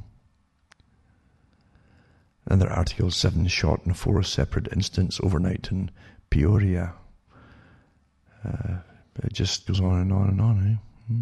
[2.47, 5.91] And their Article 7 shot in four separate incidents overnight in
[6.29, 6.93] Peoria.
[8.43, 8.77] Uh,
[9.23, 10.67] it just goes on and on and on.
[10.67, 11.13] Eh?
[11.13, 11.21] Hmm.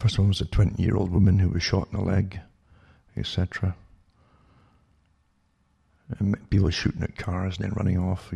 [0.00, 2.40] First one was a 20 year old woman who was shot in the leg
[3.16, 3.74] etc.
[6.50, 8.32] People shooting at cars and then running off.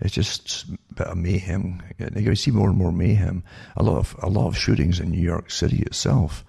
[0.00, 1.82] It's just a bit of mayhem.
[2.16, 3.44] You see more and more mayhem.
[3.76, 6.44] A lot of a lot of shootings in New York City itself.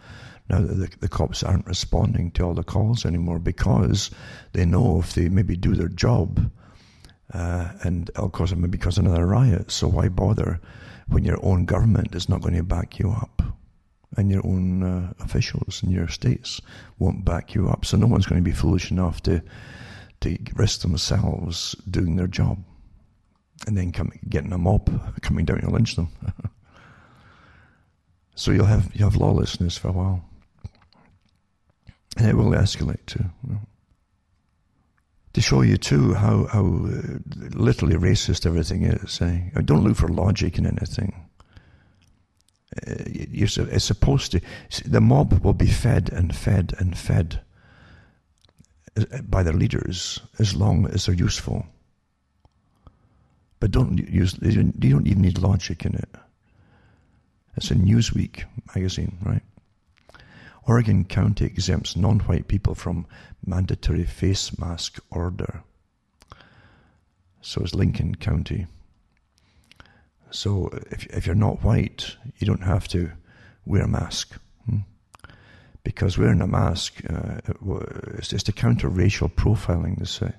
[0.49, 4.11] Now that the, the cops aren't responding to all the calls anymore because
[4.53, 6.51] they know if they maybe do their job,
[7.33, 9.71] uh, and it'll maybe cause another riot.
[9.71, 10.59] So why bother
[11.07, 13.34] when your own government is not going to back you up?
[14.17, 16.61] And your own uh, officials in your states
[16.99, 17.85] won't back you up.
[17.85, 19.41] So no one's going to be foolish enough to
[20.21, 22.63] to risk themselves doing their job
[23.67, 24.89] and then come, getting a mob
[25.21, 26.09] coming down to lynch them.
[28.35, 30.25] so you'll have you have lawlessness for a while,
[32.17, 33.25] and it will escalate too.
[33.43, 33.61] You know.
[35.33, 37.19] To show you too how how uh,
[37.53, 39.21] literally racist everything is.
[39.21, 39.49] Eh?
[39.65, 41.24] Don't look for logic in anything.
[42.75, 44.41] Uh, it's supposed to,
[44.85, 47.41] the mob will be fed and fed and fed
[48.97, 51.65] uh, by their leaders as long as they're useful.
[53.59, 56.09] But don't use, you don't even need logic in it.
[57.55, 58.43] It's a Newsweek
[58.75, 59.41] magazine, right?
[60.67, 63.05] Oregon County exempts non white people from
[63.45, 65.63] mandatory face mask order.
[67.41, 68.67] So is Lincoln County.
[70.31, 73.11] So if, if you're not white, you don't have to
[73.65, 74.37] wear a mask.
[74.65, 74.79] Hmm?
[75.83, 77.39] Because wearing a mask uh,
[78.17, 80.33] is just to counter racial profiling, they say.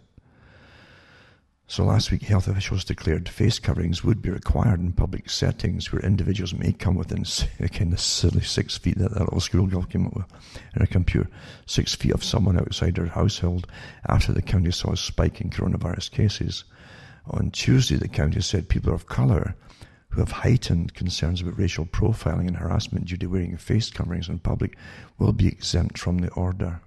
[1.68, 6.00] So last week, health officials declared face coverings would be required in public settings where
[6.00, 7.24] individuals may come within
[7.72, 10.26] kind of silly six feet that that little schoolgirl came up with
[10.74, 11.28] in her computer,
[11.66, 13.66] six feet of someone outside their household
[14.08, 16.62] after the county saw a spike in coronavirus cases.
[17.30, 19.56] On Tuesday, the county said people of color
[20.16, 24.38] who have heightened concerns about racial profiling and harassment due to wearing face coverings in
[24.38, 24.74] public
[25.18, 26.80] will be exempt from the order.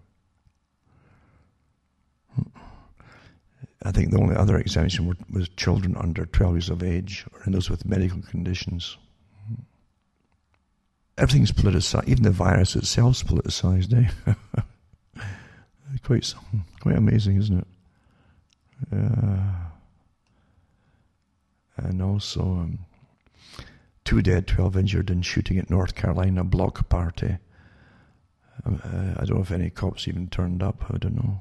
[3.84, 7.52] I think the only other exemption was children under 12 years of age or in
[7.52, 8.98] those with medical conditions.
[11.16, 12.08] Everything's politicized.
[12.08, 14.34] Even the virus itself is politicized, eh?
[16.04, 16.34] quite,
[16.80, 17.68] quite amazing, isn't it?
[18.92, 19.54] Uh,
[21.78, 22.80] and also, um,
[24.10, 27.38] Two dead, 12 injured in shooting at North Carolina block party.
[28.66, 30.84] Um, uh, I don't know if any cops even turned up.
[30.92, 31.40] I don't know.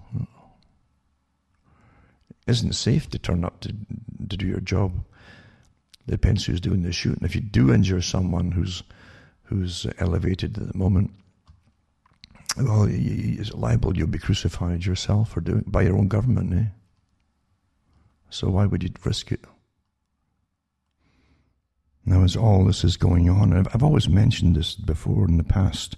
[2.46, 5.02] isn't safe to turn up to, to do your job.
[6.06, 7.24] It depends who's doing the shooting.
[7.24, 8.82] If you do injure someone who's
[9.44, 11.12] who's elevated at the moment,
[12.58, 13.96] well, it's liable.
[13.96, 16.66] You'll be crucified yourself for doing by your own government, eh?
[18.28, 19.40] So why would you risk it?
[22.08, 25.94] Now, as all this is going on, I've, always mentioned this before in the past,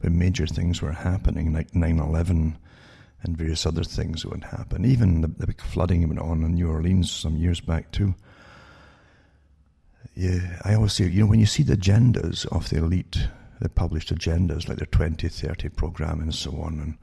[0.00, 2.56] when major things were happening, like 9 11
[3.22, 4.86] and various other things that would happen.
[4.86, 8.14] Even the, the big flooding went on in New Orleans some years back, too.
[10.14, 13.28] Yeah, I always say, you know, when you see the agendas of the elite,
[13.60, 16.98] the published agendas, like their 2030 program and so on, and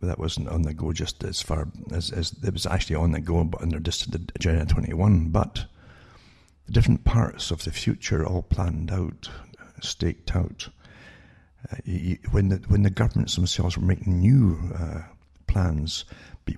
[0.00, 3.20] that wasn't on the go just as far as, as it was actually on the
[3.20, 5.28] go, but under just the Agenda 21.
[5.28, 5.66] But
[6.66, 9.28] the different parts of the future all planned out,
[9.80, 10.68] staked out.
[11.70, 11.76] Uh,
[12.30, 15.02] when the when the governments themselves were making new uh,
[15.46, 16.04] plans,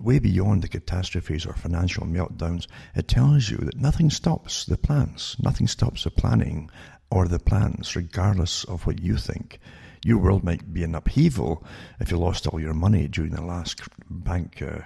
[0.00, 5.36] way beyond the catastrophes or financial meltdowns, it tells you that nothing stops the plans,
[5.42, 6.70] nothing stops the planning
[7.10, 9.58] or the plans, regardless of what you think.
[10.04, 11.64] Your world might be in upheaval
[11.98, 14.60] if you lost all your money during the last bank.
[14.62, 14.80] Uh,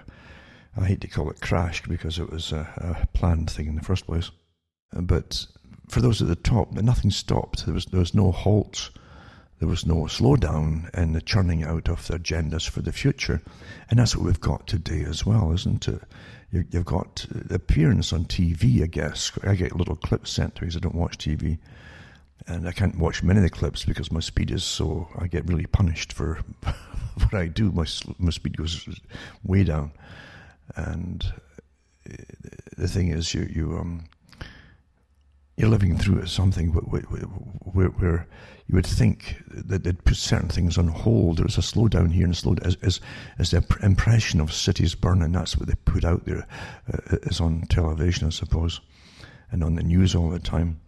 [0.76, 3.82] I hate to call it crash because it was a, a planned thing in the
[3.82, 4.30] first place.
[4.92, 5.47] But
[5.89, 7.65] for those at the top, nothing stopped.
[7.65, 8.91] There was there was no halt.
[9.58, 13.42] There was no slowdown in the churning out of the agendas for the future,
[13.91, 16.00] and that's what we've got today as well, isn't it?
[16.52, 18.83] You, have got appearance on TV.
[18.83, 21.58] I guess I get little clips sent to me because I don't watch TV,
[22.47, 25.08] and I can't watch many of the clips because my speed is so.
[25.18, 26.39] I get really punished for
[27.15, 27.73] what I do.
[27.73, 27.86] My
[28.18, 28.89] my speed goes
[29.42, 29.91] way down,
[30.76, 31.33] and
[32.08, 32.15] eh,
[32.76, 34.05] the thing is, you you um
[35.59, 37.03] you're living through something where,
[37.89, 38.27] where,
[38.69, 41.39] you would think that they'd put certain things on hold.
[41.39, 43.01] There's a slowdown here and slowdown as, as,
[43.39, 45.33] as the impression of cities burning.
[45.33, 46.47] That's what they put out there
[46.93, 48.81] uh, is on television, I suppose,
[49.51, 50.81] and on the news all the time.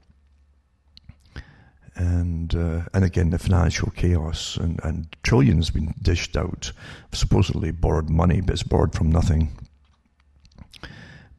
[1.96, 6.72] And uh, and again, the financial chaos and, and trillions been dished out,
[7.12, 9.50] supposedly borrowed money, but it's borrowed from nothing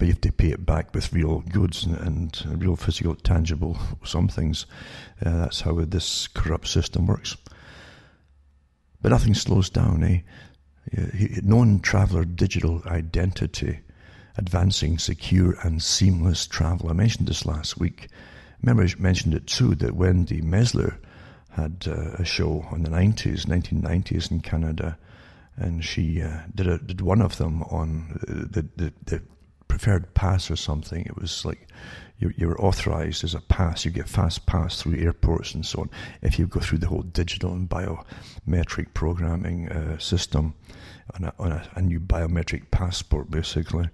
[0.01, 1.95] but you have to pay it back with real goods and,
[2.43, 4.65] and real physical, tangible some things.
[5.23, 7.37] Uh, that's how this corrupt system works.
[9.03, 10.21] But nothing slows down, eh?
[11.43, 13.81] Non-traveler digital identity,
[14.37, 16.89] advancing secure and seamless travel.
[16.89, 18.07] I mentioned this last week.
[18.63, 20.89] Remember, I mentioned it too that Wendy Mesley
[21.51, 24.97] had uh, a show in the 90s, 1990s in Canada,
[25.57, 29.21] and she uh, did a, did one of them on the, the, the
[29.71, 31.05] preferred pass or something.
[31.05, 31.65] It was like
[32.19, 33.85] you're, you're authorized as a pass.
[33.85, 35.89] You get fast pass through airports and so on.
[36.21, 40.55] If you go through the whole digital and biometric programming uh, system
[41.15, 43.87] on, a, on a, a, new biometric passport, basically.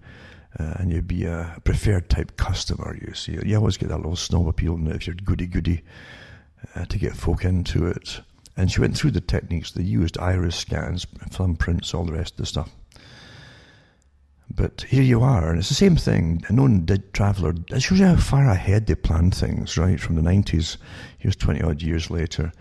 [0.59, 3.37] Uh, and you'd be a preferred type customer, you see.
[3.45, 5.83] You always get that little snob appeal if you're goody goody
[6.73, 8.21] uh, to get folk into it.
[8.55, 12.37] And she went through the techniques they used iris scans, thumbprints, all the rest of
[12.37, 12.71] the stuff.
[14.57, 16.43] But here you are, and it's the same thing.
[16.47, 17.53] A known did traveller.
[17.69, 19.99] It shows you how far ahead they plan things, right?
[19.99, 20.77] From the 90s,
[21.19, 22.51] here's 20 odd years later.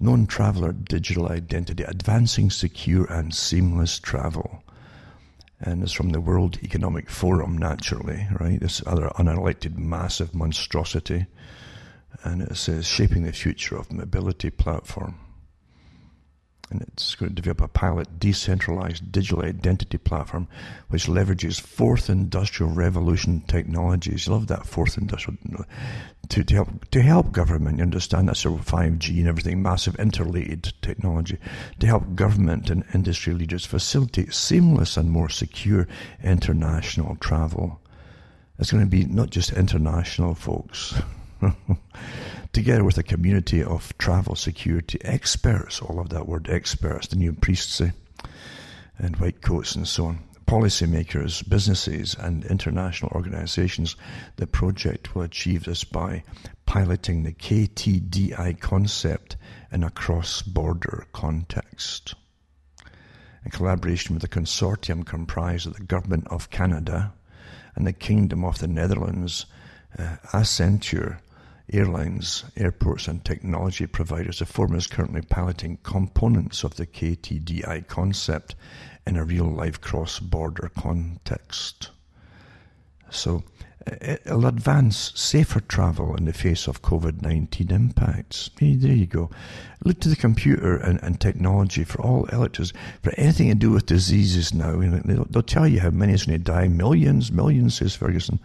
[0.00, 4.64] Known traveller digital identity, advancing secure and seamless travel.
[5.60, 8.58] And it's from the World Economic Forum, naturally, right?
[8.58, 11.26] This other unelected massive monstrosity.
[12.24, 15.20] And it says, shaping the future of mobility platform
[16.70, 20.48] and it's going to develop a pilot decentralized digital identity platform
[20.88, 24.28] which leverages fourth industrial revolution technologies.
[24.28, 25.38] Love that fourth industrial
[26.28, 27.78] to, to help to help government.
[27.78, 31.38] You understand that sort of five G and everything, massive interrelated technology
[31.80, 35.86] to help government and industry leaders facilitate seamless and more secure
[36.22, 37.80] international travel.
[38.58, 40.94] It's going to be not just international, folks.
[42.52, 47.32] together with a community of travel security experts, all of that word experts, the new
[47.32, 47.92] priests say,
[48.98, 53.96] and white coats and so on, policymakers, businesses, and international organizations.
[54.36, 56.22] The project will achieve this by
[56.66, 59.36] piloting the KTDI concept
[59.72, 62.14] in a cross border context.
[63.44, 67.12] In collaboration with a consortium comprised of the Government of Canada
[67.74, 69.46] and the Kingdom of the Netherlands,
[69.98, 71.18] uh, Accenture
[71.72, 78.54] Airlines, airports, and technology providers, the former is currently piloting components of the KTDI concept
[79.06, 81.90] in a real life cross border context.
[83.10, 83.44] So
[83.86, 88.50] it'll advance safer travel in the face of COVID 19 impacts.
[88.58, 89.30] Hey, there you go.
[89.84, 93.86] Look to the computer and, and technology for all electors, for anything to do with
[93.86, 94.80] diseases now.
[94.80, 96.68] You know, they'll, they'll, tell you how many is going to die.
[96.68, 98.40] Millions, millions, says Ferguson.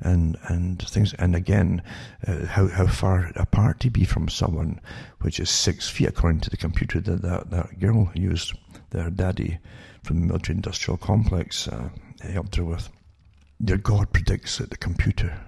[0.00, 1.82] And, and things, and again,
[2.26, 4.80] uh, how, how far apart to be from someone,
[5.22, 8.56] which is six feet according to the computer that that, that girl used,
[8.90, 9.58] their daddy
[10.04, 11.88] from the military industrial complex uh,
[12.22, 12.88] helped her with.
[13.64, 15.40] Your God predicts that the computer.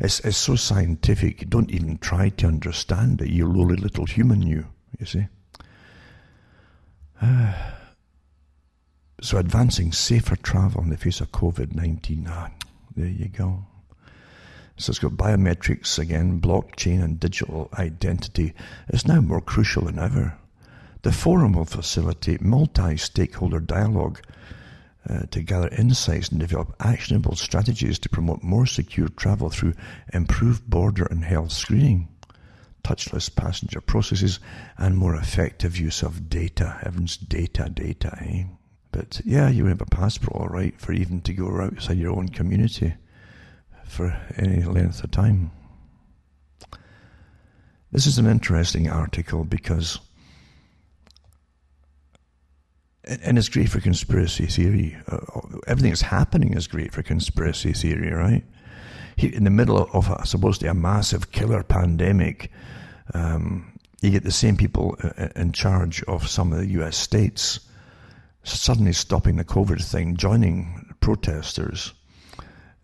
[0.00, 4.42] It's, it's so scientific, you don't even try to understand it, you lowly little human,
[4.42, 4.66] you,
[4.98, 5.26] you see.
[7.20, 7.52] Uh,
[9.22, 12.26] so advancing safer travel in the face of COVID 19.
[12.28, 12.50] Ah,
[13.00, 13.64] there you go.
[14.76, 18.54] So it's got biometrics again, blockchain and digital identity
[18.88, 20.38] It's now more crucial than ever.
[21.02, 24.20] The forum will facilitate multi stakeholder dialogue
[25.08, 29.74] uh, to gather insights and develop actionable strategies to promote more secure travel through
[30.12, 32.08] improved border and health screening,
[32.84, 34.40] touchless passenger processes,
[34.76, 36.78] and more effective use of data.
[36.82, 38.44] Heavens, data, data, eh?
[38.92, 42.28] But yeah, you have a passport, all right, for even to go outside your own
[42.28, 42.94] community
[43.84, 45.50] for any length of time.
[47.92, 49.98] This is an interesting article because
[53.04, 54.96] and it's great for conspiracy theory.
[55.08, 55.18] Uh,
[55.66, 58.44] everything that's happening is great for conspiracy theory, right?
[59.16, 62.50] in the middle of a, supposedly a massive killer pandemic,
[63.12, 63.70] um,
[64.00, 66.96] you get the same people uh, uh, in charge of some of the U.S.
[66.96, 67.60] states
[68.42, 71.92] suddenly stopping the COVID thing, joining protesters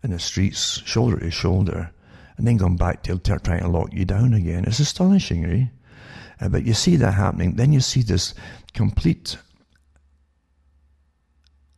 [0.03, 1.91] in the streets, shoulder to shoulder,
[2.37, 4.65] and then going back to trying to lock you down again.
[4.65, 5.71] It's astonishing, really.
[6.39, 7.55] Uh, but you see that happening.
[7.55, 8.33] Then you see this
[8.73, 9.37] complete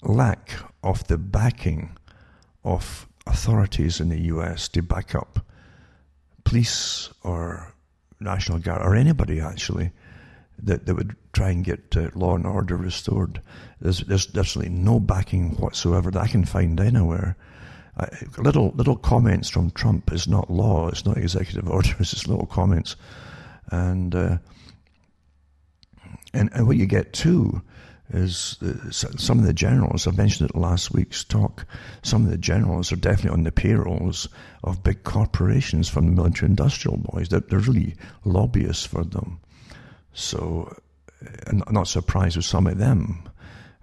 [0.01, 0.51] lack
[0.83, 1.98] of the backing
[2.64, 5.45] of authorities in the US to back up
[6.43, 7.74] police or
[8.19, 9.91] National Guard or anybody actually
[10.58, 13.42] that, that would try and get uh, law and order restored.
[13.80, 17.38] There's, there's absolutely no backing whatsoever that I can find anywhere.
[17.95, 20.90] Uh, little little comments from Trump is not law.
[20.90, 22.11] It's not executive orders.
[22.11, 22.98] It's little comments,
[23.72, 24.38] and uh,
[26.34, 27.61] and and what you get too
[28.11, 28.58] is
[28.92, 31.66] some of the generals, I mentioned it last week's talk,
[32.01, 34.27] some of the generals are definitely on the payrolls
[34.64, 37.30] of big corporations from the military industrial boys.
[37.30, 37.93] They're, they're really
[38.26, 39.40] lobbyists for them.
[40.11, 40.76] So
[41.52, 43.30] not surprised with some of them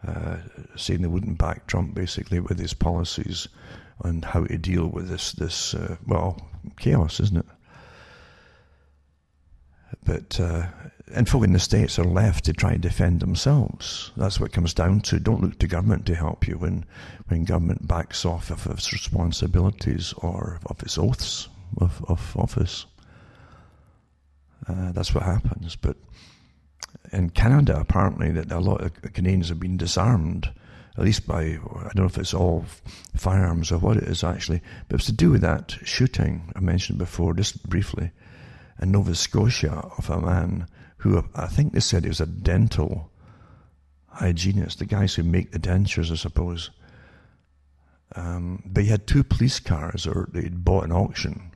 [0.06, 0.36] uh,
[0.76, 3.48] saying they wouldn't back Trump basically with his policies
[4.04, 6.40] and how to deal with this, this uh, well,
[6.78, 7.46] chaos, isn't it?
[10.04, 10.66] But uh,
[11.14, 14.10] and folk in the States are left to try and defend themselves.
[14.16, 15.20] That's what comes down to.
[15.20, 16.84] Don't look to government to help you when,
[17.28, 21.48] when government backs off of its responsibilities or of its oaths
[21.78, 22.86] of, of office.
[24.68, 25.76] Uh, that's what happens.
[25.76, 25.96] But
[27.12, 30.50] in Canada, apparently, that a lot of Canadians have been disarmed,
[30.96, 32.64] at least by, I don't know if it's all
[33.14, 36.98] firearms or what it is actually, but it's to do with that shooting I mentioned
[36.98, 38.10] before, just briefly,
[38.80, 40.66] in Nova Scotia of a man
[40.98, 43.10] who I think they said he was a dental
[44.08, 46.70] hygienist, the guys who make the dentures, I suppose.
[48.14, 51.52] Um, but he had two police cars, or they'd bought an auction,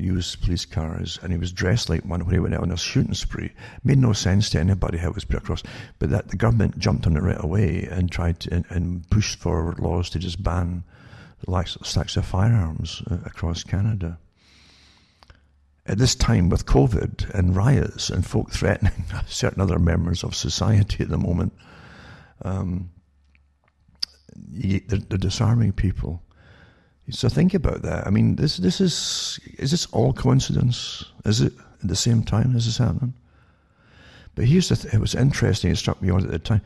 [0.00, 2.76] used police cars, and he was dressed like one when he went out on a
[2.76, 3.52] shooting spree.
[3.84, 5.62] Made no sense to anybody how it was put across,
[5.98, 9.38] but that the government jumped on it right away and tried to, and, and pushed
[9.38, 10.84] for laws to just ban
[11.46, 14.18] the stacks of firearms uh, across Canada
[15.90, 21.02] at this time with COVID and riots and folk threatening certain other members of society
[21.02, 21.52] at the moment,
[22.42, 22.90] um,
[24.36, 26.22] they're, they're, disarming people.
[27.10, 28.06] So think about that.
[28.06, 31.04] I mean, this this is is this all coincidence?
[31.24, 33.14] Is it at the same time as this happening?
[34.34, 35.70] But here's the th- it was interesting.
[35.70, 36.62] It struck me odd at the time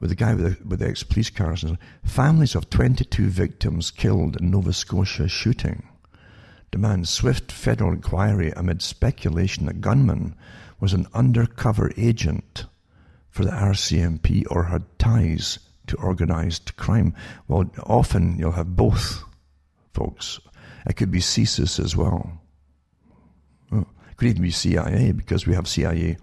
[0.00, 1.62] with the guy with the, with the ex police cars.
[1.62, 5.82] and Families of 22 victims killed in Nova Scotia shooting
[6.70, 10.34] demand swift federal inquiry amid speculation that gunman
[10.78, 12.64] was an undercover agent
[13.28, 17.14] for the RCMP or had ties to organized crime.
[17.48, 19.22] Well, often you'll have both,
[19.92, 20.40] folks.
[20.86, 22.40] It could be CSIS as well.
[23.72, 26.16] Oh, it could even be CIA because we have CIA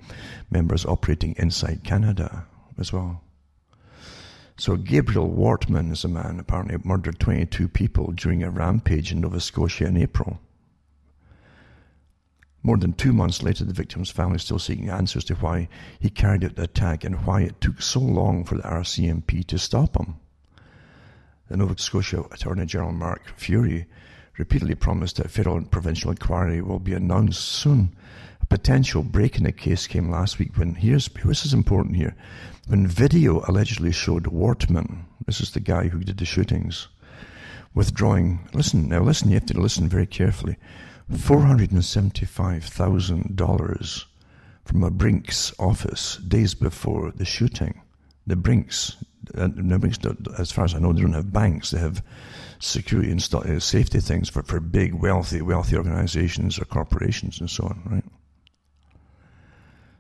[0.50, 2.46] members operating inside Canada
[2.80, 3.24] as well.
[4.60, 9.40] So Gabriel Wortman is a man apparently murdered 22 people during a rampage in Nova
[9.40, 10.40] Scotia in April.
[12.64, 16.10] More than two months later, the victim's family is still seeking answers to why he
[16.10, 19.96] carried out the attack and why it took so long for the RCMP to stop
[19.96, 20.16] him.
[21.50, 23.86] The Nova Scotia Attorney General Mark Furey
[24.38, 27.96] repeatedly promised that a federal and provincial inquiry will be announced soon.
[28.42, 32.16] A potential break in the case came last week when here's this is important here.
[32.68, 36.88] When video allegedly showed Wortman, this is the guy who did the shootings,
[37.74, 40.58] withdrawing listen now listen, you have to listen very carefully.
[41.18, 44.06] Four hundred and seventy five thousand dollars
[44.66, 47.82] from a Brinks office days before the shooting.
[48.26, 48.98] The Brinks,
[49.36, 51.72] as far as I know, they don't have banks.
[51.72, 52.04] They have
[52.60, 57.64] security and uh, safety things for, for big, wealthy, wealthy organizations or corporations and so
[57.66, 58.04] on, right?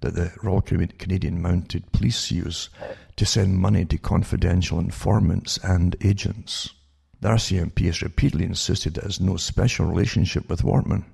[0.00, 2.68] that the Royal Canadian Mounted Police use
[3.16, 6.74] to send money to confidential informants and agents.
[7.20, 11.04] The RCMP has repeatedly insisted it has no special relationship with Wortman,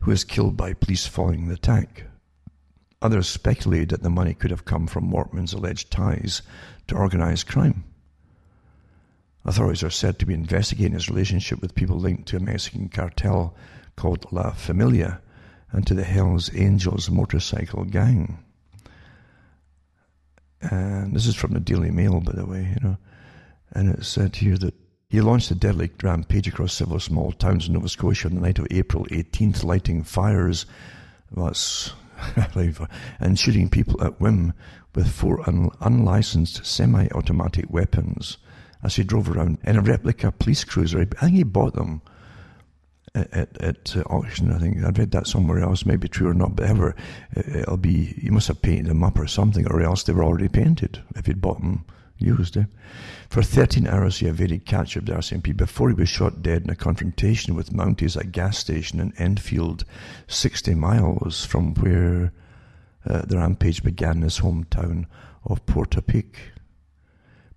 [0.00, 2.04] who was killed by police following the attack.
[3.02, 6.42] Others speculated that the money could have come from Wortman's alleged ties
[6.88, 7.84] to organized crime.
[9.44, 13.54] Authorities are said to be investigating his relationship with people linked to a Mexican cartel
[13.96, 15.20] called La Familia
[15.72, 18.38] and to the Hells Angels motorcycle gang.
[20.60, 22.96] And this is from the Daily Mail, by the way, you know.
[23.72, 24.74] And it said here that
[25.08, 28.58] he launched a deadly rampage across several small towns in Nova Scotia on the night
[28.58, 30.66] of April 18th, lighting fires
[31.30, 31.92] that's,
[33.20, 34.52] and shooting people at whim
[34.94, 38.38] with four un- unlicensed semi automatic weapons
[38.82, 41.00] as he drove around in a replica police cruiser.
[41.00, 42.02] I think he bought them
[43.14, 44.52] at, at uh, auction.
[44.52, 46.94] I think I'd read that somewhere else, maybe true or not, but ever
[47.36, 50.48] it'll be you must have painted them up or something, or else they were already
[50.48, 51.84] painted if you'd bought them
[52.18, 52.56] used.
[52.56, 52.64] Eh?
[53.28, 56.70] For 13 hours, he evaded capture of the RCMP before he was shot dead in
[56.70, 59.84] a confrontation with Mounties at a gas station in Enfield,
[60.26, 62.32] 60 miles from where
[63.06, 65.06] uh, the rampage began in his hometown
[65.44, 66.36] of Portapique.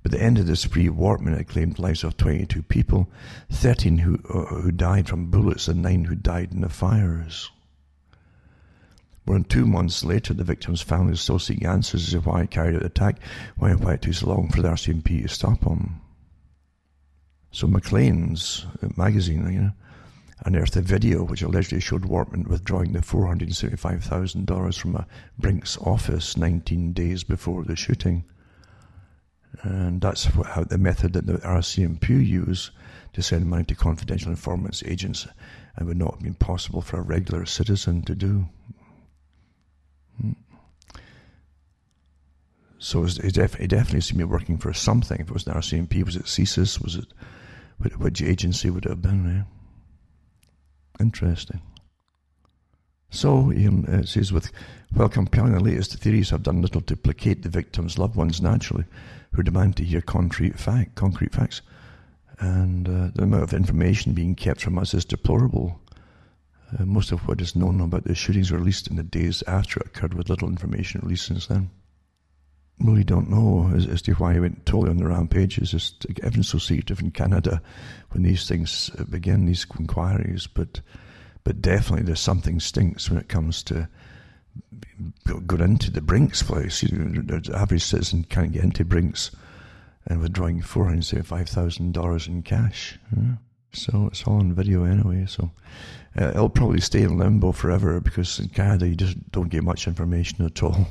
[0.03, 3.07] By the end of the spree, Wortman had claimed lives of 22 people,
[3.51, 7.51] 13 who, uh, who died from bullets and 9 who died in the fires.
[9.25, 12.47] More than two months later, the victim's family still seeking answers as to why he
[12.47, 13.19] carried out the attack,
[13.57, 16.01] why it took so long for the RCMP to stop him.
[17.51, 19.71] So Maclean's uh, magazine, you know,
[20.45, 25.05] unearthed a video which allegedly showed Wortman withdrawing the $475,000 from a
[25.37, 28.23] Brinks office 19 days before the shooting.
[29.63, 32.71] And that's how the method that the RCMP use
[33.13, 35.27] to send money to confidential informants, agents,
[35.75, 38.47] and would not have been possible for a regular citizen to do.
[40.19, 40.31] Hmm.
[42.79, 45.19] So it, def- it definitely seemed to be working for something.
[45.19, 46.81] If it was the RCMP, was it CSIS?
[46.81, 47.07] Was it
[47.97, 49.25] which agency would it have been?
[49.25, 49.43] Yeah?
[50.99, 51.61] Interesting.
[53.09, 54.51] So, Ian uh, says, with
[54.93, 58.85] while compelling the latest theories have done little to placate the victim's loved ones naturally,
[59.33, 61.61] who demand to hear concrete fact, concrete facts.
[62.39, 65.79] And uh, the amount of information being kept from us is deplorable.
[66.77, 69.79] Uh, most of what is known about the shootings were released in the days after
[69.79, 71.69] it occurred, with little information released since then.
[72.79, 75.59] Really don't know as, as to why he went totally on the rampage.
[75.59, 77.61] It's just everything's so secretive in Canada
[78.09, 80.47] when these things uh, begin, these inquiries.
[80.47, 80.81] But,
[81.43, 83.87] but definitely there's something stinks when it comes to
[85.45, 86.83] got into the Brinks place.
[86.83, 89.31] You know, the average citizen can't get into Brinks
[90.07, 92.99] and withdrawing four hundred seventy-five thousand dollars in cash.
[93.15, 93.35] Yeah.
[93.73, 95.25] So it's all on video anyway.
[95.27, 95.51] So
[96.19, 99.87] uh, it'll probably stay in limbo forever because in Canada you just don't get much
[99.87, 100.87] information at all.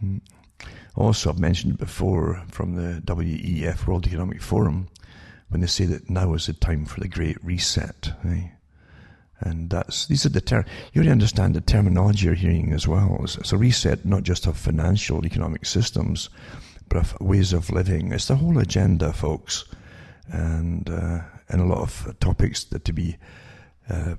[0.98, 4.88] Also, I've mentioned before from the WEF World Economic Forum
[5.48, 8.10] when they say that now is the time for the Great Reset.
[8.26, 8.48] Eh?
[9.40, 13.18] And that's these are the ter- you really understand the terminology you're hearing as well.
[13.22, 16.28] It's, it's, a reset not just of financial economic systems,
[16.88, 18.12] but of ways of living.
[18.12, 19.64] It's the whole agenda, folks,
[20.26, 23.16] and uh, and a lot of topics that to be
[23.88, 24.16] uh,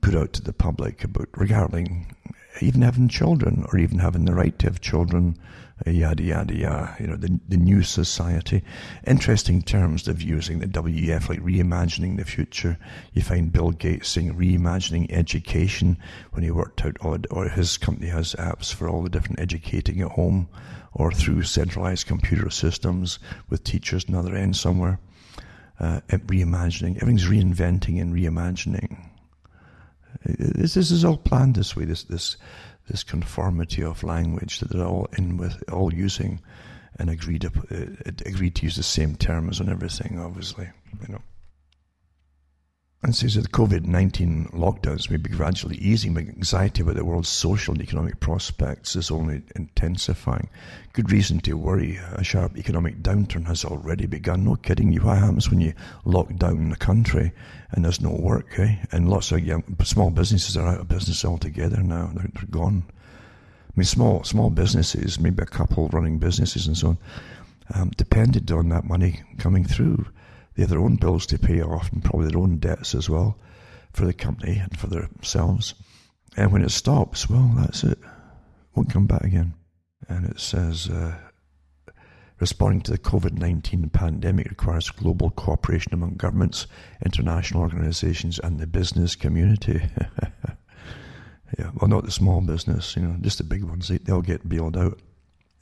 [0.00, 2.14] put out to the public about regarding
[2.60, 5.36] even having children or even having the right to have children,
[5.86, 6.96] yada yada yada.
[7.00, 8.62] You know, the the new society.
[9.06, 12.78] Interesting terms of using the WEF, like reimagining the future.
[13.12, 15.98] You find Bill Gates saying reimagining education
[16.32, 20.00] when he worked out all, or his company has apps for all the different educating
[20.00, 20.48] at home
[20.94, 25.00] or through centralized computer systems with teachers another end somewhere.
[25.80, 29.04] Uh, reimagining, everything's reinventing and reimagining.
[30.24, 31.84] This, this is all planned this way.
[31.84, 32.36] This this
[32.88, 36.40] this conformity of language that they're all in with, all using,
[36.98, 37.86] and agreed up, uh,
[38.26, 40.18] agreed to use the same terms on everything.
[40.18, 40.68] Obviously,
[41.00, 41.22] you know.
[43.04, 47.04] And says that the COVID 19 lockdowns may be gradually easing, but anxiety about the
[47.04, 50.48] world's social and economic prospects is only intensifying.
[50.92, 51.98] Good reason to worry.
[52.12, 54.44] A sharp economic downturn has already begun.
[54.44, 55.00] No kidding you.
[55.00, 55.72] What happens when you
[56.04, 57.32] lock down the country
[57.72, 58.76] and there's no work, eh?
[58.92, 62.12] And lots of young, small businesses are out of business altogether now.
[62.14, 62.84] They're, they're gone.
[62.86, 66.98] I mean, small small businesses, maybe a couple running businesses and so on,
[67.74, 70.06] um, depended on that money coming through.
[70.54, 73.38] They have their own bills to pay off and probably their own debts as well
[73.92, 75.74] for the company and for themselves.
[76.36, 77.98] And when it stops, well, that's it.
[78.74, 79.54] Won't come back again.
[80.08, 81.14] And it says, uh,
[82.40, 86.66] responding to the COVID 19 pandemic requires global cooperation among governments,
[87.04, 89.80] international organizations, and the business community.
[91.58, 93.88] yeah, well, not the small business, you know, just the big ones.
[93.88, 94.98] They, they'll get bailed out.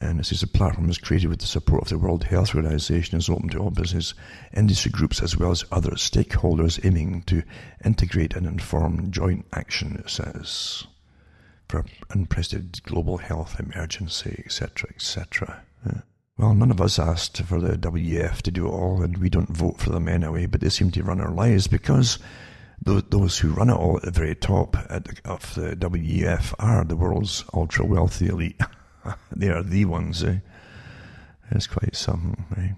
[0.02, 3.16] And it says the platform is created with the support of the World Health Organization
[3.16, 4.14] and is open to all business
[4.54, 7.42] industry groups as well as other stakeholders aiming to
[7.84, 10.84] integrate and inform joint action, it says,
[11.68, 15.62] for unprecedented global health emergency, etc., etc.
[16.38, 19.54] Well, none of us asked for the WEF to do it all, and we don't
[19.54, 22.18] vote for them anyway, but they seem to run our lives because
[22.82, 24.74] those who run it all at the very top
[25.26, 28.58] of the WEF are the world's ultra wealthy elite.
[29.32, 30.22] they are the ones.
[30.22, 30.38] Eh?
[31.50, 32.44] It's quite something.
[32.56, 32.72] Eh?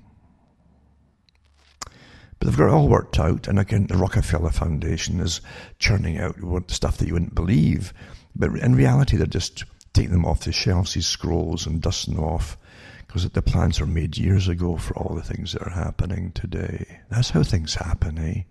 [2.38, 5.40] But they've got it all worked out, and again, the Rockefeller Foundation is
[5.78, 6.36] churning out
[6.70, 7.92] stuff that you wouldn't believe.
[8.34, 12.24] But in reality, they're just taking them off the shelves, these scrolls, and dusting them
[12.24, 12.56] off
[13.12, 17.00] because the plans were made years ago for all the things that are happening today.
[17.10, 18.42] That's how things happen, eh?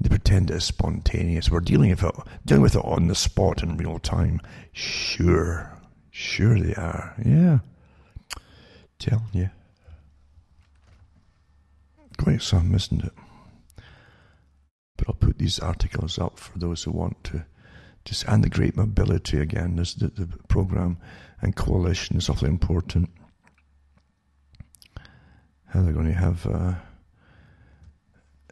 [0.00, 1.50] They pretend it's spontaneous.
[1.50, 2.14] We're dealing with it,
[2.46, 4.40] dealing with it on the spot in real time.
[4.72, 5.70] Sure,
[6.18, 7.14] Sure they are.
[7.24, 7.60] Yeah.
[8.98, 9.50] Telling you.
[12.16, 13.12] Quite some, isn't it?
[14.96, 17.44] But I'll put these articles up for those who want to
[18.04, 19.76] just and the great mobility again.
[19.76, 20.98] This the, the program
[21.40, 23.10] and coalition is awfully important.
[25.66, 26.74] How they're going to have uh,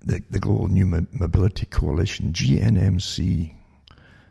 [0.05, 3.55] the the Global New Mobility Coalition (GNMC)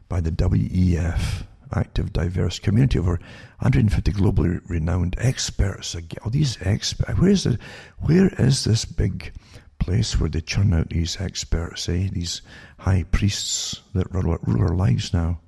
[0.08, 3.20] by the WEF active, diverse community of over
[3.60, 5.96] 150 globally renowned experts.
[6.24, 7.60] All these experts, where is the,
[8.00, 9.32] where is this big
[9.80, 12.10] place where they churn out these experts, eh?
[12.12, 12.42] These
[12.80, 15.40] high priests that rule, rule our lives now.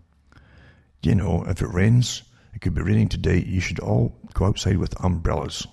[1.02, 2.24] You know, if it rains,
[2.54, 3.44] it could be raining today.
[3.44, 5.68] You should all go outside with umbrellas.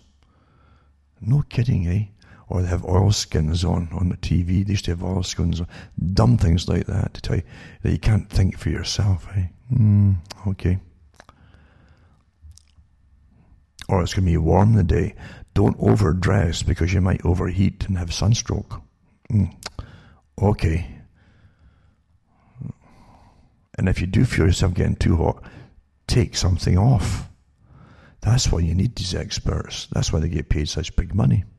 [1.21, 2.07] No kidding, eh?
[2.49, 4.65] Or they have oilskins on on the TV.
[4.65, 5.69] They used to have oilskins on.
[6.13, 7.43] Dumb things like that to tell you
[7.83, 9.47] that you can't think for yourself, eh?
[9.75, 10.79] Mm, okay.
[13.89, 15.15] Or it's going to be warm the day.
[15.55, 18.81] Don't overdress because you might overheat and have sunstroke.
[19.31, 19.55] Mm,
[20.41, 20.91] okay.
[23.77, 25.43] And if you do feel yourself getting too hot,
[26.07, 27.29] take something off.
[28.21, 29.89] That's why you need these experts.
[29.93, 31.45] That's why they get paid such big money.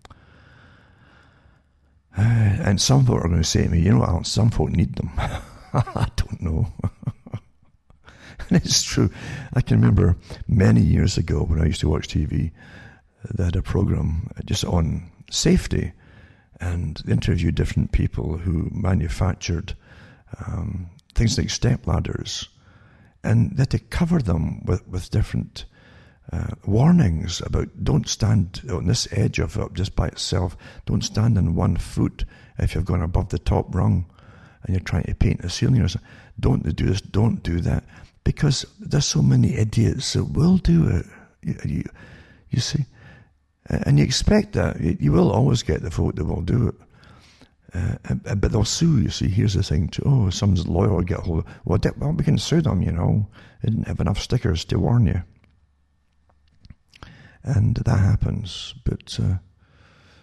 [2.17, 4.95] And some folk are going to say to me, you know what, some folk need
[4.95, 5.11] them.
[5.17, 6.67] I don't know.
[8.39, 9.09] And it's true.
[9.53, 10.15] I can remember
[10.47, 12.51] many years ago when I used to watch TV,
[13.33, 15.93] they had a program just on safety
[16.61, 19.75] and interviewed different people who manufactured
[20.45, 22.47] um, things like step ladders.
[23.23, 25.65] And they had to cover them with, with different
[26.31, 30.55] uh, warnings about don't stand on this edge of it just by itself.
[30.85, 32.25] Don't stand on one foot
[32.57, 34.05] if you've gone above the top rung
[34.63, 36.09] and you're trying to paint a ceiling or something.
[36.39, 37.83] Don't do this, don't do that
[38.25, 41.05] because there's so many idiots that will do it.
[41.41, 41.83] You,
[42.49, 42.83] you, see,
[43.69, 46.75] and you expect that you will always get the folk that will do it.
[47.73, 49.01] Uh, but they'll sue.
[49.01, 50.03] You see, here's the thing: too.
[50.05, 51.45] oh, some lawyer will get hold of.
[51.65, 52.81] Well, well, we can sue them.
[52.81, 53.27] You know,
[53.61, 55.21] they didn't have enough stickers to warn you,
[57.43, 58.73] and that happens.
[58.85, 59.35] But uh,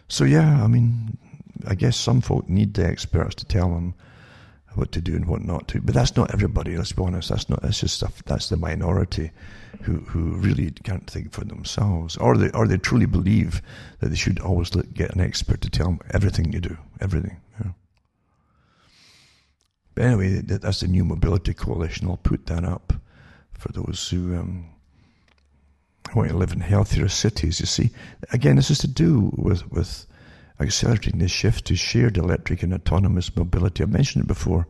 [0.09, 1.19] so yeah, I mean,
[1.67, 3.95] I guess some folk need the experts to tell them
[4.75, 5.81] what to do and what not to.
[5.81, 6.77] But that's not everybody.
[6.77, 7.29] Let's be honest.
[7.29, 7.63] That's not.
[7.63, 8.23] That's just stuff.
[8.25, 9.31] That's the minority
[9.83, 13.63] who who really can't think for themselves, or they or they truly believe
[14.01, 17.39] that they should always get an expert to tell them everything you do, everything.
[19.95, 22.09] But anyway, that's the new mobility coalition.
[22.09, 22.95] I'll put that up
[23.53, 24.67] for those who um,
[26.15, 27.61] want to live in healthier cities.
[27.61, 27.91] You see,
[28.33, 30.07] again, this is to do with with
[30.63, 33.83] accelerating the shift to shared electric and autonomous mobility.
[33.83, 34.67] I mentioned it before.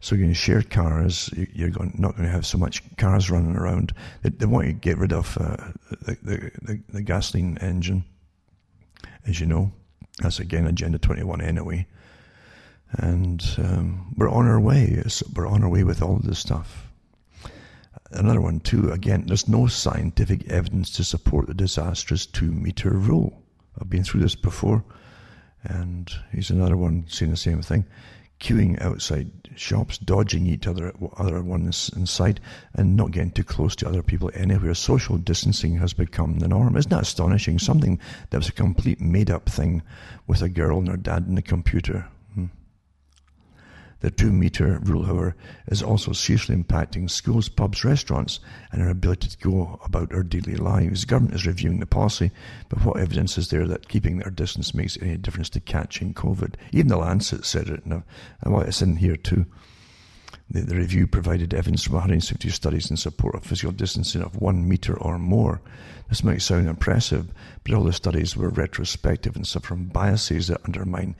[0.00, 1.30] So you're going to share cars.
[1.34, 3.92] You're not going to have so much cars running around.
[4.22, 8.04] They, they want to get rid of uh, the, the, the, the gasoline engine,
[9.26, 9.72] as you know.
[10.18, 11.86] That's again Agenda 21 anyway.
[12.92, 15.02] And um, we're on our way.
[15.34, 16.86] We're on our way with all this stuff.
[18.12, 23.42] Another one, too, again, there's no scientific evidence to support the disastrous two meter rule.
[23.80, 24.84] I've been through this before,
[25.68, 27.84] and he's another one saying the same thing.
[28.38, 32.40] Queuing outside shops, dodging each other, at other ones inside,
[32.74, 34.74] and not getting too close to other people anywhere.
[34.74, 36.76] Social distancing has become the norm.
[36.76, 37.58] Isn't that astonishing?
[37.58, 37.98] Something
[38.30, 39.82] that was a complete made up thing
[40.26, 42.08] with a girl and her dad and the computer.
[44.00, 45.34] The two meter rule, however,
[45.68, 50.56] is also seriously impacting schools, pubs, restaurants, and our ability to go about our daily
[50.56, 51.00] lives.
[51.00, 52.30] The government is reviewing the policy,
[52.68, 56.54] but what evidence is there that keeping our distance makes any difference to catching COVID?
[56.72, 58.02] Even the Lancet said it, and
[58.44, 59.46] it's in here too.
[60.50, 64.68] The, the, review provided evidence from 150 studies in support of physical distancing of one
[64.68, 65.60] meter or more.
[66.08, 67.32] This might sound impressive,
[67.64, 71.16] but all the studies were retrospective and suffer from biases that undermine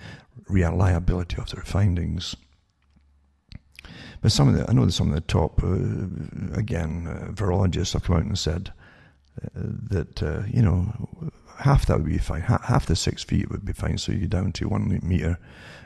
[0.49, 2.37] reliability of their findings.
[4.29, 8.05] Some of the, I know that some of the top, uh, again, uh, virologists have
[8.05, 8.73] come out and said
[9.43, 9.49] uh,
[9.91, 10.93] that, uh, you know,
[11.59, 12.43] half that would be fine.
[12.43, 13.99] Ha- half the six feet would be fine.
[13.99, 15.39] So you're down to one meter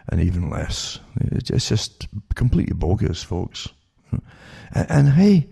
[0.09, 0.99] and even less.
[1.21, 3.69] It's just completely bogus, folks.
[4.73, 5.49] And, and hey,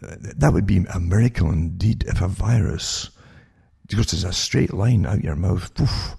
[0.00, 3.10] that would be a miracle indeed if a virus
[3.88, 6.16] goes as a straight line out your mouth poof,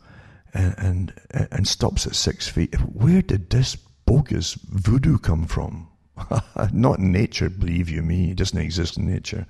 [0.53, 1.13] and, and,
[1.51, 2.75] and stops at six feet.
[2.75, 3.75] Where did this
[4.05, 5.87] bogus voodoo come from?
[6.71, 8.31] Not nature, believe you me.
[8.31, 9.45] It doesn't exist in nature.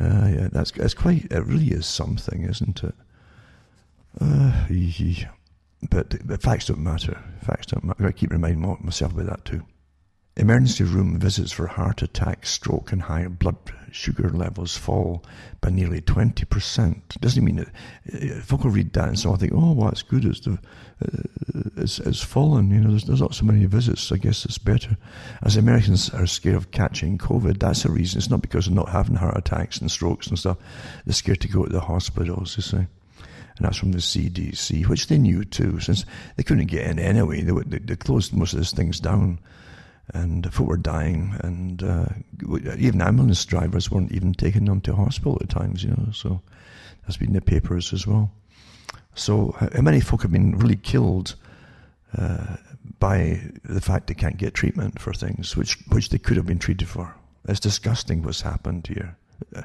[0.00, 2.94] Uh, yeah, that's, that's quite, it really is something, isn't it?
[4.20, 4.66] Uh,
[5.90, 7.22] but, but facts don't matter.
[7.42, 8.06] Facts don't matter.
[8.06, 9.62] To keep reminding myself about that too.
[10.38, 13.56] Emergency room visits for heart attack, stroke, and high blood
[13.90, 15.24] sugar levels fall
[15.62, 17.20] by nearly 20%.
[17.20, 17.68] Doesn't mean that
[18.12, 20.26] uh, folk will read that and so I think, oh, well, it's good.
[20.26, 20.58] It's, the,
[21.02, 22.70] uh, it's, it's fallen.
[22.70, 24.02] You know, there's, there's not so many visits.
[24.02, 24.98] So I guess it's better.
[25.42, 28.18] As Americans are scared of catching COVID, that's a reason.
[28.18, 30.58] It's not because they're not having heart attacks and strokes and stuff.
[31.06, 32.86] They're scared to go to the hospitals, you see
[33.58, 36.04] and that's from the CDC, which they knew too, since
[36.36, 37.40] they couldn't get in anyway.
[37.40, 39.38] They, they, they closed most of these things down
[40.14, 42.06] and folk were dying, and uh,
[42.78, 46.10] even ambulance drivers weren't even taking them to hospital at times, you know.
[46.12, 46.40] So
[47.02, 48.30] that's been in the papers as well.
[49.14, 51.34] So how many folk have been really killed
[52.16, 52.56] uh,
[53.00, 56.58] by the fact they can't get treatment for things which which they could have been
[56.58, 57.14] treated for?
[57.48, 59.16] It's disgusting what's happened here.
[59.54, 59.62] Uh,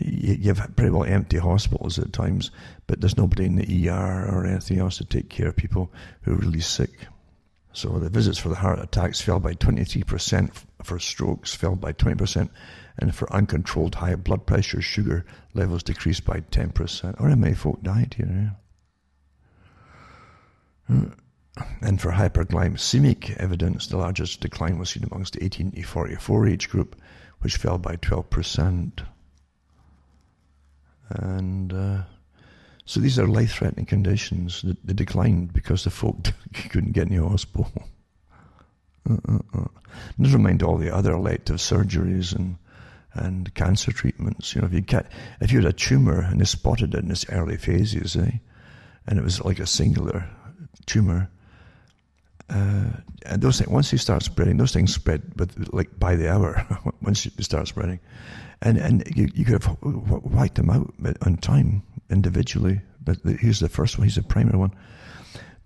[0.00, 2.50] you have pretty well empty hospitals at times,
[2.86, 5.90] but there's nobody in the ER or anything else to take care of people
[6.22, 7.08] who are really sick.
[7.72, 10.50] So the visits for the heart attacks fell by 23%,
[10.82, 12.48] for strokes fell by 20%,
[12.98, 15.24] and for uncontrolled high blood pressure, sugar
[15.54, 17.20] levels decreased by 10%.
[17.20, 18.56] Or how many folk died here?
[20.88, 26.68] And for hyperglycemic evidence, the largest decline was seen amongst the 18 to 44 age
[26.68, 26.96] group,
[27.40, 29.04] which fell by 12%.
[31.10, 32.02] And uh,
[32.88, 36.16] so these are life threatening conditions that, they declined because the folk
[36.70, 37.70] couldn't get in the hospital.
[39.08, 39.64] Uh, uh, uh.
[40.16, 42.56] Never mind all the other elective surgeries and
[43.12, 44.54] and cancer treatments.
[44.54, 47.10] You know, if you get, if you had a tumor and they spotted it in
[47.10, 48.38] its early phases, eh,
[49.06, 50.24] and it was like a singular
[50.86, 51.28] tumor,
[52.48, 52.90] uh,
[53.26, 56.66] and those things once they start spreading, those things spread with like by the hour
[57.02, 58.00] once they start spreading,
[58.62, 63.68] and and you, you could have wiped them out on time individually, but he's the
[63.68, 64.74] first one, he's the primary one.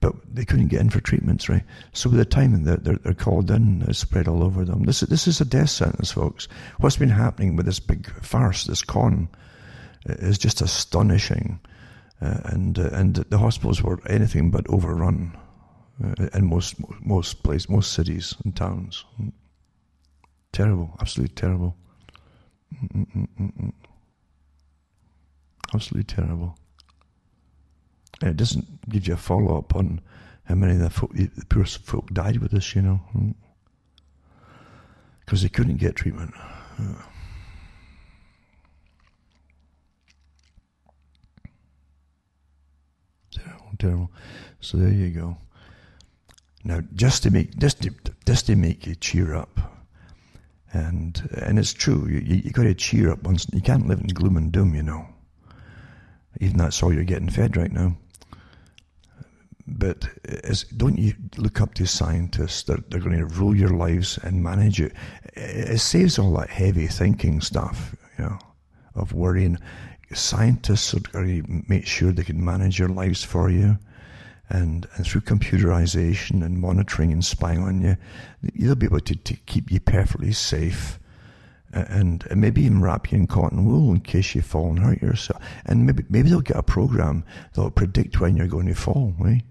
[0.00, 1.62] But they couldn't get in for treatments, right?
[1.92, 4.82] So by the time they're, they're, they're called in, it's spread all over them.
[4.82, 6.48] This, this is a death sentence, folks.
[6.80, 9.28] What's been happening with this big farce, this con,
[10.06, 11.60] is just astonishing.
[12.20, 15.36] Uh, and uh, and the hospitals were anything but overrun
[16.04, 19.04] uh, in most most places, most cities and towns.
[20.52, 21.76] Terrible, absolutely terrible.
[22.72, 23.72] Mm-mm-mm-mm.
[25.74, 26.56] Absolutely terrible.
[28.20, 30.00] And it doesn't give you a follow up on
[30.44, 33.00] how many of the, folk, the poor folk died with this, you know,
[35.20, 35.44] because hmm.
[35.44, 36.32] they couldn't get treatment.
[43.34, 44.10] Terrible, terrible.
[44.60, 45.36] So there you go.
[46.64, 47.90] Now, just to make just to,
[48.26, 49.81] just to make you cheer up,
[50.72, 52.06] and and it's true.
[52.08, 53.46] You you, you got to cheer up once.
[53.52, 55.06] You can't live in gloom and doom, you know.
[56.40, 57.96] Even that's all you're getting fed right now.
[59.66, 60.08] but
[60.76, 64.80] don't you look up to scientists that they're going to rule your lives and manage
[64.80, 64.92] it?
[65.34, 68.38] It saves all that heavy thinking stuff, you know,
[68.94, 69.58] of worrying.
[70.12, 73.78] Scientists are going to make sure they can manage your lives for you.
[74.54, 77.96] And, and through computerization and monitoring and spying on you,
[78.54, 80.98] they'll be able to, to keep you perfectly safe
[81.72, 85.00] and, and maybe even wrap you in cotton wool in case you fall and hurt
[85.00, 85.42] yourself.
[85.64, 87.24] And maybe maybe they'll get a program
[87.54, 89.42] that'll predict when you're going to fall, right?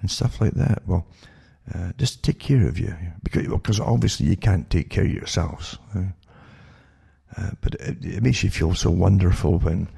[0.00, 0.82] And stuff like that.
[0.86, 1.06] Well,
[1.74, 5.78] uh, just take care of you because because obviously you can't take care of yourselves.
[5.94, 6.12] Right?
[7.36, 9.88] Uh, but it, it, makes you feel so wonderful when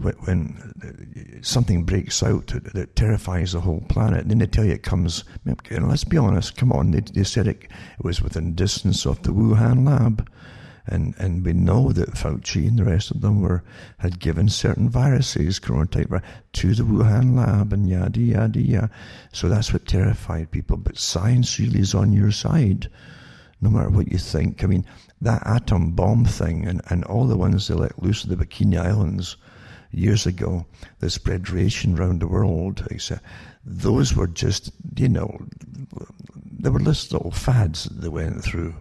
[0.00, 4.28] when, when uh, something breaks out that, that, terrifies the whole planet.
[4.28, 5.24] Then they tell you it comes.
[5.44, 6.56] And let's be honest.
[6.56, 10.28] Come on, they, they said it, it was within distance of the Wuhan lab.
[10.86, 13.62] And, and we know that Fauci and the rest of them were
[13.98, 16.22] had given certain viruses, coronavirus,
[16.54, 18.90] to the Wuhan lab and yada yada yada.
[19.32, 20.78] So that's what terrified people.
[20.78, 22.88] But science really is on your side,
[23.60, 24.64] no matter what you think.
[24.64, 24.86] I mean,
[25.20, 28.78] that atom bomb thing and, and all the ones they let loose at the Bikini
[28.78, 29.36] Islands
[29.90, 30.66] years ago
[30.98, 32.86] that spread radiation around the world,
[33.64, 35.38] those were just, you know,
[36.60, 38.74] they were just little fads that they went through.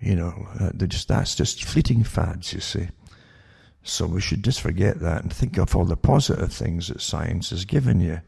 [0.00, 2.88] You know, uh, just that's just fleeting fads, you see.
[3.82, 7.50] So we should just forget that and think of all the positive things that science
[7.50, 8.20] has given you.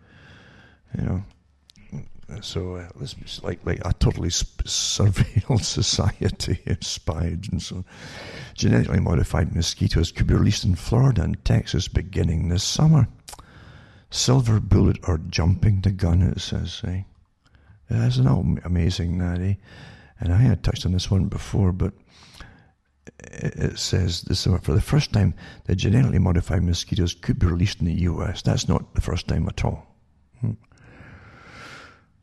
[0.97, 1.25] You know,
[2.41, 7.85] so uh, let's like like a totally surveilled society, inspired and so.
[8.55, 13.09] Genetically modified mosquitoes could be released in Florida and Texas beginning this summer.
[14.11, 16.83] Silver bullet or jumping the gun, it says.
[16.85, 17.03] Eh?
[17.91, 19.55] Isn't that amazing, that, eh?
[20.19, 21.95] and I had touched on this one before, but
[23.19, 25.35] it says this for the first time
[25.65, 28.43] that genetically modified mosquitoes could be released in the U.S.
[28.43, 29.90] That's not the first time at all.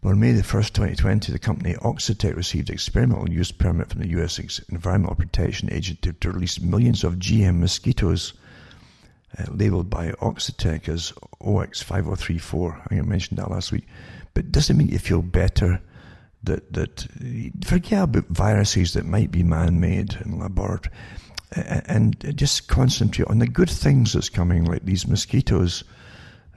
[0.04, 4.40] On May the 1st, 2020, the company Oxitec received experimental use permit from the U.S.
[4.70, 8.34] Environmental Protection Agency to release millions of GM mosquitoes
[9.38, 11.12] uh, labeled by Oxitec as
[11.42, 12.80] OX5034.
[12.80, 13.86] I think I mentioned that last week.
[14.34, 15.82] But does it make you feel better
[16.44, 17.08] that that
[17.66, 20.96] forget about viruses that might be man-made in laboratory,
[21.52, 25.84] and just concentrate on the good things that's coming, like these mosquitoes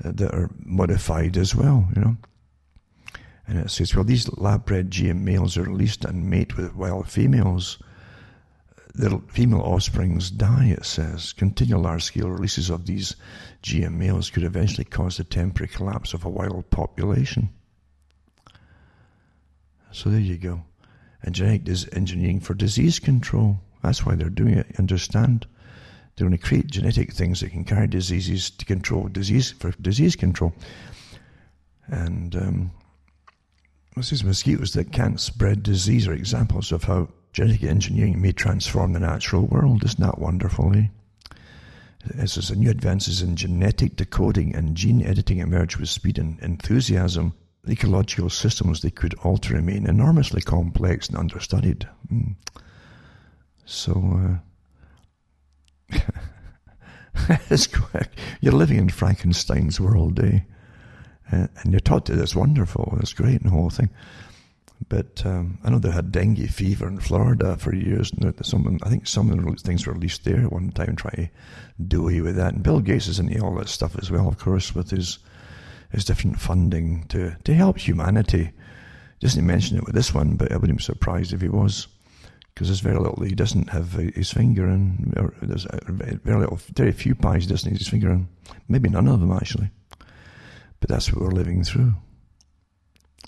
[0.05, 1.89] uh, that are modified as well.
[1.97, 2.17] You know.
[3.47, 7.79] And it says, well, these lab-bred GM males are released and mate with wild females.
[8.95, 11.33] The female offsprings die, it says.
[11.33, 13.17] Continual large-scale releases of these
[13.63, 17.51] GM males could eventually cause the temporary collapse of a wild population.
[19.93, 20.63] So there you go.
[21.23, 23.61] And genetic engineering for disease control.
[23.83, 24.67] That's why they're doing it.
[24.79, 25.47] Understand?
[26.17, 30.17] They're going to create genetic things that can carry diseases to control disease for disease
[30.17, 30.53] control.
[31.87, 32.71] And um,
[33.97, 39.01] these mosquitoes that can't spread disease are examples of how genetic engineering may transform the
[39.01, 39.85] natural world.
[39.85, 40.87] Isn't that wonderful, eh?
[42.17, 47.73] As new advances in genetic decoding and gene editing emerge with speed and enthusiasm, the
[47.73, 51.87] ecological systems they could alter remain enormously complex and understudied.
[52.11, 52.37] Mm.
[53.67, 54.41] So,
[55.93, 55.99] uh,
[57.51, 58.11] it's quick.
[58.41, 60.41] You're living in Frankenstein's world, eh?
[61.33, 63.91] Uh, and you're taught that it's wonderful, it's great, and the whole thing.
[64.89, 68.11] But um, I know they had dengue fever in Florida for years.
[68.13, 71.27] And some, I think some of the things were released there at one time, trying
[71.27, 71.31] to
[71.87, 72.55] do away with that.
[72.55, 75.19] And Bill Gates is into all that stuff as well, of course, with his
[75.93, 78.53] is different funding to, to help humanity.
[79.21, 81.89] Doesn't mention it with this one, but I wouldn't be surprised if he was,
[82.55, 85.13] because there's very little he doesn't have his finger in.
[85.43, 85.67] there's
[86.25, 88.29] very little, very few pies he doesn't have his finger in.
[88.69, 89.71] Maybe none of them actually.
[90.81, 91.93] But that's what we're living through.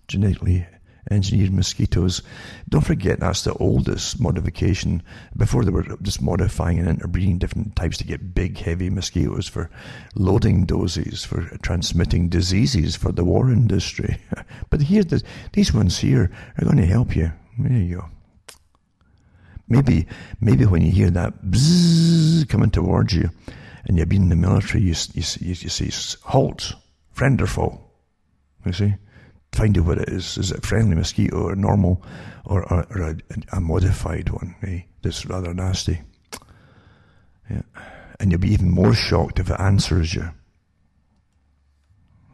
[0.09, 0.67] Genetically
[1.11, 2.23] engineered mosquitoes.
[2.69, 5.03] Don't forget that's the oldest modification.
[5.37, 9.71] Before they were just modifying and interbreeding different types to get big, heavy mosquitoes for
[10.15, 14.19] loading doses, for transmitting diseases for the war industry.
[14.71, 15.03] but here,
[15.53, 17.33] these ones here are going to help you.
[17.59, 18.05] There you go.
[19.69, 20.07] Maybe,
[20.41, 23.31] maybe when you hear that bzzz coming towards you,
[23.85, 25.91] and you've been in the military, you, you, you, you say,
[26.25, 26.75] halt,
[27.13, 27.81] friend or foe.
[28.65, 28.95] You see?
[29.53, 30.39] find out what it is.
[30.39, 32.03] Is it a friendly mosquito or normal
[32.45, 33.17] or, or, or a,
[33.53, 34.55] a, modified one?
[34.63, 34.81] Eh?
[35.03, 36.01] That's rather nasty.
[37.51, 37.63] Yeah.
[38.19, 40.31] And you'll be even more shocked if it answers you.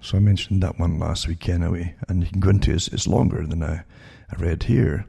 [0.01, 2.89] So I mentioned that one last week anyway, and you can go into it.
[2.93, 3.83] It's longer than I,
[4.31, 5.07] I read here.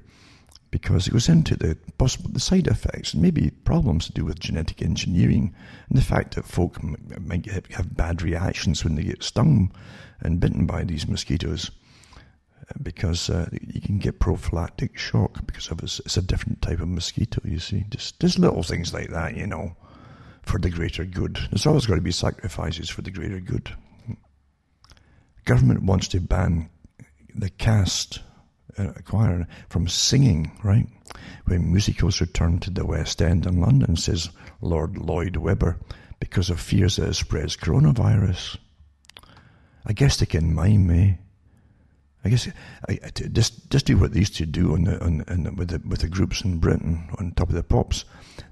[0.71, 4.39] Because it goes into the possible the side effects and maybe problems to do with
[4.39, 5.53] genetic engineering
[5.89, 9.71] and the fact that folk might have bad reactions when they get stung
[10.21, 11.71] and bitten by these mosquitoes
[12.69, 16.79] uh, because uh, you can get prophylactic shock because of it's, it's, a different type
[16.79, 17.41] of mosquito.
[17.43, 19.75] You see, just just little things like that, you know,
[20.43, 21.39] for the greater good.
[21.51, 23.73] There's always got to be sacrifices for the greater good.
[25.45, 26.69] Government wants to ban
[27.33, 28.21] the cast uh,
[29.05, 30.87] choir from singing, right?
[31.45, 34.29] When musicals return to the West End in London, says
[34.61, 35.77] Lord Lloyd Webber,
[36.19, 38.57] because of fears that it spreads coronavirus.
[39.85, 41.13] I guess they can mime, eh?
[42.23, 42.49] I guess
[42.89, 45.51] I, I, just just do what they used to do on the, on, on the,
[45.53, 48.03] with the with the groups in Britain on top of the pops.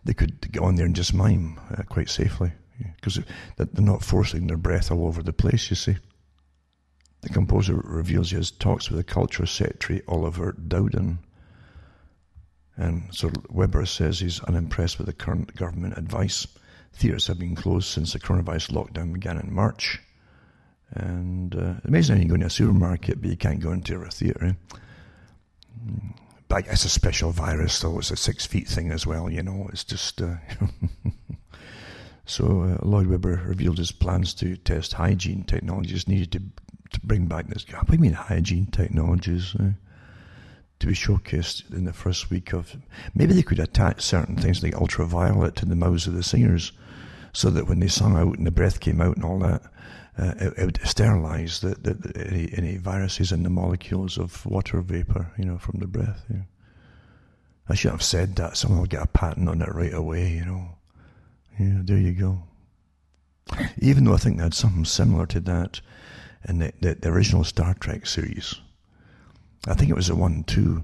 [0.06, 2.54] They could get on there and just mime uh, quite safely
[2.96, 3.24] because yeah,
[3.58, 5.70] they're not forcing their breath all over the place.
[5.70, 5.98] You see.
[7.22, 11.20] The composer reveals he has talks with the culture secretary Oliver Dowden.
[12.76, 16.46] And so Webber says he's unimpressed with the current government advice.
[16.94, 20.00] Theatres have been closed since the coronavirus lockdown began in March.
[20.92, 24.10] And uh, amazing you can go into a supermarket, but you can't go into a
[24.10, 24.46] theatre.
[24.46, 24.78] Eh?
[26.48, 28.00] But it's a special virus, though.
[28.00, 29.68] It's a six feet thing as well, you know.
[29.72, 30.22] It's just.
[30.22, 30.36] Uh,
[32.26, 36.42] so uh, Lloyd Webber revealed his plans to test hygiene technologies needed to
[36.92, 37.64] to bring back this.
[37.64, 39.56] Do you mean hygiene technologies?
[39.56, 39.72] Uh,
[40.80, 42.76] to be showcased in the first week of.
[43.16, 46.72] Maybe they could attach certain things like ultraviolet to the mouths of the singers,
[47.34, 49.64] so that when they sung out and the breath came out and all that,
[50.20, 54.46] uh, it, it, would sterilize the, the, the, any, any viruses and the molecules of
[54.46, 56.26] water vapor, you know, from the breath.
[57.70, 58.58] I should have said that.
[58.58, 60.70] Someone will get a patent on it right away, you know.
[61.60, 62.44] Yeah, there you go.
[63.80, 65.82] Even though I think they had something similar to that
[66.48, 68.56] in the, the, the, original Star Trek series.
[69.68, 70.84] I think it was the one too,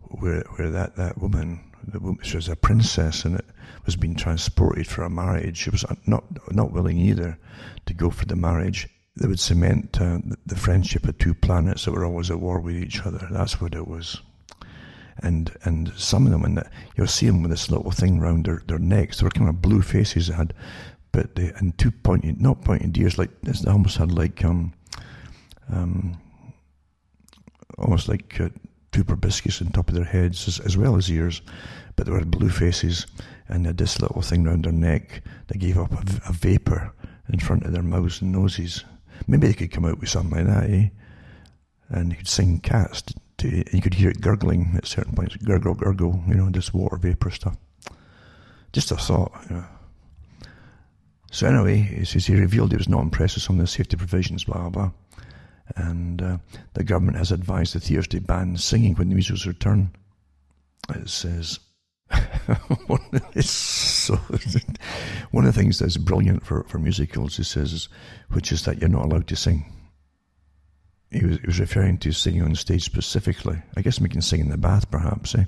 [0.00, 3.44] where where that, that woman, the woman, she was a princess and it
[3.84, 5.58] was being transported for a marriage.
[5.58, 7.38] She was not not willing either
[7.86, 8.88] to go for the marriage.
[9.16, 12.76] They would cement uh, the friendship of two planets that were always at war with
[12.76, 13.26] each other.
[13.30, 14.20] That's what it was.
[15.20, 16.62] And and some of them, and
[16.96, 19.18] you'll see them with this little thing around their, their necks.
[19.18, 20.28] They were kind of blue faces.
[20.28, 20.54] Had
[21.12, 24.72] but they, and two pointed, not pointed ears, like this, they almost had like um,
[25.70, 26.18] um,
[27.78, 28.48] almost like uh,
[28.92, 31.42] two proboscis on top of their heads as, as, well as ears,
[31.96, 33.06] but they had blue faces
[33.48, 36.92] and they had this little thing round their neck that gave up a, a vapor
[37.32, 38.84] in front of their mouths and noses.
[39.26, 40.88] Maybe they could come out with something like that, eh?
[41.90, 43.02] And you could sing cats
[43.38, 46.96] to, you could hear it gurgling at certain points, gurgle, gurgle, you know, this water
[46.96, 47.56] vapor stuff.
[48.72, 49.64] Just a thought, you know.
[51.30, 53.96] So anyway, he says he revealed he was not impressed with some of the safety
[53.96, 54.90] provisions, blah, blah.
[55.76, 56.38] And uh,
[56.74, 59.90] the government has advised the theatres to ban singing when the musicals return.
[60.88, 61.60] It says,
[63.40, 64.14] so,
[65.30, 67.88] one of the things that's brilliant for, for musicals, he says,
[68.30, 69.70] which is that you're not allowed to sing.
[71.10, 73.60] He was, he was referring to singing on stage specifically.
[73.76, 75.44] I guess we can sing in the bath, perhaps, eh?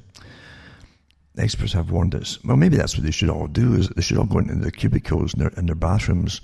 [1.40, 2.38] Experts have warned us.
[2.44, 3.74] Well, maybe that's what they should all do.
[3.74, 6.40] Is they should all go into their cubicles in their, their bathrooms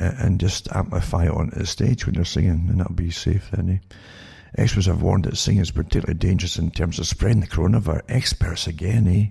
[0.00, 3.50] uh, and just amplify it onto the stage when they're singing, and that'll be safe
[3.50, 3.70] then.
[3.70, 3.96] Eh?
[4.58, 8.02] Experts have warned that singing is particularly dangerous in terms of spreading the coronavirus.
[8.08, 9.26] Experts again, eh?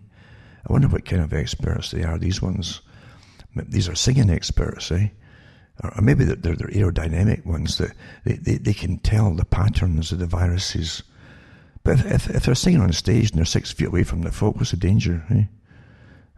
[0.67, 2.17] I wonder what kind of experts they are.
[2.17, 2.81] These ones,
[3.55, 5.09] these are singing experts, eh?
[5.83, 7.91] Or maybe they're, they're, they're aerodynamic ones that
[8.23, 11.03] they, they, they can tell the patterns of the viruses
[11.85, 14.55] but if, if, they're singing on stage and they're six feet away from the folk,
[14.55, 15.23] what's the danger?
[15.29, 15.43] Eh?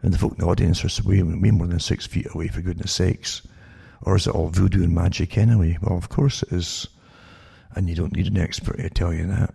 [0.02, 2.60] And the folk in the audience are way, way more than six feet away, for
[2.60, 3.40] goodness sakes.
[4.02, 5.78] Or is it all voodoo and magic anyway?
[5.80, 6.86] Well, of course it is.
[7.74, 9.54] And you don't need an expert to tell you that.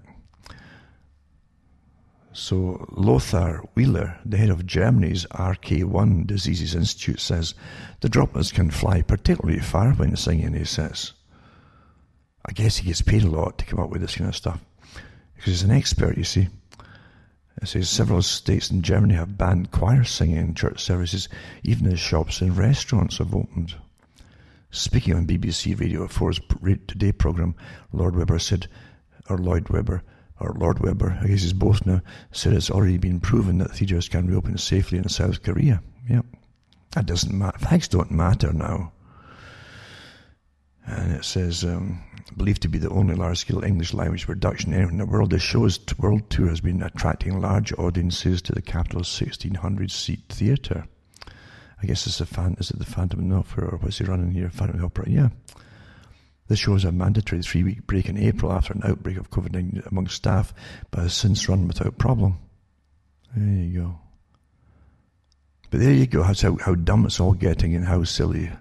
[2.33, 7.53] So Lothar Wieler, the head of Germany's RKI Diseases Institute, says
[8.01, 11.13] the droplets can fly particularly far when singing, he says.
[12.47, 14.59] I guess he gets paid a lot to come up with this kind of stuff
[15.35, 16.47] because he's an expert, you see.
[17.61, 21.29] It says several states in Germany have banned choir singing in church services,
[21.63, 23.75] even as shops and restaurants have opened.
[24.71, 26.39] Speaking on BBC Radio 4's
[26.87, 27.55] Today programme,
[27.91, 28.67] Lord Webber said,
[29.29, 30.01] or Lloyd Webber,
[30.39, 34.09] or Lord Webber, I guess he's both now, said it's already been proven that theatres
[34.09, 35.81] can reopen safely in South Korea.
[36.09, 36.25] Yep.
[36.91, 37.59] That doesn't matter.
[37.59, 38.91] Facts don't matter now.
[40.85, 42.03] And it says, um,
[42.35, 45.29] believed to be the only large-scale English language production in the world.
[45.29, 50.87] The show's world tour has been attracting large audiences to the capital's 1600-seat theatre.
[51.81, 52.55] I guess it's a fan.
[52.59, 54.49] Is it the Phantom of the Opera or what's he running here?
[54.49, 55.09] Phantom of the Opera.
[55.09, 55.29] Yeah.
[56.47, 60.07] The show has a mandatory three-week break in April after an outbreak of COVID-19 among
[60.07, 60.53] staff,
[60.91, 62.37] but has since run without problem.
[63.35, 63.99] There you go.
[65.71, 66.23] But there you go.
[66.23, 68.51] That's how, how dumb it's all getting and how silly.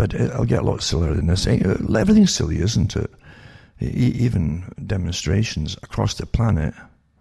[0.00, 1.46] But it'll get a lot sillier than this.
[1.46, 3.10] Eh, everything's silly, isn't it?
[3.80, 6.72] Even demonstrations across the planet.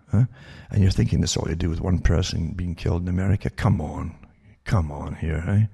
[0.10, 0.24] Huh?
[0.70, 3.50] And you're thinking this all to do with one person being killed in America.
[3.50, 4.16] Come on.
[4.64, 5.66] Come on here, eh?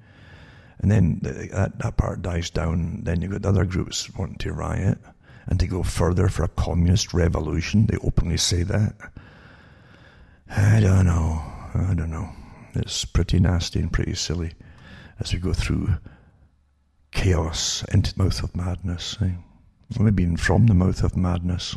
[0.79, 3.01] And then that, that part dies down.
[3.03, 4.97] Then you've got other groups wanting to riot
[5.45, 7.85] and to go further for a communist revolution.
[7.85, 8.95] They openly say that.
[10.49, 11.39] I don't know.
[11.75, 12.31] I don't know.
[12.73, 14.53] It's pretty nasty and pretty silly
[15.19, 15.97] as we go through
[17.15, 19.17] chaos into the mouth of madness.
[19.21, 19.31] Eh?
[19.99, 21.75] Maybe even from the mouth of madness.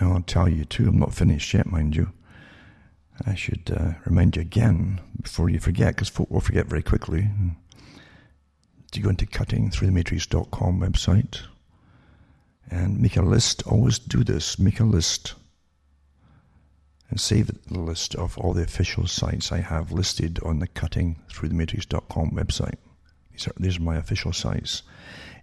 [0.00, 2.12] Now I'll tell you too, I'm not finished yet, mind you.
[3.24, 7.28] I should uh, remind you again before you forget, because folk will forget very quickly.
[8.90, 11.42] To go into cuttingthroughthematrix.com website
[12.70, 13.66] and make a list.
[13.66, 14.58] Always do this.
[14.58, 15.34] Make a list
[17.10, 22.30] and save the list of all the official sites I have listed on the cuttingthroughthematrix.com
[22.30, 22.78] website.
[23.32, 24.82] These are, these are my official sites.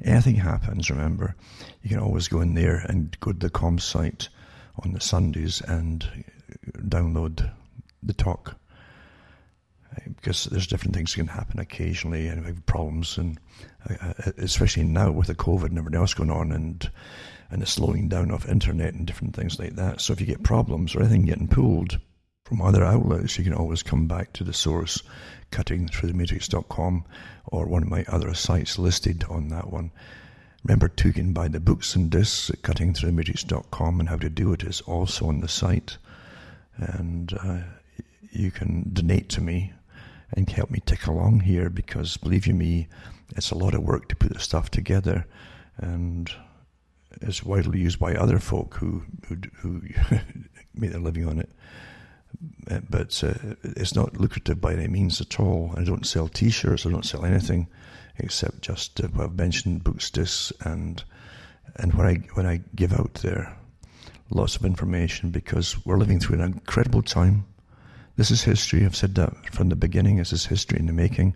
[0.03, 1.35] Anything happens, remember,
[1.81, 4.29] you can always go in there and go to the com site
[4.83, 6.25] on the Sundays and
[6.87, 7.51] download
[8.01, 8.55] the talk
[10.05, 13.39] because there's different things can happen occasionally and we have problems and
[13.89, 16.89] uh, uh, especially now with the COVID and everything else going on and
[17.51, 19.99] and the slowing down of internet and different things like that.
[19.99, 21.99] So if you get problems or anything getting pulled
[22.49, 25.03] from other outlets, you can always come back to the source,
[25.51, 27.05] cuttingthroughthematrix.com
[27.45, 29.91] or one of my other sites listed on that one.
[30.63, 34.51] Remember too, you can buy the books and discs at cuttingthroughthematrix.com and how to do
[34.51, 35.97] it is also on the site.
[36.75, 37.59] And uh,
[38.31, 39.73] you can donate to me
[40.33, 42.87] and help me tick along here because believe you me,
[43.35, 45.27] it's a lot of work to put the stuff together
[45.77, 46.31] and
[47.21, 49.81] it's widely used by other folk who who, who
[50.73, 51.49] make their living on it.
[52.69, 55.73] Uh, but uh, it's not lucrative by any means at all.
[55.75, 56.85] I don't sell T-shirts.
[56.85, 57.67] I don't sell anything
[58.17, 61.03] except just uh, what I've mentioned, books, discs, and
[61.75, 63.57] and when I when I give out there,
[64.29, 67.45] lots of information because we're living through an incredible time.
[68.15, 68.85] This is history.
[68.85, 70.17] I've said that from the beginning.
[70.17, 71.35] This is history in the making.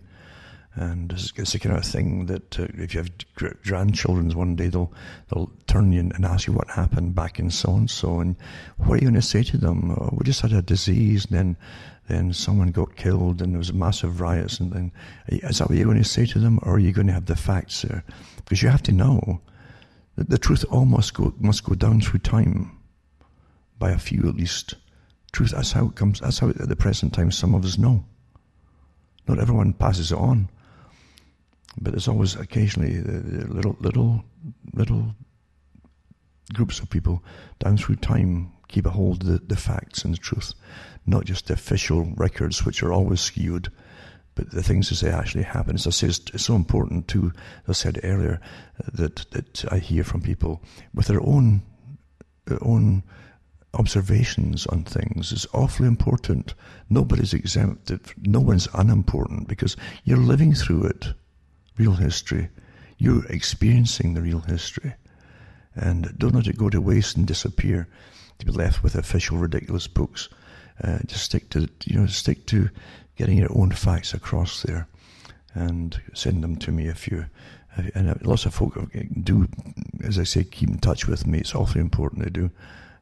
[0.76, 4.92] And it's the kind of thing that uh, if you have grandchildren one day, they'll
[5.28, 8.34] they'll turn you and ask you what happened back in so and so, and
[8.78, 9.92] what are you going to say to them?
[9.92, 11.56] Oh, we just had a disease, and then
[12.08, 14.92] then someone got killed, and there was a massive riots, and then
[15.28, 17.26] is that what you're going to say to them, or are you going to have
[17.26, 18.02] the facts there?
[18.36, 19.40] Because you have to know
[20.16, 22.76] that the truth all must go must go down through time,
[23.78, 24.74] by a few at least.
[25.30, 26.18] Truth that's how it comes.
[26.18, 28.04] That's how at the present time some of us know.
[29.28, 30.48] Not everyone passes it on.
[31.80, 34.24] But there's always occasionally uh, uh, little, little,
[34.72, 35.14] little
[36.52, 37.22] groups of people
[37.58, 40.54] down through time keep a hold of the, the facts and the truth,
[41.06, 43.70] not just the official records, which are always skewed,
[44.34, 45.74] but the things as they actually happen.
[45.74, 47.32] As I say, it's, it's so important too,
[47.66, 48.40] as I said earlier,
[48.92, 50.62] that, that I hear from people
[50.92, 51.62] with their own,
[52.46, 53.04] their own
[53.74, 56.54] observations on things is awfully important.
[56.88, 57.92] Nobody's exempt.
[58.22, 61.14] No one's unimportant because you're living through it
[61.76, 62.48] real history.
[62.98, 64.94] You're experiencing the real history.
[65.74, 67.88] And don't let it go to waste and disappear
[68.38, 70.28] to be left with official ridiculous books.
[70.82, 72.68] Uh, just stick to, you know, stick to
[73.16, 74.88] getting your own facts across there
[75.54, 77.26] and send them to me if you,
[77.94, 78.76] and uh, lots of folk
[79.22, 79.46] do,
[80.02, 81.38] as I say, keep in touch with me.
[81.38, 82.50] It's awfully important they do.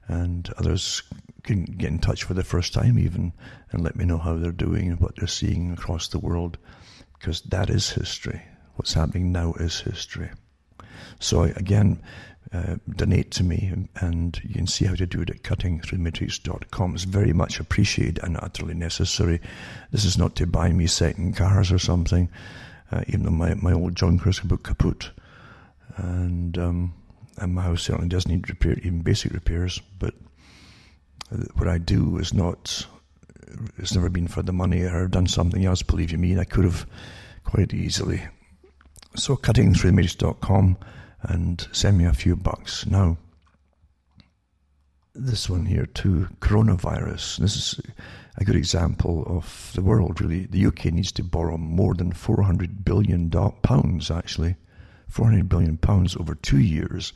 [0.09, 1.02] And others
[1.42, 3.33] can get in touch for the first time even
[3.70, 6.59] and let me know how they're doing and what they're seeing across the world
[7.18, 8.42] because that is history.
[8.76, 10.31] What's happening now is history.
[11.20, 12.02] So again,
[12.52, 16.94] uh, donate to me, and you can see how to do it at cuttingthroughthematrix.com.
[16.94, 19.41] It's very much appreciated and utterly necessary.
[19.91, 22.28] This is not to buy me second cars or something,
[22.91, 25.10] uh, even though my, my old John Crisco book kaput,
[25.97, 26.94] and um,
[27.39, 29.81] and my house certainly does need repair, even basic repairs.
[29.99, 30.15] But
[31.55, 32.86] what I do is not.
[33.78, 35.83] It's never been for the money or done something else.
[35.83, 36.86] Believe you me, I could have
[37.44, 38.23] quite easily
[39.15, 40.76] so cuttingthroughthematrix.com
[41.23, 42.86] and send me a few bucks.
[42.86, 43.16] Now,
[45.15, 47.39] this one here too, coronavirus.
[47.39, 47.81] This is
[48.39, 50.47] a good example of the world, really.
[50.47, 54.57] The UK needs to borrow more than 400 billion pounds, actually.
[55.08, 57.12] 400 billion pounds over two years.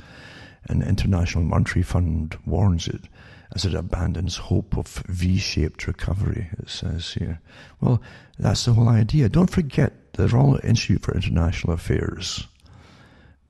[0.68, 3.08] And the International Monetary Fund warns it
[3.54, 7.40] as it abandons hope of V-shaped recovery, it says here.
[7.80, 8.02] Well,
[8.38, 9.28] that's the whole idea.
[9.28, 12.48] Don't forget the Royal Institute for International Affairs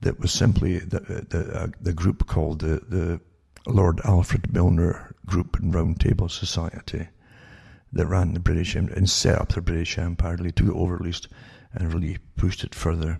[0.01, 3.21] that was simply the, the, uh, the group called the, the
[3.65, 7.07] Lord Alfred Milner group and round table society
[7.93, 11.01] that ran the British and set up the British Empire, really took it over at
[11.01, 11.29] least
[11.73, 13.19] and really pushed it further,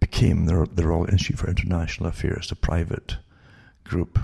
[0.00, 3.16] became the, the Royal Institute for International Affairs, a private
[3.84, 4.18] group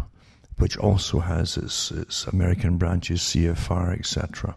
[0.58, 4.56] which also has its, its American branches, CFR, etc.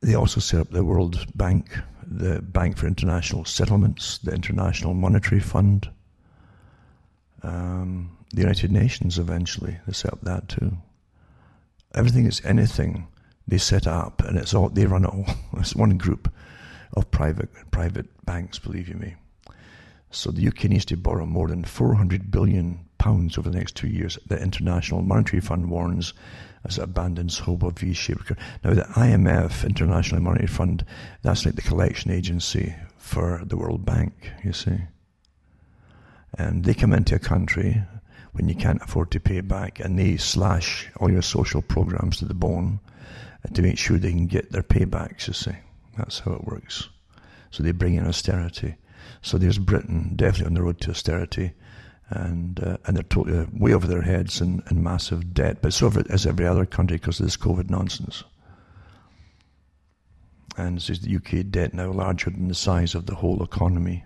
[0.00, 5.40] They also set up the World Bank, the Bank for International Settlements, the International Monetary
[5.40, 5.90] Fund,
[7.42, 9.78] um, the United Nations eventually.
[9.86, 10.76] They set up that too.
[11.94, 13.08] Everything is anything
[13.46, 15.26] they set up, and it's all they run it all.
[15.58, 16.32] It's one group
[16.94, 19.14] of private private banks, believe you me.
[20.10, 23.88] So the UK needs to borrow more than 400 billion pounds over the next two
[23.88, 24.18] years.
[24.26, 26.14] The International Monetary Fund warns
[26.64, 28.32] as it abandons hope of V-shaped.
[28.64, 30.84] Now the IMF, International Monetary Fund,
[31.22, 34.32] that's like the collection agency for the World Bank.
[34.44, 34.78] You see,
[36.36, 37.82] and they come into a country
[38.32, 42.24] when you can't afford to pay back, and they slash all your social programs to
[42.24, 42.80] the bone
[43.44, 45.26] uh, to make sure they can get their paybacks.
[45.26, 45.56] You see,
[45.96, 46.88] that's how it works.
[47.50, 48.76] So they bring in austerity
[49.22, 51.52] so there's Britain definitely on the road to austerity,
[52.10, 55.58] and uh, and they're totally way over their heads in, in massive debt.
[55.60, 58.24] But so as every other country because of this COVID nonsense.
[60.56, 64.04] And this is the UK debt now larger than the size of the whole economy.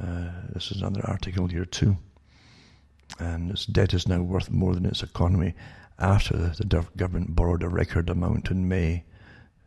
[0.00, 1.96] Uh, this is another article here too.
[3.18, 5.54] And its debt is now worth more than its economy
[5.98, 9.04] after the government borrowed a record amount in May,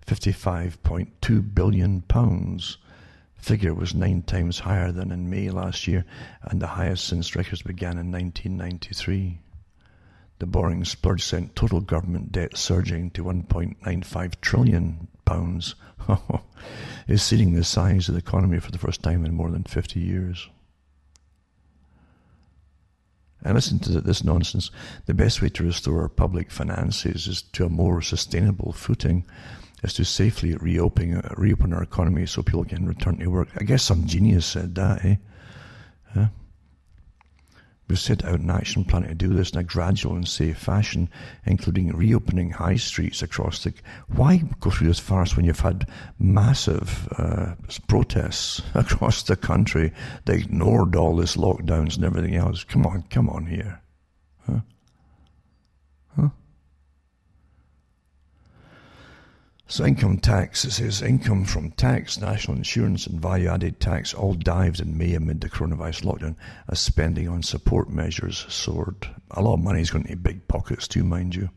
[0.08, 2.78] 55.2 billion pounds
[3.46, 6.04] figure was nine times higher than in May last year
[6.42, 9.40] and the highest since records began in 1993.
[10.40, 15.76] The borrowing splurge sent total government debt surging to 1.95 trillion pounds,
[17.08, 20.50] exceeding the size of the economy for the first time in more than 50 years.
[23.44, 24.72] And listen to this nonsense.
[25.06, 29.24] The best way to restore our public finances is to a more sustainable footing
[29.86, 33.50] is to safely reopen, reopen our economy so people can return to work.
[33.58, 35.16] I guess some genius said that, eh?
[36.14, 36.28] Huh?
[37.88, 41.08] We set out an action plan to do this in a gradual and safe fashion,
[41.46, 43.74] including reopening high streets across the.
[44.08, 47.54] Why go through this farce when you've had massive uh,
[47.88, 49.94] protests across the country
[50.26, 52.64] that ignored all this lockdowns and everything else?
[52.64, 53.82] Come on, come on here.
[54.48, 54.62] Huh?
[59.68, 64.80] So income tax, it says income from tax, national insurance and value-added tax all dived
[64.80, 66.36] in May amid the coronavirus lockdown
[66.70, 69.10] as spending on support measures soared.
[69.32, 71.50] A lot of money is going to big pockets too, mind you.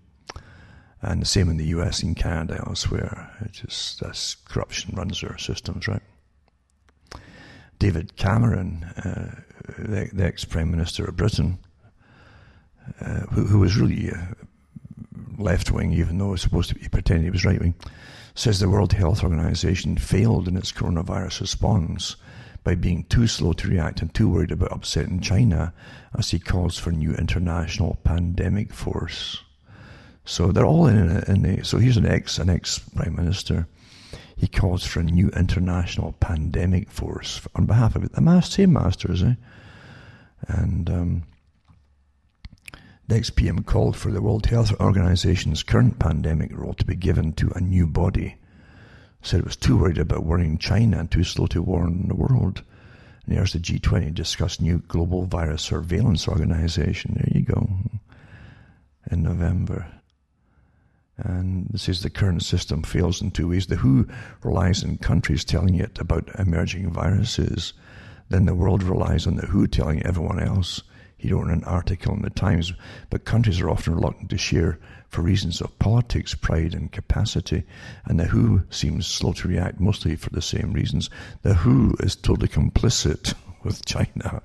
[1.02, 3.30] And the same in the US and Canada elsewhere.
[3.52, 6.02] Just, that's corruption runs their systems, right?
[7.78, 9.40] David Cameron, uh,
[9.78, 11.58] the, the ex-prime minister of Britain,
[13.02, 14.16] uh, who, who was really uh,
[15.38, 17.74] left wing, even though it's supposed to be pretending he was right wing,
[18.34, 22.16] says the World Health Organization failed in its coronavirus response
[22.64, 25.72] by being too slow to react and too worried about upsetting China
[26.18, 29.42] as he calls for a new international pandemic force.
[30.24, 31.28] So they're all in it.
[31.28, 33.66] In a, so here's an ex an ex prime minister.
[34.36, 39.34] He calls for a new international pandemic force on behalf of the same masters, eh?
[40.46, 41.22] And um,
[43.08, 47.50] the XPM called for the World Health Organization's current pandemic role to be given to
[47.56, 48.36] a new body.
[49.22, 52.62] Said it was too worried about worrying China and too slow to warn the world.
[53.24, 57.14] And here's the G20 to discuss new global virus surveillance organization.
[57.14, 57.68] There you go.
[59.10, 59.86] In November.
[61.16, 63.66] And this is the current system fails in two ways.
[63.66, 64.06] The WHO
[64.44, 67.72] relies on countries telling it about emerging viruses.
[68.28, 70.82] Then the world relies on the WHO telling everyone else
[71.18, 72.72] he wrote an article in the Times,
[73.10, 77.64] but countries are often reluctant to share for reasons of politics, pride, and capacity.
[78.04, 81.10] And the WHO seems slow to react, mostly for the same reasons.
[81.42, 84.42] The WHO is totally complicit with China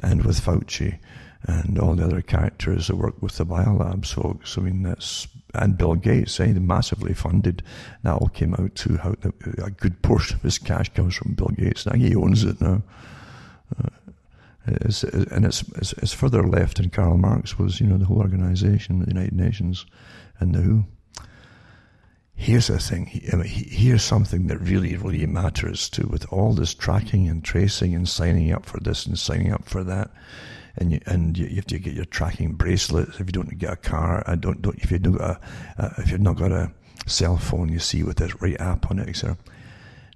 [0.00, 0.98] and with Fauci
[1.42, 4.56] and all the other characters that work with the biolabs folks.
[4.56, 7.62] I mean, that's and Bill Gates, eh, massively funded.
[8.02, 9.14] That all came out to how
[9.62, 11.86] a good portion of his cash comes from Bill Gates.
[11.86, 12.82] Now he owns it now.
[13.78, 13.88] Uh,
[14.66, 18.18] it's, and it's, it's, it's, further left than Karl Marx was, you know, the whole
[18.18, 19.84] organization, the United Nations
[20.38, 20.84] and the WHO.
[22.36, 23.06] Here's the thing.
[23.06, 26.08] Here's something that really, really matters too.
[26.08, 29.84] With all this tracking and tracing and signing up for this and signing up for
[29.84, 30.10] that,
[30.76, 33.20] and you, and you have to get your tracking bracelets.
[33.20, 35.40] If you don't get a car, I don't, don't if you don't got a,
[35.78, 36.72] uh, if you've not got a
[37.06, 39.36] cell phone, you see with this right app on it, etc.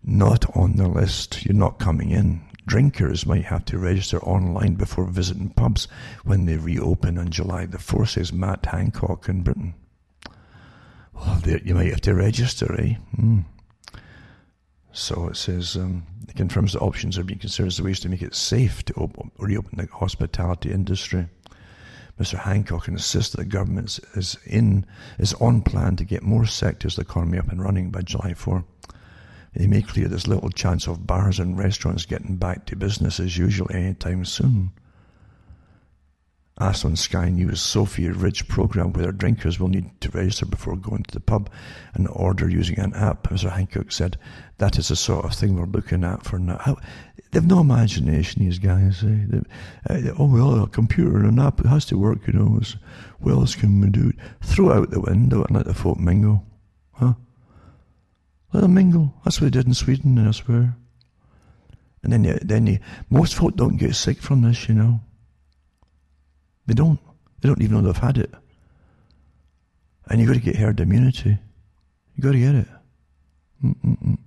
[0.02, 1.44] Not on the list.
[1.44, 5.88] You're not coming in drinkers might have to register online before visiting pubs
[6.24, 9.74] when they reopen on July the 4th, says Matt Hancock in Britain.
[11.14, 12.94] Well, there, you might have to register, eh?
[13.16, 13.44] Mm.
[14.92, 18.22] So it says um, it confirms that options are being considered as ways to make
[18.22, 21.26] it safe to open, reopen the hospitality industry.
[22.20, 22.38] Mr.
[22.38, 24.84] Hancock insists that the government is in
[25.18, 28.34] is on plan to get more sectors of the economy up and running by July
[28.34, 28.64] 4.
[29.58, 33.36] He made clear there's little chance of bars and restaurants getting back to business as
[33.36, 34.70] usual anytime soon.
[36.60, 41.02] Asked on Sky News' Sophy Ridge program whether drinkers will need to register before going
[41.04, 41.50] to the pub
[41.94, 43.50] and order using an app, Mr.
[43.50, 44.16] Hancock said,
[44.58, 46.58] That is the sort of thing we're looking at for now.
[46.58, 46.76] How,
[47.32, 49.02] they've no imagination, these guys.
[49.02, 49.40] Eh?
[49.90, 52.60] Uh, oh, well, a computer and an app, it has to work, you know.
[53.18, 54.12] What else can we do?
[54.40, 56.44] Throw out the window and let the folk mingle.
[56.92, 57.14] Huh?
[58.52, 59.14] Let them mingle.
[59.24, 60.76] That's what they did in Sweden, I swear.
[62.02, 65.00] And then, then most folk don't get sick from this, you know.
[66.66, 66.98] They don't.
[67.40, 68.32] They don't even know they've had it.
[70.06, 71.38] And you've got to get herd immunity.
[72.14, 72.68] You've got to get it.
[73.64, 74.18] Mm-mm-mm.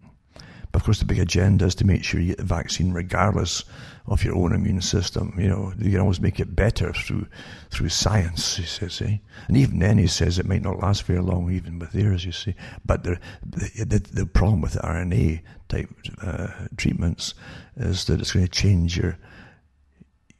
[0.71, 3.63] But of course, the big agenda is to make sure you get the vaccine regardless
[4.07, 5.33] of your own immune system.
[5.37, 7.27] You know, you can always make it better through
[7.69, 9.01] through science, he says.
[9.01, 9.17] Eh?
[9.47, 12.31] And even then, he says it might not last very long, even with theirs, you
[12.31, 12.55] see.
[12.85, 15.89] But the, the, the problem with RNA type
[16.21, 16.47] uh,
[16.77, 17.33] treatments
[17.77, 19.17] is that it's going to change your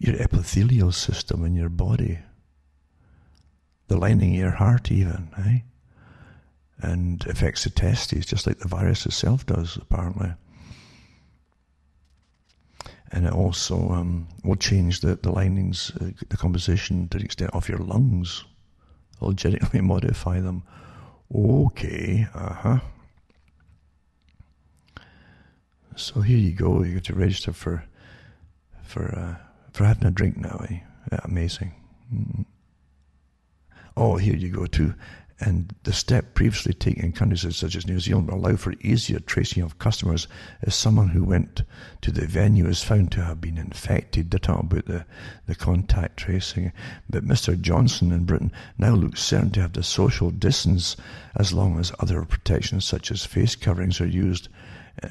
[0.01, 2.17] your epithelial system in your body,
[3.87, 5.59] the lining of your heart, even, eh?
[6.79, 10.31] And affects the testes, just like the virus itself does, apparently.
[13.11, 17.51] And it also um, will change the, the linings, uh, the composition to the extent
[17.53, 18.45] of your lungs.
[19.17, 20.63] It'll genetically modify them.
[21.33, 22.79] Okay, uh huh.
[25.95, 26.83] So here you go.
[26.83, 27.83] You get to register for
[28.83, 29.35] for uh,
[29.71, 30.79] for having a drink now, eh?
[31.11, 31.73] Yeah, amazing.
[32.13, 32.45] Mm.
[33.95, 34.93] Oh, here you go too.
[35.43, 39.19] And the step previously taken in countries such as New Zealand will allow for easier
[39.19, 40.27] tracing of customers
[40.61, 41.63] if someone who went
[42.01, 44.29] to the venue is found to have been infected.
[44.29, 45.03] They talk about the,
[45.47, 46.71] the contact tracing.
[47.09, 47.59] But Mr.
[47.59, 50.95] Johnson in Britain now looks certain to have the social distance
[51.35, 54.47] as long as other protections such as face coverings are used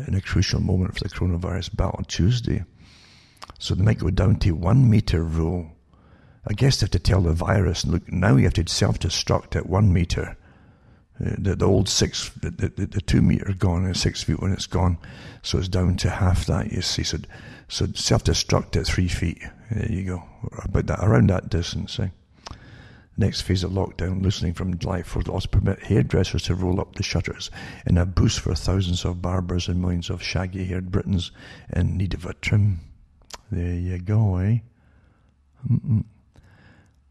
[0.07, 2.65] in a crucial moment for the coronavirus battle Tuesday.
[3.59, 5.73] So they might go down to one meter rule.
[6.47, 9.69] I guess they have to tell the virus, look, now you have to self-destruct at
[9.69, 10.37] one meter.
[11.23, 14.53] Uh, the, the old six, the, the, the two meter gone and six feet when
[14.53, 14.97] it's gone.
[15.43, 17.03] So it's down to half that, you see.
[17.03, 17.19] So,
[17.69, 19.43] so self-destruct at three feet.
[19.71, 20.23] There you go.
[20.65, 22.01] About that, around that distance.
[22.01, 22.09] Eh?
[23.19, 27.03] Next phase of lockdown, loosening from July 4th, also permit hairdressers to roll up the
[27.03, 27.51] shutters
[27.87, 31.33] in a boost for thousands of barbers and millions of shaggy-haired Britons
[31.71, 32.81] in need of a trim.
[33.51, 34.59] There you go, eh?
[35.71, 36.05] Mm-mm.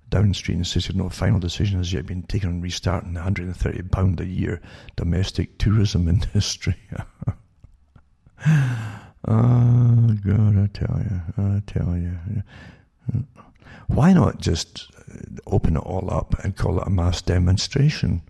[0.09, 4.25] Downing Street insisted no final decision has yet been taken on restarting the £130 a
[4.25, 4.61] year
[4.95, 6.75] domestic tourism industry.
[9.27, 12.17] oh, God, I tell you, I tell you.
[13.87, 14.91] Why not just
[15.47, 18.21] open it all up and call it a mass demonstration?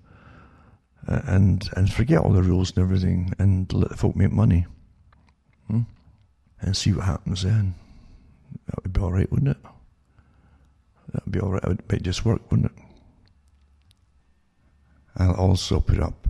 [1.08, 4.67] And and forget all the rules and everything and let the folk make money.
[5.67, 5.82] Hmm?
[6.61, 7.74] And see what happens then.
[8.67, 9.58] That would be all right, wouldn't it?
[11.14, 11.64] That would be all right.
[11.64, 12.84] It might just work, wouldn't it?
[15.18, 16.28] I'll also put up,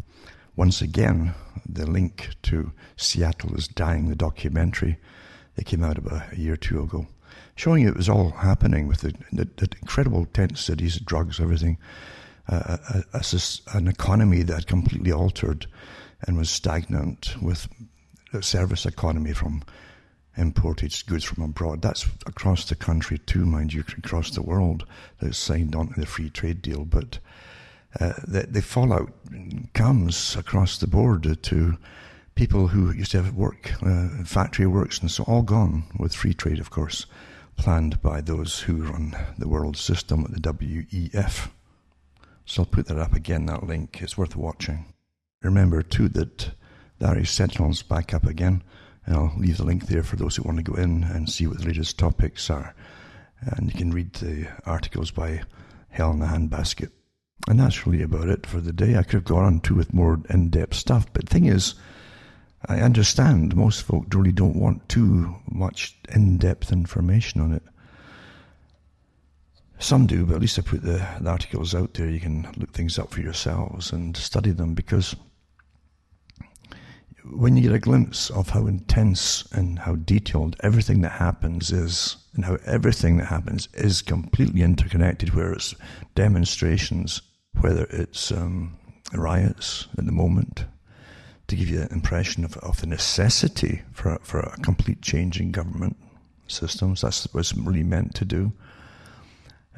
[0.55, 1.35] once again,
[1.67, 4.97] the link to Seattle is Dying, the documentary
[5.55, 7.07] that came out about a year or two ago,
[7.55, 11.77] showing it was all happening with the, the, the incredible tent cities, drugs, everything,
[12.47, 12.77] uh,
[13.13, 15.67] as an economy that completely altered
[16.25, 17.67] and was stagnant with
[18.33, 19.61] a service economy from
[20.39, 21.81] imported goods from abroad.
[21.81, 24.85] That's across the country too, mind you, across the world
[25.21, 26.85] that's signed on to the free trade deal.
[26.85, 27.19] But
[27.99, 29.11] uh, the, the, fallout
[29.73, 31.77] comes across the board to
[32.35, 36.33] people who used to have work, uh, factory works, and so all gone with free
[36.33, 37.05] trade, of course,
[37.57, 41.49] planned by those who run the world system at the WEF.
[42.45, 44.01] So I'll put that up again, that link.
[44.01, 44.93] It's worth watching.
[45.41, 46.51] Remember, too, that
[46.99, 48.63] the Irish Sentinel's back up again.
[49.09, 51.47] And I'll leave the link there for those who want to go in and see
[51.47, 52.75] what the latest topics are.
[53.41, 55.41] And you can read the articles by
[55.89, 56.91] Hell in a Handbasket.
[57.47, 58.97] And that's really about it for the day.
[58.97, 61.73] I could have gone on to with more in depth stuff, but the thing is,
[62.67, 67.63] I understand most folk really don't want too much in depth information on it.
[69.79, 72.09] Some do, but at least I put the, the, articles out there.
[72.09, 75.15] You can look things up for yourselves and study them because
[77.23, 82.17] when you get a glimpse of how intense and how detailed everything that happens is,
[82.33, 85.75] and how everything that happens is completely interconnected, where it's
[86.15, 87.21] demonstrations,
[87.61, 88.77] whether it's um,
[89.13, 90.65] riots at the moment,
[91.47, 95.51] to give you an impression of, of the necessity for, for a complete change in
[95.51, 95.97] government
[96.47, 97.01] systems.
[97.01, 98.53] That's what it's really meant to do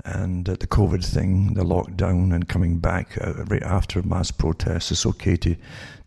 [0.05, 4.91] and uh, the COVID thing, the lockdown, and coming back uh, right after mass protests,
[4.91, 5.55] it's okay to,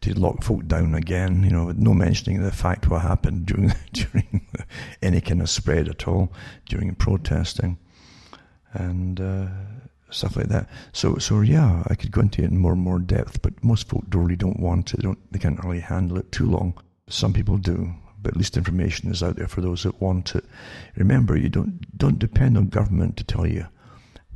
[0.00, 1.44] to lock folk down again.
[1.44, 4.46] You know, no mentioning the fact what happened during during
[5.02, 6.32] any kind of spread at all
[6.66, 7.78] during protesting,
[8.72, 9.46] and uh,
[10.10, 10.68] stuff like that.
[10.92, 13.88] So, so yeah, I could go into it in more and more depth, but most
[13.88, 14.98] folk really don't want it.
[14.98, 16.74] They don't they can't really handle it too long.
[17.08, 20.44] Some people do, but at least information is out there for those that want it.
[20.96, 23.66] Remember, you don't don't depend on government to tell you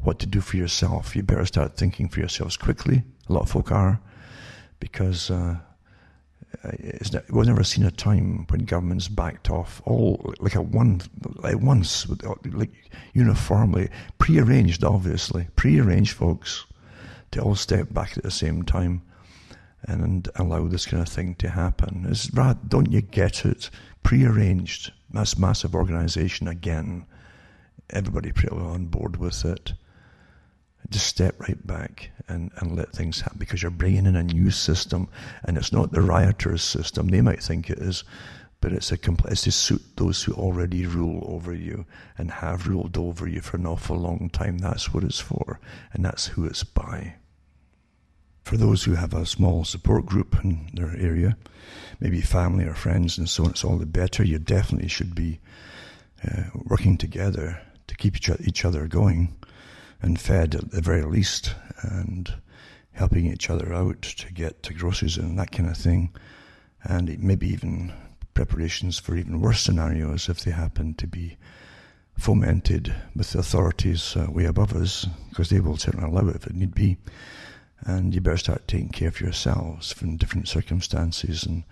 [0.03, 1.17] what to do for yourself.
[1.17, 3.03] You better start thinking for yourselves quickly.
[3.29, 4.01] A lot of folk are,
[4.81, 5.57] because uh,
[7.13, 11.01] not, we've never seen a time when governments backed off all like at one
[11.45, 12.07] at once,
[12.45, 16.65] like uniformly prearranged, obviously prearranged, folks,
[17.33, 19.03] to all step back at the same time
[19.83, 22.07] and allow this kind of thing to happen.
[22.09, 22.57] Is right?
[22.69, 23.71] Don't you get it?
[24.03, 27.05] Prearranged, mass massive organisation again.
[27.91, 29.73] Everybody pretty well on board with it
[30.91, 34.51] just step right back and, and let things happen because you're bringing in a new
[34.51, 35.09] system
[35.45, 37.09] and it's not the rioters system.
[37.09, 38.05] They might think it is,
[38.61, 41.85] but it's a compl- it's to suit those who already rule over you
[42.17, 44.59] and have ruled over you for an awful long time.
[44.59, 45.61] That's what it's for,
[45.93, 47.15] and that's who it's by.
[48.43, 51.37] For those who have a small support group in their area,
[52.01, 54.25] maybe family or friends and so on, it's all the better.
[54.25, 55.39] You definitely should be
[56.27, 59.37] uh, working together to keep each, each other going
[60.01, 62.35] and fed at the very least, and
[62.93, 66.11] helping each other out to get to groceries and that kind of thing,
[66.85, 67.93] and maybe even
[68.35, 71.37] preparations for even worse scenarios if they happen to be
[72.17, 76.47] fomented with the authorities uh, way above us, because they will certainly allow it if
[76.47, 76.97] it need be.
[77.83, 81.63] And you better start taking care of yourselves from different circumstances and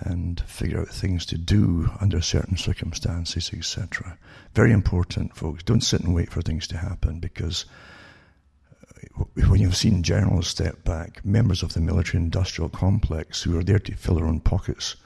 [0.00, 4.16] and figure out things to do under certain circumstances, etc.
[4.54, 5.62] Very important, folks.
[5.62, 7.64] Don't sit and wait for things to happen because
[9.18, 13.64] uh, when you've seen generals step back, members of the military industrial complex who are
[13.64, 14.96] there to fill their own pockets,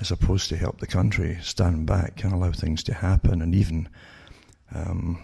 [0.00, 3.88] as opposed to help the country, stand back and allow things to happen, and even
[4.74, 5.20] um,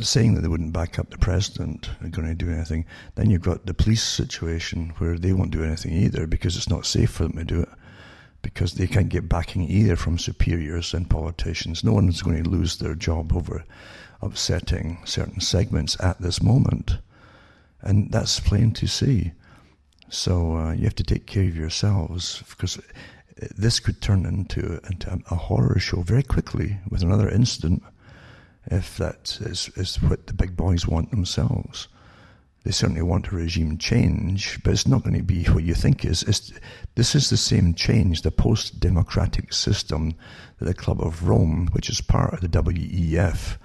[0.00, 2.84] saying that they wouldn't back up the president are going to do anything.
[3.14, 6.86] Then you've got the police situation where they won't do anything either because it's not
[6.86, 7.68] safe for them to do it
[8.42, 11.82] because they can't get backing either from superiors and politicians.
[11.82, 13.64] No one's going to lose their job over
[14.22, 16.98] upsetting certain segments at this moment.
[17.80, 19.32] And that's plain to see.
[20.08, 22.80] So uh, you have to take care of yourselves because
[23.56, 27.82] this could turn into, into a horror show very quickly with another incident
[28.70, 31.88] if that is, is what the big boys want themselves.
[32.64, 36.04] They certainly want a regime change, but it's not going to be what you think
[36.04, 36.22] is.
[36.24, 36.52] It's,
[36.96, 40.14] this is the same change, the post democratic system
[40.58, 43.56] that the Club of Rome, which is part of the WEF,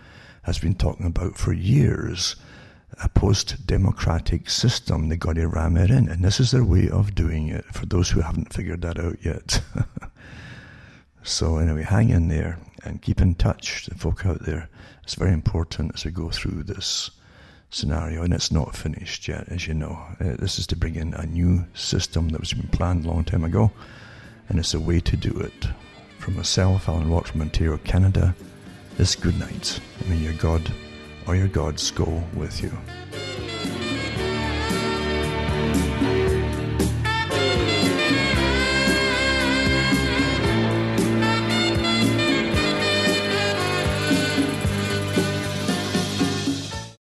[0.43, 2.35] has been talking about for years.
[3.01, 6.87] A post democratic system, they got to ram it in, and this is their way
[6.87, 9.61] of doing it for those who haven't figured that out yet.
[11.23, 14.69] so, anyway, hang in there and keep in touch, the folk out there.
[15.03, 17.11] It's very important as we go through this
[17.69, 20.01] scenario, and it's not finished yet, as you know.
[20.19, 23.25] Uh, this is to bring in a new system that was been planned a long
[23.25, 23.71] time ago,
[24.47, 25.67] and it's a way to do it.
[26.19, 28.33] From myself, Alan Watt from Ontario, Canada,
[28.97, 29.79] this good night.
[30.07, 30.71] May your God
[31.27, 32.71] or your gods go with you.